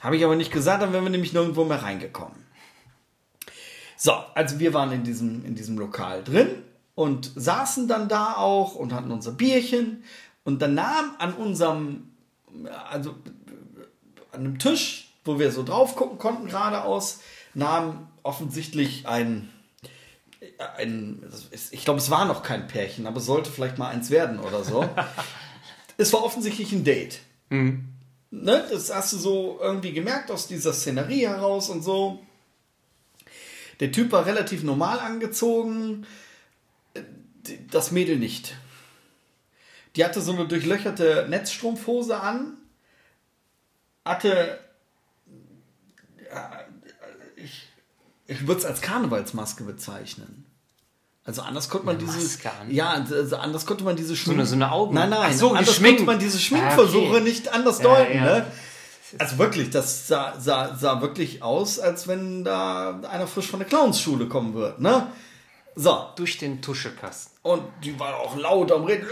Habe 0.00 0.18
ich 0.18 0.24
aber 0.24 0.36
nicht 0.36 0.52
gesagt, 0.52 0.82
dann 0.82 0.92
wären 0.92 1.04
wir 1.04 1.10
nämlich 1.10 1.32
nirgendwo 1.32 1.64
mehr 1.64 1.82
reingekommen. 1.82 2.43
So, 4.04 4.12
also 4.34 4.58
wir 4.58 4.74
waren 4.74 4.92
in 4.92 5.02
diesem, 5.02 5.46
in 5.46 5.54
diesem 5.54 5.78
Lokal 5.78 6.22
drin 6.22 6.62
und 6.94 7.32
saßen 7.36 7.88
dann 7.88 8.06
da 8.06 8.34
auch 8.36 8.74
und 8.74 8.92
hatten 8.92 9.10
unser 9.10 9.32
Bierchen. 9.32 10.04
Und 10.44 10.60
dann 10.60 10.74
nahm 10.74 11.14
an 11.16 11.32
unserem, 11.32 12.10
also 12.90 13.14
an 14.30 14.40
einem 14.40 14.58
Tisch, 14.58 15.10
wo 15.24 15.38
wir 15.38 15.50
so 15.50 15.62
drauf 15.62 15.96
gucken 15.96 16.18
konnten, 16.18 16.48
geradeaus, 16.48 17.20
nahm 17.54 18.08
offensichtlich 18.22 19.08
ein, 19.08 19.48
ein 20.76 21.22
ich 21.70 21.86
glaube, 21.86 21.98
es 21.98 22.10
war 22.10 22.26
noch 22.26 22.42
kein 22.42 22.66
Pärchen, 22.66 23.06
aber 23.06 23.20
es 23.20 23.24
sollte 23.24 23.50
vielleicht 23.50 23.78
mal 23.78 23.88
eins 23.88 24.10
werden 24.10 24.38
oder 24.38 24.64
so. 24.64 24.86
es 25.96 26.12
war 26.12 26.22
offensichtlich 26.22 26.72
ein 26.72 26.84
Date. 26.84 27.20
Ne, 28.30 28.66
das 28.70 28.94
hast 28.94 29.14
du 29.14 29.16
so 29.16 29.58
irgendwie 29.62 29.94
gemerkt 29.94 30.30
aus 30.30 30.46
dieser 30.46 30.74
Szenerie 30.74 31.26
heraus 31.26 31.70
und 31.70 31.82
so. 31.82 32.18
Der 33.80 33.90
Typ 33.92 34.12
war 34.12 34.26
relativ 34.26 34.62
normal 34.62 34.98
angezogen, 35.00 36.06
das 37.70 37.90
Mädel 37.90 38.16
nicht. 38.18 38.54
Die 39.96 40.04
hatte 40.04 40.20
so 40.20 40.32
eine 40.32 40.46
durchlöcherte 40.46 41.26
Netzstrumpfhose 41.28 42.18
an, 42.20 42.56
hatte, 44.04 44.58
ich, 47.36 47.68
ich 48.26 48.46
würde 48.46 48.60
es 48.60 48.64
als 48.66 48.80
Karnevalsmaske 48.80 49.64
bezeichnen. 49.64 50.46
Also 51.26 51.40
anders 51.40 51.70
konnte 51.70 51.86
man 51.86 51.96
Eine 51.96 52.04
diese, 52.04 52.18
Maske 52.18 52.50
an? 52.52 52.70
ja, 52.70 52.90
also 52.90 53.36
anders 53.36 53.64
konnte 53.64 53.82
man 53.82 53.96
diese 53.96 54.14
Schmink, 54.14 54.38
eine- 54.40 54.46
so 54.46 54.56
eine 54.56 54.70
Augen- 54.70 54.94
nein, 54.94 55.08
nein, 55.08 55.30
Ach 55.30 55.32
so, 55.32 55.50
anders 55.52 55.68
geschminkt. 55.68 55.98
konnte 56.00 56.12
man 56.12 56.18
diese 56.18 56.36
Ah, 56.36 56.40
Schminkversuche 56.40 57.10
okay. 57.16 57.20
nicht 57.22 57.48
anders 57.48 57.78
Ja, 57.78 57.84
deuten, 57.84 58.14
ja. 58.16 58.24
ne? 58.24 58.46
Also 59.18 59.38
wirklich, 59.38 59.70
das 59.70 60.06
sah, 60.08 60.34
sah, 60.38 60.74
sah 60.76 61.00
wirklich 61.00 61.42
aus, 61.42 61.78
als 61.78 62.06
wenn 62.08 62.44
da 62.44 63.00
einer 63.10 63.26
frisch 63.26 63.46
von 63.48 63.60
der 63.60 63.68
Clownsschule 63.68 64.26
kommen 64.28 64.54
wird, 64.54 64.80
ne? 64.80 65.08
So, 65.76 66.06
Durch 66.14 66.38
den 66.38 66.62
Tuschekasten. 66.62 67.32
und 67.42 67.62
die 67.82 67.98
war 67.98 68.16
auch 68.20 68.36
laut 68.36 68.70
am 68.70 68.84
Reden. 68.84 69.08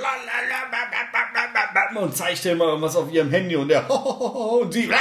Und 1.96 2.16
zeigte 2.16 2.50
immer 2.50 2.66
irgendwas 2.66 2.94
auf 2.94 3.11
ihrem 3.11 3.30
Handy 3.30 3.56
und 3.56 3.68
der 3.68 3.90
und 3.90 4.72
sie. 4.72 4.86
La. 4.86 4.97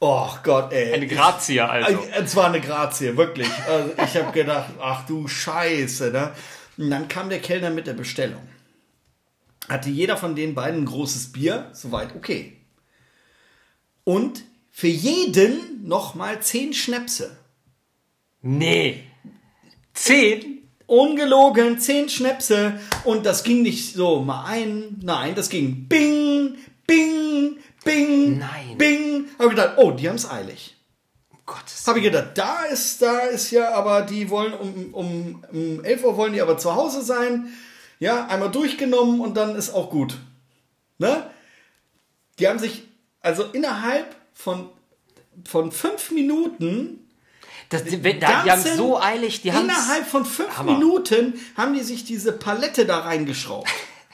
Oh 0.00 0.28
Gott, 0.42 0.70
ey. 0.72 0.92
Eine 0.92 1.06
Grazie 1.06 1.60
also. 1.62 1.98
Ich- 1.98 2.14
Es 2.14 2.36
war 2.36 2.46
eine 2.48 2.60
Grazie, 2.60 3.16
wirklich. 3.16 3.48
Also 3.66 3.90
ich 4.04 4.16
habe 4.22 4.32
gedacht, 4.32 4.70
ach 4.82 5.06
du 5.06 5.26
Scheiße, 5.26 6.10
ne? 6.10 6.32
Und 6.76 6.90
dann 6.90 7.08
kam 7.08 7.30
der 7.30 7.40
Kellner 7.40 7.70
mit 7.70 7.86
der 7.86 7.94
Bestellung. 7.94 8.46
Hatte 9.68 9.88
jeder 9.88 10.18
von 10.18 10.34
den 10.36 10.54
beiden 10.54 10.82
ein 10.82 10.86
großes 10.86 11.32
Bier, 11.32 11.70
soweit 11.72 12.14
okay. 12.14 12.60
Und 14.04 14.44
für 14.70 14.88
jeden 14.88 15.86
nochmal 15.86 16.40
zehn 16.40 16.72
Schnäpse. 16.74 17.36
Nee. 18.42 19.04
Zehn? 19.94 20.68
Ungelogen, 20.86 21.78
zehn 21.78 22.08
Schnäpse. 22.08 22.78
Und 23.04 23.24
das 23.24 23.42
ging 23.42 23.62
nicht 23.62 23.94
so 23.94 24.20
mal 24.20 24.44
ein, 24.44 24.98
nein, 25.02 25.34
das 25.34 25.48
ging 25.48 25.88
bing, 25.88 26.56
bing, 26.86 27.56
bing, 27.84 28.38
Nein. 28.38 28.76
bing. 28.76 29.28
Habe 29.38 29.44
ich 29.44 29.50
gedacht, 29.50 29.74
oh, 29.78 29.92
die 29.92 30.08
haben 30.08 30.16
es 30.16 30.28
eilig. 30.28 30.76
Um 31.30 31.38
Gottes 31.46 31.86
Habe 31.86 31.98
ich 31.98 32.04
gedacht, 32.04 32.32
da 32.34 32.64
ist, 32.64 33.00
da 33.00 33.20
ist 33.20 33.50
ja, 33.50 33.72
aber 33.72 34.02
die 34.02 34.28
wollen 34.30 34.52
um, 34.54 34.94
um, 34.94 35.44
um 35.52 35.84
11 35.84 36.04
Uhr 36.04 36.16
wollen 36.16 36.32
die 36.32 36.42
aber 36.42 36.58
zu 36.58 36.74
Hause 36.74 37.02
sein. 37.02 37.48
Ja, 38.00 38.26
einmal 38.26 38.50
durchgenommen 38.50 39.20
und 39.20 39.36
dann 39.36 39.54
ist 39.56 39.72
auch 39.72 39.90
gut. 39.90 40.18
Ne? 40.98 41.30
Die 42.38 42.48
haben 42.48 42.58
sich, 42.58 42.82
also 43.24 43.44
innerhalb 43.44 44.14
von, 44.34 44.68
von 45.44 45.72
fünf 45.72 46.10
Minuten 46.10 47.08
Das, 47.70 47.84
die, 47.84 47.98
die 47.98 48.24
haben 48.26 48.46
ganzen- 48.46 48.76
so 48.76 49.00
eilig, 49.00 49.42
die 49.42 49.52
haben 49.52 49.64
Innerhalb 49.64 50.06
von 50.06 50.24
fünf 50.24 50.56
Hammer. 50.56 50.72
Minuten 50.78 51.34
haben 51.56 51.74
die 51.74 51.82
sich 51.82 52.04
diese 52.04 52.32
Palette 52.32 52.86
da 52.86 53.00
reingeschraubt. 53.00 53.68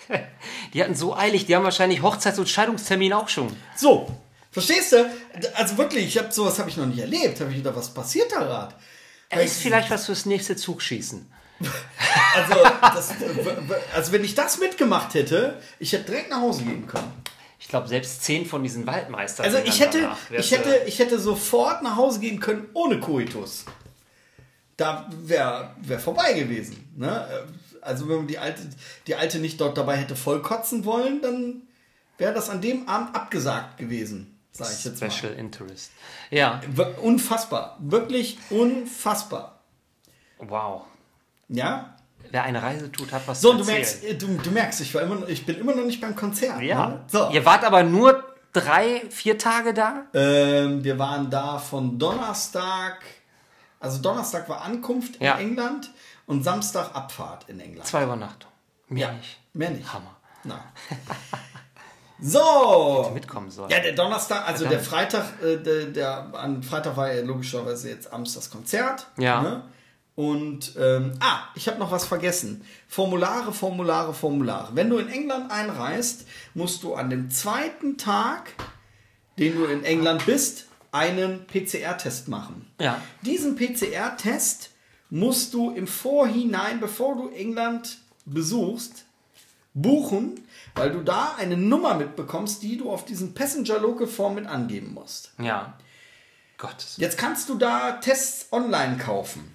die 0.74 0.82
hatten 0.82 0.94
so 0.94 1.14
eilig, 1.16 1.46
die 1.46 1.54
haben 1.56 1.64
wahrscheinlich 1.64 2.00
Hochzeits- 2.02 2.38
und 2.38 2.48
Scheidungstermin 2.48 3.12
auch 3.12 3.28
schon. 3.28 3.54
So, 3.76 4.08
verstehst 4.50 4.92
du? 4.92 5.10
Also 5.54 5.76
wirklich, 5.78 6.06
ich 6.06 6.18
habe 6.18 6.32
sowas 6.32 6.58
habe 6.58 6.70
ich 6.70 6.76
noch 6.76 6.86
nicht 6.86 7.00
erlebt. 7.00 7.40
Habe 7.40 7.50
ich 7.50 7.56
gedacht, 7.58 7.76
was 7.76 7.92
passiert 7.92 8.30
da 8.32 8.38
gerade? 8.44 8.74
Ist 9.44 9.60
vielleicht 9.62 9.90
was 9.90 10.06
fürs 10.06 10.26
nächste 10.26 10.56
Zugschießen. 10.56 11.30
Also, 12.34 12.54
das, 12.80 13.10
also 13.94 14.12
wenn 14.12 14.24
ich 14.24 14.34
das 14.34 14.58
mitgemacht 14.58 15.14
hätte, 15.14 15.60
ich 15.78 15.92
hätte 15.92 16.04
direkt 16.04 16.30
nach 16.30 16.40
Hause 16.40 16.62
gehen 16.64 16.86
können. 16.86 17.12
Ich 17.70 17.72
glaube, 17.72 17.86
selbst 17.86 18.24
zehn 18.24 18.46
von 18.46 18.64
diesen 18.64 18.84
Waldmeistern. 18.84 19.46
Also 19.46 19.58
ich 19.58 19.78
hätte, 19.78 20.10
ich 20.36 20.50
hätte, 20.50 20.82
ich 20.88 20.98
hätte 20.98 21.20
sofort 21.20 21.84
nach 21.84 21.94
Hause 21.94 22.18
gehen 22.18 22.40
können 22.40 22.68
ohne 22.74 22.98
Koitus. 22.98 23.64
Da 24.76 25.08
wäre 25.12 25.70
wär 25.80 26.00
vorbei 26.00 26.32
gewesen. 26.32 26.92
Ne? 26.96 27.46
Also 27.80 28.08
wenn 28.08 28.16
man 28.16 28.26
die 28.26 28.38
alte, 28.38 28.62
die 29.06 29.14
alte 29.14 29.38
nicht 29.38 29.60
dort 29.60 29.78
dabei 29.78 29.98
hätte 29.98 30.16
vollkotzen 30.16 30.84
wollen, 30.84 31.22
dann 31.22 31.62
wäre 32.18 32.34
das 32.34 32.50
an 32.50 32.60
dem 32.60 32.88
Abend 32.88 33.14
abgesagt 33.14 33.78
gewesen, 33.78 34.36
sage 34.50 34.70
ich 34.76 34.84
jetzt 34.84 35.00
mal. 35.00 35.08
Special 35.08 35.34
Interest. 35.34 35.92
Ja, 36.32 36.60
Unfassbar, 37.00 37.76
wirklich 37.78 38.36
unfassbar. 38.50 39.60
wow. 40.38 40.86
Ja. 41.46 41.94
Wer 42.30 42.44
eine 42.44 42.62
Reise 42.62 42.90
tut, 42.92 43.12
hat 43.12 43.22
was 43.26 43.40
So, 43.40 43.52
zu 43.52 43.58
du 43.58 43.64
merkst, 43.64 44.02
du, 44.20 44.26
du 44.36 44.50
merkst, 44.50 44.80
ich 44.80 44.94
war 44.94 45.02
immer, 45.02 45.28
ich 45.28 45.44
bin 45.44 45.56
immer 45.58 45.74
noch 45.74 45.84
nicht 45.84 46.00
beim 46.00 46.14
Konzert. 46.14 46.60
Ja. 46.62 46.88
Ne? 46.88 47.04
So. 47.08 47.28
Ihr 47.30 47.44
wart 47.44 47.64
aber 47.64 47.82
nur 47.82 48.22
drei, 48.52 49.02
vier 49.10 49.36
Tage 49.38 49.74
da? 49.74 50.04
Ähm, 50.14 50.82
wir 50.84 50.98
waren 50.98 51.28
da 51.30 51.58
von 51.58 51.98
Donnerstag, 51.98 52.98
also 53.80 54.00
Donnerstag 54.00 54.48
war 54.48 54.62
Ankunft 54.62 55.16
in 55.16 55.26
Ja. 55.26 55.38
England 55.38 55.90
und 56.26 56.44
Samstag 56.44 56.94
Abfahrt 56.94 57.48
in 57.48 57.58
England. 57.60 57.86
Zwei 57.86 58.04
Übernachtungen. 58.04 58.54
Mehr 58.88 59.08
Ja, 59.08 59.12
nicht. 59.14 59.38
mehr 59.52 59.70
nicht. 59.70 59.92
Hammer. 59.92 60.16
Na. 60.44 60.64
So. 62.22 63.10
Mitkommen 63.14 63.50
soll. 63.50 63.70
Ja, 63.70 63.80
der 63.80 63.92
Donnerstag, 63.92 64.46
also 64.46 64.66
der 64.68 64.80
Freitag, 64.80 65.24
äh, 65.42 65.56
der, 65.56 65.86
der, 65.86 66.30
am 66.34 66.62
Freitag 66.62 66.96
war 66.96 67.12
ja 67.12 67.22
logischerweise 67.22 67.88
jetzt 67.88 68.12
abends 68.12 68.34
das 68.34 68.50
Konzert. 68.50 69.06
Ja. 69.16 69.40
Ne? 69.40 69.62
Und, 70.20 70.74
ähm, 70.78 71.12
ah, 71.20 71.44
ich 71.54 71.66
habe 71.66 71.78
noch 71.78 71.92
was 71.92 72.04
vergessen. 72.04 72.62
Formulare, 72.86 73.54
Formulare, 73.54 74.12
Formulare. 74.12 74.76
Wenn 74.76 74.90
du 74.90 74.98
in 74.98 75.08
England 75.08 75.50
einreist, 75.50 76.26
musst 76.52 76.82
du 76.82 76.94
an 76.94 77.08
dem 77.08 77.30
zweiten 77.30 77.96
Tag, 77.96 78.52
den 79.38 79.54
du 79.54 79.64
in 79.64 79.82
England 79.82 80.26
bist, 80.26 80.66
einen 80.92 81.46
PCR-Test 81.46 82.28
machen. 82.28 82.70
Ja. 82.78 83.00
Diesen 83.22 83.56
PCR-Test 83.56 84.72
musst 85.08 85.54
du 85.54 85.70
im 85.70 85.86
Vorhinein, 85.86 86.80
bevor 86.80 87.16
du 87.16 87.30
England 87.30 87.96
besuchst, 88.26 89.06
buchen, 89.72 90.38
weil 90.74 90.92
du 90.92 91.02
da 91.02 91.34
eine 91.38 91.56
Nummer 91.56 91.94
mitbekommst, 91.94 92.62
die 92.62 92.76
du 92.76 92.90
auf 92.90 93.06
diesem 93.06 93.32
Passenger 93.32 93.78
Local 93.78 94.06
Form 94.06 94.34
mit 94.34 94.46
angeben 94.46 94.92
musst. 94.92 95.32
Ja. 95.38 95.78
Gottes. 96.58 96.98
Jetzt 96.98 97.16
kannst 97.16 97.48
du 97.48 97.54
da 97.54 97.92
Tests 97.92 98.52
online 98.52 98.98
kaufen, 98.98 99.49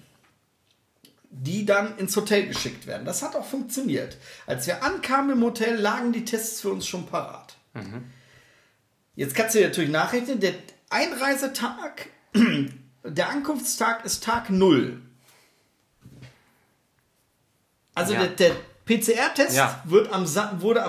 die 1.38 1.66
dann 1.66 1.96
ins 1.98 2.16
Hotel 2.16 2.46
geschickt 2.46 2.86
werden. 2.86 3.04
Das 3.04 3.22
hat 3.22 3.36
auch 3.36 3.44
funktioniert. 3.44 4.16
Als 4.46 4.66
wir 4.66 4.82
ankamen 4.82 5.32
im 5.36 5.42
Hotel, 5.44 5.76
lagen 5.76 6.12
die 6.12 6.24
Tests 6.24 6.60
für 6.62 6.70
uns 6.70 6.86
schon 6.86 7.06
parat. 7.06 7.56
Jetzt 9.14 9.34
kannst 9.34 9.54
du 9.54 9.58
dir 9.58 9.66
natürlich 9.68 9.90
nachrechnen, 9.90 10.40
der 10.40 10.54
Einreisetag, 10.88 12.06
der 13.04 13.28
Ankunftstag 13.28 14.04
ist 14.04 14.24
Tag 14.24 14.48
0. 14.50 15.00
Also 17.94 18.14
Ja. 18.14 18.26
der, 18.26 18.28
der 18.28 18.56
PCR-Test 18.84 19.56
Ja. 19.56 19.82
wurde 19.86 20.12
am 20.12 20.26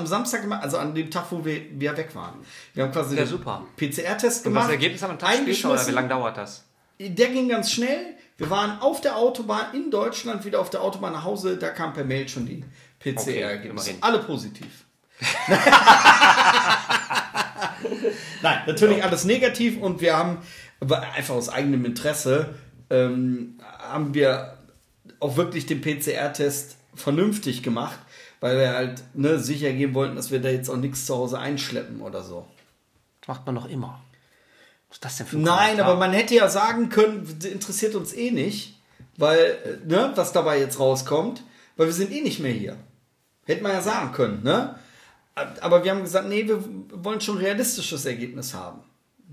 Samstag 0.07 0.41
gemacht, 0.41 0.61
also 0.64 0.78
an 0.78 0.94
dem 0.94 1.10
Tag, 1.10 1.26
wo 1.32 1.44
wir, 1.44 1.61
wir 1.80 1.98
weg 1.98 2.14
waren. 2.15 2.36
Wir 2.74 2.84
haben 2.84 2.91
quasi 2.91 3.15
Ja, 3.15 3.24
den 3.24 3.30
super. 3.30 3.65
PCR-Test 3.76 4.45
Und 4.45 4.52
gemacht. 4.53 4.65
das 4.65 4.72
Ergebnis 4.74 5.03
am 5.03 5.18
Tag 5.18 5.36
später 5.36 5.72
oder 5.72 5.88
wie 5.88 5.91
lange 5.91 6.07
dauert 6.10 6.38
das? 6.38 6.64
Der 6.99 7.30
ging 7.30 7.49
ganz 7.49 7.72
schnell. 7.72 8.15
Wir 8.38 8.49
waren 8.49 8.80
auf 8.81 9.01
der 9.01 9.18
Autobahn 9.18 9.73
in 9.73 9.89
Deutschland, 9.91 10.45
wieder 10.45 10.59
auf 10.59 10.69
der 10.69 10.81
Autobahn 10.81 11.14
nach 11.14 11.23
Hause. 11.23 11.57
Da 11.57 11.69
kam 11.69 11.93
per 11.93 12.03
Mail 12.05 12.30
schon 12.30 12.45
die 12.45 12.64
PCR-Ergebnisse. 12.99 13.89
immerhin. 13.91 14.03
Alle 14.03 14.19
positiv. 14.19 14.85
Nein, 18.43 18.61
natürlich 18.68 19.03
alles 19.03 19.26
negativ 19.26 19.81
und 19.81 19.99
wir 20.01 20.15
haben 20.15 20.38
aber 20.80 21.01
einfach 21.01 21.34
aus 21.34 21.49
eigenem 21.49 21.85
Interesse 21.85 22.53
ähm, 22.89 23.59
haben 23.80 24.14
wir 24.14 24.57
auch 25.19 25.35
wirklich 25.38 25.65
den 25.65 25.81
PCR-Test 25.81 26.77
vernünftig 26.93 27.64
gemacht, 27.64 27.97
weil 28.39 28.57
wir 28.57 28.73
halt 28.73 29.03
ne, 29.14 29.39
sicher 29.39 29.72
gehen 29.73 29.93
wollten, 29.93 30.15
dass 30.15 30.31
wir 30.31 30.39
da 30.39 30.49
jetzt 30.49 30.69
auch 30.69 30.77
nichts 30.77 31.05
zu 31.05 31.15
Hause 31.15 31.39
einschleppen 31.39 32.01
oder 32.01 32.22
so. 32.23 32.47
Das 33.22 33.30
macht 33.30 33.45
man 33.45 33.55
noch 33.55 33.68
immer. 33.68 34.01
Was 34.89 34.97
ist 34.97 35.05
das 35.05 35.18
denn 35.18 35.27
für 35.27 35.38
ein 35.38 35.41
Nein, 35.43 35.80
aber 35.80 35.95
man 35.95 36.14
hätte 36.14 36.35
ja 36.35 36.49
sagen 36.49 36.89
können, 36.89 37.27
interessiert 37.43 37.95
uns 37.95 38.14
eh 38.14 38.31
nicht, 38.31 38.80
weil, 39.18 39.57
äh, 39.84 39.88
ne, 39.88 40.11
was 40.15 40.31
dabei 40.34 40.59
jetzt 40.59 40.80
rauskommt, 40.80 41.43
weil 41.76 41.88
wir 41.88 41.93
sind 41.93 42.11
eh 42.11 42.22
nicht 42.22 42.39
mehr 42.39 42.51
hier. 42.53 42.77
Hätte 43.45 43.64
man 43.64 43.72
ja 43.73 43.81
sagen 43.81 44.11
können, 44.14 44.43
ne? 44.43 44.80
Aber 45.61 45.84
wir 45.84 45.91
haben 45.91 46.01
gesagt, 46.01 46.27
nee, 46.27 46.47
wir 46.47 46.64
wollen 46.91 47.22
schon 47.22 47.38
ein 47.38 47.43
realistisches 47.43 48.05
Ergebnis 48.05 48.53
haben. 48.55 48.81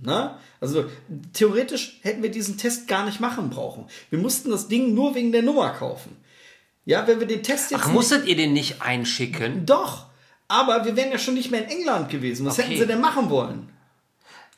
Ne? 0.02 0.36
Also 0.60 0.85
theoretisch 1.32 1.98
hätten 2.02 2.22
wir 2.22 2.31
diesen 2.31 2.59
Test 2.59 2.89
gar 2.89 3.06
nicht 3.06 3.20
machen 3.20 3.48
brauchen. 3.48 3.86
Wir 4.10 4.18
mussten 4.18 4.51
das 4.51 4.68
Ding 4.68 4.93
nur 4.93 5.14
wegen 5.14 5.32
der 5.32 5.43
Nummer 5.43 5.70
kaufen. 5.70 6.16
Ja, 6.85 7.06
wenn 7.06 7.20
wir 7.20 7.26
den 7.26 7.43
Test 7.43 7.70
jetzt 7.70 7.85
Ach, 7.85 7.93
musstet 7.93 8.26
ihr 8.26 8.36
den 8.36 8.52
nicht 8.52 8.82
einschicken? 8.82 9.64
doch, 9.64 10.06
aber 10.47 10.85
wir 10.85 10.94
wären 10.97 11.10
ja 11.10 11.18
schon 11.18 11.35
nicht 11.35 11.51
mehr 11.51 11.62
in 11.64 11.70
England 11.70 12.10
gewesen. 12.10 12.44
Was 12.44 12.59
Okay. 12.59 12.68
hätten 12.68 12.81
sie 12.81 12.86
denn 12.86 13.01
machen 13.01 13.31
wollen? 13.31 13.70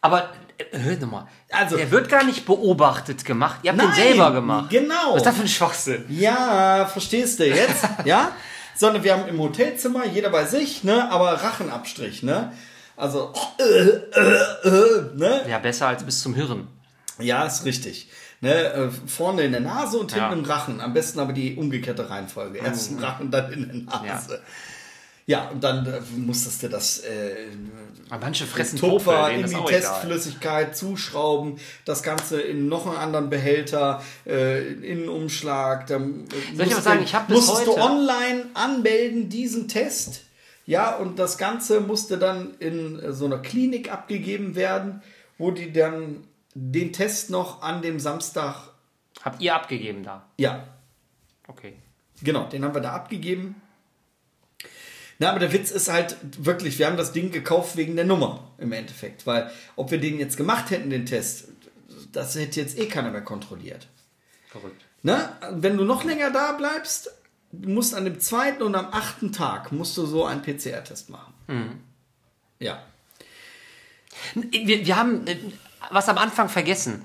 Aber, 0.00 0.32
hör 0.72 0.96
doch 0.96 1.10
mal. 1.10 1.28
Also- 1.50 1.76
der 1.76 1.90
wird 1.90 2.08
gar 2.08 2.24
nicht 2.24 2.46
beobachtet 2.46 3.24
gemacht. 3.24 3.60
Ihr 3.62 3.70
habt 3.72 3.80
den 3.80 3.88
Nein, 3.88 3.96
selber 3.96 4.32
gemacht. 4.32 4.70
genau. 4.70 5.10
Was 5.12 5.16
ist 5.18 5.26
das 5.26 5.36
für 5.36 5.42
ein 5.42 5.48
Schwachsinn? 5.48 6.04
Ja, 6.08 6.86
verstehst 6.86 7.38
du 7.40 7.46
jetzt? 7.46 7.84
ja? 8.04 8.32
Sondern 8.74 9.02
wir 9.04 9.14
haben 9.14 9.26
im 9.28 9.38
Hotelzimmer, 9.40 10.04
jeder 10.06 10.30
bei 10.30 10.44
sich, 10.44 10.84
ne? 10.84 11.10
Aber 11.10 11.32
Rachenabstrich, 11.32 12.22
ne? 12.22 12.52
Also, 12.96 13.32
äh, 13.58 13.62
äh, 13.62 14.68
äh, 14.68 15.02
ne? 15.14 15.44
Ja, 15.48 15.58
besser 15.58 15.88
als 15.88 16.02
bis 16.02 16.20
zum 16.20 16.34
Hirn. 16.34 16.66
Ja, 17.18 17.44
ist 17.44 17.64
richtig. 17.64 18.08
Ne? 18.42 18.52
Äh, 18.52 18.90
vorne 19.06 19.42
in 19.42 19.52
der 19.52 19.62
Nase 19.62 19.98
und 19.98 20.12
hinten 20.12 20.26
Ja. 20.30 20.32
im 20.32 20.44
Rachen. 20.44 20.80
Am 20.82 20.92
besten 20.92 21.18
aber 21.20 21.32
die 21.32 21.56
umgekehrte 21.56 22.10
Reihenfolge. 22.10 22.58
Erst 22.58 22.90
im 22.90 22.98
Rachen, 22.98 23.30
dann 23.30 23.50
in 23.52 23.86
der 23.86 24.00
Nase. 24.02 24.42
Ja, 25.24 25.48
und 25.48 25.64
dann 25.64 25.86
äh, 25.86 26.00
musstest 26.16 26.62
du 26.62 26.68
das 26.68 26.98
äh, 26.98 27.46
Aber 28.08 28.24
manche 28.26 28.46
fressen 28.46 28.78
Tupfer 28.78 29.30
in 29.32 29.46
die 29.48 29.54
auch 29.56 29.68
egal. 29.68 29.80
Testflüssigkeit 29.80 30.76
zuschrauben, 30.76 31.58
das 31.84 32.02
Ganze 32.04 32.40
in 32.40 32.68
noch 32.68 32.86
einen 32.86 32.96
anderen 32.96 33.30
Behälter, 33.30 34.02
äh, 34.26 34.62
in 34.72 34.98
einen 35.00 35.08
Umschlag. 35.08 35.86
Dann 35.88 36.24
äh, 36.24 36.56
Soll 36.56 36.66
ich 36.66 36.72
aber 36.72 36.82
sagen, 36.82 37.02
ich 37.02 37.14
hab 37.14 37.26
bis 37.28 37.36
musstest 37.38 37.66
du 37.66 37.72
heute- 37.72 37.80
online 37.82 38.46
anmelden, 38.54 39.28
diesen 39.28 39.66
Test. 39.68 40.22
Ja, 40.66 40.94
und 40.96 41.18
das 41.18 41.36
Ganze 41.38 41.80
musste 41.80 42.18
dann 42.18 42.54
in 42.58 42.98
äh, 43.00 43.12
so 43.12 43.24
einer 43.26 43.38
Klinik 43.38 43.92
abgegeben 43.92 44.54
werden, 44.54 45.02
wo 45.38 45.50
die 45.50 45.72
dann 45.72 46.24
den 46.54 46.92
Test 46.92 47.30
noch 47.30 47.62
an 47.62 47.82
dem 47.82 47.98
Samstag, 48.00 48.70
Habt 49.22 49.42
ihr 49.42 49.54
abgegeben 49.54 50.02
da? 50.04 50.24
ja, 50.38 50.64
Okay. 51.48 51.74
Genau, 52.22 52.44
den 52.48 52.64
haben 52.64 52.74
wir 52.74 52.80
da 52.80 52.92
abgegeben. 52.92 53.54
Na, 55.18 55.30
aber 55.30 55.38
der 55.38 55.52
Witz 55.52 55.70
ist 55.70 55.90
halt 55.90 56.16
wirklich, 56.38 56.78
wir 56.78 56.86
haben 56.86 56.96
das 56.96 57.12
Ding 57.12 57.32
gekauft 57.32 57.76
wegen 57.76 57.96
der 57.96 58.04
Nummer 58.04 58.50
im 58.58 58.72
Endeffekt, 58.72 59.26
weil 59.26 59.50
ob 59.74 59.90
wir 59.90 59.98
den 59.98 60.18
jetzt 60.18 60.36
gemacht 60.36 60.70
hätten, 60.70 60.90
den 60.90 61.06
Test, 61.06 61.48
das 62.12 62.34
hätte 62.34 62.60
jetzt 62.60 62.78
eh 62.78 62.86
keiner 62.86 63.10
mehr 63.10 63.22
kontrolliert. 63.22 63.88
Verrückt. 64.48 64.84
Ne? 65.02 65.30
Wenn 65.52 65.76
du 65.76 65.84
noch 65.84 66.04
länger 66.04 66.30
da 66.30 66.52
bleibst, 66.52 67.10
musst 67.52 67.94
an 67.94 68.04
dem 68.04 68.20
zweiten 68.20 68.62
und 68.62 68.74
am 68.74 68.88
achten 68.90 69.32
Tag 69.32 69.72
musst 69.72 69.96
du 69.96 70.04
so 70.04 70.24
einen 70.24 70.42
PCR-Test 70.42 71.10
machen. 71.10 71.32
Ja. 72.58 72.82
Wir, 74.34 74.86
wir 74.86 74.96
haben 74.96 75.26
äh, 75.26 75.36
was 75.90 76.08
am 76.08 76.18
Anfang 76.18 76.48
vergessen. 76.48 77.04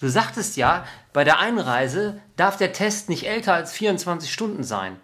Du 0.00 0.08
sagtest 0.08 0.56
ja, 0.56 0.86
bei 1.12 1.24
der 1.24 1.38
Einreise 1.38 2.20
darf 2.36 2.56
der 2.56 2.72
Test 2.72 3.08
nicht 3.08 3.26
älter 3.26 3.54
als 3.54 3.72
24 3.72 4.30
Stunden 4.30 4.62
sein. 4.62 5.00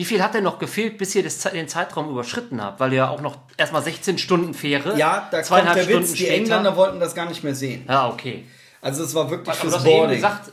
Wie 0.00 0.04
viel 0.06 0.22
hat 0.22 0.32
denn 0.32 0.44
noch 0.44 0.58
gefehlt, 0.58 0.96
bis 0.96 1.14
ihr 1.14 1.22
das, 1.22 1.36
den 1.40 1.68
Zeitraum 1.68 2.08
überschritten 2.08 2.62
habt? 2.62 2.80
Weil 2.80 2.90
ihr 2.92 2.96
ja 2.96 3.10
auch 3.10 3.20
noch 3.20 3.36
erstmal 3.58 3.82
16 3.82 4.16
Stunden 4.16 4.54
Fähre, 4.54 4.96
Ja, 4.96 5.28
da 5.30 5.36
kommt 5.36 5.46
zweieinhalb 5.48 5.76
der 5.76 5.82
Stunden 5.84 6.00
Witz, 6.04 6.12
die 6.12 6.16
später. 6.24 6.34
Engländer 6.36 6.74
wollten 6.76 7.00
das 7.00 7.14
gar 7.14 7.26
nicht 7.28 7.44
mehr 7.44 7.54
sehen. 7.54 7.84
ja, 7.86 8.08
okay. 8.08 8.46
Also 8.80 9.04
es 9.04 9.14
war 9.14 9.30
wirklich 9.30 9.60
Aber 9.60 9.70
fürs 9.70 9.84
Boarding. 9.84 10.16
gesagt, 10.16 10.52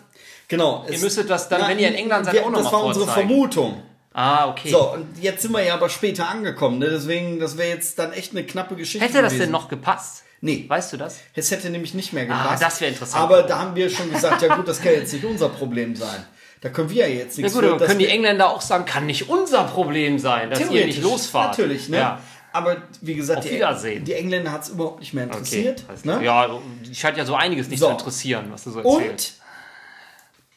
genau. 0.50 0.86
ihr 0.92 1.00
müsstet 1.00 1.30
das 1.30 1.48
dann, 1.48 1.66
wenn 1.66 1.80
ihr 1.80 1.88
in 1.88 1.96
England 1.96 2.26
seid, 2.26 2.34
wir- 2.34 2.46
auch 2.46 2.50
noch 2.50 2.62
Das 2.62 2.74
war 2.74 2.84
unsere 2.84 3.06
vorzeigen. 3.06 3.30
Vermutung. 3.30 3.84
ah, 4.14 4.50
okay. 4.50 4.70
So, 4.70 4.92
und 4.96 5.18
jetzt 5.22 5.44
sind 5.44 5.54
wir 5.54 5.64
ja 5.64 5.76
aber 5.76 5.88
später 5.88 6.28
angekommen, 6.28 6.80
ne? 6.80 6.90
deswegen, 6.90 7.40
das 7.40 7.58
wäre 7.58 7.70
jetzt 7.70 7.98
dann 8.00 8.12
echt 8.12 8.32
eine 8.34 8.44
knappe 8.46 8.76
Geschichte. 8.76 9.06
Hätte 9.08 9.22
das 9.22 9.32
gewesen. 9.32 9.44
denn 9.44 9.52
noch 9.52 9.70
gepasst? 9.70 10.24
Nee. 10.42 10.66
Weißt 10.68 10.92
du 10.92 10.98
das? 10.98 11.20
Es 11.36 11.50
hätte 11.52 11.70
nämlich 11.70 11.94
nicht 11.94 12.12
mehr 12.12 12.24
Ah, 12.30 12.44
gepasst. 12.44 12.64
das 12.64 12.82
wäre 12.82 12.92
interessant 12.92 13.24
Aber 13.24 13.44
da 13.44 13.60
haben 13.60 13.76
wir 13.76 13.90
schon 13.90 14.12
gesagt, 14.12 14.42
ja 14.42 14.56
gut, 14.58 14.68
das 14.68 14.82
kann 14.82 14.92
jetzt 14.92 15.14
nicht 15.14 15.24
unser 15.24 15.48
Problem 15.50 15.96
sein. 15.96 16.26
Da 16.62 16.70
können 16.70 16.90
wir 16.90 17.08
ja 17.08 17.14
jetzt 17.14 17.38
nichts 17.38 17.54
gut, 17.54 17.64
für, 17.64 17.78
können 17.78 18.00
die 18.00 18.08
Engländer 18.08 18.50
auch 18.50 18.62
sagen, 18.62 18.86
kann 18.86 19.06
nicht 19.06 19.30
unser 19.30 19.64
Problem 19.66 20.18
sein, 20.20 20.50
dass 20.50 20.60
ihr 20.72 20.86
nicht 20.86 21.02
losfahrt. 21.02 21.58
Natürlich, 21.58 21.88
ne? 21.90 21.98
Ja. 21.98 22.22
Aber 22.54 22.78
wie 23.02 23.14
gesagt, 23.14 23.44
die, 23.44 24.00
die 24.00 24.14
Engländer 24.14 24.52
hat 24.52 24.64
es 24.64 24.70
überhaupt 24.70 25.00
nicht 25.02 25.14
mehr 25.14 25.26
Okay. 25.26 25.34
interessiert. 25.38 25.86
klar. 26.02 26.20
ne? 26.20 26.26
Ja, 26.26 26.60
scheint 26.94 27.18
ja 27.18 27.26
so 27.26 27.36
einiges 27.36 27.68
nicht 27.68 27.80
So. 27.80 27.86
zu 27.88 27.92
interessieren, 27.92 28.48
was 28.50 28.64
du 28.64 28.72
so 28.72 28.80
erzählst. 28.80 29.40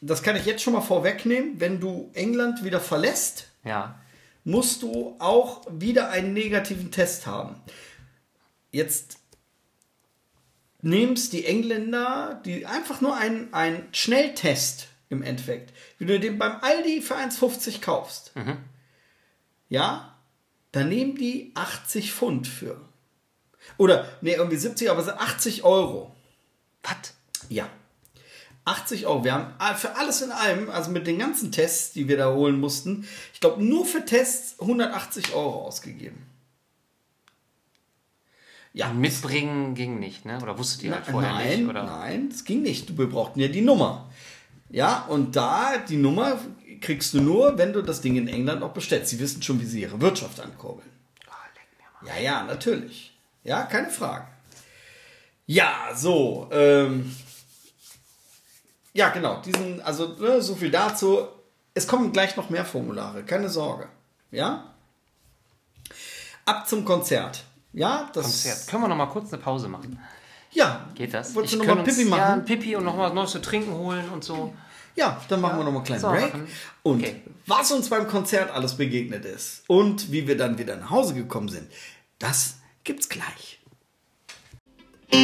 Und 0.00 0.08
das 0.08 0.22
kann 0.22 0.36
ich 0.36 0.46
jetzt 0.46 0.62
schon 0.62 0.72
mal 0.72 0.80
vorwegnehmen, 0.80 1.60
wenn 1.60 1.78
du 1.80 2.10
England 2.14 2.64
wieder 2.64 2.80
verlässt, 2.80 3.48
Ja. 3.64 3.98
musst 4.44 4.80
du 4.82 5.16
auch 5.18 5.60
wieder 5.70 6.08
einen 6.08 6.32
negativen 6.32 6.90
Test 6.90 7.26
haben. 7.26 7.56
Jetzt 8.70 9.18
nimmst 10.80 11.32
die 11.34 11.44
Engländer, 11.44 12.40
die 12.44 12.64
einfach 12.64 13.00
nur 13.02 13.16
einen, 13.16 13.52
einen 13.52 13.88
Schnelltest 13.92 14.88
im 15.10 15.22
Endeffekt, 15.22 15.69
wie 16.00 16.06
du 16.06 16.18
den 16.18 16.38
beim 16.38 16.56
Aldi 16.62 17.02
für 17.02 17.14
1,50 17.14 17.80
kaufst. 17.80 18.32
Ja, 19.68 20.16
dann 20.72 20.88
nehmen 20.88 21.14
die 21.14 21.52
80 21.54 22.12
Pfund 22.12 22.48
für. 22.48 22.80
Oder, 23.76 24.08
nee, 24.22 24.32
irgendwie 24.32 24.56
70, 24.56 24.90
aber 24.90 25.04
so 25.04 25.12
80 25.12 25.62
Euro. 25.62 26.16
Was? 26.82 27.14
Ja. 27.50 27.68
80 28.64 29.06
Euro. 29.06 29.24
Wir 29.24 29.34
haben 29.34 29.76
für 29.76 29.96
alles 29.96 30.22
in 30.22 30.32
allem, 30.32 30.70
also 30.70 30.90
mit 30.90 31.06
den 31.06 31.18
ganzen 31.18 31.52
Tests, 31.52 31.92
die 31.92 32.08
wir 32.08 32.16
da 32.16 32.32
holen 32.32 32.58
mussten, 32.58 33.06
ich 33.34 33.40
glaube 33.40 33.62
nur 33.62 33.84
für 33.84 34.04
Tests 34.04 34.58
180 34.60 35.34
Euro 35.34 35.66
ausgegeben. 35.66 36.26
Ja, 38.72 38.90
Mitbringen 38.92 39.74
ging 39.74 39.98
nicht, 39.98 40.24
ne? 40.24 40.38
Oder 40.40 40.56
wusstet 40.56 40.84
ihr 40.84 40.94
halt 40.94 41.06
vorher 41.06 41.32
nein, 41.32 41.60
nicht? 41.60 41.68
Oder? 41.68 41.82
nein, 41.82 42.30
das 42.30 42.44
ging 42.44 42.62
nicht. 42.62 42.96
Wir 42.96 43.08
brauchten 43.08 43.40
ja 43.40 43.48
die 43.48 43.62
Nummer. 43.62 44.09
Ja, 44.70 45.04
und 45.08 45.34
da, 45.34 45.78
die 45.78 45.96
Nummer 45.96 46.38
kriegst 46.80 47.12
du 47.14 47.20
nur, 47.20 47.58
wenn 47.58 47.72
du 47.72 47.82
das 47.82 48.00
Ding 48.00 48.16
in 48.16 48.28
England 48.28 48.62
auch 48.62 48.72
bestellst. 48.72 49.10
Sie 49.10 49.18
wissen 49.18 49.42
schon, 49.42 49.60
wie 49.60 49.66
sie 49.66 49.82
ihre 49.82 50.00
Wirtschaft 50.00 50.40
ankurbeln. 50.40 50.88
Mal. 51.26 52.08
Ja, 52.08 52.22
ja, 52.22 52.42
natürlich. 52.44 53.18
Ja, 53.42 53.64
keine 53.64 53.90
Frage. 53.90 54.26
Ja, 55.46 55.90
so. 55.94 56.48
Ähm, 56.52 57.14
ja, 58.92 59.08
genau. 59.10 59.40
Diesen, 59.42 59.80
also 59.82 60.14
ne, 60.18 60.40
so 60.40 60.54
viel 60.54 60.70
dazu. 60.70 61.26
Es 61.74 61.86
kommen 61.86 62.12
gleich 62.12 62.36
noch 62.36 62.50
mehr 62.50 62.64
Formulare, 62.64 63.24
keine 63.24 63.48
Sorge. 63.48 63.88
Ja? 64.30 64.72
Ab 66.44 66.68
zum 66.68 66.84
Konzert. 66.84 67.44
Ja, 67.72 68.10
das 68.12 68.24
Konzert. 68.24 68.66
Können 68.68 68.82
wir 68.84 68.88
noch 68.88 68.96
mal 68.96 69.06
kurz 69.06 69.32
eine 69.32 69.42
Pause 69.42 69.68
machen? 69.68 70.00
Ja. 70.52 70.88
Geht 70.94 71.14
das? 71.14 71.34
Wolltest 71.34 71.54
du 71.54 71.58
Ich 71.58 71.62
noch 71.62 71.66
kann 71.74 71.78
mal 71.78 71.84
uns- 71.88 71.96
Pipi 71.96 72.10
Ja, 72.10 72.16
ein 72.16 72.20
machen? 72.38 72.44
Pipi 72.44 72.76
und 72.76 72.84
noch 72.84 72.96
mal 72.96 73.06
was 73.08 73.14
Neues 73.14 73.30
zu 73.30 73.40
trinken 73.40 73.72
holen 73.72 74.08
und 74.10 74.24
so. 74.24 74.52
Ja, 74.96 75.20
dann 75.28 75.40
machen 75.40 75.58
wir 75.58 75.64
noch 75.64 75.70
mal 75.70 75.78
einen 75.78 75.84
kleinen 75.86 76.00
So, 76.02 76.08
Break. 76.10 76.32
machen. 76.34 76.48
Und 76.82 77.00
Okay. 77.02 77.22
was 77.46 77.70
uns 77.70 77.88
beim 77.88 78.08
Konzert 78.08 78.50
alles 78.50 78.76
begegnet 78.76 79.24
ist 79.24 79.62
und 79.68 80.10
wie 80.12 80.26
wir 80.26 80.36
dann 80.36 80.58
wieder 80.58 80.76
nach 80.76 80.90
Hause 80.90 81.14
gekommen 81.14 81.48
sind, 81.48 81.70
das 82.18 82.56
gibt's 82.84 83.08
gleich. 83.08 83.60
So, 85.12 85.18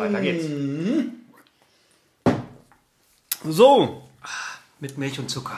weiter 0.00 0.20
geht's. 0.20 0.46
So, 3.44 4.08
Mit 4.80 4.98
Milch 4.98 5.18
und 5.18 5.30
Zucker. 5.30 5.56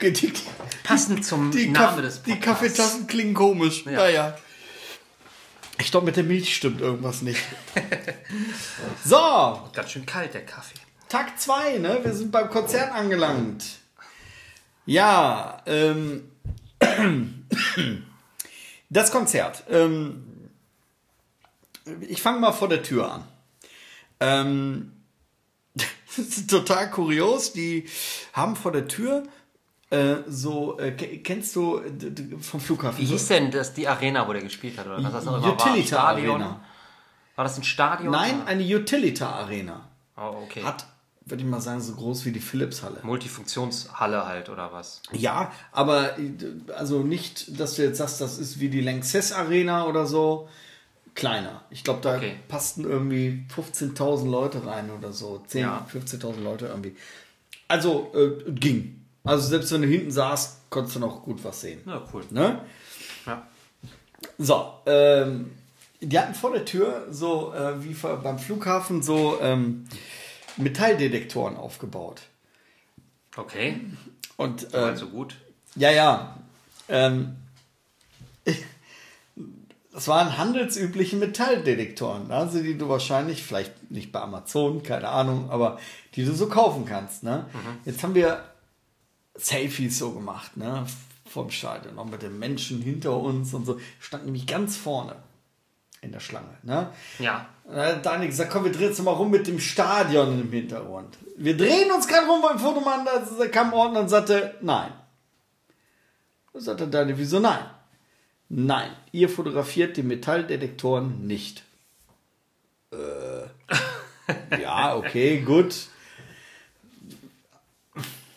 die, 0.00 0.32
Passend 0.82 1.24
zum 1.24 1.50
die, 1.50 1.68
Namen 1.68 1.74
Kaff- 1.96 2.00
des 2.02 2.22
die 2.22 2.32
Podcasts. 2.32 2.60
Kaffeetassen 2.60 3.06
klingen 3.06 3.34
komisch. 3.34 3.84
Ja, 3.86 4.08
ja. 4.08 4.36
Ich 5.80 5.90
glaube, 5.90 6.06
mit 6.06 6.16
der 6.16 6.24
Milch 6.24 6.54
stimmt 6.54 6.80
irgendwas 6.80 7.22
nicht. 7.22 7.40
so, 9.04 9.68
Ganz 9.72 9.90
schön 9.90 10.06
kalt, 10.06 10.34
der 10.34 10.44
Kaffee. 10.46 10.74
Tag 11.08 11.38
2, 11.38 11.78
ne? 11.78 12.00
Wir 12.02 12.12
sind 12.12 12.30
beim 12.30 12.48
Konzert 12.50 12.92
angelangt. 12.92 13.64
Ja, 14.86 15.62
ähm, 15.66 16.30
das 18.94 19.10
Konzert. 19.12 19.64
Ähm, 19.68 20.24
ich 22.00 22.22
fange 22.22 22.38
mal 22.40 22.52
vor 22.52 22.68
der 22.68 22.82
Tür 22.82 23.12
an. 23.12 23.24
Ähm, 24.20 24.92
das 25.74 26.18
ist 26.18 26.48
total 26.50 26.90
kurios. 26.90 27.52
Die 27.52 27.86
haben 28.32 28.56
vor 28.56 28.72
der 28.72 28.88
Tür 28.88 29.24
äh, 29.90 30.16
so, 30.26 30.78
äh, 30.78 30.92
ke- 30.92 31.18
kennst 31.18 31.54
du 31.56 31.78
äh, 31.78 32.38
vom 32.40 32.60
Flughafen? 32.60 32.98
Wie 32.98 33.04
hieß 33.04 33.28
denn 33.28 33.50
das, 33.50 33.74
die 33.74 33.86
Arena, 33.86 34.26
wo 34.26 34.32
der 34.32 34.42
gespielt 34.42 34.78
hat? 34.78 34.86
Oder 34.86 35.02
was 35.04 35.12
das 35.12 35.24
noch 35.26 35.36
immer 35.36 35.58
war? 35.58 35.76
Stadion? 35.76 36.40
Arena. 36.42 36.60
War 37.36 37.44
das 37.44 37.58
ein 37.58 37.64
Stadion? 37.64 38.12
Nein, 38.12 38.46
eine 38.46 38.62
Utilita 38.64 39.28
Arena. 39.28 39.88
Oh, 40.16 40.42
okay. 40.44 40.62
Hat, 40.62 40.86
würde 41.26 41.42
ich 41.42 41.48
mal 41.48 41.60
sagen, 41.60 41.80
so 41.80 41.94
groß 41.94 42.24
wie 42.26 42.32
die 42.32 42.40
Philips-Halle. 42.40 42.98
Multifunktionshalle 43.02 44.26
halt, 44.26 44.48
oder 44.50 44.72
was? 44.72 45.00
Ja, 45.12 45.52
aber 45.72 46.16
also 46.76 47.00
nicht, 47.00 47.58
dass 47.58 47.74
du 47.76 47.82
jetzt 47.82 47.98
sagst, 47.98 48.20
das 48.20 48.38
ist 48.38 48.60
wie 48.60 48.68
die 48.68 48.80
Lanxess 48.82 49.32
Arena 49.32 49.86
oder 49.86 50.06
so. 50.06 50.48
Kleiner. 51.14 51.62
Ich 51.70 51.84
glaube, 51.84 52.00
da 52.02 52.16
Okay. 52.16 52.34
passten 52.48 52.84
irgendwie 52.84 53.44
15.000 53.54 54.28
Leute 54.28 54.66
rein 54.66 54.90
oder 54.90 55.12
so. 55.12 55.42
10.000, 55.48 55.58
Ja. 55.60 55.86
15.000 55.92 56.42
Leute 56.42 56.66
irgendwie. 56.66 56.96
Also 57.68 58.12
äh, 58.14 58.50
ging. 58.50 59.00
Also 59.22 59.48
selbst 59.48 59.72
wenn 59.72 59.82
du 59.82 59.88
hinten 59.88 60.10
saßt, 60.10 60.68
konntest 60.70 60.96
du 60.96 61.00
noch 61.00 61.22
gut 61.22 61.42
was 61.44 61.60
sehen. 61.60 61.80
Na, 61.86 62.02
cool. 62.12 62.24
Ne? 62.30 62.60
Ja. 63.26 63.46
So, 64.38 64.72
ähm, 64.86 65.52
die 66.00 66.18
hatten 66.18 66.34
vor 66.34 66.52
der 66.52 66.64
Tür 66.64 67.06
so 67.10 67.54
äh, 67.54 67.82
wie 67.82 67.94
vor- 67.94 68.16
beim 68.16 68.38
Flughafen 68.38 69.00
so 69.02 69.38
ähm, 69.40 69.84
Metalldetektoren 70.56 71.56
aufgebaut. 71.56 72.22
Okay, 73.36 73.80
Und 74.36 74.72
äh, 74.74 74.76
also 74.76 75.08
gut. 75.08 75.36
Ja, 75.76 75.90
ja. 75.90 76.38
Ähm, 76.88 77.36
das 79.92 80.08
waren 80.08 80.36
handelsübliche 80.38 81.16
Metalldetektoren, 81.16 82.30
also 82.30 82.62
die 82.62 82.76
du 82.76 82.88
wahrscheinlich, 82.88 83.42
vielleicht 83.42 83.90
nicht 83.90 84.12
bei 84.12 84.20
Amazon, 84.20 84.82
keine 84.82 85.08
Ahnung, 85.08 85.50
aber 85.50 85.78
die 86.14 86.24
du 86.24 86.34
so 86.34 86.48
kaufen 86.48 86.84
kannst. 86.84 87.22
Ne? 87.22 87.46
Jetzt 87.84 88.02
haben 88.02 88.14
wir 88.14 88.44
Selfies 89.36 89.98
so 89.98 90.12
gemacht, 90.12 90.56
ne? 90.56 90.86
vom 91.26 91.50
Stadion, 91.50 91.98
auch 91.98 92.04
mit 92.04 92.22
den 92.22 92.38
Menschen 92.38 92.82
hinter 92.82 93.16
uns 93.16 93.54
und 93.54 93.66
so, 93.66 93.80
standen 93.98 94.26
nämlich 94.26 94.46
ganz 94.46 94.76
vorne 94.76 95.16
in 96.04 96.12
der 96.12 96.20
Schlange. 96.20 96.56
Ne? 96.62 96.88
Ja. 97.18 97.48
Und 97.64 97.76
dann 97.76 97.86
hat 97.96 98.06
Daniel 98.06 98.28
gesagt, 98.28 98.50
komm, 98.52 98.64
wir 98.64 98.72
drehen 98.72 98.88
uns 98.90 99.00
mal 99.02 99.12
rum 99.12 99.30
mit 99.30 99.46
dem 99.46 99.58
Stadion 99.58 100.40
im 100.40 100.50
Hintergrund. 100.52 101.16
Wir 101.36 101.56
drehen 101.56 101.90
uns 101.90 102.06
gerade 102.06 102.26
rum 102.26 102.42
beim 102.42 102.58
Fotomann, 102.58 103.04
da 103.06 103.46
kam 103.48 103.72
Ordner 103.72 104.00
und 104.00 104.08
sagte, 104.08 104.54
nein. 104.60 104.92
Da 106.52 106.60
sagte 106.60 106.86
Daniel, 106.86 107.18
wieso 107.18 107.40
nein? 107.40 107.64
Nein, 108.50 108.90
ihr 109.10 109.28
fotografiert 109.28 109.96
die 109.96 110.02
Metalldetektoren 110.04 111.26
nicht. 111.26 111.64
Äh, 112.92 114.60
ja, 114.62 114.94
okay, 114.96 115.40
gut. 115.40 115.74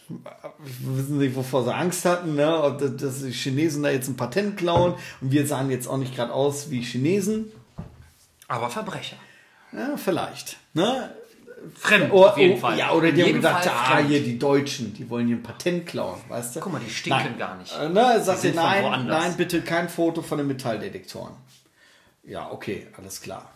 Wir 0.10 0.98
wissen 0.98 1.18
nicht, 1.18 1.36
wovor 1.36 1.66
sie 1.66 1.74
Angst 1.76 2.06
hatten, 2.06 2.36
ne? 2.36 2.64
Ob 2.64 2.80
das- 2.80 2.96
dass 2.96 3.22
die 3.24 3.32
Chinesen 3.32 3.84
da 3.84 3.90
jetzt 3.90 4.08
ein 4.08 4.16
Patent 4.16 4.58
klauen. 4.58 4.96
Und 5.22 5.32
wir 5.32 5.46
sahen 5.46 5.70
jetzt 5.70 5.88
auch 5.88 5.98
nicht 5.98 6.16
gerade 6.16 6.34
aus 6.34 6.72
wie 6.72 6.82
Chinesen. 6.82 7.52
Aber 8.48 8.70
Verbrecher. 8.70 9.18
Ja, 9.72 9.98
vielleicht. 9.98 10.58
Ne? 10.74 11.14
Fremd, 11.76 12.12
Oder, 12.12 12.32
auf 12.32 12.38
jeden 12.38 12.56
oh, 12.56 12.60
Fall. 12.60 12.78
Ja, 12.78 12.92
oder 12.92 13.12
die 13.12 13.24
haben 13.24 13.42
Fall 13.42 13.68
ah, 13.68 13.98
hier 13.98 14.24
die 14.24 14.38
Deutschen, 14.38 14.94
die 14.94 15.10
wollen 15.10 15.28
hier 15.28 15.38
ein 15.38 15.44
Patent 15.44 15.88
klauen, 15.88 16.20
weißt 16.30 16.56
du? 16.56 16.60
Guck 16.60 16.72
mal, 16.72 16.80
die 16.80 16.90
stinken 16.90 17.20
Nein. 17.20 17.38
gar 17.38 17.58
nicht. 17.58 17.76
Äh, 17.76 17.90
Ne, 17.90 18.24
sagt 18.24 18.44
ihr, 18.44 18.54
nein, 18.54 19.08
nein, 19.08 19.36
bitte 19.36 19.62
kein 19.62 19.90
Foto 19.90 20.22
von 20.22 20.38
den 20.38 20.48
Metalldetektoren. 20.48 21.34
Ja, 22.24 22.52
okay, 22.52 22.88
alles 22.98 23.22
klar. 23.22 23.52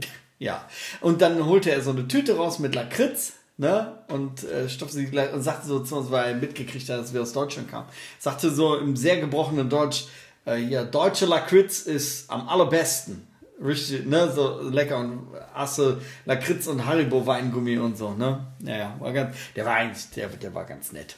ja, 0.38 0.66
und 1.00 1.22
dann 1.22 1.46
holte 1.46 1.70
er 1.70 1.80
so 1.80 1.90
eine 1.90 2.08
Tüte 2.08 2.36
raus 2.36 2.58
mit 2.58 2.74
Lakritz, 2.74 3.34
ne, 3.56 3.98
und 4.08 4.42
äh, 4.44 4.68
stopfte 4.68 4.96
sie 4.96 5.06
gleich 5.06 5.32
und 5.32 5.42
sagte 5.42 5.68
so 5.68 5.80
zu 5.80 5.96
uns, 5.96 6.10
weil 6.10 6.30
er 6.30 6.34
mitgekriegt 6.34 6.88
hat, 6.88 6.98
dass 6.98 7.14
wir 7.14 7.22
aus 7.22 7.32
Deutschland 7.32 7.70
kamen, 7.70 7.86
sagte 8.18 8.50
so 8.50 8.76
im 8.76 8.96
sehr 8.96 9.20
gebrochenen 9.20 9.70
Deutsch, 9.70 10.06
äh, 10.46 10.58
ja, 10.58 10.82
deutsche 10.82 11.26
Lakritz 11.26 11.82
ist 11.82 12.30
am 12.30 12.48
allerbesten. 12.48 13.31
Richtig, 13.64 14.06
ne, 14.06 14.30
so 14.32 14.60
lecker 14.60 14.98
und 14.98 15.28
Asse, 15.54 16.00
Lakritz 16.24 16.66
und 16.66 16.86
Haribo 16.86 17.26
Weingummi 17.26 17.78
und 17.78 17.96
so, 17.96 18.12
ne? 18.12 18.46
Naja, 18.58 18.96
war 18.98 19.12
ganz, 19.12 19.36
der 19.54 19.64
war 19.64 19.74
eigentlich, 19.74 20.10
der, 20.10 20.28
der 20.28 20.54
war 20.54 20.64
ganz 20.64 20.92
nett. 20.92 21.16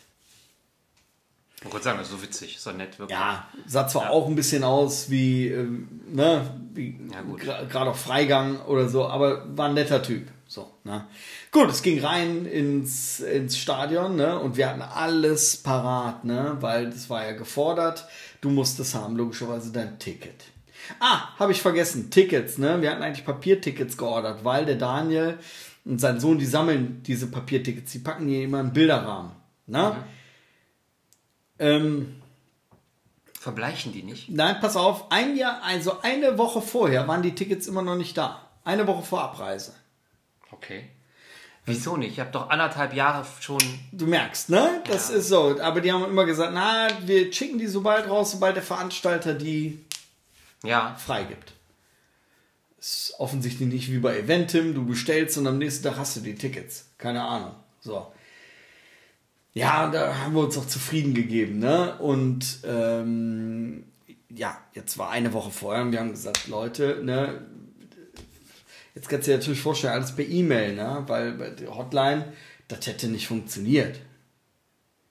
Ich 1.64 1.72
wollte 1.72 1.84
sagen, 1.84 1.98
das 1.98 2.08
ist 2.08 2.14
so 2.14 2.22
witzig, 2.22 2.60
so 2.60 2.72
nett 2.72 2.98
wirklich. 2.98 3.18
Ja, 3.18 3.48
sah 3.66 3.88
zwar 3.88 4.10
auch 4.10 4.28
ein 4.28 4.34
bisschen 4.34 4.64
aus 4.64 5.08
wie, 5.08 5.48
ähm, 5.48 5.88
ne, 6.12 6.42
wie 6.74 7.00
Ja, 7.10 7.22
gerade 7.64 7.90
auf 7.90 8.00
Freigang 8.00 8.60
oder 8.62 8.88
so, 8.88 9.06
aber 9.06 9.44
war 9.56 9.68
ein 9.68 9.74
netter 9.74 10.02
Typ. 10.02 10.28
So, 10.46 10.70
ne. 10.84 11.06
Gut, 11.50 11.70
es 11.70 11.82
ging 11.82 12.04
rein 12.04 12.44
ins, 12.44 13.20
ins 13.20 13.56
Stadion, 13.56 14.16
ne, 14.16 14.38
und 14.38 14.58
wir 14.58 14.68
hatten 14.68 14.82
alles 14.82 15.56
parat, 15.56 16.24
ne, 16.24 16.58
weil 16.60 16.90
das 16.90 17.08
war 17.08 17.24
ja 17.24 17.32
gefordert. 17.32 18.06
Du 18.42 18.50
musstest 18.50 18.94
haben, 18.94 19.16
logischerweise 19.16 19.72
dein 19.72 19.98
Ticket. 19.98 20.44
Ah, 21.00 21.36
habe 21.38 21.52
ich 21.52 21.62
vergessen, 21.62 22.10
Tickets, 22.10 22.58
ne, 22.58 22.80
wir 22.80 22.90
hatten 22.90 23.02
eigentlich 23.02 23.24
Papiertickets 23.24 23.96
geordert, 23.96 24.44
weil 24.44 24.66
der 24.66 24.76
Daniel 24.76 25.38
und 25.84 26.00
sein 26.00 26.20
Sohn, 26.20 26.38
die 26.38 26.46
sammeln 26.46 27.02
diese 27.02 27.26
Papiertickets, 27.26 27.92
die 27.92 27.98
packen 27.98 28.26
die 28.26 28.42
immer 28.42 28.60
in 28.60 28.72
Bilderrahmen, 28.72 29.32
ne. 29.66 29.96
Ähm, 31.58 32.20
Verbleichen 33.38 33.92
die 33.92 34.02
nicht? 34.02 34.30
Nein, 34.30 34.56
pass 34.60 34.76
auf, 34.76 35.12
ein 35.12 35.36
Jahr, 35.36 35.60
also 35.62 36.00
eine 36.00 36.38
Woche 36.38 36.62
vorher 36.62 37.06
waren 37.06 37.22
die 37.22 37.34
Tickets 37.34 37.66
immer 37.66 37.82
noch 37.82 37.96
nicht 37.96 38.16
da. 38.16 38.48
Eine 38.64 38.86
Woche 38.86 39.02
vor 39.02 39.22
Abreise. 39.22 39.74
Okay. 40.50 40.88
Wieso 41.66 41.96
nicht? 41.96 42.12
Ich 42.12 42.20
habe 42.20 42.30
doch 42.30 42.50
anderthalb 42.50 42.94
Jahre 42.94 43.26
schon. 43.40 43.60
Du 43.92 44.06
merkst, 44.06 44.50
ne? 44.50 44.82
Das 44.86 45.10
ja. 45.10 45.16
ist 45.16 45.28
so. 45.28 45.58
Aber 45.60 45.80
die 45.80 45.92
haben 45.92 46.04
immer 46.04 46.26
gesagt, 46.26 46.52
na, 46.54 46.88
wir 47.04 47.32
schicken 47.32 47.58
die 47.58 47.66
so 47.66 47.80
bald 47.80 48.08
raus, 48.08 48.32
sobald 48.32 48.56
der 48.56 48.62
Veranstalter 48.62 49.34
die 49.34 49.84
ja. 50.64 50.94
freigibt. 50.96 51.52
Ist 52.78 53.14
offensichtlich 53.18 53.68
nicht 53.68 53.90
wie 53.90 53.98
bei 53.98 54.18
Eventim, 54.18 54.74
du 54.74 54.84
bestellst 54.84 55.38
und 55.38 55.46
am 55.46 55.58
nächsten 55.58 55.84
Tag 55.84 55.96
hast 55.96 56.16
du 56.16 56.20
die 56.20 56.34
Tickets. 56.34 56.90
Keine 56.98 57.22
Ahnung. 57.22 57.54
So. 57.80 58.12
Ja, 59.54 59.88
da 59.88 60.18
haben 60.18 60.34
wir 60.34 60.42
uns 60.42 60.58
auch 60.58 60.66
zufrieden 60.66 61.14
gegeben, 61.14 61.60
ne? 61.60 61.96
Und 61.98 62.58
ähm, 62.64 63.84
ja, 64.28 64.60
jetzt 64.74 64.98
war 64.98 65.10
eine 65.10 65.32
Woche 65.32 65.50
vorher 65.50 65.82
und 65.82 65.92
wir 65.92 66.00
haben 66.00 66.10
gesagt, 66.10 66.48
Leute, 66.48 67.00
ne, 67.04 67.46
jetzt 68.94 69.08
kannst 69.08 69.28
du 69.28 69.30
dir 69.30 69.38
natürlich 69.38 69.60
vorstellen, 69.60 69.94
alles 69.94 70.14
per 70.14 70.26
E-Mail, 70.26 70.74
ne? 70.74 71.04
Weil 71.06 71.32
bei 71.32 71.50
der 71.50 71.74
Hotline, 71.74 72.32
das 72.66 72.86
hätte 72.86 73.06
nicht 73.08 73.28
funktioniert. 73.28 74.00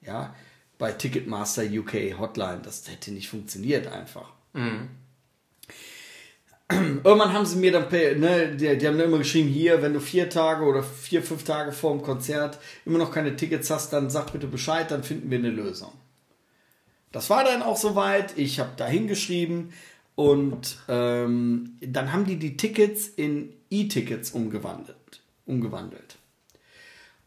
Ja, 0.02 0.36
bei 0.78 0.92
Ticketmaster 0.92 1.64
UK 1.64 2.20
Hotline, 2.20 2.60
das 2.62 2.88
hätte 2.90 3.12
nicht 3.12 3.30
funktioniert 3.30 3.88
einfach. 3.88 4.34
Mhm. 4.52 4.90
Irgendwann 6.70 7.34
haben 7.34 7.46
sie 7.46 7.58
mir 7.58 7.72
dann, 7.72 7.90
ne, 7.92 8.56
die, 8.56 8.78
die 8.78 8.88
haben 8.88 8.98
dann 8.98 9.08
immer 9.08 9.18
geschrieben, 9.18 9.50
hier, 9.50 9.82
wenn 9.82 9.94
du 9.94 10.00
vier 10.00 10.30
Tage 10.30 10.64
oder 10.66 10.82
vier, 10.82 11.22
fünf 11.22 11.44
Tage 11.44 11.72
vor 11.72 11.92
dem 11.92 12.02
Konzert 12.02 12.58
immer 12.86 12.98
noch 12.98 13.12
keine 13.12 13.36
Tickets 13.36 13.70
hast, 13.70 13.92
dann 13.92 14.10
sag 14.10 14.32
bitte 14.32 14.48
Bescheid, 14.48 14.90
dann 14.90 15.04
finden 15.04 15.30
wir 15.30 15.38
eine 15.38 15.50
Lösung. 15.50 15.92
Das 17.12 17.30
war 17.30 17.44
dann 17.44 17.62
auch 17.62 17.78
soweit. 17.78 18.38
Ich 18.38 18.60
habe 18.60 18.72
da 18.78 18.88
hingeschrieben 18.88 19.74
und 20.16 20.78
ähm, 20.88 21.78
dann 21.82 22.12
haben 22.14 22.26
die 22.26 22.38
die 22.38 22.58
Tickets 22.58 23.08
in 23.08 23.54
E-Tickets 23.70 24.32
umgewandelt, 24.32 25.22
umgewandelt. 25.46 26.18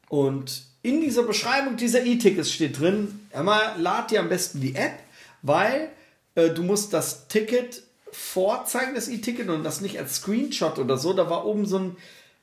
Und 0.09 0.63
in 0.83 1.01
dieser 1.01 1.25
Beschreibung 1.25 1.77
dieser 1.77 2.05
E-Tickets 2.05 2.53
steht 2.53 2.81
drin, 2.81 3.21
einmal 3.33 3.75
lad 3.79 4.11
dir 4.11 4.21
am 4.21 4.29
besten 4.29 4.61
die 4.61 4.75
App, 4.75 4.99
weil 5.43 5.91
äh, 6.37 6.51
du 6.51 6.63
musst 6.63 6.93
das 6.93 7.29
Ticket 7.29 7.83
vorzeigen, 8.13 8.95
das 8.95 9.09
E-Ticket, 9.09 9.49
und 9.49 9.65
das 9.65 9.81
nicht 9.81 9.99
als 9.99 10.17
Screenshot 10.17 10.79
oder 10.79 10.99
so. 10.99 11.13
Da 11.13 11.29
war 11.29 11.47
oben 11.47 11.67
so 11.67 11.79
ein, 11.79 11.97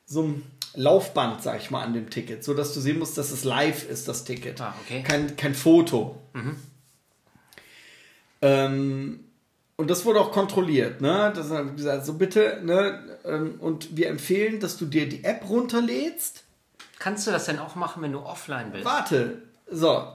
so 0.05 0.23
ein 0.23 0.43
Laufband, 0.75 1.41
sag 1.41 1.61
ich 1.61 1.71
mal, 1.71 1.83
an 1.83 1.93
dem 1.93 2.09
Ticket, 2.09 2.43
so 2.43 2.53
dass 2.53 2.73
du 2.73 2.79
sehen 2.79 2.99
musst, 2.99 3.17
dass 3.17 3.31
es 3.31 3.43
live 3.43 3.89
ist, 3.89 4.07
das 4.07 4.23
Ticket. 4.23 4.59
Ah, 4.61 4.75
okay. 4.83 5.03
kein, 5.03 5.35
kein 5.35 5.55
Foto. 5.55 6.19
Mhm. 6.33 6.55
Ähm, 8.41 9.19
und 9.75 9.89
das 9.89 10.05
wurde 10.05 10.19
auch 10.19 10.31
kontrolliert, 10.31 11.01
ne? 11.01 11.31
Das 11.35 11.49
haben 11.49 11.75
gesagt, 11.75 12.05
so 12.05 12.13
bitte, 12.13 12.61
ne? 12.63 13.17
Ähm, 13.25 13.55
und 13.59 13.95
wir 13.95 14.07
empfehlen, 14.09 14.59
dass 14.59 14.77
du 14.77 14.85
dir 14.85 15.07
die 15.07 15.23
App 15.23 15.47
runterlädst. 15.49 16.43
Kannst 16.99 17.27
du 17.27 17.31
das 17.31 17.45
denn 17.45 17.59
auch 17.59 17.75
machen, 17.75 18.01
wenn 18.03 18.11
du 18.11 18.19
offline 18.19 18.71
bist? 18.71 18.85
Warte, 18.85 19.41
so. 19.69 20.07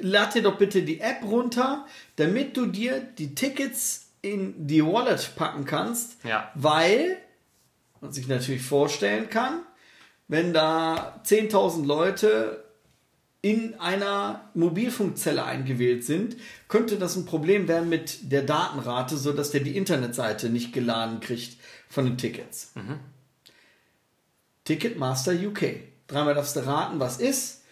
Lad 0.00 0.34
dir 0.34 0.42
doch 0.42 0.56
bitte 0.58 0.82
die 0.82 1.00
App 1.00 1.22
runter, 1.24 1.86
damit 2.16 2.56
du 2.56 2.66
dir 2.66 3.00
die 3.00 3.34
Tickets 3.34 4.05
in 4.26 4.66
die 4.66 4.84
Wallet 4.84 5.36
packen 5.36 5.64
kannst. 5.64 6.24
Ja. 6.24 6.50
Weil 6.54 7.16
man 8.00 8.12
sich 8.12 8.28
natürlich 8.28 8.62
vorstellen 8.62 9.30
kann, 9.30 9.60
wenn 10.28 10.52
da 10.52 11.20
10.000 11.24 11.86
Leute 11.86 12.64
in 13.42 13.78
einer 13.78 14.50
Mobilfunkzelle 14.54 15.44
eingewählt 15.44 16.04
sind, 16.04 16.36
könnte 16.68 16.96
das 16.96 17.14
ein 17.14 17.26
Problem 17.26 17.68
werden 17.68 17.88
mit 17.88 18.32
der 18.32 18.42
Datenrate, 18.42 19.16
sodass 19.16 19.52
der 19.52 19.60
die 19.60 19.76
Internetseite 19.76 20.48
nicht 20.48 20.72
geladen 20.72 21.20
kriegt 21.20 21.58
von 21.88 22.06
den 22.06 22.18
Tickets. 22.18 22.72
Mhm. 22.74 22.98
Ticketmaster 24.64 25.32
UK. 25.32 25.76
Dreimal 26.08 26.34
darfst 26.34 26.56
du 26.56 26.66
raten, 26.66 26.98
was 26.98 27.18
ist. 27.18 27.62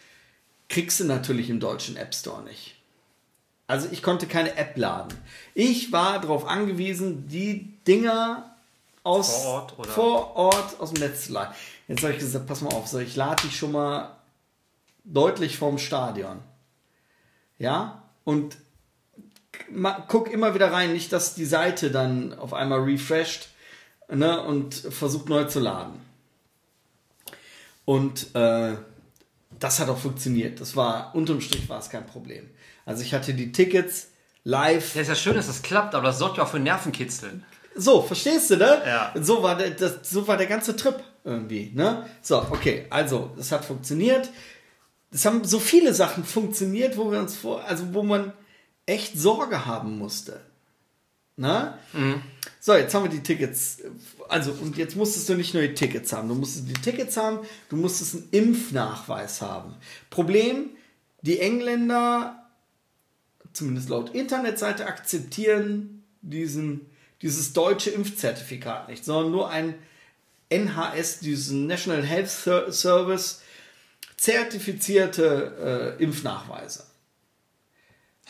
Kriegst 0.68 1.00
du 1.00 1.04
natürlich 1.04 1.50
im 1.50 1.60
deutschen 1.60 1.96
App 1.96 2.14
Store 2.14 2.42
nicht. 2.44 2.73
Also 3.66 3.88
ich 3.90 4.02
konnte 4.02 4.26
keine 4.26 4.56
App 4.56 4.76
laden. 4.76 5.16
Ich 5.54 5.90
war 5.92 6.20
darauf 6.20 6.46
angewiesen, 6.46 7.28
die 7.28 7.72
Dinger 7.86 8.54
aus 9.02 9.42
vor 9.42 9.52
Ort, 9.52 9.78
oder? 9.78 9.90
vor 9.90 10.36
Ort 10.36 10.80
aus 10.80 10.92
dem 10.92 11.02
Netz 11.02 11.26
zu 11.26 11.32
laden. 11.32 11.54
Jetzt 11.88 12.02
habe 12.02 12.12
ich 12.12 12.18
gesagt, 12.18 12.46
pass 12.46 12.60
mal 12.60 12.74
auf, 12.74 12.88
so, 12.88 12.98
ich 12.98 13.16
lade 13.16 13.42
dich 13.42 13.56
schon 13.56 13.72
mal 13.72 14.16
deutlich 15.04 15.58
vom 15.58 15.78
Stadion. 15.78 16.38
Ja, 17.58 18.02
und 18.24 18.56
guck 20.08 20.30
immer 20.30 20.54
wieder 20.54 20.72
rein, 20.72 20.92
nicht, 20.92 21.12
dass 21.12 21.34
die 21.34 21.44
Seite 21.44 21.90
dann 21.90 22.34
auf 22.38 22.52
einmal 22.52 22.80
refresht 22.80 23.48
ne, 24.08 24.42
und 24.42 24.74
versucht 24.74 25.28
neu 25.28 25.44
zu 25.44 25.60
laden. 25.60 26.00
Und 27.84 28.34
äh, 28.34 28.76
das 29.58 29.78
hat 29.78 29.88
auch 29.88 29.98
funktioniert. 29.98 30.60
Das 30.60 30.74
war, 30.74 31.14
unterm 31.14 31.40
Strich 31.40 31.68
war 31.68 31.78
es 31.78 31.90
kein 31.90 32.06
Problem. 32.06 32.48
Also 32.86 33.02
ich 33.02 33.14
hatte 33.14 33.34
die 33.34 33.52
Tickets 33.52 34.08
live. 34.44 34.94
Ja, 34.94 35.02
ist 35.02 35.08
ja 35.08 35.14
schön, 35.14 35.34
dass 35.34 35.46
das 35.46 35.62
klappt, 35.62 35.94
aber 35.94 36.08
das 36.08 36.18
sorgt 36.18 36.38
ja 36.38 36.44
auch 36.44 36.48
für 36.48 36.58
Nervenkitzel. 36.58 37.42
So, 37.76 38.02
verstehst 38.02 38.50
du, 38.50 38.56
ne? 38.56 38.82
Ja. 38.86 39.12
So 39.20 39.42
war 39.42 39.56
der, 39.56 39.70
das, 39.70 39.98
so 40.08 40.28
war 40.28 40.36
der 40.36 40.46
ganze 40.46 40.76
Trip 40.76 41.02
irgendwie, 41.24 41.72
ne? 41.74 42.06
So, 42.22 42.38
okay, 42.50 42.86
also, 42.90 43.32
das 43.36 43.50
hat 43.50 43.64
funktioniert 43.64 44.28
es 45.14 45.24
haben 45.24 45.44
so 45.44 45.60
viele 45.60 45.94
Sachen 45.94 46.24
funktioniert, 46.24 46.96
wo 46.96 47.10
wir 47.10 47.20
uns 47.20 47.36
vor, 47.36 47.64
also 47.64 47.94
wo 47.94 48.02
man 48.02 48.32
echt 48.84 49.16
Sorge 49.16 49.64
haben 49.64 49.96
musste. 49.96 50.40
Na? 51.36 51.78
Mhm. 51.92 52.20
So, 52.60 52.74
jetzt 52.74 52.94
haben 52.94 53.04
wir 53.04 53.10
die 53.10 53.22
Tickets. 53.22 53.78
Also, 54.28 54.52
und 54.52 54.76
jetzt 54.76 54.96
musstest 54.96 55.28
du 55.28 55.34
nicht 55.34 55.54
nur 55.54 55.62
die 55.62 55.74
Tickets 55.74 56.12
haben. 56.12 56.28
Du 56.28 56.34
musstest 56.34 56.68
die 56.68 56.74
Tickets 56.74 57.16
haben, 57.16 57.40
du 57.68 57.76
musstest 57.76 58.14
einen 58.14 58.28
Impfnachweis 58.30 59.40
haben. 59.40 59.76
Problem, 60.10 60.70
die 61.22 61.38
Engländer, 61.38 62.43
zumindest 63.54 63.88
laut 63.88 64.14
Internetseite, 64.14 64.86
akzeptieren 64.86 66.04
diesen, 66.20 66.82
dieses 67.22 67.54
deutsche 67.54 67.90
Impfzertifikat 67.90 68.88
nicht, 68.88 69.04
sondern 69.04 69.32
nur 69.32 69.48
ein 69.48 69.74
NHS, 70.50 71.20
diesen 71.20 71.66
National 71.66 72.04
Health 72.04 72.30
Service, 72.74 73.42
zertifizierte 74.16 75.96
äh, 75.98 76.02
Impfnachweise. 76.02 76.84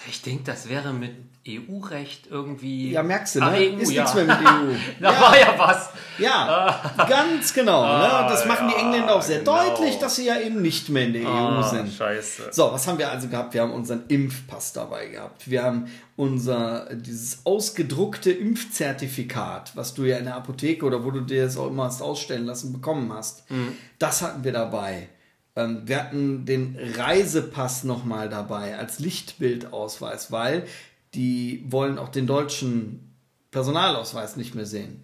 Ich 0.09 0.23
denke, 0.23 0.45
das 0.45 0.69
wäre 0.69 0.93
mit 0.93 1.15
EU-Recht 1.47 2.29
irgendwie. 2.31 2.91
Ja, 2.91 3.03
merkst 3.03 3.35
du, 3.35 3.41
ne? 3.41 3.47
Ach, 3.47 3.55
EU, 3.55 3.79
ist 3.79 3.93
ja. 3.93 4.03
nichts 4.03 4.15
mehr 4.15 4.25
mit 4.25 4.37
EU. 4.37 4.75
da 5.01 5.13
ja. 5.13 5.21
war 5.21 5.39
ja 5.39 5.55
was. 5.59 5.91
Ja, 6.19 6.93
ganz 7.09 7.53
genau. 7.53 7.83
Ah, 7.83 8.23
ne? 8.23 8.29
Das 8.31 8.47
machen 8.47 8.69
ja, 8.69 8.75
die 8.75 8.83
Engländer 8.83 9.15
auch 9.15 9.23
sehr 9.23 9.41
genau. 9.41 9.63
deutlich, 9.63 9.99
dass 9.99 10.17
sie 10.17 10.27
ja 10.27 10.41
eben 10.41 10.63
nicht 10.63 10.89
mehr 10.89 11.05
in 11.05 11.13
der 11.13 11.27
Ah, 11.27 11.59
EU 11.59 11.63
sind. 11.63 11.93
Scheiße. 11.93 12.49
So, 12.51 12.73
was 12.73 12.87
haben 12.87 12.99
wir 12.99 13.11
also 13.11 13.29
gehabt? 13.29 13.53
Wir 13.53 13.61
haben 13.61 13.73
unseren 13.73 14.05
Impfpass 14.09 14.73
dabei 14.73 15.09
gehabt. 15.09 15.51
Wir 15.51 15.65
haben 15.65 15.87
unser, 16.17 16.89
dieses 16.95 17.45
ausgedruckte 17.45 18.31
Impfzertifikat, 18.33 19.77
was 19.77 19.93
du 19.95 20.05
ja 20.05 20.17
in 20.17 20.25
der 20.25 20.37
Apotheke 20.37 20.87
oder 20.87 21.05
wo 21.05 21.11
du 21.11 21.21
dir 21.21 21.45
das 21.45 21.59
auch 21.59 21.69
immer 21.69 21.85
hast 21.85 22.01
ausstellen 22.01 22.47
lassen, 22.47 22.73
bekommen 22.73 23.13
hast. 23.13 23.51
Mhm. 23.51 23.77
Das 23.99 24.23
hatten 24.23 24.45
wir 24.45 24.53
dabei. 24.53 25.09
Ähm, 25.57 25.83
wir 25.85 25.99
hatten 25.99 26.47
den 26.47 26.79
Reisepass 26.97 27.85
nochmal 27.85 28.29
dabei 28.29 28.77
als 28.79 28.99
Lichtbildausweis, 28.99 30.33
weil 30.33 30.65
die 31.15 31.65
wollen 31.69 31.99
auch 31.99 32.09
den 32.09 32.27
deutschen 32.27 33.15
Personalausweis 33.51 34.37
nicht 34.37 34.55
mehr 34.55 34.67
sehen. 34.67 35.03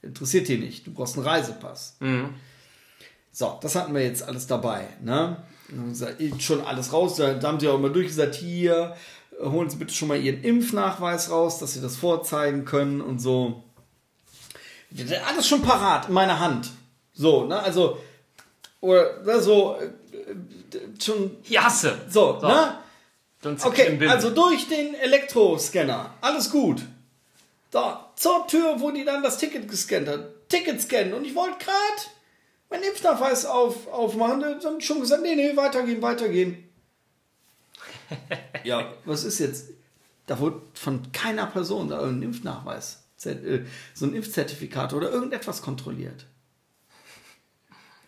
Interessiert 0.00 0.48
die 0.48 0.58
nicht. 0.58 0.86
Du 0.86 0.92
brauchst 0.92 1.16
einen 1.16 1.26
Reisepass. 1.26 1.96
Mhm. 2.00 2.30
So, 3.30 3.58
das 3.62 3.74
hatten 3.76 3.94
wir 3.94 4.02
jetzt 4.02 4.22
alles 4.22 4.46
dabei. 4.46 4.88
Ne? 5.02 5.36
Schon 6.38 6.60
alles 6.62 6.92
raus. 6.92 7.16
Da 7.16 7.40
haben 7.42 7.60
sie 7.60 7.68
auch 7.68 7.76
immer 7.78 7.88
durchgesagt, 7.90 8.34
hier, 8.34 8.94
holen 9.40 9.70
Sie 9.70 9.76
bitte 9.76 9.94
schon 9.94 10.08
mal 10.08 10.20
Ihren 10.20 10.42
Impfnachweis 10.42 11.30
raus, 11.30 11.58
dass 11.58 11.74
Sie 11.74 11.80
das 11.80 11.96
vorzeigen 11.96 12.64
können 12.64 13.00
und 13.00 13.20
so. 13.20 13.62
Alles 15.26 15.48
schon 15.48 15.62
parat 15.62 16.08
in 16.08 16.14
meiner 16.14 16.40
Hand. 16.40 16.70
So, 17.14 17.46
ne? 17.46 17.58
Also, 17.58 17.98
oder 18.80 19.22
ne, 19.22 19.40
so, 19.40 19.76
äh, 19.80 21.02
schon. 21.02 21.30
Jasse. 21.44 21.98
So, 22.08 22.38
So. 22.40 22.46
ne? 22.48 22.78
Okay, 23.44 23.98
also 24.08 24.30
durch 24.30 24.68
den 24.68 24.94
Elektroscanner. 24.94 26.14
Alles 26.20 26.50
gut. 26.50 26.82
Da, 27.70 28.12
zur 28.16 28.46
Tür, 28.46 28.80
wo 28.80 28.90
die 28.90 29.04
dann 29.04 29.22
das 29.22 29.38
Ticket 29.38 29.68
gescannt 29.68 30.08
hat. 30.08 30.48
Ticket 30.48 30.80
scannen. 30.80 31.14
Und 31.14 31.24
ich 31.24 31.34
wollte 31.34 31.64
gerade 31.64 32.02
meinen 32.70 32.84
Impfnachweis 32.84 33.46
auf, 33.46 33.88
aufmachen. 33.88 34.40
Dann 34.40 34.62
haben 34.62 34.80
schon 34.80 35.00
gesagt, 35.00 35.22
nee, 35.22 35.34
nee, 35.34 35.56
weitergehen, 35.56 36.02
weitergehen. 36.02 36.68
ja, 38.64 38.92
was 39.04 39.24
ist 39.24 39.38
jetzt? 39.38 39.70
Da 40.26 40.38
wurde 40.38 40.62
von 40.74 41.10
keiner 41.12 41.46
Person 41.46 41.88
da 41.88 41.98
irgendein 41.98 42.30
Impfnachweis, 42.30 43.02
äh, 43.24 43.60
so 43.94 44.06
ein 44.06 44.14
Impfzertifikat 44.14 44.92
oder 44.92 45.10
irgendetwas 45.10 45.62
kontrolliert. 45.62 46.26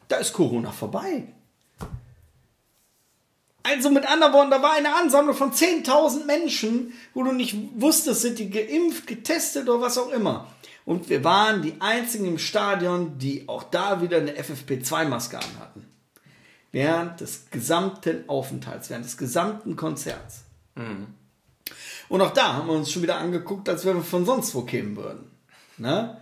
Da 0.09 0.17
ist 0.17 0.33
Corona 0.33 0.71
vorbei. 0.71 1.33
Also 3.65 3.91
mit 3.91 4.07
anderen 4.07 4.33
Worten, 4.35 4.51
da 4.51 4.63
war 4.63 4.75
eine 4.75 4.95
Ansammlung 4.95 5.35
von 5.35 5.51
10.000 5.51 6.27
Menschen, 6.27 6.93
wo 7.15 7.23
du 7.25 7.33
nicht 7.33 7.57
wusstest, 7.75 8.21
sind 8.21 8.39
die 8.39 8.51
geimpft, 8.51 9.07
getestet 9.07 9.69
oder 9.69 9.81
was 9.81 9.99
auch 9.99 10.11
immer. 10.11 10.47
Und 10.85 11.09
wir 11.09 11.25
waren 11.25 11.63
die 11.63 11.81
einzigen 11.81 12.27
im 12.27 12.39
Stadion, 12.39 13.19
die 13.19 13.49
auch 13.49 13.63
da 13.63 14.03
wieder 14.03 14.19
eine 14.19 14.33
FFP2-Maske 14.33 15.39
anhatten. 15.39 15.87
während 16.75 17.21
des 17.21 17.51
gesamten 17.51 18.29
Aufenthalts, 18.29 18.91
während 18.91 19.05
des 19.05 19.17
gesamten 19.17 19.77
Konzerts. 19.77 20.43
Und 22.09 22.21
auch 22.21 22.33
da 22.33 22.55
haben 22.55 22.67
wir 22.67 22.75
uns 22.75 22.91
schon 22.91 23.03
wieder 23.03 23.17
angeguckt, 23.17 23.69
als 23.69 23.87
wenn 23.87 23.97
wir 23.97 24.03
von 24.03 24.27
sonst 24.27 24.57
wo 24.57 24.63
kämen 24.63 24.97
würden. 24.97 25.31
Ne? 25.79 26.21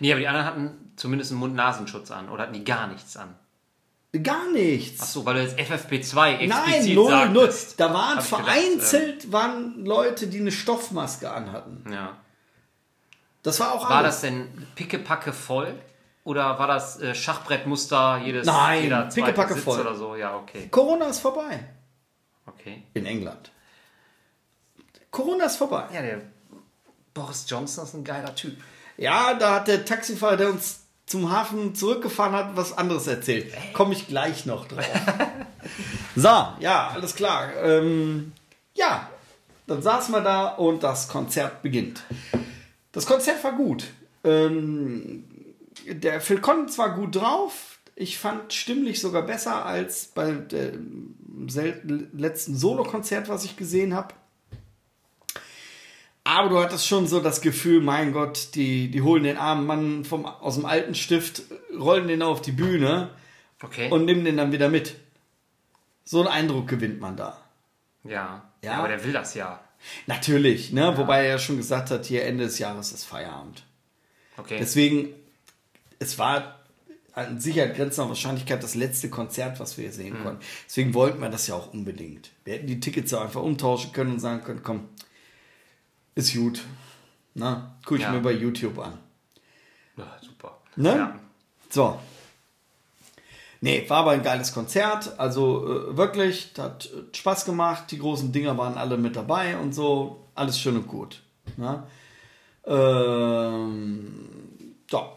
Nee, 0.00 0.10
aber 0.10 0.20
die 0.20 0.26
anderen 0.26 0.46
hatten 0.46 0.92
zumindest 0.96 1.30
einen 1.30 1.38
Mund-Nasenschutz 1.38 2.10
an 2.10 2.28
oder 2.28 2.42
hatten 2.42 2.54
die 2.54 2.64
gar 2.64 2.88
nichts 2.88 3.16
an. 3.16 3.36
Gar 4.22 4.50
nichts. 4.52 5.02
Achso, 5.02 5.24
weil 5.26 5.34
du 5.34 5.42
jetzt 5.42 5.58
FFP2 5.58 6.38
explizit 6.38 6.48
Nein, 6.48 6.94
null, 6.94 7.10
sagtest. 7.10 7.34
null. 7.34 7.74
Da 7.76 7.94
waren 7.94 8.18
ich 8.18 8.24
gedacht, 8.24 8.44
vereinzelt 8.44 9.32
waren 9.32 9.84
Leute, 9.84 10.26
die 10.28 10.40
eine 10.40 10.50
Stoffmaske 10.52 11.30
anhatten. 11.30 11.84
ja. 11.92 12.16
Das 13.42 13.60
war 13.60 13.72
auch 13.72 13.84
War 13.88 13.98
alles. 13.98 14.16
das 14.16 14.20
denn 14.22 14.66
pickepacke 14.74 15.32
voll? 15.32 15.72
Oder 16.24 16.58
war 16.58 16.66
das 16.66 17.00
äh, 17.00 17.14
Schachbrettmuster 17.14 18.20
jedes 18.24 18.46
Nein, 18.46 18.82
jeder 18.82 19.02
pickepacke 19.02 19.54
Sitz 19.54 19.62
voll. 19.64 19.80
oder 19.80 19.94
so? 19.94 20.16
Ja, 20.16 20.36
okay. 20.36 20.68
Corona 20.70 21.06
ist 21.06 21.20
vorbei. 21.20 21.64
Okay. 22.46 22.82
In 22.94 23.06
England. 23.06 23.50
Corona 25.10 25.44
ist 25.44 25.56
vorbei. 25.56 25.84
Ja, 25.94 26.02
der 26.02 26.20
Boris 27.14 27.46
Johnson 27.48 27.84
ist 27.84 27.94
ein 27.94 28.04
geiler 28.04 28.34
Typ. 28.34 28.60
Ja, 28.96 29.34
da 29.34 29.56
hat 29.56 29.68
der 29.68 29.84
Taxifahrer, 29.84 30.36
der 30.36 30.50
uns 30.50 30.80
zum 31.08 31.30
Hafen 31.30 31.74
zurückgefahren 31.74 32.34
hat, 32.34 32.56
was 32.56 32.76
anderes 32.76 33.06
erzählt. 33.06 33.52
Komme 33.72 33.94
ich 33.94 34.06
gleich 34.06 34.46
noch 34.46 34.68
drauf. 34.68 34.84
so, 36.16 36.28
ja, 36.60 36.90
alles 36.94 37.14
klar. 37.14 37.50
Ähm, 37.62 38.32
ja, 38.74 39.08
dann 39.66 39.82
saßen 39.82 40.14
wir 40.14 40.20
da 40.20 40.48
und 40.48 40.82
das 40.82 41.08
Konzert 41.08 41.62
beginnt. 41.62 42.02
Das 42.92 43.06
Konzert 43.06 43.42
war 43.44 43.52
gut. 43.52 43.84
Ähm, 44.24 45.24
der 45.86 46.20
Phil 46.20 46.40
Collins 46.40 46.78
war 46.78 46.94
gut 46.94 47.16
drauf. 47.16 47.78
Ich 47.94 48.18
fand 48.18 48.52
stimmlich 48.52 49.00
sogar 49.00 49.22
besser 49.22 49.64
als 49.64 50.06
bei 50.06 50.32
dem 50.32 51.14
letzten 52.12 52.56
Solo-Konzert, 52.56 53.28
was 53.28 53.44
ich 53.44 53.56
gesehen 53.56 53.94
habe. 53.94 54.14
Aber 56.28 56.50
du 56.50 56.58
hattest 56.60 56.86
schon 56.86 57.06
so 57.06 57.20
das 57.20 57.40
Gefühl, 57.40 57.80
mein 57.80 58.12
Gott, 58.12 58.54
die, 58.54 58.90
die 58.90 59.00
holen 59.00 59.22
den 59.22 59.38
armen 59.38 59.64
Mann 59.66 60.04
vom, 60.04 60.26
aus 60.26 60.56
dem 60.56 60.66
alten 60.66 60.94
Stift, 60.94 61.40
rollen 61.74 62.06
den 62.06 62.20
auf 62.20 62.42
die 62.42 62.52
Bühne 62.52 63.08
Okay. 63.62 63.90
und 63.90 64.04
nehmen 64.04 64.26
den 64.26 64.36
dann 64.36 64.52
wieder 64.52 64.68
mit. 64.68 64.96
So 66.04 66.18
einen 66.20 66.28
Eindruck 66.28 66.68
gewinnt 66.68 67.00
man 67.00 67.16
da. 67.16 67.38
ja. 68.04 68.10
Ja. 68.62 68.72
ja. 68.72 68.72
Aber 68.74 68.88
der 68.88 69.02
will 69.04 69.12
das 69.12 69.32
ja. 69.34 69.58
Natürlich, 70.06 70.70
ne? 70.70 70.98
wobei 70.98 71.24
er 71.24 71.30
ja 71.30 71.38
schon 71.38 71.56
gesagt 71.56 71.90
hat, 71.90 72.04
hier 72.04 72.24
Ende 72.26 72.44
des 72.44 72.58
Jahres 72.58 72.92
ist 72.92 73.04
Feierabend. 73.04 73.64
Okay. 74.36 74.58
Deswegen, 74.60 75.08
es 75.98 76.18
war 76.18 76.58
an 77.14 77.40
Sicherheit 77.40 77.74
grenzender 77.74 78.10
Wahrscheinlichkeit 78.10 78.62
das 78.62 78.74
letzte 78.74 79.08
Konzert, 79.08 79.60
was 79.60 79.78
wir 79.78 79.84
hier 79.84 79.92
sehen 79.94 80.22
konnten. 80.22 80.44
Deswegen 80.66 80.92
wollten 80.92 81.20
wir 81.20 81.30
das 81.30 81.46
ja 81.46 81.54
auch 81.54 81.72
unbedingt. 81.72 82.30
Wir 82.44 82.54
hätten 82.54 82.66
die 82.66 82.80
Tickets 82.80 83.12
ja 83.12 83.22
einfach 83.22 83.42
umtauschen 83.42 83.92
können 83.92 84.12
und 84.12 84.20
sagen 84.20 84.44
können, 84.44 84.62
komm, 84.62 84.88
ist 86.18 86.34
gut. 86.34 86.64
Na, 87.34 87.74
guck 87.84 87.98
ich 87.98 88.02
Ja. 88.04 88.12
mir 88.12 88.20
bei 88.20 88.32
YouTube 88.32 88.78
an. 88.78 88.94
ja, 89.96 90.06
super. 90.20 90.58
Ne? 90.76 90.88
Ja. 90.96 91.18
So. 91.70 91.98
Nee, 93.60 93.84
war 93.88 93.98
aber 93.98 94.12
ein 94.12 94.22
geiles 94.22 94.52
Konzert. 94.52 95.18
Also 95.18 95.66
äh, 95.90 95.96
wirklich, 95.96 96.52
das 96.54 96.64
hat 96.64 96.86
äh, 96.86 97.16
Spaß 97.16 97.44
gemacht. 97.44 97.84
Die 97.90 97.98
großen 97.98 98.30
Dinger 98.32 98.56
waren 98.58 98.76
alle 98.76 98.96
mit 98.96 99.16
dabei 99.16 99.56
und 99.58 99.72
so. 99.74 100.24
Alles 100.34 100.58
schön 100.60 100.76
und 100.76 100.86
gut. 100.88 101.22
Ne? 101.56 101.82
Ähm, 102.66 104.14
ja. 104.90 105.12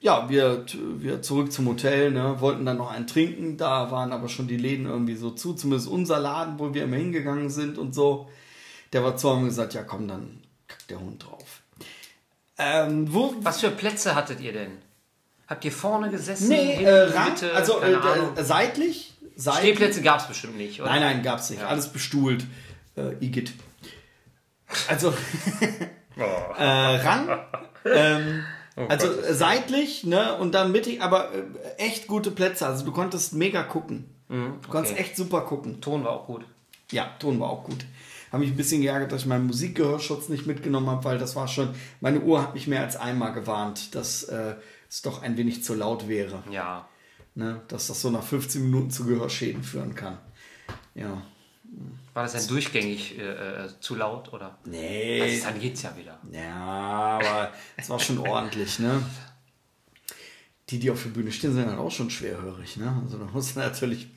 Ja, 0.00 0.28
wir, 0.28 0.64
wir 0.98 1.22
zurück 1.22 1.52
zum 1.52 1.68
Hotel, 1.68 2.10
ne, 2.10 2.40
wollten 2.40 2.66
dann 2.66 2.76
noch 2.78 2.90
einen 2.90 3.06
trinken. 3.06 3.56
Da 3.56 3.90
waren 3.92 4.12
aber 4.12 4.28
schon 4.28 4.48
die 4.48 4.56
Läden 4.56 4.86
irgendwie 4.86 5.14
so 5.14 5.30
zu. 5.30 5.54
Zumindest 5.54 5.88
unser 5.88 6.18
Laden, 6.18 6.58
wo 6.58 6.74
wir 6.74 6.84
immer 6.84 6.96
hingegangen 6.96 7.50
sind 7.50 7.78
und 7.78 7.94
so. 7.94 8.28
Der 8.92 9.02
war 9.04 9.16
zu, 9.16 9.30
haben 9.30 9.40
wir 9.42 9.48
gesagt, 9.48 9.74
ja 9.74 9.82
komm, 9.82 10.08
dann 10.08 10.42
kackt 10.68 10.90
der 10.90 11.00
Hund 11.00 11.24
drauf. 11.24 11.62
Ähm, 12.58 13.12
wo, 13.12 13.34
Was 13.40 13.60
für 13.60 13.70
Plätze 13.70 14.14
hattet 14.14 14.40
ihr 14.40 14.52
denn? 14.52 14.78
Habt 15.48 15.64
ihr 15.64 15.72
vorne 15.72 16.10
gesessen? 16.10 16.48
Nee, 16.48 16.72
hinten, 16.76 16.84
äh, 16.86 17.00
Rang, 17.04 17.30
Mitte? 17.30 17.54
also 17.54 17.80
äh, 17.80 17.92
äh, 17.92 18.44
seitlich. 18.44 19.14
seitlich. 19.36 19.60
Stehplätze 19.74 20.02
gab 20.02 20.20
es 20.20 20.26
bestimmt 20.28 20.56
nicht, 20.56 20.80
oder? 20.80 20.90
Nein, 20.90 21.00
nein, 21.00 21.22
gab's 21.22 21.50
nicht. 21.50 21.60
Ja. 21.60 21.68
Alles 21.68 21.88
bestuhlt. 21.88 22.44
Äh, 22.96 23.14
Igitt. 23.24 23.52
Also, 24.88 25.12
Oh. 26.18 26.54
äh, 26.58 26.62
Rang. 26.62 27.38
Ähm, 27.86 28.44
also 28.88 29.08
äh, 29.10 29.32
seitlich, 29.34 30.04
ne, 30.04 30.36
und 30.36 30.52
dann 30.54 30.72
mittig, 30.72 31.00
aber 31.02 31.32
äh, 31.32 31.42
echt 31.78 32.06
gute 32.06 32.30
Plätze. 32.30 32.66
Also 32.66 32.84
du 32.84 32.92
konntest 32.92 33.32
mega 33.32 33.62
gucken. 33.62 34.08
Du 34.28 34.68
konntest 34.68 34.94
Mhm, 34.94 34.98
okay. 34.98 35.08
echt 35.08 35.16
super 35.16 35.42
gucken. 35.42 35.80
Ton 35.82 36.04
war 36.04 36.12
auch 36.12 36.26
gut. 36.26 36.44
Ja, 36.90 37.10
Ton 37.18 37.38
war 37.40 37.50
auch 37.50 37.64
gut. 37.64 37.84
Habe 38.32 38.44
mich 38.44 38.52
ein 38.52 38.56
bisschen 38.56 38.80
geärgert, 38.80 39.12
dass 39.12 39.22
ich 39.22 39.26
meinen 39.26 39.46
Musikgehörschutz 39.46 40.30
nicht 40.30 40.46
mitgenommen 40.46 40.88
habe, 40.88 41.04
weil 41.04 41.18
das 41.18 41.36
war 41.36 41.48
schon, 41.48 41.74
meine 42.00 42.20
Uhr 42.20 42.40
hat 42.40 42.54
mich 42.54 42.66
mehr 42.66 42.80
als 42.80 42.96
einmal 42.96 43.34
gewarnt, 43.34 43.94
dass 43.94 44.24
äh, 44.24 44.54
es 44.88 45.02
doch 45.02 45.22
ein 45.22 45.36
wenig 45.36 45.62
zu 45.62 45.74
laut 45.74 46.08
wäre. 46.08 46.42
Ja. 46.50 46.88
Ne? 47.34 47.60
Dass 47.68 47.88
das 47.88 48.00
so 48.00 48.10
nach 48.10 48.22
15 48.22 48.62
Minuten 48.62 48.90
zu 48.90 49.04
Gehörschäden 49.04 49.62
führen 49.62 49.94
kann. 49.94 50.18
Ja. 50.94 51.22
War 52.14 52.22
das 52.22 52.32
denn 52.32 52.46
durchgängig 52.48 53.18
äh, 53.18 53.64
äh, 53.64 53.68
zu 53.80 53.94
laut, 53.94 54.32
oder? 54.32 54.58
Nee. 54.64 55.20
Also, 55.20 55.44
dann 55.44 55.60
geht's 55.60 55.82
ja 55.82 55.94
wieder. 55.96 56.18
Ja, 56.30 57.18
aber 57.20 57.52
es 57.76 57.90
war 57.90 57.98
schon 57.98 58.18
ordentlich, 58.18 58.78
ne? 58.78 59.02
Die, 60.70 60.78
die 60.78 60.90
auf 60.90 61.02
der 61.02 61.10
Bühne 61.10 61.32
stehen, 61.32 61.52
sind 61.52 61.66
halt 61.66 61.78
auch 61.78 61.90
schon 61.90 62.08
schwerhörig, 62.08 62.78
ne? 62.78 62.98
Also 63.04 63.18
da 63.18 63.24
muss 63.26 63.54
man 63.54 63.66
natürlich. 63.66 64.08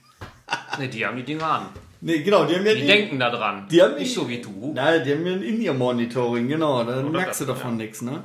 Ne, 0.77 0.89
die 0.89 1.05
haben 1.05 1.17
die 1.17 1.23
Dinger 1.23 1.45
an. 1.45 1.69
Nee, 2.07 2.21
genau, 2.21 2.45
die 2.45 2.55
haben 2.55 2.65
ja 2.67 2.75
Die 2.75 2.85
denken 2.85 3.19
da 3.19 3.31
dran. 3.31 3.67
Die 3.67 3.81
haben 3.81 3.95
nicht 3.95 4.13
so 4.13 4.29
wie 4.29 4.39
du. 4.39 4.73
Nein, 4.75 5.03
die 5.03 5.11
haben 5.11 5.25
ja 5.25 5.33
ein 5.33 5.41
In-Ear-Monitoring, 5.41 6.47
genau. 6.47 6.83
Da 6.83 6.99
Oder 6.99 7.09
merkst 7.09 7.41
du 7.41 7.45
das, 7.45 7.57
davon 7.57 7.79
ja. 7.79 7.85
nichts, 7.85 8.03
ne? 8.03 8.23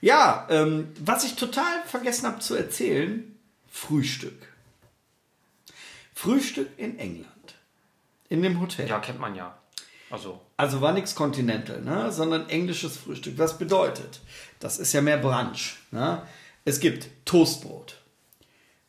Ja, 0.00 0.46
ähm, 0.48 0.88
was 1.04 1.24
ich 1.24 1.34
total 1.34 1.82
vergessen 1.84 2.26
habe 2.26 2.38
zu 2.38 2.54
erzählen, 2.54 3.36
Frühstück. 3.70 4.48
Frühstück 6.14 6.70
in 6.78 6.98
England. 6.98 7.56
In 8.30 8.40
dem 8.42 8.58
Hotel. 8.58 8.88
Ja, 8.88 9.00
kennt 9.00 9.20
man 9.20 9.34
ja. 9.34 9.54
Also, 10.08 10.40
Also 10.56 10.80
war 10.80 10.94
nichts 10.94 11.14
Continental, 11.14 11.82
ne? 11.82 12.10
sondern 12.10 12.48
englisches 12.48 12.96
Frühstück. 12.96 13.36
Was 13.36 13.58
bedeutet? 13.58 14.20
Das 14.60 14.78
ist 14.78 14.94
ja 14.94 15.02
mehr 15.02 15.18
Brunch. 15.18 15.76
Ne? 15.90 16.22
Es 16.64 16.80
gibt 16.80 17.06
Toastbrot, 17.26 17.96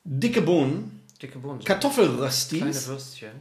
dicke 0.06 0.42
Bohnen, 0.42 1.02
dicke 1.22 1.38
Bohnen. 1.38 1.60
Kleine 1.60 1.82
Kartoffelröstis. 1.82 2.88
Würstchen, 2.88 3.32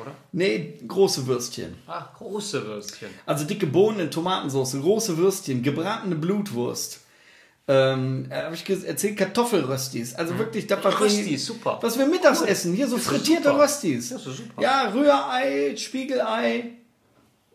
oder? 0.00 0.14
Nee, 0.32 0.74
große 0.86 1.26
Würstchen. 1.26 1.74
Ach, 1.86 2.14
große 2.14 2.64
Würstchen. 2.64 3.08
Also 3.26 3.44
dicke 3.44 3.66
Bohnen 3.66 4.00
in 4.00 4.10
Tomatensauce, 4.10 4.80
große 4.80 5.16
Würstchen, 5.16 5.62
gebratene 5.62 6.14
Blutwurst. 6.14 7.00
Ähm, 7.70 8.28
habe 8.30 8.54
ich 8.54 8.68
erzählt, 8.86 9.18
Kartoffelröstis. 9.18 10.14
Also 10.14 10.38
wirklich, 10.38 10.66
das 10.66 10.82
was 10.82 11.00
Röstis, 11.00 11.44
super. 11.44 11.78
Was 11.82 11.98
wir 11.98 12.06
mittags 12.06 12.40
essen. 12.40 12.72
Hier 12.72 12.88
so 12.88 12.96
frittierte 12.96 13.50
super. 13.50 13.64
Röstis. 13.64 14.08
Das 14.08 14.26
ist 14.26 14.38
super. 14.38 14.62
Ja, 14.62 14.90
Rührei, 14.90 15.76
Spiegelei. 15.76 16.70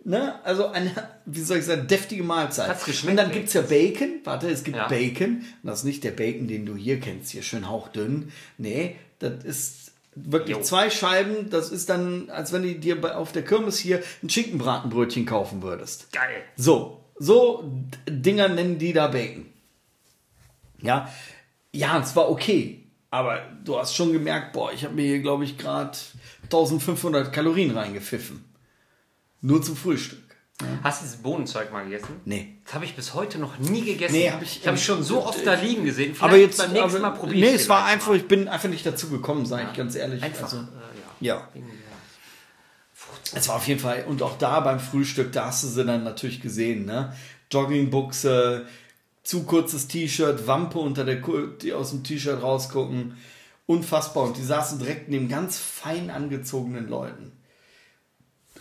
Ne? 0.06 0.36
Also 0.44 0.68
eine, 0.68 0.92
wie 1.26 1.42
soll 1.42 1.58
ich 1.58 1.66
sagen, 1.66 1.88
deftige 1.88 2.24
Mahlzeit. 2.24 2.70
Hat's 2.70 2.86
geschmeckt 2.86 3.12
Und 3.12 3.18
dann 3.26 3.32
gibt 3.32 3.48
es 3.48 3.54
ja 3.54 3.62
Bacon. 3.62 4.20
Warte, 4.24 4.50
es 4.50 4.64
gibt 4.64 4.78
Ja. 4.78 4.88
Bacon. 4.88 5.38
Und 5.38 5.46
das 5.64 5.80
ist 5.80 5.86
nicht 5.86 6.04
der 6.04 6.12
Bacon, 6.12 6.48
den 6.48 6.66
du 6.68 6.76
hier 6.76 7.00
kennst, 7.00 7.32
hier 7.32 7.42
schön 7.42 7.68
hauchdünn. 7.68 8.32
Nee, 8.60 8.98
das 9.20 9.44
ist 9.44 9.83
wirklich 10.16 10.58
Jo. 10.58 10.64
zwei 10.64 10.90
Scheiben. 10.90 11.50
Das 11.50 11.70
ist 11.70 11.90
dann, 11.90 12.30
als 12.30 12.52
wenn 12.54 12.64
du 12.64 12.76
dir 12.76 13.18
auf 13.18 13.32
der 13.32 13.44
Kirmes 13.44 13.78
hier 13.78 14.02
ein 14.22 14.30
Schinkenbratenbrötchen 14.30 15.26
kaufen 15.26 15.62
würdest. 15.62 16.12
Geil. 16.12 16.44
So, 16.56 17.04
so 17.18 17.64
Dinger 18.08 18.50
nennen 18.50 18.78
die 18.78 18.94
da 18.94 19.08
Bacon. 19.08 19.46
Ja, 20.82 21.10
ja, 21.72 22.00
es 22.00 22.16
war 22.16 22.30
okay. 22.30 22.80
Aber 23.10 23.42
du 23.64 23.78
hast 23.78 23.96
schon 23.96 24.12
gemerkt, 24.12 24.54
boah, 24.54 24.72
ich 24.74 24.84
habe 24.84 24.96
mir 24.96 25.06
hier, 25.06 25.20
glaube 25.20 25.44
ich, 25.44 25.58
gerade 25.58 25.98
1500 26.46 27.32
Kalorien 27.32 27.72
reingepfiffen. 27.72 28.44
Nur 29.42 29.62
zum 29.62 29.76
Frühstück. 29.76 30.23
Hast 30.84 31.02
du 31.02 31.06
dieses 31.06 31.22
Bohnenzeug 31.22 31.72
mal 31.72 31.84
gegessen? 31.84 32.22
Nee. 32.26 32.56
Das 32.66 32.74
habe 32.76 32.86
ich 32.86 32.96
bis 32.96 33.14
heute 33.14 33.40
noch 33.40 33.58
nie 33.60 33.84
gegessen. 33.86 34.14
Nee, 34.16 34.30
hab 34.32 34.42
ich- 34.42 34.60
ich 34.62 34.68
habe 34.68 34.78
ich 34.78 34.84
schon 34.86 35.04
so 35.04 35.24
oft 35.26 35.46
da 35.46 35.54
liegen 35.54 35.86
gesehen. 35.86 36.14
Vielleicht 36.16 36.24
aber 36.24 36.38
jetzt, 36.38 36.58
beim 36.58 36.72
nächsten 36.74 37.02
Mal 37.02 37.10
probiere 37.12 37.50
nee, 37.52 37.56
es 37.56 37.70
war 37.70 37.86
einfach, 37.86 38.08
mal. 38.10 38.18
ich 38.18 38.28
bin 38.28 38.48
einfach 38.48 38.70
nicht 38.70 38.86
dazu 38.86 39.10
gekommen, 39.10 39.46
sage 39.46 39.68
ich 39.72 39.78
ganz 39.78 39.96
ehrlich. 39.96 40.22
Einfach, 40.24 40.44
Also, 40.44 40.58
äh, 40.58 40.62
ja. 41.22 41.48
ja. 41.54 41.62
Es 43.36 43.48
war 43.50 43.56
auf 43.56 43.68
jeden 43.68 43.80
Fall, 43.80 44.06
und 44.08 44.22
auch 44.22 44.38
da 44.38 44.60
beim 44.60 44.80
Frühstück, 44.80 45.32
da 45.32 45.48
hast 45.48 45.64
du 45.64 45.68
sie 45.68 45.84
dann 45.86 46.04
natürlich 46.04 46.40
gesehen, 46.42 46.86
ne? 46.86 47.14
Joggingbuchse, 47.52 48.66
zu 49.24 49.44
kurzes 49.44 49.88
T-Shirt, 49.88 50.48
Wampe 50.48 50.80
unter 50.80 51.04
der, 51.06 51.22
Ku- 51.22 51.48
die 51.48 51.74
aus 51.74 51.92
dem 51.92 52.04
T-Shirt 52.04 52.42
rausgucken. 52.42 53.18
Unfassbar. 53.66 54.26
Und 54.26 54.38
die 54.38 54.44
saßen 54.44 54.80
direkt 54.80 55.08
neben 55.10 55.30
ganz 55.30 55.58
fein 55.58 56.10
angezogenen 56.10 56.88
Leuten. 56.90 57.32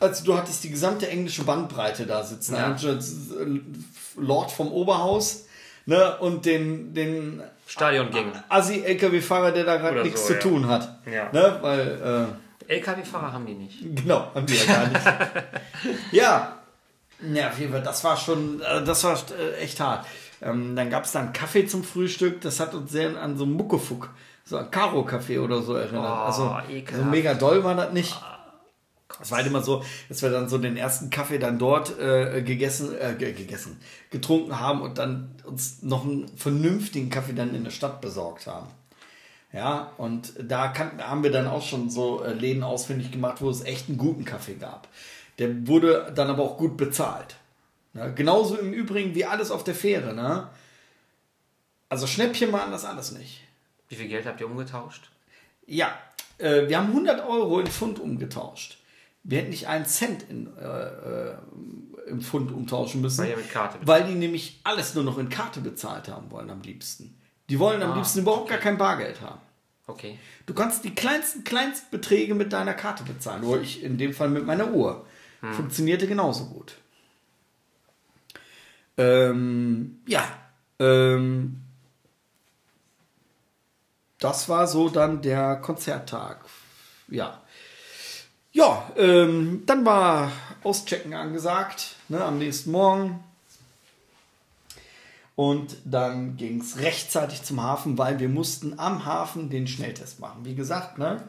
Also 0.02 0.24
du 0.24 0.36
hattest 0.36 0.64
die 0.64 0.70
gesamte 0.70 1.08
englische 1.08 1.44
Bandbreite 1.44 2.06
da 2.06 2.22
sitzen. 2.22 2.54
Ja. 2.54 2.76
Ein 2.76 3.84
Lord 4.16 4.50
vom 4.50 4.72
Oberhaus 4.72 5.44
Ne? 5.86 6.16
Und 6.18 6.46
den, 6.46 6.94
den 6.94 7.42
Stadiongänge. 7.66 8.32
Assi-LKW-Fahrer, 8.48 9.52
der 9.52 9.64
da 9.64 9.76
gerade 9.76 10.02
nichts 10.02 10.22
so, 10.22 10.28
zu 10.28 10.34
ja. 10.34 10.38
tun 10.40 10.68
hat. 10.68 10.98
Ja. 11.06 11.30
Ne? 11.32 11.58
Weil, 11.60 12.28
äh, 12.68 12.74
LKW-Fahrer 12.74 13.32
haben 13.32 13.46
die 13.46 13.54
nicht. 13.54 13.78
Genau, 13.80 14.30
haben 14.34 14.46
die 14.46 14.54
ja 14.54 14.64
gar 14.64 14.86
nicht. 14.86 15.04
ja. 16.12 16.58
Ja, 17.32 17.48
auf 17.48 17.58
jeden 17.58 17.72
Fall, 17.72 17.82
das 17.82 18.02
war 18.02 18.16
schon, 18.16 18.60
äh, 18.60 18.82
das 18.84 19.04
war 19.04 19.16
äh, 19.38 19.60
echt 19.60 19.80
hart. 19.80 20.06
Ähm, 20.40 20.74
dann 20.74 20.90
gab 20.90 21.04
es 21.04 21.12
dann 21.12 21.32
Kaffee 21.32 21.66
zum 21.66 21.84
Frühstück, 21.84 22.40
das 22.40 22.58
hat 22.58 22.74
uns 22.74 22.90
sehr 22.90 23.16
an 23.20 23.36
so 23.36 23.46
Muckefuck, 23.46 24.10
so 24.44 24.56
ein 24.56 24.70
Karo-Kaffee 24.70 25.38
oder 25.38 25.62
so 25.62 25.74
erinnert. 25.74 26.04
Oh, 26.04 26.24
also 26.24 26.56
ekelhaft. 26.68 27.04
so 27.04 27.10
mega 27.10 27.34
doll 27.34 27.62
war 27.62 27.76
das 27.76 27.92
nicht. 27.92 28.20
Es 29.20 29.30
war 29.30 29.38
halt 29.38 29.46
immer 29.46 29.62
so, 29.62 29.84
dass 30.08 30.22
wir 30.22 30.30
dann 30.30 30.48
so 30.48 30.58
den 30.58 30.76
ersten 30.76 31.10
Kaffee 31.10 31.38
dann 31.38 31.58
dort 31.58 31.98
äh, 31.98 32.42
gegessen, 32.42 32.94
äh, 32.98 33.14
ge- 33.18 33.32
gegessen, 33.32 33.78
getrunken 34.10 34.58
haben 34.58 34.80
und 34.82 34.98
dann 34.98 35.30
uns 35.44 35.82
noch 35.82 36.04
einen 36.04 36.28
vernünftigen 36.36 37.10
Kaffee 37.10 37.34
dann 37.34 37.54
in 37.54 37.64
der 37.64 37.70
Stadt 37.70 38.00
besorgt 38.00 38.46
haben. 38.46 38.68
Ja, 39.52 39.92
und 39.98 40.32
da 40.42 40.68
kann, 40.68 41.02
haben 41.06 41.22
wir 41.22 41.30
dann 41.30 41.46
auch 41.46 41.62
schon 41.62 41.90
so 41.90 42.24
äh, 42.24 42.32
Läden 42.32 42.62
ausfindig 42.62 43.12
gemacht, 43.12 43.42
wo 43.42 43.50
es 43.50 43.62
echt 43.64 43.88
einen 43.88 43.98
guten 43.98 44.24
Kaffee 44.24 44.54
gab. 44.54 44.88
Der 45.38 45.66
wurde 45.68 46.10
dann 46.14 46.30
aber 46.30 46.42
auch 46.42 46.56
gut 46.56 46.76
bezahlt. 46.78 47.36
Ne? 47.92 48.12
Genauso 48.14 48.56
im 48.56 48.72
Übrigen 48.72 49.14
wie 49.14 49.26
alles 49.26 49.50
auf 49.50 49.62
der 49.62 49.74
Fähre. 49.74 50.14
Ne? 50.14 50.48
Also 51.88 52.06
Schnäppchen 52.06 52.52
waren 52.52 52.70
das 52.72 52.84
alles 52.86 53.12
nicht. 53.12 53.42
Wie 53.88 53.96
viel 53.96 54.08
Geld 54.08 54.24
habt 54.26 54.40
ihr 54.40 54.46
umgetauscht? 54.46 55.10
Ja, 55.66 55.98
äh, 56.38 56.66
wir 56.68 56.78
haben 56.78 56.88
100 56.88 57.26
Euro 57.26 57.60
in 57.60 57.66
Pfund 57.66 57.98
umgetauscht. 58.00 58.78
Wir 59.24 59.38
hätten 59.38 59.50
nicht 59.50 59.68
einen 59.68 59.86
Cent 59.86 60.24
in, 60.28 60.56
äh, 60.56 60.62
äh, 60.62 61.34
im 62.08 62.20
Pfund 62.20 62.50
umtauschen 62.50 63.00
müssen, 63.00 63.24
Weil 63.86 64.04
die 64.04 64.14
nämlich 64.14 64.60
alles 64.64 64.94
nur 64.94 65.04
noch 65.04 65.18
in 65.18 65.28
Karte 65.28 65.60
bezahlt 65.60 66.08
haben 66.08 66.30
wollen 66.30 66.50
am 66.50 66.62
liebsten. 66.62 67.18
Die 67.48 67.58
wollen 67.58 67.82
am 67.82 67.92
Ah, 67.92 67.96
liebsten 67.96 68.20
überhaupt 68.20 68.48
gar 68.48 68.58
kein 68.58 68.78
Bargeld 68.78 69.20
haben. 69.20 69.40
Okay. 69.86 70.18
Du 70.46 70.54
kannst 70.54 70.84
die 70.84 70.94
kleinsten 70.94 71.44
Kleinstbeträge 71.44 72.34
mit 72.34 72.52
deiner 72.52 72.74
Karte 72.74 73.04
bezahlen. 73.04 73.44
Oder 73.44 73.60
ich 73.60 73.82
in 73.82 73.98
dem 73.98 74.12
Fall 74.14 74.28
mit 74.28 74.46
meiner 74.46 74.72
Uhr. 74.72 75.06
Funktionierte 75.40 76.06
genauso 76.06 76.46
gut. 76.46 76.76
Ähm, 78.96 80.00
ja. 80.06 80.24
Ähm, 80.78 81.62
das 84.18 84.48
war 84.48 84.68
so 84.68 84.88
dann 84.88 85.20
der 85.20 85.56
Konzerttag. 85.56 86.44
Ja. 87.08 87.41
Ja, 88.52 88.90
ähm, 88.96 89.62
dann 89.66 89.84
war 89.84 90.30
Auschecken 90.62 91.14
angesagt, 91.14 91.96
ne, 92.08 92.22
am 92.22 92.38
nächsten 92.38 92.70
Morgen. 92.70 93.24
Und 95.34 95.76
dann 95.86 96.36
ging 96.36 96.60
es 96.60 96.78
rechtzeitig 96.78 97.42
zum 97.42 97.62
Hafen, 97.62 97.96
weil 97.96 98.20
wir 98.20 98.28
mussten 98.28 98.78
am 98.78 99.06
Hafen 99.06 99.48
den 99.48 99.66
Schnelltest 99.66 100.20
machen. 100.20 100.44
Wie 100.44 100.54
gesagt, 100.54 100.98
ne? 100.98 101.22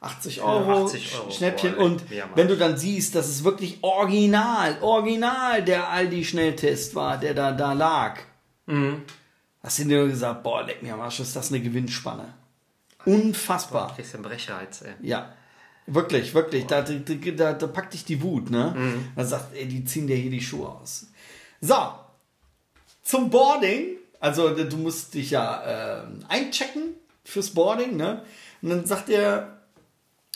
80 0.00 0.42
Euro, 0.42 0.84
80 0.84 1.14
Euro, 1.14 1.30
Schnäppchen. 1.30 1.74
boah, 1.76 1.84
und 1.84 2.04
wenn 2.34 2.48
du 2.48 2.56
dann 2.56 2.76
siehst, 2.76 3.14
dass 3.14 3.28
es 3.28 3.44
wirklich 3.44 3.78
original, 3.82 4.76
original 4.82 5.64
der 5.64 5.88
Aldi-Schnelltest 5.88 6.94
war, 6.94 7.16
der 7.16 7.32
da, 7.32 7.52
da 7.52 7.72
lag, 7.72 8.18
hast 9.62 9.78
du 9.78 9.84
dir 9.84 10.06
gesagt, 10.06 10.42
boah, 10.42 10.64
leck 10.64 10.82
mir 10.82 10.92
am 10.94 11.00
Arsch, 11.00 11.20
ist 11.20 11.36
das 11.36 11.50
eine 11.50 11.60
Gewinnspanne. 11.62 12.34
Unfassbar. 13.06 13.94
Kriegst 13.94 14.12
du 14.12 14.18
einen 14.18 14.24
Brecherheiz, 14.24 14.82
ey. 14.82 14.94
Ja. 15.00 15.32
Wirklich, 15.86 16.34
wirklich. 16.34 16.66
Da, 16.66 16.82
da, 16.82 17.52
da, 17.52 17.66
packt 17.66 17.94
dich 17.94 18.04
die 18.04 18.22
Wut, 18.22 18.50
ne? 18.50 18.74
Man 19.14 19.26
sagt, 19.26 19.54
ey, 19.54 19.66
die 19.66 19.84
ziehen 19.84 20.06
dir 20.06 20.16
hier 20.16 20.30
die 20.30 20.40
Schuhe 20.40 20.68
aus. 20.68 21.06
So. 21.60 21.76
Zum 23.02 23.30
Boarding. 23.30 23.98
Also, 24.18 24.50
du 24.50 24.76
musst 24.78 25.12
dich 25.14 25.30
ja 25.30 26.04
ähm, 26.04 26.20
einchecken 26.28 26.94
fürs 27.24 27.50
Boarding, 27.50 27.96
ne? 27.96 28.24
Und 28.62 28.70
dann 28.70 28.86
sagt 28.86 29.10
er 29.10 29.60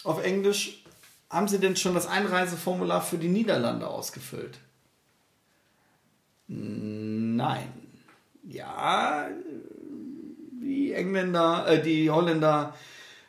auf 0.05 0.23
Englisch, 0.23 0.85
haben 1.31 1.49
Sie 1.49 1.59
denn 1.59 1.77
schon 1.77 1.95
das 1.95 2.07
Einreiseformular 2.07 3.03
für 3.03 3.17
die 3.17 3.29
Niederlande 3.29 3.87
ausgefüllt? 3.87 4.59
Nein. 6.47 7.73
Ja, 8.45 9.29
die 10.63 10.93
Engländer, 10.93 11.67
äh, 11.69 11.83
die 11.83 12.11
Holländer 12.11 12.75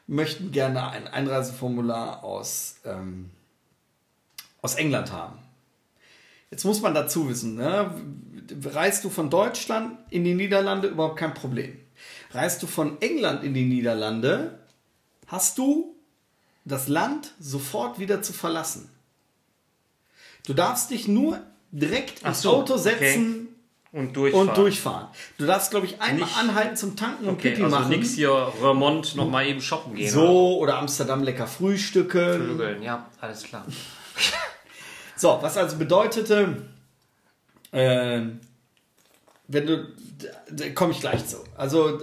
möchten 0.09 0.51
gerne 0.51 0.89
ein 0.89 1.07
Einreiseformular 1.07 2.23
aus, 2.23 2.77
ähm, 2.83 3.29
aus 4.61 4.75
England 4.75 5.11
haben. 5.11 5.37
Jetzt 6.49 6.65
muss 6.65 6.81
man 6.81 6.95
dazu 6.95 7.29
wissen, 7.29 7.55
ne? 7.55 7.93
reist 8.65 9.03
du 9.03 9.11
von 9.11 9.29
Deutschland 9.29 9.99
in 10.09 10.23
die 10.23 10.33
Niederlande, 10.33 10.87
überhaupt 10.87 11.17
kein 11.17 11.35
Problem. 11.35 11.77
Reist 12.31 12.63
du 12.63 12.67
von 12.67 12.99
England 13.01 13.43
in 13.43 13.53
die 13.53 13.65
Niederlande, 13.65 14.57
hast 15.27 15.59
du 15.59 15.95
das 16.65 16.87
Land 16.87 17.35
sofort 17.39 17.99
wieder 17.99 18.23
zu 18.23 18.33
verlassen. 18.33 18.89
Du 20.47 20.55
darfst 20.55 20.89
dich 20.89 21.07
nur 21.07 21.39
direkt 21.71 22.21
Ach 22.23 22.29
ins 22.29 22.41
so, 22.41 22.55
Auto 22.55 22.73
okay. 22.73 22.87
Und 23.91 24.15
durchfahren. 24.15 24.49
und 24.49 24.57
durchfahren. 24.57 25.07
Du 25.39 25.45
darfst, 25.47 25.71
glaube 25.71 25.87
ich, 25.87 25.99
einmal 25.99 26.27
Nicht- 26.27 26.37
anhalten 26.37 26.75
zum 26.75 26.95
Tanken 26.95 27.25
und 27.25 27.33
Okay, 27.35 27.51
Pipi 27.51 27.63
also 27.63 27.75
machen. 27.75 27.89
nix 27.89 28.11
hier 28.11 28.51
Remont 28.61 29.15
noch 29.15 29.27
mal 29.29 29.45
eben 29.47 29.61
shoppen 29.61 29.95
gehen. 29.95 30.11
So, 30.11 30.59
oder 30.59 30.77
Amsterdam 30.77 31.23
lecker 31.23 31.47
Frühstücke. 31.47 32.35
oder 32.35 32.45
Vögeln. 32.45 32.83
Ja, 32.83 33.07
alles 33.19 33.43
klar. 33.43 33.65
So, 35.15 35.37
was 35.41 35.57
also 35.57 35.75
bedeutete, 35.75 36.63
äh, 37.71 38.21
wenn 39.47 39.65
du, 39.67 39.87
da 40.49 40.69
komme 40.69 40.93
ich 40.93 41.01
gleich 41.01 41.25
zu. 41.27 41.37
Also 41.57 41.99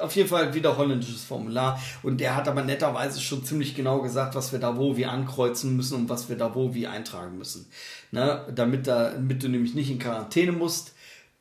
auf 0.00 0.16
jeden 0.16 0.28
Fall 0.28 0.52
wieder 0.52 0.76
holländisches 0.76 1.22
Formular 1.22 1.80
und 2.02 2.20
der 2.20 2.34
hat 2.34 2.48
aber 2.48 2.62
netterweise 2.64 3.20
schon 3.20 3.44
ziemlich 3.44 3.76
genau 3.76 4.00
gesagt, 4.00 4.34
was 4.34 4.50
wir 4.50 4.58
da 4.58 4.76
wo 4.76 4.96
wie 4.96 5.06
ankreuzen 5.06 5.76
müssen 5.76 5.94
und 5.96 6.08
was 6.08 6.28
wir 6.28 6.36
da 6.36 6.54
wo 6.56 6.74
wie 6.74 6.88
eintragen 6.88 7.38
müssen. 7.38 7.70
Ne? 8.10 8.44
Damit, 8.52 8.88
da, 8.88 9.10
damit 9.10 9.42
du 9.44 9.48
nämlich 9.48 9.74
nicht 9.74 9.90
in 9.90 10.00
Quarantäne 10.00 10.50
musst, 10.50 10.94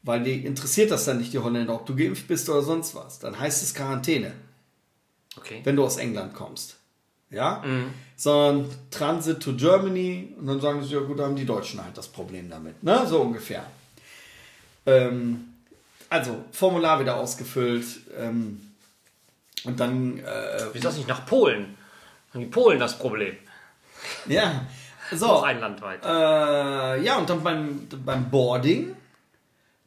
weil 0.03 0.23
die 0.23 0.45
interessiert 0.45 0.91
das 0.91 1.05
dann 1.05 1.17
nicht, 1.19 1.33
die 1.33 1.39
Holländer, 1.39 1.75
ob 1.75 1.85
du 1.85 1.95
geimpft 1.95 2.27
bist 2.27 2.49
oder 2.49 2.61
sonst 2.61 2.95
was. 2.95 3.19
Dann 3.19 3.39
heißt 3.39 3.63
es 3.63 3.73
Quarantäne. 3.73 4.33
Okay. 5.37 5.61
wenn 5.63 5.77
du 5.77 5.85
aus 5.85 5.95
England 5.95 6.33
kommst. 6.33 6.75
Ja? 7.29 7.63
Sondern 8.17 8.69
Transit 8.91 9.39
to 9.41 9.53
Germany 9.53 10.33
und 10.37 10.45
dann 10.45 10.59
sagen 10.59 10.83
sie, 10.83 10.93
ja 10.93 10.99
gut, 10.99 11.19
da 11.19 11.23
haben 11.23 11.37
die 11.37 11.45
Deutschen 11.45 11.81
halt 11.81 11.97
das 11.97 12.09
Problem 12.09 12.49
damit. 12.49 12.83
Ne? 12.83 13.05
So 13.07 13.21
ungefähr. 13.21 13.63
Ähm, 14.85 15.53
also, 16.09 16.43
Formular 16.51 16.99
wieder 16.99 17.15
ausgefüllt. 17.15 17.85
Ähm, 18.19 18.59
und 19.63 19.79
dann, 19.79 20.19
äh, 20.19 20.73
Wie 20.73 20.79
ist 20.79 20.83
das 20.83 20.97
nicht 20.97 21.07
nach 21.07 21.25
Polen? 21.25 21.77
Haben 22.33 22.41
die 22.41 22.47
Polen 22.47 22.77
das 22.79 22.97
Problem? 22.99 23.37
ja, 24.27 24.65
Auch 25.13 25.17
so. 25.17 25.41
ein 25.43 25.61
Land 25.61 25.81
weit. 25.81 26.03
Äh, 26.03 27.03
ja, 27.03 27.17
und 27.17 27.29
dann 27.29 27.41
beim, 27.41 27.87
beim 28.03 28.29
Boarding, 28.29 28.95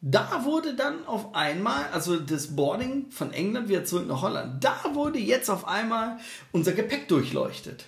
da 0.06 0.44
wurde 0.44 0.74
dann 0.74 1.06
auf 1.06 1.34
einmal, 1.34 1.86
also 1.90 2.18
das 2.18 2.54
Boarding 2.54 3.10
von 3.10 3.32
England 3.32 3.70
wieder 3.70 3.86
zurück 3.86 4.06
nach 4.06 4.20
Holland, 4.20 4.62
da 4.62 4.76
wurde 4.92 5.18
jetzt 5.18 5.48
auf 5.48 5.66
einmal 5.66 6.18
unser 6.52 6.72
Gepäck 6.72 7.08
durchleuchtet. 7.08 7.86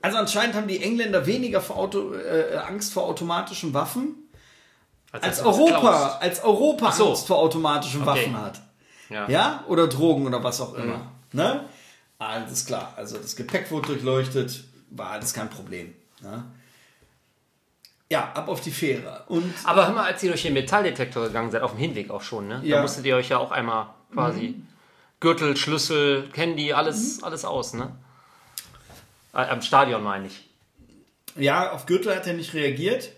Also 0.00 0.16
anscheinend 0.16 0.54
haben 0.56 0.68
die 0.68 0.82
Engländer 0.82 1.26
weniger 1.26 1.60
vor 1.60 1.76
Auto, 1.76 2.14
äh, 2.14 2.56
Angst 2.56 2.94
vor 2.94 3.04
automatischen 3.04 3.74
Waffen, 3.74 4.14
als 5.12 5.36
das 5.36 5.44
Europa, 5.44 5.80
klaust. 5.80 6.22
als 6.22 6.42
Europa 6.42 6.92
so. 6.92 7.10
Angst 7.10 7.26
vor 7.26 7.38
automatischen 7.38 8.00
Okay. 8.00 8.10
Waffen 8.10 8.40
hat. 8.40 8.62
Ja. 9.10 9.28
Ja, 9.28 9.64
oder 9.68 9.86
Drogen 9.86 10.26
oder 10.26 10.42
was 10.42 10.62
auch 10.62 10.72
immer. 10.72 11.12
Ne? 11.32 11.68
Alles 12.18 12.64
klar. 12.64 12.94
Also 12.96 13.18
das 13.18 13.36
Gepäck 13.36 13.70
wurde 13.70 13.88
durchleuchtet, 13.88 14.64
war 14.88 15.10
alles 15.10 15.34
kein 15.34 15.50
Problem. 15.50 15.94
Ne? 16.22 16.42
Ja, 18.12 18.30
ab 18.34 18.48
auf 18.48 18.60
die 18.60 18.70
Fähre. 18.70 19.24
Und 19.28 19.52
Aber 19.64 19.86
hör 19.86 19.94
mal, 19.94 20.04
als 20.04 20.22
ihr 20.22 20.28
durch 20.30 20.42
den 20.42 20.52
Metalldetektor 20.52 21.26
gegangen 21.28 21.50
seid, 21.50 21.62
auf 21.62 21.70
dem 21.72 21.78
Hinweg 21.80 22.10
auch 22.10 22.20
schon, 22.22 22.46
ne? 22.46 22.60
Ja. 22.62 22.76
Da 22.76 22.82
musstet 22.82 23.06
ihr 23.06 23.16
euch 23.16 23.30
ja 23.30 23.38
auch 23.38 23.50
einmal 23.50 23.86
quasi 24.12 24.54
Gürtel, 25.20 25.56
Schlüssel, 25.56 26.28
Handy, 26.34 26.72
alles, 26.74 27.22
alles 27.22 27.44
aus, 27.46 27.72
ne? 27.72 27.90
Äh, 29.34 29.38
am 29.38 29.62
Stadion 29.62 30.02
meine 30.02 30.26
ich. 30.26 30.46
ja, 31.36 31.72
auf 31.72 31.86
Gürtel 31.86 32.14
hat 32.14 32.26
er 32.26 32.34
nicht 32.34 32.52
reagiert. 32.54 33.10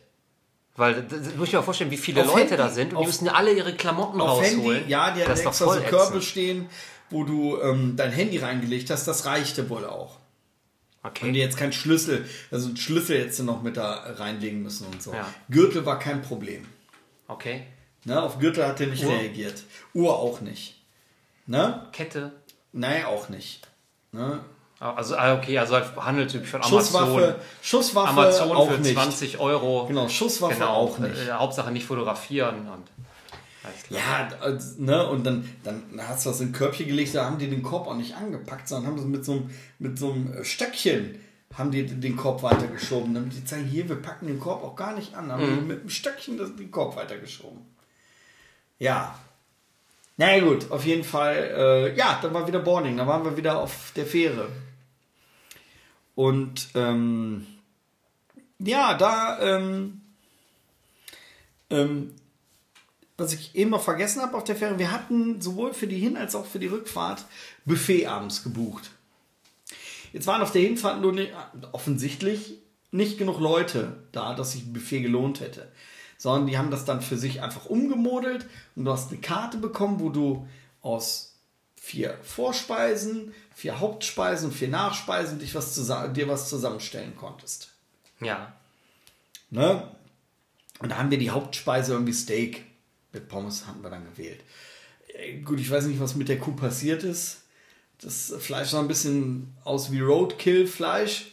Weil, 0.76 1.02
das, 1.02 1.24
das 1.24 1.34
muss 1.36 1.48
ich 1.48 1.52
mir 1.54 1.58
mal 1.60 1.64
vorstellen, 1.64 1.90
wie 1.90 1.96
viele 1.96 2.20
Auf 2.22 2.26
Leute 2.28 2.40
Handy- 2.40 2.56
da 2.56 2.68
sind 2.68 2.84
und 2.90 2.90
die 2.90 2.96
auf- 2.98 3.06
müssen 3.06 3.28
alle 3.28 3.52
ihre 3.52 3.74
Klamotten 3.74 4.20
Auf 4.20 4.38
rausholen. 4.42 4.76
Handy, 4.78 4.90
ja, 4.90 5.10
die 5.10 5.20
das 5.20 5.28
hatten 5.28 5.38
ist 5.38 5.44
doch 5.44 5.50
extra 5.50 5.64
so 5.66 5.70
voll 5.72 5.82
Körbe 5.90 6.22
stehen, 6.22 6.68
wo 7.10 7.24
du 7.24 7.60
ähm, 7.60 7.94
dein 7.96 8.12
Handy 8.12 8.38
reingelegt 8.38 8.90
hast. 8.90 9.06
Das 9.06 9.24
reichte 9.26 9.68
wohl 9.70 9.84
auch. 9.86 10.18
Okay. 11.04 11.26
Und 11.26 11.32
die 11.34 11.40
jetzt 11.40 11.58
keinen 11.58 11.72
Schlüssel, 11.72 12.24
also 12.50 12.68
einen 12.68 12.76
Schlüssel 12.78 13.18
jetzt 13.18 13.38
noch 13.40 13.62
mit 13.62 13.76
da 13.76 14.14
reinlegen 14.16 14.62
müssen 14.62 14.86
und 14.86 15.02
so. 15.02 15.12
Ja. 15.12 15.26
Gürtel 15.50 15.84
war 15.86 15.98
kein 15.98 16.22
Problem. 16.22 16.66
okay. 17.28 17.66
Ne? 18.06 18.20
Auf 18.22 18.38
Gürtel 18.38 18.66
hat 18.66 18.80
er 18.80 18.88
nicht 18.88 19.02
Uhr? 19.04 19.12
reagiert. 19.12 19.62
Uhr 19.94 20.18
auch 20.18 20.42
nicht. 20.42 20.82
Ne? 21.46 21.86
Kette. 21.92 22.32
Nein, 22.72 23.04
auch 23.06 23.30
nicht. 23.30 23.66
Ne? 24.12 24.40
Also, 24.78 25.16
ah, 25.16 25.34
okay, 25.34 25.56
also 25.58 25.76
handelsüblich 25.78 26.50
von 26.50 26.62
Schusswaffe, 26.62 27.12
Amazon. 27.12 27.34
Schusswaffe 27.62 28.08
Amazon 28.08 28.52
auch 28.52 28.70
für 28.70 28.80
nicht. 28.80 28.94
20 28.94 29.38
Euro. 29.38 29.86
Genau, 29.86 30.08
Schusswaffe 30.08 30.54
Genau, 30.54 30.74
auch 30.74 30.98
nicht. 30.98 31.16
Äh, 31.16 31.32
Hauptsache 31.32 31.70
nicht 31.70 31.86
fotografieren. 31.86 32.68
Und 32.68 32.84
Ja, 33.90 34.28
ne, 34.78 35.08
und 35.08 35.24
dann, 35.24 35.48
dann 35.62 35.82
hast 35.98 36.26
du 36.26 36.30
das 36.30 36.40
in 36.40 36.48
ein 36.48 36.52
Körbchen 36.52 36.86
gelegt, 36.86 37.14
da 37.14 37.24
haben 37.24 37.38
die 37.38 37.48
den 37.48 37.62
Korb 37.62 37.86
auch 37.86 37.96
nicht 37.96 38.14
angepackt, 38.14 38.68
sondern 38.68 38.90
haben 38.90 38.96
das 38.96 39.06
mit 39.06 39.24
so 39.24 39.32
einem, 39.32 39.50
mit 39.78 39.98
so 39.98 40.12
einem 40.12 40.44
Stöckchen 40.44 41.18
haben 41.56 41.70
die 41.70 41.86
den 41.86 42.16
Korb 42.16 42.42
weitergeschoben. 42.42 43.14
Damit 43.14 43.34
die 43.34 43.44
zeigen, 43.44 43.66
hier, 43.66 43.88
wir 43.88 43.96
packen 43.96 44.26
den 44.26 44.40
Korb 44.40 44.62
auch 44.62 44.76
gar 44.76 44.94
nicht 44.94 45.14
an. 45.14 45.30
Haben 45.30 45.46
die 45.46 45.66
mit 45.66 45.80
einem 45.80 45.90
Stöckchen 45.90 46.36
das, 46.36 46.54
den 46.56 46.70
Korb 46.70 46.96
weitergeschoben. 46.96 47.60
Ja. 48.78 49.18
Na 50.16 50.36
ja, 50.36 50.44
gut, 50.44 50.70
auf 50.70 50.84
jeden 50.84 51.04
Fall. 51.04 51.36
Äh, 51.36 51.96
ja, 51.96 52.18
dann 52.20 52.34
war 52.34 52.46
wieder 52.46 52.58
Boarding. 52.58 52.96
Da 52.96 53.06
waren 53.06 53.24
wir 53.24 53.36
wieder 53.36 53.60
auf 53.60 53.92
der 53.94 54.06
Fähre. 54.06 54.48
Und 56.14 56.68
ähm, 56.74 57.46
ja, 58.58 58.94
da 58.94 59.40
ähm, 59.40 60.00
ähm, 61.70 62.14
was 63.16 63.32
ich 63.32 63.54
eben 63.54 63.70
noch 63.70 63.82
vergessen 63.82 64.22
habe 64.22 64.36
auf 64.36 64.44
der 64.44 64.56
Fähre, 64.56 64.78
wir 64.78 64.90
hatten 64.90 65.40
sowohl 65.40 65.72
für 65.72 65.86
die 65.86 65.98
Hin- 65.98 66.16
als 66.16 66.34
auch 66.34 66.46
für 66.46 66.58
die 66.58 66.66
Rückfahrt 66.66 67.24
Buffet 67.64 68.06
abends 68.06 68.42
gebucht. 68.42 68.90
Jetzt 70.12 70.26
waren 70.26 70.42
auf 70.42 70.52
der 70.52 70.62
Hinfahrt 70.62 71.00
nur 71.00 71.12
nicht, 71.12 71.32
offensichtlich 71.72 72.58
nicht 72.90 73.18
genug 73.18 73.40
Leute 73.40 74.04
da, 74.12 74.34
dass 74.34 74.52
sich 74.52 74.64
ein 74.64 74.72
Buffet 74.72 75.02
gelohnt 75.02 75.40
hätte. 75.40 75.70
Sondern 76.16 76.46
die 76.46 76.56
haben 76.56 76.70
das 76.70 76.84
dann 76.84 77.02
für 77.02 77.18
sich 77.18 77.42
einfach 77.42 77.66
umgemodelt 77.66 78.46
und 78.76 78.84
du 78.84 78.92
hast 78.92 79.10
eine 79.10 79.20
Karte 79.20 79.58
bekommen, 79.58 79.98
wo 79.98 80.10
du 80.10 80.46
aus 80.80 81.34
vier 81.74 82.16
Vorspeisen, 82.22 83.34
vier 83.54 83.80
Hauptspeisen 83.80 84.48
und 84.48 84.54
vier 84.54 84.68
Nachspeisen 84.68 85.40
dich 85.40 85.54
was 85.54 85.74
dir 85.74 86.28
was 86.28 86.48
zusammenstellen 86.48 87.16
konntest. 87.16 87.72
Ja. 88.20 88.54
Ne? 89.50 89.88
Und 90.78 90.90
da 90.90 90.98
haben 90.98 91.10
wir 91.10 91.18
die 91.18 91.30
Hauptspeise 91.30 91.92
irgendwie 91.92 92.12
Steak 92.12 92.64
mit 93.14 93.28
Pommes 93.28 93.66
haben 93.66 93.82
wir 93.82 93.90
dann 93.90 94.04
gewählt. 94.04 94.40
Äh, 95.08 95.38
Gut, 95.42 95.60
ich 95.60 95.70
weiß 95.70 95.84
nicht, 95.86 96.00
was 96.00 96.14
mit 96.16 96.28
der 96.28 96.38
Kuh 96.38 96.52
passiert 96.52 97.02
ist. 97.04 97.38
Das 98.02 98.34
Fleisch 98.38 98.68
sah 98.70 98.80
ein 98.80 98.88
bisschen 98.88 99.54
aus 99.64 99.90
wie 99.92 100.00
Roadkill-Fleisch. 100.00 101.26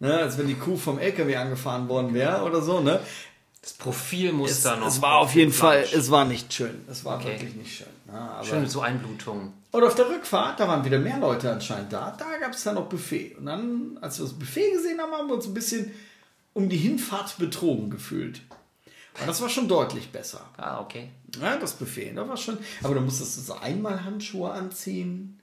Ne? 0.00 0.12
Als 0.18 0.36
wenn 0.38 0.46
die 0.46 0.54
Kuh 0.54 0.76
vom 0.76 0.98
LKW 0.98 1.36
angefahren 1.36 1.88
worden 1.88 2.12
wäre 2.14 2.42
oder 2.42 2.60
so. 2.62 2.80
Ne? 2.80 3.00
Das 3.62 3.72
Profil 3.74 4.32
muss 4.32 4.50
Es, 4.50 4.62
da 4.62 4.76
noch. 4.76 4.86
es 4.88 5.00
war 5.02 5.18
auf 5.18 5.34
jeden 5.34 5.52
Fleisch. 5.52 5.90
Fall, 5.90 5.98
es 5.98 6.10
war 6.10 6.24
nicht 6.24 6.52
schön. 6.52 6.84
Es 6.90 7.04
war 7.04 7.16
Okay. 7.18 7.32
wirklich 7.32 7.54
nicht 7.54 7.76
schön. 7.76 7.86
Ne? 8.06 8.12
Aber 8.20 8.44
Schön 8.44 8.60
mit 8.62 8.70
so 8.70 8.80
Einblutungen. 8.80 9.52
und 9.72 9.82
auf 9.84 9.94
der 9.94 10.08
Rückfahrt, 10.08 10.60
da 10.60 10.68
waren 10.68 10.84
wieder 10.84 10.98
mehr 10.98 11.18
Leute 11.18 11.50
anscheinend 11.52 11.92
da. 11.92 12.14
Da 12.18 12.38
gab 12.40 12.52
es 12.52 12.62
dann 12.62 12.76
noch 12.76 12.88
Buffet. 12.88 13.34
Und 13.38 13.46
dann, 13.46 13.98
als 14.00 14.18
wir 14.18 14.24
das 14.26 14.34
Buffet 14.34 14.70
gesehen 14.72 15.00
haben, 15.00 15.12
haben 15.12 15.28
wir 15.28 15.34
uns 15.34 15.46
ein 15.46 15.54
bisschen 15.54 15.92
um 16.54 16.68
die 16.68 16.76
Hinfahrt 16.76 17.36
betrogen 17.38 17.90
gefühlt. 17.90 18.40
Das 19.24 19.40
war 19.40 19.48
schon 19.48 19.68
deutlich 19.68 20.10
besser. 20.10 20.40
Ah, 20.56 20.80
okay. 20.80 21.10
Ja, 21.40 21.56
das 21.56 21.72
Buffet, 21.74 22.12
da 22.14 22.28
war 22.28 22.36
schon. 22.36 22.58
Aber 22.82 22.94
du 22.94 23.00
musstest 23.00 23.46
so 23.46 23.54
einmal 23.54 24.04
Handschuhe 24.04 24.50
anziehen. 24.50 25.40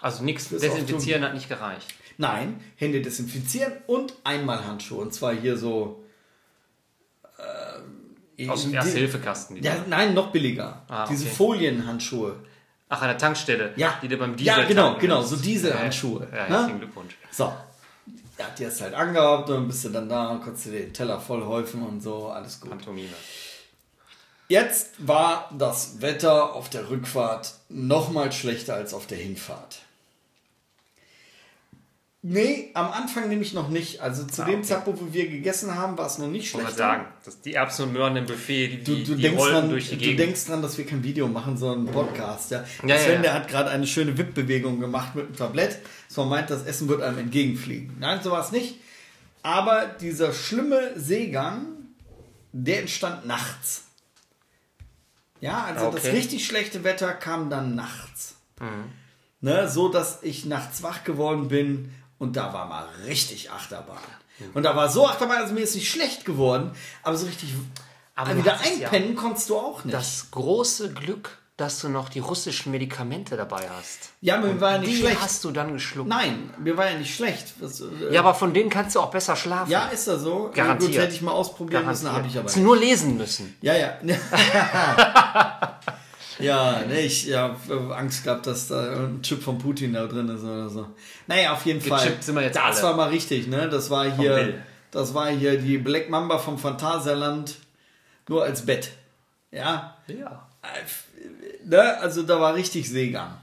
Also 0.00 0.24
nichts 0.24 0.48
desinfizieren 0.48 1.22
hat 1.22 1.34
nicht 1.34 1.48
gereicht. 1.48 1.94
Nein, 2.18 2.60
Hände 2.76 3.00
desinfizieren 3.00 3.72
und 3.86 4.14
einmal 4.24 4.64
Handschuhe. 4.66 4.98
Und 5.00 5.14
zwar 5.14 5.32
hier 5.34 5.56
so. 5.56 6.04
Äh, 8.36 8.48
Aus 8.48 8.62
dem 8.62 8.72
die 8.72 9.62
Ja, 9.62 9.76
nein, 9.88 10.14
noch 10.14 10.32
billiger. 10.32 10.82
Ah, 10.88 11.06
Diese 11.06 11.26
okay. 11.26 11.34
Folienhandschuhe. 11.34 12.36
Ach, 12.88 13.00
an 13.00 13.08
der 13.08 13.18
Tankstelle. 13.18 13.72
Ja. 13.76 13.98
Die 14.02 14.08
du 14.08 14.16
beim 14.18 14.36
Diesel 14.36 14.58
Ja, 14.58 14.64
genau, 14.64 14.98
genau, 14.98 15.22
so 15.22 15.36
Dieselhandschuhe. 15.36 16.28
Ja, 16.30 16.36
ja, 16.36 16.42
Ne? 16.48 16.56
herzlichen 16.56 16.78
Glückwunsch. 16.80 17.16
So. 17.30 17.52
Ja, 18.38 18.46
die 18.58 18.66
hast 18.66 18.80
du 18.80 18.84
halt 18.84 18.94
angehabt 18.94 19.48
und 19.50 19.56
dann 19.56 19.66
bist 19.68 19.84
du 19.84 19.90
dann 19.90 20.08
da 20.08 20.28
und 20.28 20.42
konntest 20.42 20.66
dir 20.66 20.72
den 20.72 20.94
Teller 20.94 21.20
voll 21.20 21.44
häufen 21.44 21.82
und 21.82 22.02
so, 22.02 22.28
alles 22.28 22.60
gut. 22.60 22.70
Pantomime. 22.70 23.08
Jetzt 24.48 24.90
war 24.98 25.50
das 25.56 26.00
Wetter 26.00 26.54
auf 26.54 26.68
der 26.68 26.90
Rückfahrt 26.90 27.54
noch 27.68 28.10
mal 28.10 28.32
schlechter 28.32 28.74
als 28.74 28.92
auf 28.92 29.06
der 29.06 29.18
Hinfahrt. 29.18 29.78
Nee, 32.24 32.70
am 32.74 32.92
Anfang 32.92 33.28
nämlich 33.28 33.52
noch 33.52 33.68
nicht. 33.68 34.00
Also 34.00 34.24
zu 34.24 34.42
Ah, 34.42 34.44
dem 34.44 34.60
okay. 34.60 34.62
Zeitpunkt, 34.68 35.00
wo 35.00 35.12
wir 35.12 35.28
gegessen 35.28 35.74
haben, 35.74 35.98
war 35.98 36.06
es 36.06 36.18
noch 36.18 36.28
nicht 36.28 36.44
Ich 36.44 36.50
schlechter. 36.50 36.70
mal 36.70 36.76
sagen, 36.76 37.06
dass 37.24 37.40
die 37.40 37.54
Erbsen 37.54 37.86
und 37.86 37.92
Möhren 37.94 38.14
im 38.16 38.26
Buffet, 38.26 38.68
die, 38.68 38.84
Du, 38.84 38.94
du, 38.94 39.16
die 39.16 39.22
denkst 39.22 39.40
rollen 39.40 39.52
dran, 39.54 39.70
durch 39.70 39.88
die 39.90 39.96
du 39.96 40.04
Gegend. 40.04 40.20
denkst 40.20 40.46
dran, 40.46 40.62
dass 40.62 40.78
wir 40.78 40.86
kein 40.86 41.02
Video 41.02 41.26
machen, 41.26 41.56
sondern 41.56 41.86
einen 41.88 41.92
Podcast. 41.94 42.52
Ja? 42.52 42.64
Ja, 42.86 42.96
Sven, 42.96 43.08
ja, 43.08 43.14
ja. 43.14 43.22
der 43.22 43.34
hat 43.34 43.48
gerade 43.48 43.70
eine 43.70 43.88
schöne 43.88 44.16
Wippbewegung 44.16 44.78
gemacht 44.78 45.16
mit 45.16 45.30
dem 45.30 45.36
Tablett. 45.36 45.80
So 46.08 46.20
man 46.20 46.30
meint, 46.30 46.50
das 46.50 46.64
Essen 46.64 46.86
wird 46.88 47.02
einem 47.02 47.18
entgegenfliegen. 47.18 47.96
Nein, 47.98 48.20
so 48.22 48.30
war 48.30 48.40
es 48.44 48.52
nicht. 48.52 48.76
Aber 49.42 49.86
dieser 49.86 50.32
schlimme 50.32 50.92
Seegang, 50.94 51.66
der 52.52 52.82
entstand 52.82 53.26
nachts. 53.26 53.82
Ja, 55.40 55.64
also 55.64 55.90
das 55.90 56.04
Okay. 56.04 56.16
richtig 56.16 56.46
schlechte 56.46 56.84
Wetter 56.84 57.12
kam 57.14 57.50
dann 57.50 57.74
nachts. 57.74 58.36
Mhm. 58.60 58.92
Ne, 59.40 59.68
so 59.68 59.88
dass 59.88 60.22
ich 60.22 60.44
nachts 60.44 60.84
wach 60.84 61.02
geworden 61.02 61.48
bin 61.48 61.90
und 62.22 62.36
da 62.36 62.52
war 62.52 62.66
mal 62.66 62.86
richtig 63.06 63.50
Achterbahn. 63.50 63.98
Und 64.54 64.62
da 64.62 64.74
war 64.76 64.88
so 64.88 65.06
Achterbahn, 65.08 65.38
also 65.38 65.54
mir 65.54 65.60
ist 65.60 65.74
nicht 65.74 65.90
schlecht 65.90 66.24
geworden, 66.24 66.70
aber 67.02 67.16
so 67.16 67.26
richtig 67.26 67.52
Aber 68.14 68.30
du 68.32 68.38
wieder 68.38 68.58
hattest 68.58 68.78
ja 68.78 68.88
einpennen 68.90 69.16
konntest 69.16 69.48
du 69.50 69.56
auch 69.58 69.84
nicht. 69.84 69.92
Das 69.94 70.28
große 70.30 70.92
Glück, 70.94 71.38
dass 71.56 71.80
du 71.80 71.88
noch 71.88 72.08
die 72.08 72.18
russischen 72.20 72.70
Medikamente 72.72 73.36
dabei 73.36 73.68
hast. 73.76 74.10
ja, 74.20 74.38
mir 74.38 74.60
war 74.60 74.72
ja 74.72 74.78
nicht 74.78 74.90
Die 74.92 74.96
schlecht. 74.96 75.20
hast 75.20 75.44
du 75.44 75.50
dann 75.50 75.72
geschluckt. 75.74 76.08
Nein, 76.08 76.50
mir 76.58 76.76
war 76.76 76.90
ja 76.90 76.96
nicht 76.98 77.14
schlecht. 77.14 77.54
Was, 77.60 77.80
äh, 77.80 77.86
Ja, 78.10 78.20
aber 78.20 78.34
von 78.34 78.54
denen 78.54 78.70
kannst 78.70 78.96
du 78.96 79.00
auch 79.00 79.10
besser 79.10 79.36
schlafen. 79.36 79.70
ja, 79.70 79.86
ist 79.88 80.08
das 80.08 80.22
so? 80.22 80.50
Garantiert. 80.54 80.92
Gut, 80.92 81.00
hätte 81.00 81.14
ich 81.14 81.22
mal 81.22 81.32
ausprobieren 81.32 81.84
müssen, 81.86 82.10
habe 82.10 82.26
ich 82.26 82.36
aber 82.36 82.46
Hast 82.46 82.56
du 82.56 82.60
nicht. 82.60 82.66
nur 82.66 82.76
lesen 82.76 83.16
müssen. 83.18 83.56
Ja, 83.60 83.74
ja. 83.76 83.98
ja, 86.38 86.80
ne, 86.86 87.00
ich 87.00 87.26
ja, 87.26 87.56
Angst 87.90 88.24
gehabt, 88.24 88.46
dass 88.46 88.68
da 88.68 89.04
ein 89.04 89.22
Chip 89.22 89.42
von 89.42 89.58
Putin 89.58 89.92
da 89.92 90.06
drin 90.06 90.28
ist 90.28 90.42
oder 90.42 90.68
so. 90.68 90.86
Naja, 91.26 91.52
auf 91.52 91.64
jeden 91.66 91.80
Fall. 91.80 92.16
Sind 92.20 92.34
wir 92.34 92.42
jetzt 92.42 92.56
das 92.56 92.78
alle. 92.78 92.88
war 92.88 92.96
mal 92.96 93.08
richtig, 93.08 93.46
ne? 93.46 93.68
Das 93.68 93.90
war 93.90 94.10
hier, 94.10 94.62
das 94.90 95.14
war 95.14 95.28
hier 95.28 95.58
die 95.58 95.78
Black 95.78 96.10
Mamba 96.10 96.38
vom 96.38 96.58
Phantasialand 96.58 97.56
nur 98.28 98.44
als 98.44 98.64
Bett. 98.64 98.92
Ja. 99.50 99.96
Ja. 100.06 100.48
Ne? 101.64 101.98
Also 101.98 102.22
da 102.22 102.40
war 102.40 102.54
richtig 102.54 102.88
Seegang. 102.88 103.38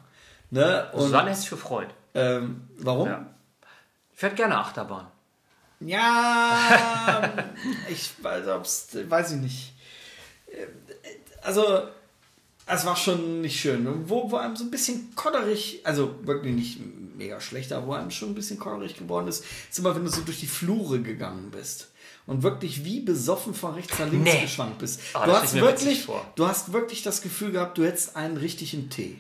Ne? 0.52 0.90
Und 0.94 1.12
dann 1.12 1.28
hätte 1.28 1.40
ich 1.42 1.50
gefreut. 1.50 1.90
ähm, 2.16 2.68
warum? 2.78 3.08
Ja. 3.08 3.26
Ich 4.14 4.20
fährt 4.20 4.36
gerne 4.36 4.58
Achterbahn. 4.58 5.08
Ja, 5.82 7.32
ich 7.90 8.12
weiß, 8.22 8.48
ob's, 8.50 8.90
weiß 9.08 9.32
ich 9.34 9.38
nicht. 9.38 9.74
Also, 11.42 11.88
es 12.70 12.86
war 12.86 12.96
schon 12.96 13.42
nicht 13.42 13.60
schön. 13.60 13.88
Wo, 14.10 14.30
wo 14.32 14.38
einem 14.38 14.56
so 14.56 14.64
ein 14.64 14.72
bisschen 14.72 15.14
kodderig, 15.16 15.82
also 15.84 16.16
wirklich 16.24 16.54
nicht 16.56 16.80
mega 17.18 17.42
schlecht, 17.42 17.72
aber 17.74 17.88
wo 17.88 17.94
einem 17.94 18.12
schon 18.12 18.30
ein 18.30 18.36
bisschen 18.36 18.60
kodderig 18.60 18.96
geworden 18.98 19.28
ist, 19.28 19.44
ist 19.70 19.80
immer, 19.80 19.96
wenn 19.96 20.06
du 20.06 20.10
so 20.10 20.22
durch 20.22 20.40
die 20.40 20.48
Flure 20.48 21.00
gegangen 21.02 21.52
bist. 21.52 21.90
Und 22.28 22.44
wirklich 22.44 22.86
wie 22.86 23.00
besoffen 23.00 23.56
von 23.56 23.74
rechts 23.74 23.98
nach 23.98 24.10
links 24.10 24.32
Nee. 24.32 24.42
geschwankt 24.42 24.78
bist. 24.78 25.00
Ah, 25.14 25.26
du, 25.26 25.32
hast 25.34 25.56
wirklich, 25.56 26.08
du 26.36 26.48
hast 26.48 26.72
wirklich 26.74 27.02
das 27.02 27.22
Gefühl 27.24 27.52
gehabt, 27.52 27.78
du 27.78 27.84
hättest 27.84 28.16
einen 28.16 28.38
richtigen 28.38 28.90
Tee. 28.90 29.18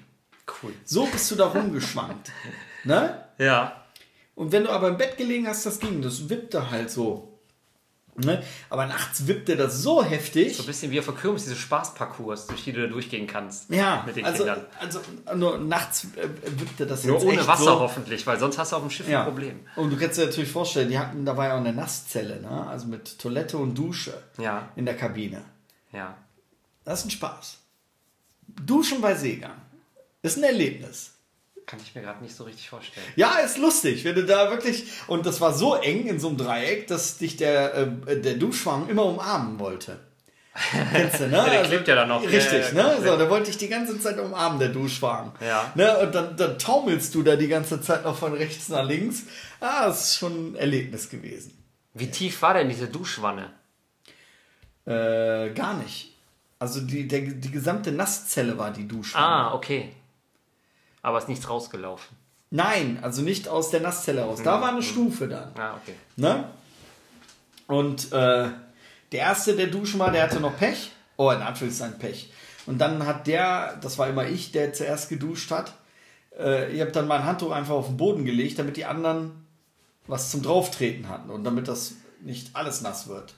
Cool. 0.62 0.74
So 0.86 1.06
bist 1.08 1.30
du 1.32 1.36
da 1.36 1.48
rumgeschwankt. 1.48 2.32
ne? 2.84 3.24
Ja. 3.40 3.84
Und 4.36 4.52
wenn 4.52 4.64
du 4.64 4.70
aber 4.70 4.90
im 4.90 4.98
Bett 4.98 5.18
gelegen 5.18 5.48
hast, 5.48 5.66
das 5.66 5.80
ging, 5.80 6.02
das 6.02 6.30
wippte 6.30 6.70
halt 6.70 6.92
so. 6.92 7.28
Ne? 8.20 8.44
Aber 8.70 8.86
nachts 8.86 9.28
wippte 9.28 9.56
das 9.56 9.82
so 9.82 10.04
heftig. 10.04 10.56
So 10.58 10.64
ein 10.64 10.66
bisschen 10.68 10.91
wie 10.91 11.00
auf 11.00 11.06
der 11.06 11.16
Kirmes, 11.16 11.44
diese 11.44 11.56
Spaßparcours, 11.56 12.48
durch 12.48 12.64
die 12.64 12.74
du 12.74 12.82
da 12.82 12.88
durchgehen 12.88 13.28
kannst. 13.28 13.70
ja, 13.70 14.04
Mit 14.06 14.16
den 14.16 14.26
also, 14.26 14.44
Kindern. 14.44 14.66
also 14.80 15.00
nur 15.36 15.58
nachts 15.58 16.06
äh, 16.16 16.28
wippte 16.60 16.86
das 16.86 17.04
Nur 17.04 17.24
ohne 17.24 17.46
Wasser 17.48 17.64
so. 17.64 17.80
hoffentlich, 17.80 18.26
weil 18.28 18.38
sonst 18.40 18.58
hast 18.58 18.72
du 18.72 18.76
auf 18.78 18.82
dem 18.84 18.90
Schiff 18.91 19.08
Ja. 19.08 19.22
ein 19.22 19.26
Problem. 19.28 19.60
Und 19.76 19.90
du 19.91 19.98
kannst 19.98 20.18
dir 20.18 20.26
natürlich 20.26 20.52
vorstellen, 20.52 20.90
die 20.90 21.00
hatten, 21.00 21.26
da 21.26 21.36
war 21.38 21.48
ja 21.48 21.54
auch 21.56 21.60
eine 21.60 21.74
Nasszelle, 21.74 22.41
ne? 22.41 22.68
also 22.68 22.88
mit 22.88 23.18
Toilette 23.20 23.58
und 23.58 23.76
Dusche 23.78 24.14
Ja. 24.38 24.70
in 24.76 24.86
der 24.86 24.96
Kabine. 24.98 25.41
Ja. 25.91 26.16
Das 26.86 27.00
ist 27.00 27.06
ein 27.06 27.12
Spaß. 27.12 27.58
Duschen 28.66 29.02
bei 29.02 29.16
Seegang. 29.16 29.54
Ist 30.22 30.38
ein 30.38 30.44
Erlebnis. 30.44 31.14
Kann 31.70 31.80
ich 31.86 31.94
mir 31.94 32.02
gerade 32.02 32.24
nicht 32.24 32.36
so 32.36 32.46
richtig 32.46 32.68
vorstellen. 32.68 33.06
Ja, 33.16 33.34
ist 33.46 33.60
lustig, 33.60 34.04
wenn 34.04 34.16
du 34.16 34.26
da 34.26 34.50
wirklich. 34.50 34.86
Und 35.06 35.28
das 35.28 35.40
war 35.40 35.54
so 35.54 35.76
eng 35.76 36.08
in 36.08 36.20
so 36.20 36.30
einem 36.30 36.38
Dreieck, 36.38 36.88
dass 36.88 37.20
dich 37.20 37.38
der, 37.38 37.76
äh, 37.76 38.20
der 38.20 38.34
Duschwagen 38.34 38.90
immer 38.90 39.06
umarmen 39.06 39.60
wollte. 39.60 40.00
Kennst 40.91 41.20
du, 41.20 41.28
ne? 41.28 41.46
der 41.52 41.62
klebt 41.62 41.88
ja 41.88 41.94
dann 41.94 42.10
noch. 42.10 42.24
Richtig, 42.24 42.74
Ja, 42.74 42.76
ja, 42.76 43.00
ne? 43.00 43.06
So, 43.06 43.16
der 43.16 43.30
wollte 43.30 43.52
dich 43.52 43.60
die 43.60 43.68
ganze 43.68 44.00
Zeit 44.00 44.18
umarmen, 44.18 44.58
der 44.58 44.70
Duschwagen. 44.70 45.32
Ja. 45.41 45.72
Ne? 45.76 45.96
Und 46.00 46.16
dann, 46.16 46.36
dann 46.36 46.58
taumelst 46.58 47.14
du 47.14 47.22
da 47.22 47.36
die 47.36 47.48
ganze 47.48 47.80
Zeit 47.80 48.04
noch 48.04 48.18
von 48.18 48.34
rechts 48.34 48.70
nach 48.70 48.84
links. 48.84 49.26
Ah, 49.60 49.86
das 49.86 50.06
ist 50.06 50.18
schon 50.18 50.54
ein 50.54 50.56
Erlebnis 50.56 51.08
gewesen. 51.08 51.56
Wie 51.94 52.10
tief 52.10 52.41
war 52.41 52.56
denn 52.56 52.68
diese 52.68 52.88
Duschwanne? 52.88 53.52
Äh, 54.86 55.52
gar 55.52 55.76
nicht. 55.76 56.16
Also 56.58 56.82
die, 56.82 57.08
der, 57.08 57.22
die 57.22 57.52
gesamte 57.52 57.91
Nasszelle 57.91 58.58
war 58.58 58.74
die 58.74 58.88
Duschwanne. 58.88 59.24
Ah, 59.24 59.54
okay. 59.54 59.91
Aber 61.02 61.18
ist 61.18 61.30
nichts 61.30 61.50
rausgelaufen. 61.50 62.18
Nein, 62.52 63.00
also 63.02 63.22
nicht 63.22 63.48
aus 63.48 63.70
der 63.70 63.80
Nasszelle 63.82 64.24
raus. 64.24 64.42
Da 64.44 64.60
war 64.62 64.70
eine 64.70 64.82
Stufe 64.82 65.28
dann. 65.28 65.52
Ah, 65.58 65.76
okay. 65.82 65.94
Ne? 66.16 66.46
Und 67.68 68.12
äh, 68.12 68.50
der 69.12 69.20
erste, 69.20 69.56
der 69.56 69.68
duschen 69.68 70.00
war, 70.00 70.12
der 70.12 70.24
hatte 70.24 70.40
noch 70.40 70.58
Pech. 70.58 70.92
Oh, 71.18 71.30
in 71.32 71.42
Anführungszeichen 71.42 72.00
Pech. 72.00 72.32
Und 72.66 72.80
dann 72.80 73.06
hat 73.06 73.28
der, 73.28 73.78
das 73.82 73.98
war 73.98 74.08
immer 74.08 74.26
ich, 74.28 74.52
der 74.52 74.74
zuerst 74.74 75.10
geduscht 75.10 75.52
hat, 75.52 75.74
äh, 76.38 76.72
ich 76.72 76.82
habe 76.82 76.92
dann 76.92 77.08
mein 77.08 77.24
Handtuch 77.24 77.52
einfach 77.52 77.76
auf 77.76 77.88
den 77.88 77.98
Boden 77.98 78.26
gelegt, 78.26 78.58
damit 78.60 78.78
die 78.78 78.86
anderen 78.86 79.46
was 80.08 80.32
zum 80.32 80.42
Drauftreten 80.42 81.08
hatten 81.08 81.30
und 81.30 81.44
damit 81.44 81.68
das 81.68 81.94
nicht 82.22 82.56
alles 82.56 82.82
nass 82.82 83.08
wird. 83.08 83.36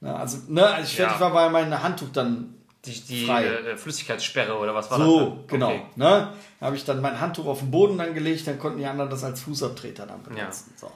Na, 0.00 0.16
also, 0.16 0.38
ne, 0.48 0.66
als 0.66 0.88
ich 0.92 0.98
Ja. 0.98 1.04
fertig 1.06 1.20
war, 1.20 1.34
war 1.34 1.50
mein 1.50 1.82
Handtuch 1.82 2.08
dann 2.12 2.54
Die, 2.86 2.98
die 2.98 3.26
Frei. 3.26 3.44
äh, 3.44 3.76
Flüssigkeitssperre 3.76 4.56
oder 4.56 4.74
was 4.74 4.90
war 4.90 4.98
so, 4.98 5.20
das? 5.20 5.38
genau. 5.48 5.68
Okay. 5.68 5.82
Ne? 5.96 6.32
Da 6.58 6.66
habe 6.66 6.76
ich 6.76 6.84
dann 6.84 7.02
mein 7.02 7.20
Handtuch 7.20 7.46
auf 7.46 7.58
den 7.58 7.70
Boden 7.70 7.98
dann 7.98 8.14
gelegt, 8.14 8.46
dann 8.46 8.58
konnten 8.58 8.78
die 8.78 8.86
anderen 8.86 9.10
das 9.10 9.22
als 9.22 9.40
Fußabtreter 9.42 10.06
dann 10.06 10.22
benutzen. 10.22 10.72
So. 10.76 10.90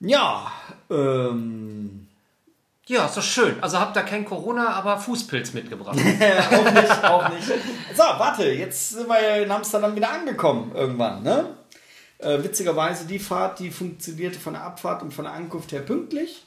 Ja, 0.00 0.50
ähm, 0.88 2.06
Ja, 2.86 3.06
ist 3.06 3.16
doch 3.16 3.22
schön. 3.22 3.56
Also 3.60 3.78
habt 3.78 3.96
ihr 3.96 4.02
kein 4.02 4.24
Corona, 4.24 4.68
aber 4.70 4.98
Fußpilz 4.98 5.52
mitgebracht. 5.52 5.98
auch 6.50 6.72
nicht, 6.72 7.04
auch 7.04 7.28
nicht. 7.28 7.46
So, 7.94 8.02
warte, 8.02 8.50
jetzt 8.52 8.90
sind 8.90 9.08
wir 9.08 9.20
ja 9.20 9.36
in 9.42 9.50
Amsterdam 9.50 9.94
wieder 9.96 10.10
angekommen 10.10 10.72
irgendwann, 10.74 11.22
ne? 11.22 11.56
Äh, 12.18 12.42
witzigerweise, 12.42 13.06
die 13.06 13.18
Fahrt, 13.18 13.58
die 13.58 13.70
funktionierte 13.70 14.38
von 14.38 14.52
der 14.52 14.62
Abfahrt 14.62 15.02
und 15.02 15.12
von 15.12 15.24
der 15.24 15.34
Ankunft 15.34 15.72
her 15.72 15.80
pünktlich. 15.80 16.44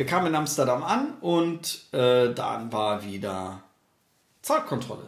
Wir 0.00 0.06
kamen 0.06 0.28
in 0.28 0.34
Amsterdam 0.34 0.82
an 0.82 1.12
und 1.20 1.92
äh, 1.92 2.32
dann 2.32 2.72
war 2.72 3.04
wieder 3.04 3.62
Zollkontrolle. 4.40 5.06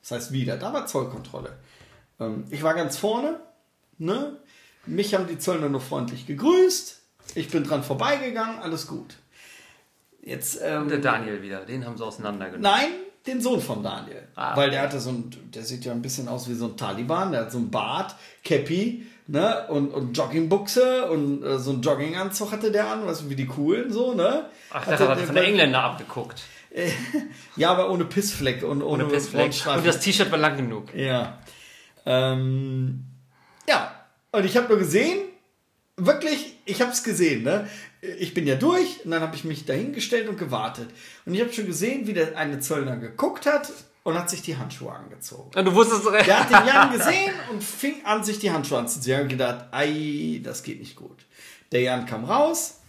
Das 0.00 0.12
heißt 0.12 0.32
wieder, 0.32 0.56
da 0.56 0.72
war 0.72 0.86
Zollkontrolle. 0.86 1.58
Ähm, 2.18 2.46
ich 2.48 2.62
war 2.62 2.72
ganz 2.72 2.96
vorne, 2.96 3.38
ne? 3.98 4.38
Mich 4.86 5.14
haben 5.14 5.26
die 5.26 5.38
Zöllner 5.38 5.68
nur 5.68 5.82
freundlich 5.82 6.26
gegrüßt. 6.26 7.02
Ich 7.34 7.50
bin 7.50 7.64
dran 7.64 7.82
vorbeigegangen, 7.82 8.60
alles 8.60 8.86
gut. 8.86 9.16
Jetzt, 10.22 10.58
ähm, 10.62 10.88
Der 10.88 10.96
Daniel 10.96 11.42
wieder, 11.42 11.66
den 11.66 11.84
haben 11.84 11.98
sie 11.98 12.04
auseinandergenommen. 12.06 12.62
Nein, 12.62 12.88
den 13.26 13.42
Sohn 13.42 13.60
von 13.60 13.82
Daniel. 13.82 14.26
Ah, 14.36 14.56
Weil 14.56 14.70
der 14.70 14.80
hatte 14.80 15.00
so 15.00 15.10
ein, 15.10 15.30
der 15.52 15.64
sieht 15.64 15.84
ja 15.84 15.92
ein 15.92 16.00
bisschen 16.00 16.28
aus 16.28 16.48
wie 16.48 16.54
so 16.54 16.64
ein 16.64 16.78
Taliban, 16.78 17.32
der 17.32 17.42
hat 17.42 17.52
so 17.52 17.58
ein 17.58 17.70
Bart, 17.70 18.16
Cappy, 18.42 19.06
ne, 19.30 19.66
und, 19.68 19.92
und 19.92 20.16
Joggingbuchse 20.16 21.08
und 21.10 21.44
äh, 21.44 21.58
so 21.58 21.70
ein 21.70 21.82
Jogginganzug 21.82 22.50
hatte 22.50 22.72
der 22.72 22.90
an, 22.90 23.06
du, 23.06 23.30
wie 23.30 23.36
die 23.36 23.46
coolen, 23.46 23.92
so, 23.92 24.14
ne? 24.14 24.46
Ach, 24.70 24.84
das 24.84 25.00
hat 25.00 25.18
er 25.18 25.26
von 25.26 25.34
der 25.34 25.44
Engländer 25.44 25.82
abgeguckt. 25.82 26.42
Ja, 27.56 27.72
aber 27.72 27.90
ohne 27.90 28.04
Pissfleck 28.04 28.62
und 28.62 28.82
ohne, 28.82 29.04
Ohne 29.04 29.12
Pissfleck. 29.12 29.52
Und 29.66 29.84
das 29.84 29.98
T-Shirt 29.98 30.30
war 30.30 30.38
lang 30.38 30.56
genug. 30.56 30.94
Ja. 30.94 31.40
Ähm, 32.06 33.06
ja, 33.68 33.92
und 34.30 34.44
ich 34.44 34.56
habe 34.56 34.68
nur 34.68 34.78
gesehen, 34.78 35.18
wirklich, 35.96 36.58
ich 36.66 36.80
habe 36.80 36.92
es 36.92 37.02
gesehen, 37.02 37.42
ne? 37.42 37.68
Ich 38.20 38.34
bin 38.34 38.46
ja 38.46 38.54
durch 38.54 39.04
und 39.04 39.10
dann 39.10 39.20
habe 39.20 39.34
ich 39.34 39.42
mich 39.42 39.66
dahingestellt 39.66 40.28
und 40.28 40.38
gewartet. 40.38 40.90
Und 41.26 41.34
ich 41.34 41.40
habe 41.40 41.52
schon 41.52 41.66
gesehen, 41.66 42.06
wie 42.06 42.12
der 42.12 42.38
eine 42.38 42.60
Zöllner 42.60 42.96
geguckt 42.96 43.46
hat 43.46 43.72
und 44.02 44.18
hat 44.18 44.30
sich 44.30 44.42
die 44.42 44.56
Handschuhe 44.56 44.92
angezogen. 44.92 45.50
Und 45.54 45.64
du 45.64 45.74
wusstest 45.74 46.06
Der 46.06 46.40
hat 46.40 46.50
den 46.50 46.66
Jan 46.66 46.92
gesehen 46.96 47.34
und 47.50 47.62
fing 47.62 48.04
an, 48.04 48.24
sich 48.24 48.38
die 48.38 48.50
Handschuhe 48.50 48.78
anzuziehen. 48.78 49.14
Ich 49.14 49.18
habe 49.18 49.28
gedacht, 49.28 49.66
ei, 49.72 50.40
das 50.42 50.62
geht 50.62 50.80
nicht 50.80 50.96
gut. 50.96 51.26
Der 51.72 51.82
Jan 51.82 52.06
kam 52.06 52.24
raus. 52.24 52.80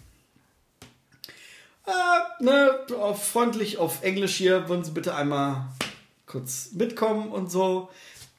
Äh, 1.85 2.43
ne, 2.43 2.71
auf, 2.99 3.27
freundlich 3.27 3.77
auf 3.77 4.03
Englisch 4.03 4.35
hier, 4.35 4.69
wollen 4.69 4.83
Sie 4.83 4.91
bitte 4.91 5.15
einmal 5.15 5.65
kurz 6.25 6.69
mitkommen 6.73 7.29
und 7.31 7.51
so. 7.51 7.89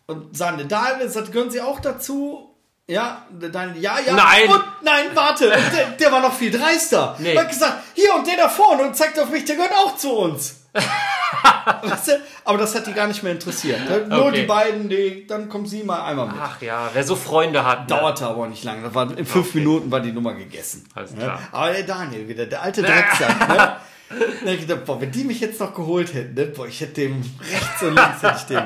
Und 0.07 0.37
sagen, 0.37 0.67
Daniel, 0.69 1.09
sagt, 1.09 1.33
gehören 1.33 1.51
Sie 1.51 1.61
auch 1.61 1.81
dazu? 1.81 2.55
Ja, 2.87 3.27
der 3.31 3.51
Daniel, 3.51 3.83
ja, 3.83 3.99
ja. 4.01 4.15
Nein. 4.15 4.49
Und 4.49 4.65
nein, 4.83 5.07
warte, 5.15 5.49
der, 5.49 5.91
der 5.91 6.13
war 6.13 6.21
noch 6.21 6.35
viel 6.35 6.51
dreister. 6.51 7.17
Nee. 7.19 7.35
Er 7.35 7.43
hat 7.43 7.49
gesagt, 7.49 7.83
hier 7.95 8.15
und 8.15 8.27
der 8.27 8.37
da 8.37 8.49
vorne 8.49 8.83
und 8.83 8.97
zeigt 8.97 9.19
auf 9.19 9.31
mich, 9.31 9.45
der 9.45 9.57
gehört 9.57 9.73
auch 9.73 9.97
zu 9.97 10.13
uns. 10.13 10.57
weißt 11.83 12.09
du? 12.09 12.13
Aber 12.45 12.59
das 12.59 12.75
hat 12.75 12.87
die 12.87 12.93
gar 12.93 13.07
nicht 13.07 13.23
mehr 13.23 13.33
interessiert. 13.33 13.81
Nur 14.09 14.27
Okay. 14.27 14.41
die 14.41 14.47
beiden, 14.47 14.89
die, 14.89 15.27
dann 15.27 15.49
kommen 15.49 15.67
sie 15.67 15.83
mal 15.83 16.03
einmal 16.05 16.27
mit. 16.27 16.37
Ach 16.41 16.61
ja, 16.63 16.91
wer 16.93 17.05
so 17.05 17.17
Freunde 17.17 17.65
hat. 17.65 17.83
ne? 17.83 17.87
Dauerte 17.97 18.27
aber 18.27 18.43
auch 18.45 18.49
nicht 18.49 18.65
lange. 18.65 18.83
Das 18.83 18.95
war, 18.95 19.17
in 19.17 19.25
fünf 19.27 19.55
Minuten 19.55 19.91
war 19.91 20.01
die 20.01 20.13
Nummer 20.13 20.35
gegessen. 20.35 20.85
Alles 20.95 21.13
Ja. 21.13 21.19
klar. 21.19 21.41
Aber 21.53 21.73
der 21.73 21.83
Daniel 21.85 22.29
wieder, 22.29 22.47
der 22.47 22.63
alte 22.63 22.83
Drecksack. 22.83 23.49
ne? 23.49 23.57
Da 23.57 23.77
hab 24.19 24.47
ich 24.55 24.61
gedacht, 24.61 24.85
boah, 24.85 25.01
wenn 25.01 25.11
die 25.11 25.25
mich 25.25 25.41
jetzt 25.41 25.59
noch 25.61 25.73
geholt 25.75 26.13
hätten, 26.13 26.35
ne? 26.35 26.47
boah, 26.47 26.67
ich 26.67 26.81
hätte 26.81 26.95
dem 27.01 27.23
rechts 27.41 27.83
und 27.83 27.95
links 27.95 28.23
hätte 28.23 28.37
ich 28.39 28.45
dem. 28.45 28.63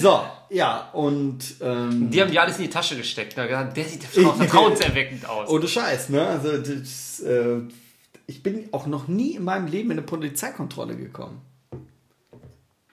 So, 0.00 0.24
ja, 0.50 0.88
und 0.92 1.38
ähm, 1.60 2.10
Die 2.10 2.20
haben 2.20 2.30
die 2.32 2.38
alles 2.40 2.56
in 2.56 2.64
die 2.64 2.70
Tasche 2.70 2.96
gesteckt. 2.96 3.36
Ne? 3.36 3.46
Der 3.76 3.84
sieht 3.84 4.02
vertrau- 4.02 4.32
vertrauenserweckend 4.36 5.28
aus. 5.28 5.48
ohne 5.48 5.68
Scheiß, 5.68 6.08
ne? 6.08 6.26
Also 6.26 6.58
das, 6.58 7.20
äh, 7.20 7.60
ich 8.26 8.42
bin 8.42 8.68
auch 8.72 8.86
noch 8.86 9.08
nie 9.08 9.34
in 9.34 9.44
meinem 9.44 9.66
Leben 9.66 9.90
in 9.90 9.98
eine 9.98 10.06
Polizeikontrolle 10.06 10.96
gekommen. 10.96 11.40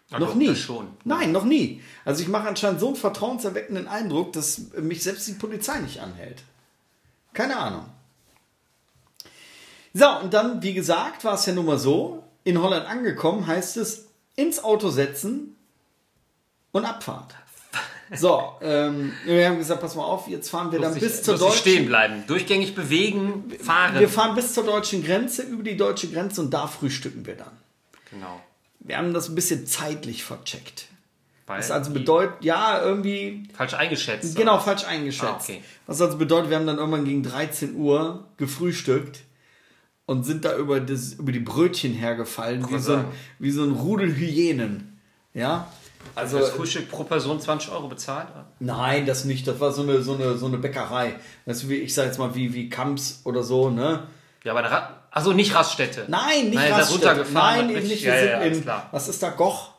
Ja, 0.09 0.19
noch 0.19 0.29
doch, 0.29 0.35
nie. 0.35 0.55
schon. 0.55 0.87
Nein, 1.05 1.31
noch 1.31 1.45
nie. 1.45 1.81
Also 2.03 2.21
ich 2.21 2.27
mache 2.27 2.47
anscheinend 2.47 2.81
so 2.81 2.87
einen 2.87 2.97
vertrauenserweckenden 2.97 3.87
Eindruck, 3.87 4.33
dass 4.33 4.73
mich 4.73 5.03
selbst 5.03 5.27
die 5.27 5.33
Polizei 5.33 5.79
nicht 5.79 6.01
anhält. 6.01 6.43
Keine 7.33 7.55
Ahnung. 7.57 7.85
So, 9.93 10.09
und 10.19 10.33
dann, 10.33 10.61
wie 10.61 10.73
gesagt, 10.73 11.23
war 11.23 11.35
es 11.35 11.45
ja 11.45 11.53
nun 11.53 11.65
mal 11.65 11.79
so, 11.79 12.23
in 12.43 12.61
Holland 12.61 12.87
angekommen 12.87 13.47
heißt 13.47 13.77
es, 13.77 14.07
ins 14.35 14.63
Auto 14.63 14.89
setzen 14.89 15.55
und 16.71 16.85
Abfahrt. 16.85 17.35
So, 18.13 18.55
ähm, 18.61 19.13
wir 19.25 19.47
haben 19.47 19.57
gesagt, 19.57 19.81
pass 19.81 19.95
mal 19.95 20.03
auf, 20.03 20.27
jetzt 20.27 20.49
fahren 20.49 20.71
wir 20.71 20.79
dann 20.79 20.93
Lustig, 20.93 21.09
bis 21.09 21.23
zur 21.23 21.37
deutschen... 21.37 21.57
stehen 21.59 21.85
bleiben. 21.85 22.23
Durchgängig 22.27 22.75
bewegen, 22.75 23.51
fahren. 23.63 23.97
Wir 23.99 24.09
fahren 24.09 24.35
bis 24.35 24.53
zur 24.53 24.65
deutschen 24.65 25.03
Grenze, 25.03 25.43
über 25.43 25.63
die 25.63 25.77
deutsche 25.77 26.09
Grenze 26.09 26.41
und 26.41 26.53
da 26.53 26.67
frühstücken 26.67 27.25
wir 27.25 27.35
dann. 27.35 27.57
genau. 28.09 28.41
Wir 28.83 28.97
haben 28.97 29.13
das 29.13 29.29
ein 29.29 29.35
bisschen 29.35 29.67
zeitlich 29.67 30.23
vercheckt. 30.23 30.87
Weil 31.45 31.57
Das 31.57 31.69
also 31.69 31.91
bedeutet, 31.91 32.43
ja, 32.43 32.81
irgendwie 32.81 33.43
falsch 33.53 33.73
eingeschätzt. 33.73 34.35
Genau, 34.35 34.55
oder? 34.55 34.63
falsch 34.63 34.85
eingeschätzt. 34.85 35.23
Ah, 35.25 35.39
okay. 35.41 35.63
Was 35.85 36.01
also 36.01 36.17
bedeutet, 36.17 36.49
wir 36.49 36.57
haben 36.57 36.65
dann 36.65 36.77
irgendwann 36.77 37.05
gegen 37.05 37.23
13 37.23 37.75
Uhr 37.75 38.25
gefrühstückt 38.37 39.19
und 40.05 40.23
sind 40.23 40.45
da 40.45 40.55
über, 40.57 40.79
das, 40.79 41.13
über 41.13 41.31
die 41.31 41.39
Brötchen 41.39 41.93
hergefallen, 41.93 42.69
wie 42.69 42.79
so, 42.79 42.95
ein, 42.95 43.05
wie 43.37 43.51
so 43.51 43.63
ein 43.63 43.71
Rudel 43.71 44.15
Hyänen. 44.15 44.99
Ja? 45.33 45.71
Also, 46.15 46.39
das 46.39 46.49
Frühstück 46.51 46.89
pro 46.91 47.03
Person 47.03 47.39
20 47.39 47.71
Euro 47.71 47.87
bezahlt? 47.87 48.27
nein, 48.59 49.05
das 49.05 49.25
nicht. 49.25 49.47
Das 49.47 49.59
war 49.59 49.71
so 49.71 49.81
eine, 49.83 50.01
so 50.01 50.13
eine, 50.13 50.37
so 50.37 50.45
eine 50.47 50.57
Bäckerei. 50.57 51.15
Du, 51.45 51.69
wie, 51.69 51.75
ich 51.75 51.93
sag 51.93 52.05
jetzt 52.05 52.19
mal, 52.19 52.35
wie, 52.35 52.53
wie 52.53 52.69
Kamps 52.69 53.21
oder 53.23 53.43
so, 53.43 53.69
ne? 53.69 54.07
Ja, 54.43 54.51
aber 54.53 54.63
Ra 54.69 54.97
also 55.11 55.33
nicht 55.33 55.53
Raststätte. 55.53 56.05
Nein, 56.07 56.45
nicht 56.45 56.55
Nein, 56.55 56.71
Raststätte. 56.73 57.07
runtergefahren 57.09 57.67
Nein, 57.67 57.75
eben 57.77 57.87
nicht. 57.87 58.03
Wir 58.03 58.13
ja, 58.13 58.15
ja, 58.15 58.21
sind 58.21 58.29
ja, 58.31 58.37
alles 58.39 58.57
in, 58.57 58.63
klar. 58.63 58.89
was 58.91 59.07
ist 59.09 59.21
da, 59.23 59.29
Goch? 59.29 59.71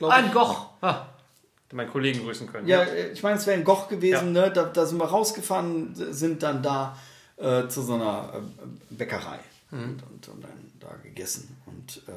Ah, 0.00 0.08
ein 0.08 0.32
Goch. 0.32 0.66
Ah, 0.80 1.06
meinen 1.72 1.90
Kollegen 1.90 2.24
grüßen 2.24 2.50
können. 2.50 2.66
Ja, 2.66 2.82
äh, 2.82 3.12
ich 3.12 3.22
meine, 3.22 3.36
es 3.36 3.46
wäre 3.46 3.56
ein 3.58 3.64
Goch 3.64 3.88
gewesen, 3.88 4.34
Ja. 4.34 4.46
ne? 4.46 4.50
Da, 4.50 4.64
da 4.64 4.86
sind 4.86 4.98
wir 4.98 5.04
rausgefahren, 5.04 5.94
sind 5.94 6.42
dann 6.42 6.62
da 6.62 6.96
äh, 7.36 7.68
zu 7.68 7.82
so 7.82 7.94
einer 7.94 8.32
äh, 8.34 8.40
Bäckerei 8.94 9.38
Mhm. 9.72 9.82
und, 9.84 10.02
und, 10.10 10.28
und 10.28 10.42
dann 10.44 10.72
da 10.80 10.88
gegessen. 11.02 11.56
Und 11.66 12.02
äh, 12.08 12.12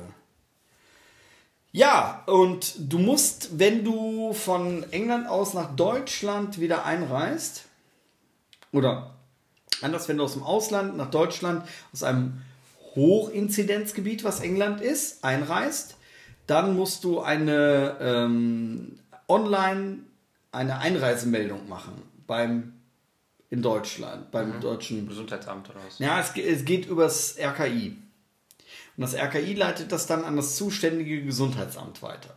ja, 1.74 2.24
und 2.28 2.76
du 2.78 3.00
musst, 3.00 3.60
wenn 3.60 3.84
du 3.84 4.32
von 4.32 4.86
England 4.92 5.28
aus 5.28 5.54
nach 5.54 5.76
Deutschland 5.76 6.60
wieder 6.60 6.86
einreist, 6.86 7.66
oder 8.72 9.16
anders, 9.82 10.08
wenn 10.08 10.18
du 10.18 10.24
aus 10.24 10.34
dem 10.34 10.44
Ausland 10.44 10.96
nach 10.96 11.10
Deutschland, 11.12 11.68
aus 11.92 12.04
einem 12.04 12.42
Hochinzidenzgebiet, 12.96 14.24
was 14.24 14.40
England 14.40 14.82
ist, 14.82 15.24
einreist, 15.24 15.98
dann 16.48 16.76
musst 16.76 17.04
du 17.04 17.22
eine 17.22 17.98
ähm, 18.00 19.00
online 19.28 20.00
eine 20.52 20.78
Einreisemeldung 20.78 21.68
machen 21.68 21.94
beim 22.28 22.74
in 23.50 23.62
Deutschland, 23.62 24.32
beim 24.32 24.60
deutschen 24.62 25.08
Gesundheitsamt 25.08 25.70
oder 25.70 25.80
was? 25.86 26.00
ja, 26.00 26.20
es, 26.20 26.36
es 26.36 26.66
geht 26.66 26.88
übers 26.88 27.38
RKI. 27.38 27.98
Und 28.98 29.02
das 29.02 29.16
RKI 29.16 29.54
leitet 29.56 29.92
das 29.92 30.06
dann 30.08 30.24
an 30.24 30.36
das 30.36 30.56
zuständige 30.56 31.24
Gesundheitsamt 31.24 32.02
weiter. 32.02 32.36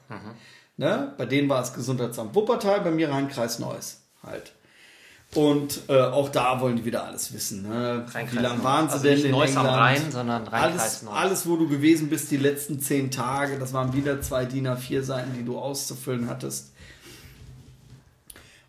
Ne? 0.78 1.14
Bei 1.18 1.26
denen 1.26 1.48
war 1.48 1.62
es 1.62 1.74
Gesundheitsamt 1.74 2.34
Wuppertal, 2.34 2.80
bei 2.80 2.90
mir 2.90 3.10
Rhein-Kreis 3.10 3.58
Neuss 3.58 4.00
halt. 4.22 4.52
Und 5.34 5.80
äh, 5.88 6.00
auch 6.00 6.28
da 6.28 6.60
wollen 6.60 6.76
die 6.76 6.84
wieder 6.84 7.04
alles 7.04 7.32
wissen. 7.34 7.62
Ne? 7.62 8.04
Wie 8.06 8.12
Rhein-Kreis 8.12 8.42
lange 8.42 8.54
Neuss. 8.56 8.64
waren 8.64 8.88
sie 8.88 8.92
Also 8.94 9.04
denn 9.04 9.14
nicht 9.16 9.24
in 9.24 9.30
Neuss 9.32 9.56
am 9.56 9.66
England? 9.66 9.80
Rhein, 9.82 10.12
sondern 10.12 10.42
Rhein-Kreis 10.48 10.80
alles, 10.80 11.02
Neuss. 11.02 11.14
alles, 11.14 11.46
wo 11.48 11.56
du 11.56 11.68
gewesen 11.68 12.08
bist, 12.08 12.30
die 12.30 12.36
letzten 12.36 12.80
zehn 12.80 13.10
Tage, 13.10 13.58
das 13.58 13.72
waren 13.72 13.92
wieder 13.92 14.20
zwei 14.22 14.44
DIN 14.44 14.68
A4 14.68 15.02
Seiten, 15.02 15.34
die 15.36 15.44
du 15.44 15.58
auszufüllen 15.58 16.28
hattest. 16.28 16.72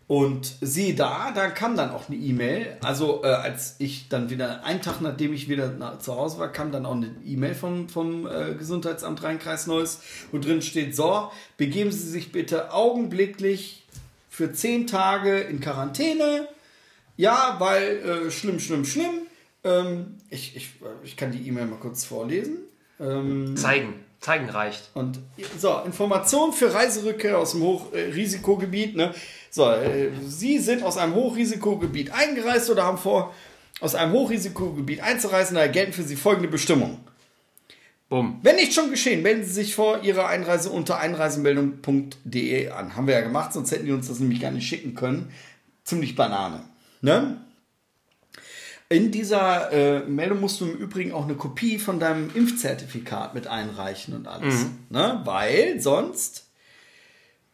Und 0.08 0.56
sieh 0.62 0.94
da, 0.94 1.32
da 1.32 1.50
kam 1.50 1.76
dann 1.76 1.90
auch 1.90 2.08
eine 2.08 2.16
E-Mail. 2.16 2.78
Also 2.82 3.22
äh, 3.24 3.26
als 3.26 3.76
ich 3.78 4.08
dann 4.08 4.30
wieder, 4.30 4.64
einen 4.64 4.80
Tag 4.80 5.02
nachdem 5.02 5.34
ich 5.34 5.50
wieder 5.50 5.70
nach, 5.70 5.98
zu 5.98 6.16
Hause 6.16 6.38
war, 6.38 6.50
kam 6.50 6.72
dann 6.72 6.86
auch 6.86 6.96
eine 6.96 7.14
E-Mail 7.26 7.54
vom, 7.54 7.90
vom 7.90 8.26
äh, 8.26 8.54
Gesundheitsamt 8.54 9.22
Rhein-Kreis 9.22 9.66
Neuss, 9.66 10.00
wo 10.32 10.38
drin 10.38 10.62
steht, 10.62 10.96
so, 10.96 11.30
begeben 11.58 11.92
Sie 11.92 12.08
sich 12.08 12.32
bitte 12.32 12.72
augenblicklich 12.72 13.86
für 14.30 14.50
zehn 14.50 14.86
Tage 14.86 15.40
in 15.40 15.60
Quarantäne. 15.60 16.48
Ja, 17.18 17.56
weil 17.58 17.98
äh, 17.98 18.30
schlimm, 18.30 18.60
schlimm, 18.60 18.86
schlimm. 18.86 19.26
Ähm, 19.62 20.16
ich, 20.30 20.56
ich, 20.56 20.70
ich 21.04 21.18
kann 21.18 21.32
die 21.32 21.46
E-Mail 21.46 21.66
mal 21.66 21.80
kurz 21.80 22.06
vorlesen. 22.06 22.60
Ähm, 22.98 23.58
Zeigen. 23.58 23.92
Zeigen 24.20 24.48
reicht. 24.48 24.90
Und 24.94 25.20
so, 25.58 25.80
Information 25.84 26.52
für 26.52 26.72
Reiserückkehr 26.72 27.38
aus 27.38 27.52
dem 27.52 27.62
Hochrisikogebiet. 27.62 28.96
Ne? 28.96 29.14
So, 29.50 29.70
äh, 29.70 30.10
Sie 30.26 30.58
sind 30.58 30.82
aus 30.82 30.96
einem 30.96 31.14
Hochrisikogebiet 31.14 32.12
eingereist 32.12 32.70
oder 32.70 32.84
haben 32.84 32.98
vor, 32.98 33.34
aus 33.80 33.94
einem 33.94 34.12
Hochrisikogebiet 34.12 35.00
einzureisen. 35.00 35.56
Da 35.56 35.66
gelten 35.66 35.92
für 35.92 36.02
Sie 36.02 36.16
folgende 36.16 36.48
Bestimmungen. 36.48 36.98
Bumm. 38.08 38.40
Wenn 38.42 38.56
nicht 38.56 38.72
schon 38.72 38.90
geschehen, 38.90 39.22
melden 39.22 39.44
Sie 39.44 39.52
sich 39.52 39.74
vor 39.74 40.02
Ihrer 40.02 40.28
Einreise 40.28 40.70
unter 40.70 40.98
einreisemeldung.de 40.98 42.70
an. 42.70 42.96
Haben 42.96 43.06
wir 43.06 43.14
ja 43.14 43.20
gemacht, 43.20 43.52
sonst 43.52 43.70
hätten 43.70 43.84
die 43.84 43.92
uns 43.92 44.08
das 44.08 44.18
nämlich 44.18 44.40
gar 44.40 44.50
nicht 44.50 44.66
schicken 44.66 44.94
können. 44.94 45.30
Ziemlich 45.84 46.16
Banane. 46.16 46.64
Ne? 47.02 47.38
In 48.88 49.10
dieser 49.10 49.70
äh, 49.70 50.00
Meldung 50.08 50.40
musst 50.40 50.60
du 50.62 50.64
im 50.64 50.76
Übrigen 50.76 51.12
auch 51.12 51.24
eine 51.24 51.34
Kopie 51.34 51.78
von 51.78 52.00
deinem 52.00 52.30
Impfzertifikat 52.34 53.34
mit 53.34 53.46
einreichen 53.46 54.14
und 54.14 54.26
alles. 54.26 54.66
Ne? 54.88 55.20
Weil 55.24 55.78
sonst 55.80 56.47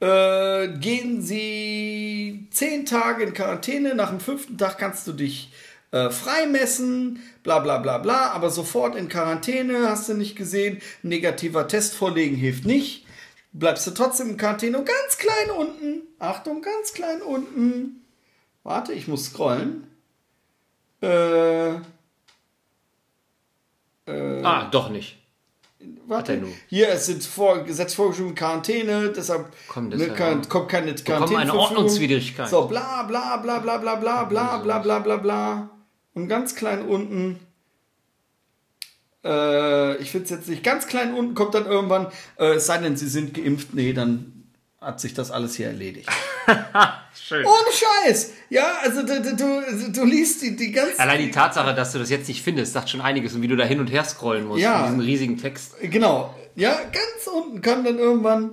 äh, 0.04 0.68
gehen 0.78 1.22
sie 1.22 2.46
zehn 2.50 2.84
Tage 2.84 3.24
in 3.24 3.32
Quarantäne. 3.34 3.94
Nach 3.94 4.10
dem 4.10 4.20
fünften 4.20 4.58
Tag 4.58 4.78
kannst 4.78 5.06
du 5.06 5.12
dich 5.12 5.50
äh, 5.92 6.10
freimessen, 6.10 7.20
bla 7.42 7.60
bla 7.60 7.78
bla 7.78 7.98
bla, 7.98 8.30
aber 8.32 8.50
sofort 8.50 8.96
in 8.96 9.08
Quarantäne, 9.08 9.88
hast 9.88 10.08
du 10.08 10.14
nicht 10.14 10.36
gesehen. 10.36 10.80
Negativer 11.02 11.68
Test 11.68 11.94
vorlegen 11.94 12.36
hilft 12.36 12.64
nicht. 12.66 13.06
Bleibst 13.52 13.86
du 13.86 13.92
trotzdem 13.92 14.30
in 14.30 14.36
Quarantäne 14.36 14.78
ganz 14.78 15.16
klein 15.18 15.50
unten. 15.56 16.02
Achtung, 16.18 16.60
ganz 16.60 16.92
klein 16.92 17.22
unten. 17.22 18.04
Warte, 18.62 18.92
ich 18.92 19.08
muss 19.08 19.26
scrollen. 19.26 19.86
Äh, 21.00 21.74
Ah, 24.06 24.68
doch 24.70 24.90
nicht. 24.90 25.16
Warte. 26.06 26.34
er. 26.34 26.42
Hier, 26.68 26.88
es 26.88 27.06
sind 27.06 27.22
vor, 27.22 27.64
Gesetz 27.64 27.94
vorgeschrieben 27.94 28.34
Quarantäne, 28.34 29.12
deshalb 29.14 29.46
Kommt 29.68 29.96
ne, 29.96 30.08
kann, 30.08 30.48
kommt 30.48 30.68
keine 30.68 30.94
Quarantäne. 30.94 31.40
Eine 31.40 31.54
Ordnungswidrigkeit. 31.54 32.48
So, 32.48 32.66
bla 32.66 33.02
bla 33.04 33.36
bla 33.38 33.58
bla 33.58 33.78
bla 33.78 33.96
bla 33.96 34.24
bla 34.24 34.58
bla 34.58 34.78
bla 34.78 34.98
bla 34.98 35.16
bla. 35.16 35.70
Und 36.14 36.28
ganz 36.28 36.54
klein 36.54 36.86
unten. 36.86 37.40
Äh, 39.24 39.96
ich 39.98 40.10
finde 40.10 40.24
es 40.24 40.30
jetzt 40.30 40.48
nicht 40.48 40.62
ganz 40.62 40.86
klein 40.86 41.14
unten, 41.14 41.34
kommt 41.34 41.54
dann 41.54 41.66
irgendwann, 41.66 42.08
äh, 42.38 42.54
es 42.54 42.66
sei 42.66 42.78
denn, 42.78 42.96
sie 42.96 43.08
sind 43.08 43.32
geimpft, 43.34 43.72
nee, 43.72 43.92
dann 43.94 44.33
hat 44.84 45.00
sich 45.00 45.14
das 45.14 45.30
alles 45.30 45.54
hier 45.54 45.66
erledigt. 45.68 46.08
Schön. 47.14 47.44
Ohne 47.44 47.72
Scheiß! 47.72 48.32
Ja, 48.50 48.74
also 48.82 49.02
du, 49.02 49.20
du, 49.22 49.92
du, 49.92 50.04
liest 50.04 50.42
die, 50.42 50.56
die 50.56 50.72
ganzen. 50.72 51.00
Allein 51.00 51.20
die 51.20 51.30
Tatsache, 51.30 51.74
dass 51.74 51.92
du 51.92 51.98
das 51.98 52.10
jetzt 52.10 52.28
nicht 52.28 52.42
findest, 52.42 52.72
sagt 52.72 52.90
schon 52.90 53.00
einiges 53.00 53.34
und 53.34 53.42
wie 53.42 53.48
du 53.48 53.56
da 53.56 53.64
hin 53.64 53.80
und 53.80 53.86
her 53.86 54.04
scrollen 54.04 54.46
musst 54.46 54.62
Ja. 54.62 54.80
in 54.80 54.84
diesem 54.84 55.00
riesigen 55.00 55.38
Text. 55.38 55.74
Genau. 55.80 56.34
Ja, 56.54 56.74
ganz 56.74 57.26
unten 57.32 57.60
kam 57.60 57.84
dann 57.84 57.98
irgendwann. 57.98 58.52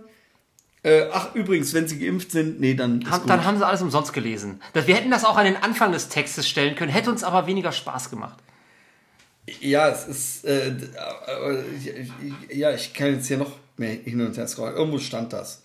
Äh, 0.84 1.04
ach, 1.12 1.36
übrigens, 1.36 1.74
wenn 1.74 1.88
sie 1.88 2.00
geimpft 2.00 2.32
sind, 2.32 2.60
nee, 2.60 2.74
dann 2.74 3.08
Haben, 3.10 3.28
dann 3.28 3.46
haben 3.46 3.58
sie 3.58 3.66
alles 3.68 3.82
umsonst 3.84 4.14
gelesen. 4.14 4.62
Das, 4.74 4.88
wir 4.88 4.96
hätten 4.96 5.12
das 5.12 5.26
auch 5.26 5.38
an 5.38 5.46
den 5.46 5.58
Anfang 5.58 5.92
des 5.92 6.10
Textes 6.10 6.48
stellen 6.48 6.76
können, 6.76 6.92
hätte 6.92 7.12
uns 7.12 7.24
aber 7.24 7.46
weniger 7.46 7.72
Spaß 7.72 8.10
gemacht. 8.10 8.40
Ja, 9.60 9.90
es 9.90 10.08
ist. 10.08 10.46
Äh, 10.46 10.74
aber, 11.28 11.64
ja, 12.50 12.72
ich 12.74 12.94
kann 12.94 13.14
jetzt 13.14 13.28
hier 13.28 13.38
noch 13.38 13.52
mehr 13.78 13.92
hin 13.92 14.22
und 14.26 14.38
her 14.38 14.48
scrollen. 14.48 14.76
Irgendwo 14.76 14.98
stand 14.98 15.34
das. 15.34 15.61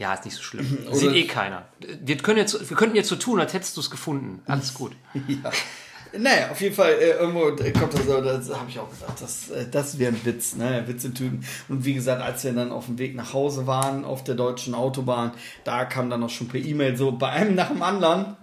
Ja, 0.00 0.14
ist 0.14 0.24
nicht 0.24 0.34
so 0.34 0.42
schlimm. 0.42 0.78
Oder- 0.86 0.96
Sieht 0.96 1.12
eh 1.12 1.26
keiner. 1.26 1.66
Wir, 1.78 2.16
können 2.16 2.38
jetzt, 2.38 2.68
wir 2.70 2.76
könnten 2.76 2.96
jetzt 2.96 3.08
so 3.10 3.16
tun, 3.16 3.38
als 3.38 3.52
hättest 3.52 3.76
du 3.76 3.80
es 3.82 3.90
gefunden. 3.90 4.42
Alles 4.46 4.74
gut. 4.74 4.92
Ja. 5.28 6.18
Naja, 6.18 6.50
auf 6.50 6.60
jeden 6.60 6.74
Fall, 6.74 6.90
äh, 6.94 7.10
irgendwo 7.10 7.42
kommt 7.78 7.94
das, 7.94 8.04
so, 8.04 8.20
das 8.20 8.50
habe 8.50 8.68
ich 8.68 8.80
auch 8.80 8.90
gedacht, 8.90 9.14
das, 9.22 9.48
äh, 9.50 9.66
das 9.70 9.96
wäre 9.96 10.10
ein 10.12 10.20
Witz, 10.24 10.56
ne? 10.56 10.82
Witz 10.88 11.02
Tüten. 11.02 11.44
Und 11.68 11.84
wie 11.84 11.94
gesagt, 11.94 12.20
als 12.20 12.42
wir 12.42 12.52
dann 12.52 12.72
auf 12.72 12.86
dem 12.86 12.98
Weg 12.98 13.14
nach 13.14 13.32
Hause 13.32 13.68
waren, 13.68 14.04
auf 14.04 14.24
der 14.24 14.34
deutschen 14.34 14.74
Autobahn, 14.74 15.30
da 15.62 15.84
kam 15.84 16.10
dann 16.10 16.24
auch 16.24 16.30
schon 16.30 16.48
per 16.48 16.58
E-Mail 16.58 16.96
so 16.96 17.12
bei 17.12 17.28
einem 17.28 17.54
nach 17.54 17.68
dem 17.68 17.82
anderen, 17.82 18.36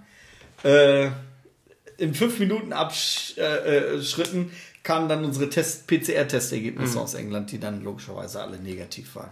äh, 0.63 1.09
in 1.97 2.13
fünf 2.13 2.39
Minuten 2.39 2.71
Abschritten 2.71 3.41
äh, 3.41 4.45
äh, 4.45 4.45
kamen 4.83 5.09
dann 5.09 5.25
unsere 5.25 5.49
Test 5.49 5.87
PCR-Testergebnisse 5.87 7.01
aus 7.01 7.15
England, 7.15 7.51
die 7.51 7.59
dann 7.59 7.83
logischerweise 7.83 8.41
alle 8.41 8.59
negativ 8.59 9.15
waren. 9.17 9.31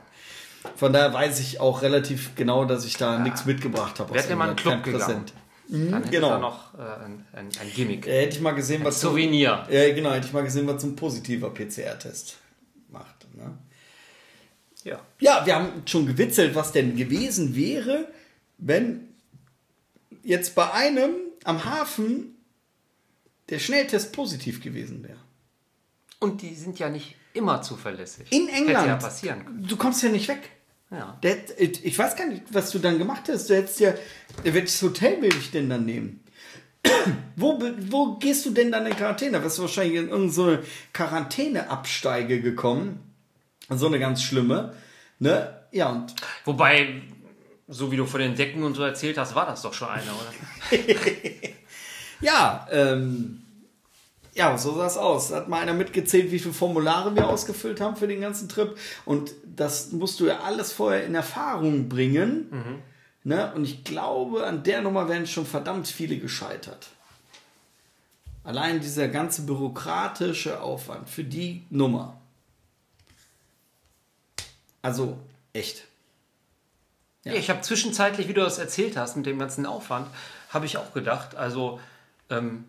Von 0.76 0.94
daher 0.94 1.14
weiß 1.14 1.40
ich 1.40 1.60
auch 1.60 1.82
relativ 1.82 2.36
genau, 2.36 2.66
dass 2.66 2.86
ich 2.86 2.98
da 2.98 3.20
nichts 3.20 3.46
mitgebracht 3.46 4.00
habe. 4.00 4.18
Ja 4.18 4.36
mal 4.36 4.52
in 4.52 4.58
England, 4.58 4.68
einen 4.68 4.84
Club? 4.84 5.00
Präsent. 5.00 5.34
Dann 5.68 5.94
hätte 5.94 6.10
genau. 6.10 6.30
da 6.30 6.40
noch 6.40 6.74
äh, 6.76 6.82
ein, 6.82 7.26
ein, 7.34 7.50
ein 7.60 7.72
Gimmick. 7.74 8.06
Äh, 8.06 8.24
hätte 8.24 8.36
ich 8.36 8.42
mal 8.42 8.52
gesehen, 8.52 8.84
was 8.84 9.02
so, 9.02 9.10
Souvenir. 9.10 9.66
ja, 9.70 9.94
genau, 9.94 10.12
hätte 10.12 10.28
ich 10.28 10.34
mal 10.34 10.44
gesehen, 10.44 10.68
was 10.68 10.82
so 10.82 10.88
ein 10.88 10.96
positiver 10.96 11.50
PCR-Test 11.50 12.38
macht. 12.90 13.26
Ne? 13.36 13.58
Ja. 14.84 15.00
Ja, 15.20 15.46
wir 15.46 15.56
haben 15.56 15.84
schon 15.86 16.06
gewitzelt, 16.06 16.54
was 16.54 16.72
denn 16.72 16.96
gewesen 16.96 17.56
wäre, 17.56 18.08
wenn 18.60 19.08
jetzt 20.24 20.54
bei 20.54 20.72
einem 20.72 21.16
am 21.44 21.66
Hafen 21.66 22.36
der 23.50 23.60
Schnelltest 23.60 24.14
positiv 24.14 24.62
gewesen 24.62 25.04
wäre. 25.04 25.20
Und 26.20 26.42
die 26.42 26.56
sind 26.56 26.80
ja 26.80 26.90
nicht 26.90 27.16
immer 27.36 27.62
zuverlässig. 27.62 28.32
In 28.32 28.48
England. 28.48 28.80
Hätte 28.80 28.88
ja 28.88 28.96
passieren 28.96 29.46
können. 29.46 29.68
Du 29.68 29.78
kommst 29.78 30.02
ja 30.04 30.10
nicht 30.10 30.28
weg. 30.28 30.50
Ja. 30.92 31.20
Ich 31.58 31.98
weiß 31.98 32.16
gar 32.16 32.28
nicht, 32.28 32.44
was 32.52 32.72
du 32.72 32.80
dann 32.80 32.98
gemacht 32.98 33.24
hast. 33.28 33.50
Du 33.50 33.56
hättest 33.56 33.80
ja, 33.80 33.94
welches 34.44 34.82
Hotel 34.82 35.22
will 35.22 35.36
ich 35.38 35.52
denn 35.52 35.70
dann 35.70 35.86
nehmen? 35.86 36.24
wo, 37.36 37.62
wo 37.90 38.16
gehst 38.16 38.46
du 38.46 38.52
denn 38.52 38.72
dann 38.72 38.86
in 38.86 38.96
Quarantäne? 38.96 39.44
Wirst 39.44 39.58
du 39.58 39.64
wahrscheinlich 39.64 39.96
in 39.96 40.10
irgendeine 40.10 40.32
so 40.32 40.44
eine 40.44 40.64
Quarantäneabsteige 40.94 42.42
gekommen. 42.42 43.00
So 43.70 43.88
eine 43.88 44.00
ganz 44.00 44.22
schlimme. 44.22 44.76
Ne? 45.20 45.66
Ja, 45.72 45.90
und 45.90 46.14
Wobei, 46.46 47.02
so 47.68 47.92
wie 47.92 47.98
du 47.98 48.06
von 48.06 48.20
den 48.20 48.36
Decken 48.36 48.64
und 48.64 48.76
so 48.76 48.84
erzählt 48.84 49.18
hast, 49.18 49.34
war 49.34 49.48
das 49.48 49.64
doch 49.64 49.74
schon 49.74 49.90
einer, 49.90 50.12
oder? 50.14 50.80
ja, 52.22 52.68
ähm, 52.72 53.45
ja, 54.36 54.58
so 54.58 54.76
sah 54.76 54.86
es 54.86 54.98
aus. 54.98 55.30
Da 55.30 55.38
hat 55.38 55.48
mal 55.48 55.62
einer 55.62 55.74
mitgezählt, 55.74 56.32
wie 56.32 56.40
viele 56.40 56.54
Formulare 56.54 57.16
wir 57.16 57.28
ausgefüllt 57.28 57.80
haben 57.80 57.96
für 57.96 58.08
den 58.08 58.20
ganzen 58.20 58.50
Trip. 58.50 58.78
Und 59.06 59.32
das 59.46 59.94
musst 59.94 60.20
du 60.20 60.28
ja 60.28 60.42
alles 60.42 60.74
vorher 60.74 61.06
in 61.06 61.16
Erfahrung 61.16 61.88
bringen. 61.88 62.84
Ne? 63.24 63.54
Und 63.56 63.64
ich 63.64 63.86
glaube, 63.86 64.46
an 64.46 64.64
der 64.64 64.82
Nummer 64.82 65.08
werden 65.08 65.26
schon 65.26 65.46
verdammt 65.46 65.88
viele 65.88 66.18
gescheitert. 66.18 66.90
Allein 68.44 68.82
dieser 68.82 69.08
ganze 69.08 69.44
bürokratische 69.44 70.62
Aufwand 70.62 71.10
für 71.10 71.24
die 71.24 71.64
Nummer. 71.70 72.20
Also, 74.82 75.18
echt. 75.54 75.86
Ja. 77.24 77.34
Ich 77.34 77.50
habe 77.50 77.62
zwischenzeitlich, 77.62 78.28
wie 78.28 78.34
du 78.34 78.42
das 78.42 78.60
erzählt 78.60 78.98
hast, 78.98 79.16
mit 79.16 79.26
dem 79.26 79.40
ganzen 79.40 79.66
Aufwand, 79.66 80.08
habe 80.50 80.68
ich 80.68 80.78
auch 80.78 80.94
gedacht, 80.94 81.36
also 81.36 81.80
ähm, 82.30 82.66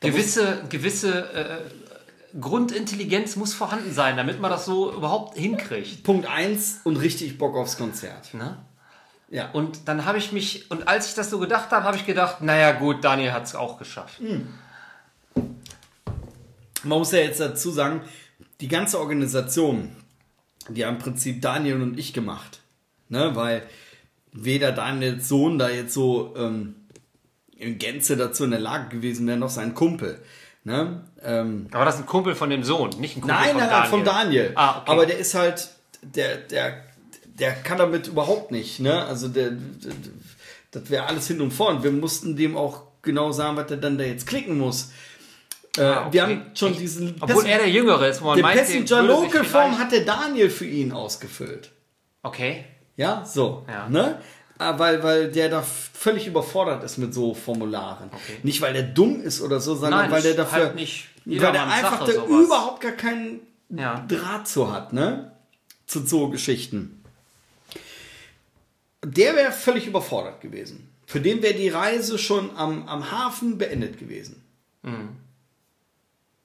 gewisse, 0.00 0.64
gewisse 0.68 1.32
äh, 1.32 2.38
Grundintelligenz 2.38 3.36
muss 3.36 3.54
vorhanden 3.54 3.92
sein, 3.92 4.16
damit 4.16 4.40
man 4.40 4.50
das 4.50 4.64
so 4.64 4.92
überhaupt 4.92 5.36
hinkriegt. 5.36 6.04
Punkt 6.04 6.26
1 6.26 6.80
und 6.84 6.96
richtig 6.96 7.38
Bock 7.38 7.56
aufs 7.56 7.78
Konzert. 7.78 8.34
Ne? 8.34 8.58
Ja. 9.30 9.50
Und 9.52 9.88
dann 9.88 10.04
habe 10.04 10.18
ich 10.18 10.32
mich, 10.32 10.70
und 10.70 10.88
als 10.88 11.08
ich 11.08 11.14
das 11.14 11.30
so 11.30 11.38
gedacht 11.38 11.70
habe, 11.70 11.84
habe 11.84 11.96
ich 11.96 12.06
gedacht, 12.06 12.42
naja 12.42 12.72
gut, 12.72 13.02
Daniel 13.02 13.32
hat 13.32 13.44
es 13.44 13.54
auch 13.54 13.78
geschafft. 13.78 14.20
Man 16.84 16.98
muss 16.98 17.12
ja 17.12 17.20
jetzt 17.20 17.40
dazu 17.40 17.70
sagen, 17.70 18.02
die 18.60 18.68
ganze 18.68 18.98
Organisation, 19.00 19.96
die 20.68 20.84
haben 20.84 20.96
im 20.96 21.02
Prinzip 21.02 21.42
Daniel 21.42 21.82
und 21.82 21.98
ich 21.98 22.12
gemacht. 22.12 22.60
Ne? 23.08 23.34
Weil 23.34 23.62
weder 24.32 24.72
Daniels 24.72 25.28
Sohn 25.28 25.58
da 25.58 25.70
jetzt 25.70 25.94
so 25.94 26.34
ähm, 26.36 26.76
in 27.58 27.78
Gänze 27.78 28.16
dazu 28.16 28.44
in 28.44 28.50
der 28.50 28.60
Lage 28.60 28.88
gewesen 28.96 29.26
wäre, 29.26 29.36
noch 29.36 29.50
sein 29.50 29.74
Kumpel. 29.74 30.18
Ne? 30.64 31.02
Ähm, 31.22 31.66
Aber 31.72 31.84
das 31.84 31.96
ist 31.96 32.02
ein 32.02 32.06
Kumpel 32.06 32.34
von 32.34 32.50
dem 32.50 32.62
Sohn, 32.62 32.90
nicht 33.00 33.16
ein 33.16 33.20
Kumpel 33.22 33.36
nein, 33.36 33.50
von 33.50 33.58
nein, 33.58 33.68
Daniel. 33.68 33.80
nein, 33.80 33.90
von 33.90 34.04
Daniel. 34.04 34.52
Ah, 34.54 34.78
okay. 34.80 34.90
Aber 34.90 35.06
der 35.06 35.18
ist 35.18 35.34
halt, 35.34 35.68
der, 36.02 36.36
der, 36.36 36.84
der 37.24 37.52
kann 37.52 37.78
damit 37.78 38.06
überhaupt 38.06 38.50
nicht. 38.50 38.80
Ne? 38.80 39.04
Also 39.04 39.28
der, 39.28 39.50
der 39.50 39.92
das 40.70 40.90
wäre 40.90 41.06
alles 41.06 41.26
hin 41.26 41.40
und 41.40 41.52
vorn. 41.52 41.82
Wir 41.82 41.90
mussten 41.90 42.36
dem 42.36 42.56
auch 42.56 42.82
genau 43.02 43.32
sagen, 43.32 43.56
was 43.56 43.70
er 43.70 43.78
dann 43.78 43.96
da 43.98 44.04
jetzt 44.04 44.26
klicken 44.26 44.58
muss. 44.58 44.92
Äh, 45.76 45.82
Ah, 45.82 46.00
okay. 46.06 46.12
Wir 46.12 46.22
haben 46.22 46.42
schon 46.54 46.72
Echt? 46.72 46.80
diesen 46.80 47.16
Obwohl 47.20 47.46
er 47.46 47.58
der 47.58 47.70
Jüngere 47.70 48.08
ist, 48.08 48.20
wo 48.20 48.26
man 48.26 48.36
der 48.36 48.42
meint, 48.44 48.58
Passenger 48.58 49.02
Local 49.02 49.44
Form 49.44 49.78
hat 49.78 49.92
der 49.92 50.00
Daniel 50.00 50.50
für 50.50 50.66
ihn 50.66 50.92
ausgefüllt. 50.92 51.70
Okay. 52.22 52.64
Ja, 52.96 53.24
so. 53.24 53.64
Ja. 53.68 53.88
Ne? 53.88 54.20
Ah, 54.58 54.78
Weil, 54.78 55.02
weil 55.02 55.30
der 55.30 55.48
da 55.48 55.62
völlig 55.62 56.26
überfordert 56.26 56.82
ist 56.84 56.98
mit 56.98 57.14
so 57.14 57.32
Formularen. 57.34 58.08
Okay. 58.12 58.38
Nicht, 58.42 58.60
weil 58.60 58.72
der 58.72 58.82
dumm 58.82 59.20
ist 59.22 59.40
oder 59.40 59.60
so, 59.60 59.74
sondern 59.76 60.00
Nein, 60.02 60.10
weil 60.10 60.22
der 60.22 60.34
dafür. 60.34 60.58
halt 60.66 60.74
nicht 60.74 61.08
weil 61.24 61.52
der 61.52 61.66
einfach 61.68 62.06
sowas. 62.06 62.44
überhaupt 62.46 62.80
gar 62.82 62.92
keinen 62.92 63.40
Ja. 63.68 64.04
Draht 64.08 64.48
zu 64.48 64.72
hat, 64.72 64.92
ne? 64.92 65.32
Zu 65.86 66.04
so 66.06 66.28
Geschichten. 66.28 67.04
Der 69.04 69.36
wäre 69.36 69.52
völlig 69.52 69.86
überfordert 69.86 70.40
gewesen. 70.40 70.88
Für 71.06 71.20
den 71.20 71.40
wäre 71.42 71.54
die 71.54 71.68
Reise 71.68 72.18
schon 72.18 72.56
am, 72.56 72.86
am 72.88 73.10
Hafen 73.10 73.58
beendet 73.58 73.98
gewesen. 73.98 74.42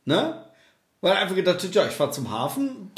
Ne? 0.05 0.45
Weil 1.01 1.11
er 1.13 1.19
einfach 1.19 1.35
gedacht 1.35 1.63
hat, 1.63 1.75
ja, 1.75 1.85
ich 1.87 1.93
fahre 1.93 2.11
zum 2.11 2.29
Hafen, 2.31 2.91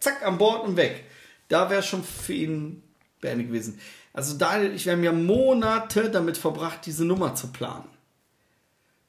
zack, 0.00 0.24
an 0.26 0.38
Bord 0.38 0.64
und 0.64 0.76
weg. 0.76 1.04
Da 1.48 1.70
wäre 1.70 1.82
schon 1.82 2.02
für 2.04 2.32
ihn 2.34 2.82
beendet 3.20 3.48
gewesen. 3.48 3.78
Also 4.14 4.36
Daniel, 4.36 4.74
ich, 4.74 4.84
wir 4.84 4.92
haben 4.92 5.04
ja 5.04 5.12
Monate 5.12 6.10
damit 6.10 6.36
verbracht, 6.36 6.80
diese 6.84 7.04
Nummer 7.04 7.34
zu 7.34 7.48
planen. 7.48 7.84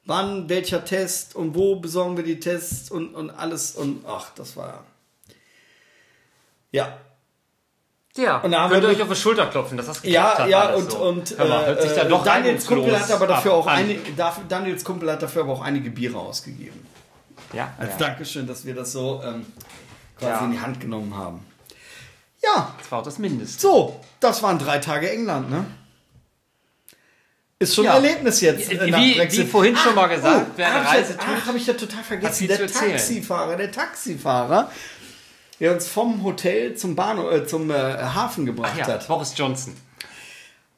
Wann, 0.06 0.48
welcher 0.48 0.84
Test 0.84 1.34
und 1.34 1.54
wo 1.54 1.76
besorgen 1.76 2.16
wir 2.16 2.24
die 2.24 2.40
Tests 2.40 2.90
und, 2.90 3.14
und 3.14 3.30
alles 3.30 3.72
und 3.74 4.04
ach, 4.06 4.30
das 4.34 4.56
war. 4.56 4.84
Ja. 6.72 6.98
Ja, 8.16 8.38
Und 8.38 8.52
da 8.52 8.60
haben 8.60 8.70
könnt 8.70 8.84
ihr 8.84 8.90
wir- 8.90 8.96
euch 8.96 9.02
auf 9.02 9.08
die 9.08 9.16
Schulter 9.16 9.46
klopfen, 9.46 9.76
dass 9.76 9.86
das 9.86 10.00
geklappt 10.02 10.38
Ja, 10.38 10.44
hat 10.44 10.48
ja, 10.48 10.74
und, 10.74 10.90
so. 10.90 10.98
und 10.98 11.36
mal, 11.38 11.66
hört 11.66 11.82
sich 11.82 11.92
da 11.92 12.02
äh, 12.02 12.08
doch 12.08 12.22
Daniels 12.24 12.64
Kumpel 12.66 12.98
hat 13.00 13.10
aber 13.10 13.26
dafür 13.26 13.54
auch 13.54 13.66
an. 13.66 13.88
Daniels 14.48 14.84
Kumpel 14.84 15.10
hat 15.10 15.20
dafür 15.22 15.42
aber 15.42 15.52
auch 15.54 15.62
einige 15.62 15.90
Biere 15.90 16.18
ausgegeben. 16.18 16.86
Ja, 17.52 17.74
Als 17.78 17.92
ja. 17.92 17.96
Dankeschön, 18.06 18.46
dass 18.46 18.64
wir 18.64 18.74
das 18.74 18.92
so 18.92 19.20
ähm, 19.24 19.44
quasi 20.18 20.30
Ja. 20.32 20.44
in 20.44 20.52
die 20.52 20.60
Hand 20.60 20.80
genommen 20.80 21.16
haben. 21.16 21.44
Ja, 22.44 22.74
das 22.78 22.90
war 22.90 22.98
auch 23.00 23.04
das 23.04 23.18
Mindeste. 23.18 23.60
so, 23.60 24.00
das 24.20 24.42
waren 24.42 24.58
drei 24.58 24.78
Tage 24.78 25.10
England, 25.10 25.50
ne? 25.50 25.64
Ist 27.58 27.74
schon 27.76 27.84
Ja. 27.84 27.94
ein 27.96 28.04
Erlebnis 28.04 28.40
jetzt. 28.40 28.68
Wie- 28.70 28.74
äh, 28.74 28.90
nach 28.90 28.98
wie- 29.32 29.44
vorhin 29.46 29.76
schon 29.76 29.94
mal 29.94 30.08
gesagt, 30.08 30.52
wer 30.56 30.74
eine 30.74 30.86
Reise 30.86 31.16
tut, 31.16 31.26
ach, 31.42 31.46
habe 31.46 31.56
ich 31.58 31.66
ja 31.66 31.74
total 31.74 32.02
vergessen. 32.02 32.48
Der. 32.48 32.66
Taxifahrer, 32.66 33.56
der 33.56 33.70
Taxifahrer, 33.72 34.70
der 35.60 35.72
uns 35.72 35.86
vom 35.86 36.22
Hotel 36.24 36.74
zum 36.76 36.94
Bahnhof, 36.96 37.32
äh, 37.32 37.46
zum 37.46 37.70
äh, 37.70 37.74
Hafen 37.74 38.44
gebracht 38.44 38.76
Ja, 38.76 38.86
hat. 38.88 39.06
Boris 39.08 39.32
Johnson. 39.36 39.74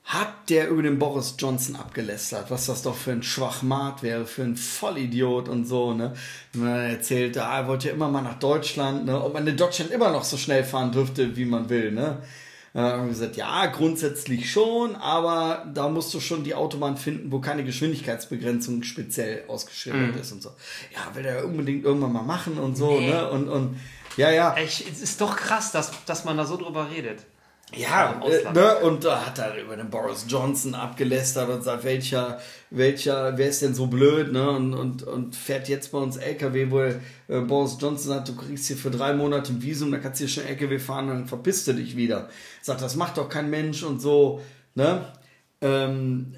Hat 0.06 0.50
der 0.50 0.68
über 0.68 0.82
den 0.82 1.00
Boris 1.00 1.34
Johnson 1.36 1.74
abgelästert, 1.74 2.48
was 2.48 2.66
das 2.66 2.82
doch 2.82 2.94
für 2.94 3.10
ein 3.10 3.24
Schwachmat 3.24 4.04
wäre, 4.04 4.24
für 4.24 4.42
ein 4.42 4.54
Vollidiot 4.56 5.48
und 5.48 5.64
so, 5.66 5.94
ne? 5.94 6.14
Und 6.54 6.62
dann 6.64 6.90
erzählt, 6.90 7.36
ah, 7.38 7.58
er 7.58 7.66
wollte 7.66 7.88
ja 7.88 7.94
immer 7.94 8.08
mal 8.08 8.22
nach 8.22 8.38
Deutschland, 8.38 9.04
ne? 9.04 9.20
Ob 9.20 9.34
man 9.34 9.44
in 9.46 9.56
Deutschland 9.56 9.90
immer 9.90 10.12
noch 10.12 10.22
so 10.22 10.36
schnell 10.36 10.62
fahren 10.62 10.92
dürfte, 10.92 11.36
wie 11.36 11.44
man 11.44 11.68
will, 11.68 11.90
ne? 11.90 12.18
Äh, 12.72 12.78
haben 12.78 13.02
wir 13.04 13.08
gesagt, 13.08 13.36
ja, 13.36 13.66
grundsätzlich 13.66 14.48
schon, 14.52 14.94
aber 14.94 15.66
da 15.74 15.88
musst 15.88 16.14
du 16.14 16.20
schon 16.20 16.44
die 16.44 16.54
Autobahn 16.54 16.96
finden, 16.96 17.32
wo 17.32 17.40
keine 17.40 17.64
Geschwindigkeitsbegrenzung 17.64 18.84
speziell 18.84 19.42
ausgeschildert 19.48 20.14
ist 20.20 20.30
und 20.30 20.40
so. 20.40 20.50
Ja, 20.94 21.16
will 21.16 21.24
er 21.24 21.44
unbedingt 21.44 21.84
irgendwann 21.84 22.12
mal 22.12 22.22
machen 22.22 22.58
und 22.58 22.76
so, 22.76 23.00
Nee. 23.00 23.10
ne? 23.10 23.28
Und, 23.30 23.48
und 23.48 23.80
ja, 24.16 24.30
ja. 24.30 24.54
Echt, 24.54 24.88
es 24.88 25.00
ist 25.02 25.20
doch 25.20 25.34
krass, 25.36 25.72
dass, 25.72 25.90
dass 26.04 26.24
man 26.24 26.36
da 26.36 26.44
so 26.46 26.56
drüber 26.56 26.90
redet. 26.90 27.24
Ja, 27.74 28.22
äh, 28.24 28.52
ne, 28.52 28.76
und 28.76 29.04
da 29.04 29.26
hat 29.26 29.38
er 29.38 29.60
über 29.60 29.76
den 29.76 29.90
Boris 29.90 30.26
Johnson 30.28 30.74
abgelästert 30.74 31.48
und 31.48 31.64
sagt, 31.64 31.82
welcher, 31.82 32.38
welcher, 32.70 33.36
wer 33.36 33.48
ist 33.48 33.60
denn 33.60 33.74
so 33.74 33.88
blöd, 33.88 34.32
ne? 34.32 34.48
Und, 34.50 34.72
und, 34.72 35.02
und 35.02 35.34
fährt 35.34 35.68
jetzt 35.68 35.90
bei 35.90 35.98
uns 35.98 36.16
LKW, 36.16 36.70
wo 36.70 36.80
äh, 36.80 37.00
Boris 37.40 37.76
Johnson 37.80 38.14
sagt, 38.14 38.28
du 38.28 38.36
kriegst 38.36 38.68
hier 38.68 38.76
für 38.76 38.90
drei 38.90 39.14
Monate 39.14 39.52
ein 39.52 39.62
Visum, 39.62 39.90
dann 39.90 40.00
kannst 40.00 40.20
du 40.20 40.26
hier 40.26 40.34
schon 40.34 40.44
LKW 40.44 40.78
fahren, 40.78 41.08
dann 41.08 41.26
verpisst 41.26 41.66
du 41.66 41.72
dich 41.72 41.96
wieder. 41.96 42.28
Sagt, 42.62 42.82
das 42.82 42.94
macht 42.94 43.18
doch 43.18 43.28
kein 43.28 43.50
Mensch 43.50 43.82
und 43.82 44.00
so, 44.00 44.40
ne? 44.76 45.04
Ähm, 45.60 46.36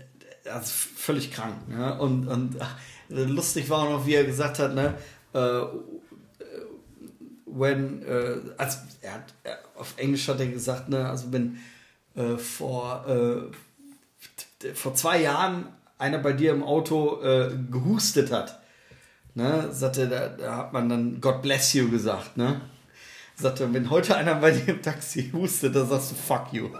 also 0.50 0.72
völlig 0.96 1.30
krank, 1.30 1.68
ne? 1.68 1.98
Und, 1.98 2.26
und 2.26 2.56
ach, 2.58 2.74
lustig 3.10 3.68
war 3.68 3.82
auch 3.82 3.90
noch, 3.90 4.06
wie 4.06 4.14
er 4.14 4.24
gesagt 4.24 4.58
hat, 4.58 4.74
ne? 4.74 4.94
Äh, 5.34 5.60
when, 7.52 8.02
äh, 8.02 8.36
also 8.56 8.78
er 9.02 9.14
hat, 9.14 9.34
er, 9.44 9.58
auf 9.76 9.94
Englisch 9.96 10.28
hat 10.28 10.40
er 10.40 10.46
gesagt, 10.46 10.88
ne, 10.88 11.08
also 11.08 11.32
wenn 11.32 11.58
äh, 12.14 12.36
vor, 12.36 13.04
äh, 13.08 14.72
vor 14.74 14.94
zwei 14.94 15.22
Jahren 15.22 15.66
einer 15.98 16.18
bei 16.18 16.32
dir 16.32 16.52
im 16.52 16.62
Auto 16.62 17.22
äh, 17.22 17.50
gehustet 17.70 18.30
hat, 18.30 18.60
ne, 19.34 19.68
sagte, 19.72 20.08
da, 20.08 20.28
da 20.28 20.56
hat 20.56 20.72
man 20.72 20.88
dann 20.88 21.20
God 21.20 21.42
bless 21.42 21.72
you 21.72 21.90
gesagt, 21.90 22.36
ne? 22.36 22.60
Sagte, 23.40 23.72
wenn 23.72 23.88
heute 23.88 24.16
einer 24.16 24.34
bei 24.34 24.50
dir 24.50 24.74
im 24.74 24.82
Taxi 24.82 25.30
hustet, 25.30 25.76
dann 25.76 25.88
sagst 25.88 26.10
du 26.10 26.16
fuck 26.16 26.52
you. 26.52 26.70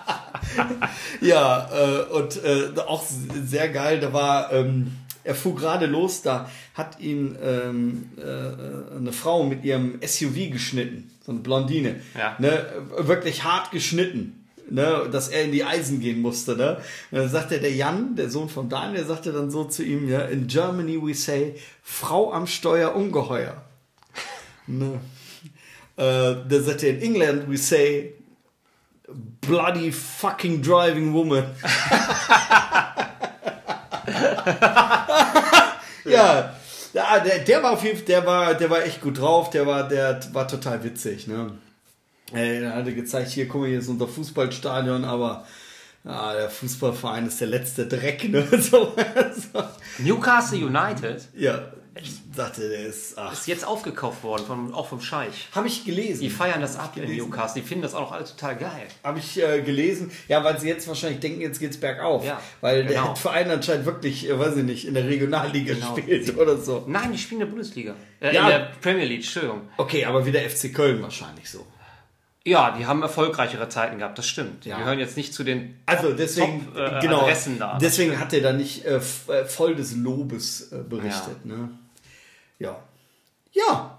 ja, 1.20 1.68
äh, 1.70 2.02
und 2.04 2.42
äh, 2.42 2.72
auch 2.86 3.04
sehr 3.04 3.68
geil, 3.68 4.00
da 4.00 4.10
war, 4.14 4.50
ähm, 4.54 4.96
er 5.30 5.36
fuhr 5.36 5.54
gerade 5.54 5.86
los, 5.86 6.22
da 6.22 6.50
hat 6.74 6.98
ihn 6.98 7.38
ähm, 7.40 8.10
äh, 8.18 8.96
eine 8.96 9.12
Frau 9.12 9.44
mit 9.44 9.64
ihrem 9.64 10.00
SUV 10.04 10.50
geschnitten, 10.50 11.08
so 11.24 11.30
eine 11.30 11.40
Blondine. 11.40 12.00
Ja. 12.18 12.34
Ne, 12.40 12.66
wirklich 12.98 13.44
hart 13.44 13.70
geschnitten. 13.70 14.36
Ne, 14.72 15.08
dass 15.10 15.28
er 15.28 15.44
in 15.44 15.50
die 15.50 15.64
Eisen 15.64 15.98
gehen 15.98 16.20
musste. 16.20 16.56
Ne? 16.56 16.76
Und 17.10 17.18
dann 17.18 17.28
sagte 17.28 17.58
der 17.58 17.72
Jan, 17.72 18.14
der 18.14 18.30
Sohn 18.30 18.48
von 18.48 18.68
Daniel, 18.68 19.04
sagte 19.04 19.32
dann 19.32 19.50
so 19.50 19.64
zu 19.64 19.82
ihm, 19.82 20.08
ja, 20.08 20.20
in 20.20 20.46
Germany 20.46 20.96
we 21.02 21.12
say, 21.12 21.56
Frau 21.82 22.32
am 22.32 22.46
Steuer 22.46 22.94
ungeheuer. 22.94 23.64
Ne. 24.68 25.00
Äh, 25.96 26.36
der 26.48 26.62
sagte, 26.62 26.86
in 26.86 27.02
England 27.02 27.50
we 27.50 27.56
say, 27.56 28.14
bloody 29.40 29.90
fucking 29.90 30.62
driving 30.62 31.12
woman. 31.12 31.44
ja, 36.04 36.54
ja 36.92 37.18
der, 37.20 37.38
der 37.40 37.62
war 37.62 37.72
auf 37.72 37.84
jeden 37.84 37.96
Fall, 37.96 38.06
der 38.06 38.26
war, 38.26 38.54
der 38.54 38.70
war 38.70 38.84
echt 38.84 39.00
gut 39.00 39.18
drauf, 39.18 39.50
der 39.50 39.66
war, 39.66 39.88
der 39.88 40.20
war 40.32 40.48
total 40.48 40.82
witzig, 40.84 41.26
ne? 41.26 41.52
Ey, 42.32 42.62
Er 42.62 42.76
hatte 42.76 42.94
gezeigt, 42.94 43.30
hier, 43.30 43.48
guck 43.48 43.62
mal, 43.62 43.68
hier 43.68 43.80
ist 43.80 43.88
unser 43.88 44.06
Fußballstadion, 44.06 45.04
aber 45.04 45.44
ja, 46.04 46.32
der 46.32 46.50
Fußballverein 46.50 47.26
ist 47.26 47.40
der 47.40 47.48
letzte 47.48 47.86
Dreck, 47.86 48.28
ne? 48.28 48.46
So, 48.60 48.94
so. 48.94 49.62
Newcastle 49.98 50.58
United 50.58 51.28
Ja, 51.34 51.72
sagte 52.40 52.68
der 52.68 52.86
ist, 52.86 53.16
ach, 53.18 53.32
ist 53.32 53.46
jetzt 53.46 53.66
aufgekauft 53.66 54.22
worden, 54.22 54.44
vom, 54.46 54.74
auch 54.74 54.88
vom 54.88 55.00
Scheich. 55.00 55.48
habe 55.52 55.68
ich 55.68 55.84
gelesen. 55.84 56.20
Die 56.22 56.30
feiern 56.30 56.60
das 56.60 56.76
ab 56.76 56.96
in. 56.96 57.04
Newcastle. 57.16 57.60
Die 57.62 57.66
finden 57.68 57.82
das 57.82 57.94
auch 57.94 58.00
noch 58.02 58.12
alle 58.12 58.24
total 58.24 58.56
geil. 58.56 58.86
Habe 59.04 59.18
ich 59.18 59.42
äh, 59.42 59.62
gelesen. 59.62 60.10
Ja, 60.28 60.42
weil 60.44 60.58
sie 60.58 60.68
jetzt 60.68 60.86
wahrscheinlich 60.88 61.20
denken, 61.20 61.40
jetzt 61.40 61.58
geht's 61.60 61.78
bergauf. 61.78 62.24
Ja, 62.24 62.40
weil 62.60 62.84
der 62.84 63.00
genau. 63.00 63.14
Verein 63.26 63.50
anscheinend 63.50 63.86
wirklich, 63.86 64.28
äh, 64.28 64.38
weiß 64.38 64.56
ich 64.56 64.64
nicht, 64.64 64.86
in 64.86 64.94
der 64.94 65.06
Regionalliga 65.06 65.74
Genau. 65.74 65.96
spielt 65.96 66.36
oder 66.38 66.56
so. 66.56 66.84
Nein, 66.86 67.12
die 67.12 67.18
spielen 67.18 67.40
in 67.40 67.46
der 67.46 67.50
Bundesliga. 67.52 67.94
Äh, 68.20 68.34
Ja. 68.34 68.42
In 68.42 68.48
der 68.48 68.70
Premier 68.80 69.04
League, 69.04 69.20
Entschuldigung. 69.20 69.62
Okay, 69.76 70.04
aber 70.04 70.24
wie 70.26 70.32
der 70.32 70.48
FC 70.48 70.72
Köln 70.74 71.02
wahrscheinlich 71.02 71.48
so. 71.50 71.66
Ja, 72.42 72.74
die 72.76 72.86
haben 72.86 73.02
erfolgreichere 73.02 73.68
Zeiten 73.68 73.98
gehabt, 73.98 74.16
das 74.16 74.26
stimmt. 74.26 74.64
Die 74.64 74.70
Ja. 74.70 74.78
gehören 74.78 74.98
jetzt 74.98 75.14
nicht 75.18 75.34
zu 75.34 75.44
den. 75.44 75.76
Also 75.84 76.12
deswegen, 76.14 76.66
Top, 76.72 76.76
äh, 76.96 77.00
genau, 77.00 77.20
Adressen 77.20 77.58
da. 77.58 77.76
deswegen 77.78 78.18
hat 78.18 78.32
er 78.32 78.40
da 78.40 78.52
nicht 78.54 78.86
äh, 78.86 78.96
äh, 78.96 79.44
voll 79.44 79.74
des 79.76 79.94
Lobes 79.94 80.72
äh, 80.72 80.76
berichtet. 80.78 81.44
Ne? 81.44 81.68
Ja. 82.60 82.76
Ja. 83.52 83.98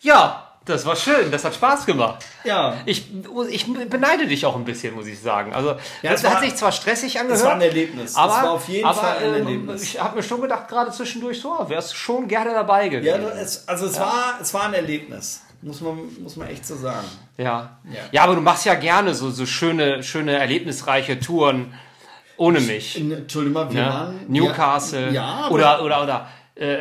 Ja, 0.00 0.44
das 0.64 0.84
war 0.86 0.96
schön, 0.96 1.30
das 1.30 1.44
hat 1.44 1.54
Spaß 1.54 1.84
gemacht. 1.86 2.24
Ja. 2.42 2.74
Ich, 2.86 3.06
ich 3.50 3.66
beneide 3.88 4.26
dich 4.26 4.44
auch 4.46 4.56
ein 4.56 4.64
bisschen, 4.64 4.94
muss 4.94 5.06
ich 5.06 5.20
sagen. 5.20 5.52
Also, 5.52 5.70
Ja, 6.02 6.10
das 6.10 6.20
es 6.20 6.24
war- 6.24 6.34
hat 6.34 6.40
sich 6.42 6.56
zwar 6.56 6.72
stressig 6.72 7.18
angehört. 7.18 7.40
Es 7.40 7.46
war 7.46 7.54
ein 7.54 7.60
Erlebnis. 7.60 8.10
Es 8.12 8.16
Aber, 8.16 8.32
war 8.32 8.50
auf 8.52 8.68
jeden 8.68 8.86
aber, 8.86 8.98
Fall 9.00 9.16
ein 9.18 9.24
ähm, 9.24 9.34
Erlebnis. 9.34 9.82
Ich 9.82 10.00
habe 10.00 10.16
mir 10.16 10.22
schon 10.22 10.40
gedacht, 10.40 10.68
gerade 10.68 10.90
zwischendurch 10.90 11.40
so, 11.40 11.54
wärst 11.68 11.92
du 11.92 11.96
schon 11.96 12.26
gerne 12.26 12.52
dabei 12.52 12.88
gewesen. 12.88 13.22
Ja, 13.22 13.28
es, 13.30 13.68
also 13.68 13.86
es, 13.86 14.00
war, 14.00 14.38
es 14.40 14.52
war 14.54 14.64
ein 14.64 14.74
Erlebnis. 14.74 15.42
Muss 15.60 15.80
man, 15.80 15.98
muss 16.22 16.36
man 16.36 16.48
echt 16.48 16.66
so 16.66 16.76
sagen. 16.76 17.06
Ja. 17.38 17.78
Ja. 17.90 18.00
ja. 18.12 18.22
aber 18.24 18.34
du 18.34 18.40
machst 18.42 18.66
ja 18.66 18.74
gerne 18.74 19.14
so, 19.14 19.30
so 19.30 19.46
schöne, 19.46 20.02
schöne, 20.02 20.38
erlebnisreiche 20.38 21.20
Touren 21.20 21.72
ohne 22.36 22.60
mich. 22.60 22.98
In, 22.98 23.12
Entschuldigung 23.12 23.70
wir 23.72 23.86
waren... 23.86 24.20
Newcastle 24.28 25.10
Ja, 25.12 25.48
oder, 25.48 25.82
oder, 25.82 26.02
oder 26.02 26.28
äh, 26.56 26.74
äh, 26.74 26.80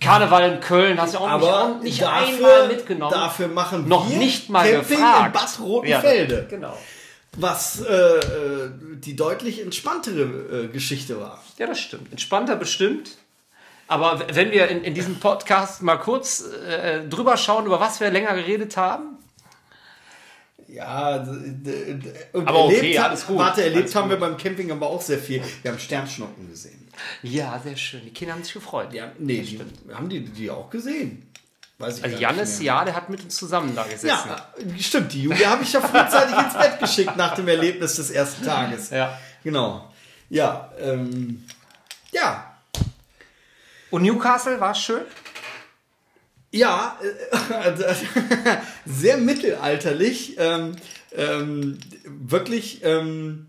Karneval 0.00 0.54
in 0.54 0.60
Köln 0.60 1.00
hast 1.00 1.14
du 1.14 1.18
auch 1.18 1.28
aber 1.28 1.68
nicht, 1.74 1.82
nicht 1.84 2.02
dafür, 2.02 2.34
einmal 2.34 2.68
mitgenommen. 2.68 3.12
dafür 3.12 3.48
machen 3.48 3.86
noch 3.86 4.10
wir 4.10 4.16
nicht 4.16 4.48
mal 4.50 4.68
Camping 4.68 4.96
gefragt. 4.96 5.26
in 5.26 5.32
Bad 5.32 5.60
Rotenfelde. 5.60 6.34
Ja, 6.34 6.44
genau. 6.48 6.76
Was 7.36 7.82
äh, 7.82 7.94
äh, 7.94 8.70
die 8.96 9.14
deutlich 9.14 9.62
entspanntere 9.62 10.64
äh, 10.64 10.68
Geschichte 10.68 11.20
war. 11.20 11.44
Ja, 11.58 11.66
das 11.66 11.78
stimmt. 11.78 12.10
Entspannter 12.10 12.56
bestimmt. 12.56 13.10
Aber 13.88 14.24
wenn 14.32 14.50
wir 14.50 14.68
in, 14.68 14.82
in 14.82 14.94
diesem 14.94 15.20
Podcast 15.20 15.82
mal 15.82 15.98
kurz 15.98 16.44
äh, 16.68 17.06
drüber 17.06 17.36
schauen, 17.36 17.66
über 17.66 17.78
was 17.78 18.00
wir 18.00 18.10
länger 18.10 18.34
geredet 18.34 18.76
haben. 18.76 19.18
Ja, 20.66 21.24
und 22.32 22.48
Aber 22.48 22.64
okay, 22.64 22.76
erlebt, 22.76 22.98
alles 23.00 23.26
gut. 23.26 23.38
Warte, 23.38 23.62
erlebt 23.62 23.82
Alles 23.84 23.94
haben 23.94 24.10
wir 24.10 24.18
beim 24.18 24.36
Camping 24.36 24.72
aber 24.72 24.88
auch 24.88 25.00
sehr 25.00 25.18
viel. 25.18 25.40
Wir 25.62 25.70
haben 25.70 25.78
Sternschnuppen 25.78 26.50
gesehen. 26.50 26.85
Ja, 27.22 27.60
sehr 27.62 27.76
schön. 27.76 28.02
Die 28.04 28.12
Kinder 28.12 28.34
haben 28.34 28.42
sich 28.44 28.52
gefreut. 28.54 28.92
Ja, 28.92 29.12
nee, 29.18 29.40
die, 29.42 29.60
haben 29.94 30.08
die 30.08 30.24
die 30.24 30.50
auch 30.50 30.70
gesehen? 30.70 31.30
Weiß 31.78 31.98
ich 31.98 32.04
Also 32.04 32.16
mehr. 32.16 32.62
ja, 32.62 32.84
der 32.84 32.94
hat 32.96 33.10
mit 33.10 33.22
uns 33.22 33.36
zusammen 33.36 33.74
da 33.76 33.82
gesessen. 33.84 34.06
Ja, 34.08 34.48
stimmt. 34.78 35.12
Die 35.12 35.22
Julia 35.24 35.50
habe 35.50 35.62
ich 35.62 35.72
ja 35.72 35.80
frühzeitig 35.80 36.34
ins 36.36 36.54
Bett 36.54 36.78
geschickt 36.80 37.16
nach 37.16 37.34
dem 37.34 37.48
Erlebnis 37.48 37.96
des 37.96 38.10
ersten 38.10 38.44
Tages. 38.44 38.90
Ja. 38.90 39.18
Genau. 39.44 39.92
Ja, 40.30 40.72
ähm, 40.80 41.44
ja, 42.12 42.56
Und 43.90 44.02
Newcastle 44.02 44.58
war 44.58 44.74
schön. 44.74 45.02
Ja, 46.50 46.98
äh, 47.02 47.94
sehr 48.86 49.18
mittelalterlich. 49.18 50.36
Ähm, 50.38 50.76
ähm, 51.14 51.78
wirklich, 52.04 52.80
ähm, 52.84 53.46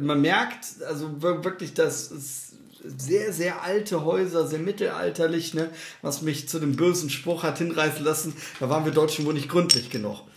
man 0.00 0.20
merkt, 0.20 0.66
also 0.86 1.10
wir- 1.22 1.44
wirklich, 1.44 1.74
dass 1.74 2.10
es 2.10 2.52
sehr, 2.84 3.32
sehr 3.32 3.62
alte 3.62 4.04
Häuser, 4.04 4.46
sehr 4.46 4.60
mittelalterlich, 4.60 5.54
ne? 5.54 5.70
was 6.02 6.22
mich 6.22 6.48
zu 6.48 6.58
dem 6.60 6.76
bösen 6.76 7.10
Spruch 7.10 7.42
hat 7.42 7.58
hinreißen 7.58 8.04
lassen, 8.04 8.34
da 8.60 8.70
waren 8.70 8.84
wir 8.84 8.92
Deutschen 8.92 9.24
wohl 9.26 9.34
nicht 9.34 9.48
gründlich 9.48 9.90
genug. 9.90 10.20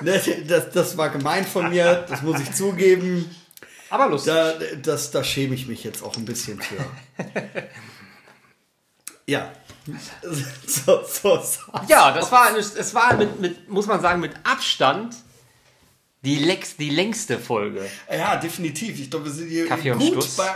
Ne, 0.00 0.20
das, 0.48 0.70
das 0.72 0.96
war 0.96 1.08
gemein 1.08 1.46
von 1.46 1.70
mir, 1.70 2.04
das 2.08 2.20
muss 2.22 2.40
ich 2.40 2.52
zugeben. 2.52 3.32
Aber 3.90 4.08
lustig. 4.08 4.32
Da, 4.34 4.52
das, 4.82 5.12
da 5.12 5.22
schäme 5.22 5.54
ich 5.54 5.68
mich 5.68 5.84
jetzt 5.84 6.02
auch 6.02 6.16
ein 6.16 6.24
bisschen 6.24 6.60
für. 6.60 6.84
ja. 9.26 9.52
So, 10.66 11.02
so, 11.06 11.40
so. 11.42 11.60
Ja, 11.88 12.10
das 12.12 12.32
war, 12.32 12.56
es 12.56 12.94
war 12.94 13.14
mit, 13.16 13.38
mit, 13.38 13.68
muss 13.68 13.86
man 13.86 14.00
sagen, 14.00 14.18
mit 14.20 14.32
Abstand 14.42 15.14
die, 16.24 16.36
lex, 16.36 16.76
die 16.76 16.90
längste 16.90 17.38
Folge. 17.38 17.88
Ja, 18.10 18.36
definitiv. 18.36 18.98
Ich 19.00 19.10
glaube, 19.10 19.26
wir 19.26 19.32
sind 19.32 19.48
hier 19.48 19.66
Kaffee 19.66 19.90
gut 19.90 20.02
Stuss. 20.12 20.36
bei 20.36 20.50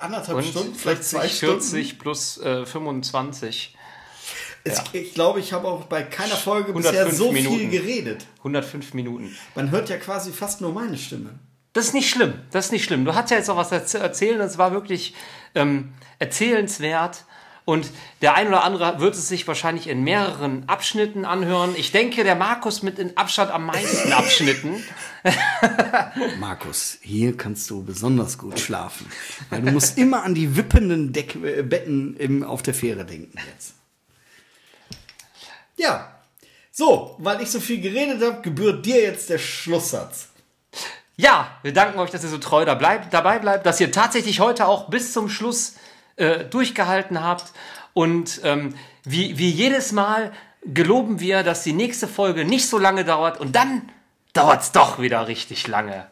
anderthalb 0.00 0.38
Und 0.38 0.44
Stunden, 0.46 0.74
vielleicht 0.74 1.04
40, 1.04 1.10
zwei 1.10 1.28
Stunden. 1.28 1.60
40 1.60 1.98
plus 1.98 2.38
äh, 2.38 2.66
25. 2.66 3.76
Es, 4.64 4.82
Ich 4.92 5.12
glaube, 5.14 5.40
ich 5.40 5.52
habe 5.52 5.68
auch 5.68 5.84
bei 5.84 6.02
keiner 6.02 6.36
Folge 6.36 6.68
105 6.68 7.04
bisher 7.04 7.14
so 7.14 7.32
viel 7.32 7.42
Minuten. 7.42 7.70
geredet. 7.70 8.26
105 8.38 8.94
Minuten. 8.94 9.36
Man 9.54 9.70
hört 9.70 9.90
ja 9.90 9.98
quasi 9.98 10.32
fast 10.32 10.60
nur 10.60 10.72
meine 10.72 10.96
Stimme. 10.96 11.38
Das 11.74 11.86
ist 11.86 11.94
nicht 11.94 12.08
schlimm. 12.08 12.34
Das 12.50 12.66
ist 12.66 12.72
nicht 12.72 12.84
schlimm. 12.84 13.04
Du 13.04 13.14
hast 13.14 13.30
ja 13.30 13.36
jetzt 13.36 13.50
auch 13.50 13.56
was 13.56 13.86
zu 13.90 13.98
erzählen. 13.98 14.38
Das 14.38 14.58
war 14.58 14.72
wirklich 14.72 15.14
ähm, 15.54 15.92
erzählenswert. 16.18 17.24
Und 17.66 17.90
der 18.20 18.34
ein 18.34 18.48
oder 18.48 18.62
andere 18.62 19.00
wird 19.00 19.14
es 19.14 19.28
sich 19.28 19.48
wahrscheinlich 19.48 19.88
in 19.88 20.04
mehreren 20.04 20.68
Abschnitten 20.68 21.24
anhören. 21.24 21.74
Ich 21.76 21.92
denke, 21.92 22.22
der 22.22 22.34
Markus 22.34 22.82
mit 22.82 22.98
in 22.98 23.16
Abstand 23.16 23.50
am 23.50 23.64
meisten 23.64 24.12
Abschnitten. 24.12 24.82
Markus, 26.38 26.98
hier 27.00 27.34
kannst 27.36 27.70
du 27.70 27.82
besonders 27.82 28.36
gut 28.36 28.60
schlafen. 28.60 29.10
Weil 29.48 29.62
du 29.62 29.72
musst 29.72 29.96
immer 29.96 30.24
an 30.24 30.34
die 30.34 30.56
wippenden 30.56 31.14
Deck 31.14 31.36
äh, 31.36 31.62
Betten 31.62 32.16
im, 32.18 32.44
auf 32.44 32.62
der 32.62 32.74
Fähre 32.74 33.06
denken 33.06 33.38
jetzt. 33.54 33.74
Ja. 35.76 36.10
So, 36.70 37.16
weil 37.18 37.40
ich 37.40 37.50
so 37.50 37.60
viel 37.60 37.80
geredet 37.80 38.20
habe, 38.20 38.42
gebührt 38.42 38.84
dir 38.84 39.00
jetzt 39.00 39.30
der 39.30 39.38
Schlusssatz. 39.38 40.28
Ja, 41.16 41.56
wir 41.62 41.72
danken 41.72 41.98
euch, 42.00 42.10
dass 42.10 42.24
ihr 42.24 42.28
so 42.28 42.38
treu 42.38 42.64
da 42.64 42.74
bleibt, 42.74 43.14
dabei 43.14 43.38
bleibt, 43.38 43.64
dass 43.64 43.80
ihr 43.80 43.92
tatsächlich 43.92 44.40
heute 44.40 44.66
auch 44.66 44.90
bis 44.90 45.12
zum 45.12 45.28
Schluss 45.28 45.76
äh, 46.16 46.44
durchgehalten 46.44 47.22
habt. 47.22 47.52
Und 47.92 48.40
ähm, 48.44 48.74
wie, 49.04 49.38
wie 49.38 49.50
jedes 49.50 49.92
Mal 49.92 50.32
geloben 50.64 51.20
wir, 51.20 51.42
dass 51.42 51.62
die 51.62 51.72
nächste 51.72 52.08
Folge 52.08 52.44
nicht 52.44 52.68
so 52.68 52.78
lange 52.78 53.04
dauert 53.04 53.38
und 53.38 53.54
dann 53.54 53.90
dauert 54.32 54.62
es 54.62 54.72
doch 54.72 54.98
wieder 54.98 55.28
richtig 55.28 55.66
lange. 55.68 56.06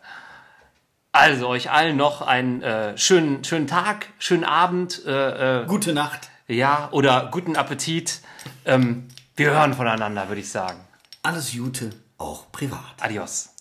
Also 1.12 1.48
euch 1.48 1.70
allen 1.70 1.96
noch 1.96 2.22
einen 2.22 2.62
äh, 2.62 2.96
schönen, 2.96 3.44
schönen 3.44 3.66
Tag, 3.66 4.08
schönen 4.18 4.44
Abend, 4.44 5.04
äh, 5.04 5.62
äh, 5.62 5.66
Gute 5.66 5.92
Nacht. 5.92 6.30
ja, 6.48 6.88
oder 6.92 7.28
guten 7.30 7.56
Appetit. 7.56 8.20
Ähm, 8.64 9.08
wir 9.36 9.50
hören 9.50 9.74
voneinander, 9.74 10.28
würde 10.28 10.40
ich 10.40 10.50
sagen. 10.50 10.80
Alles 11.22 11.52
Gute, 11.52 11.90
auch 12.16 12.50
privat. 12.50 12.94
Adios. 13.00 13.51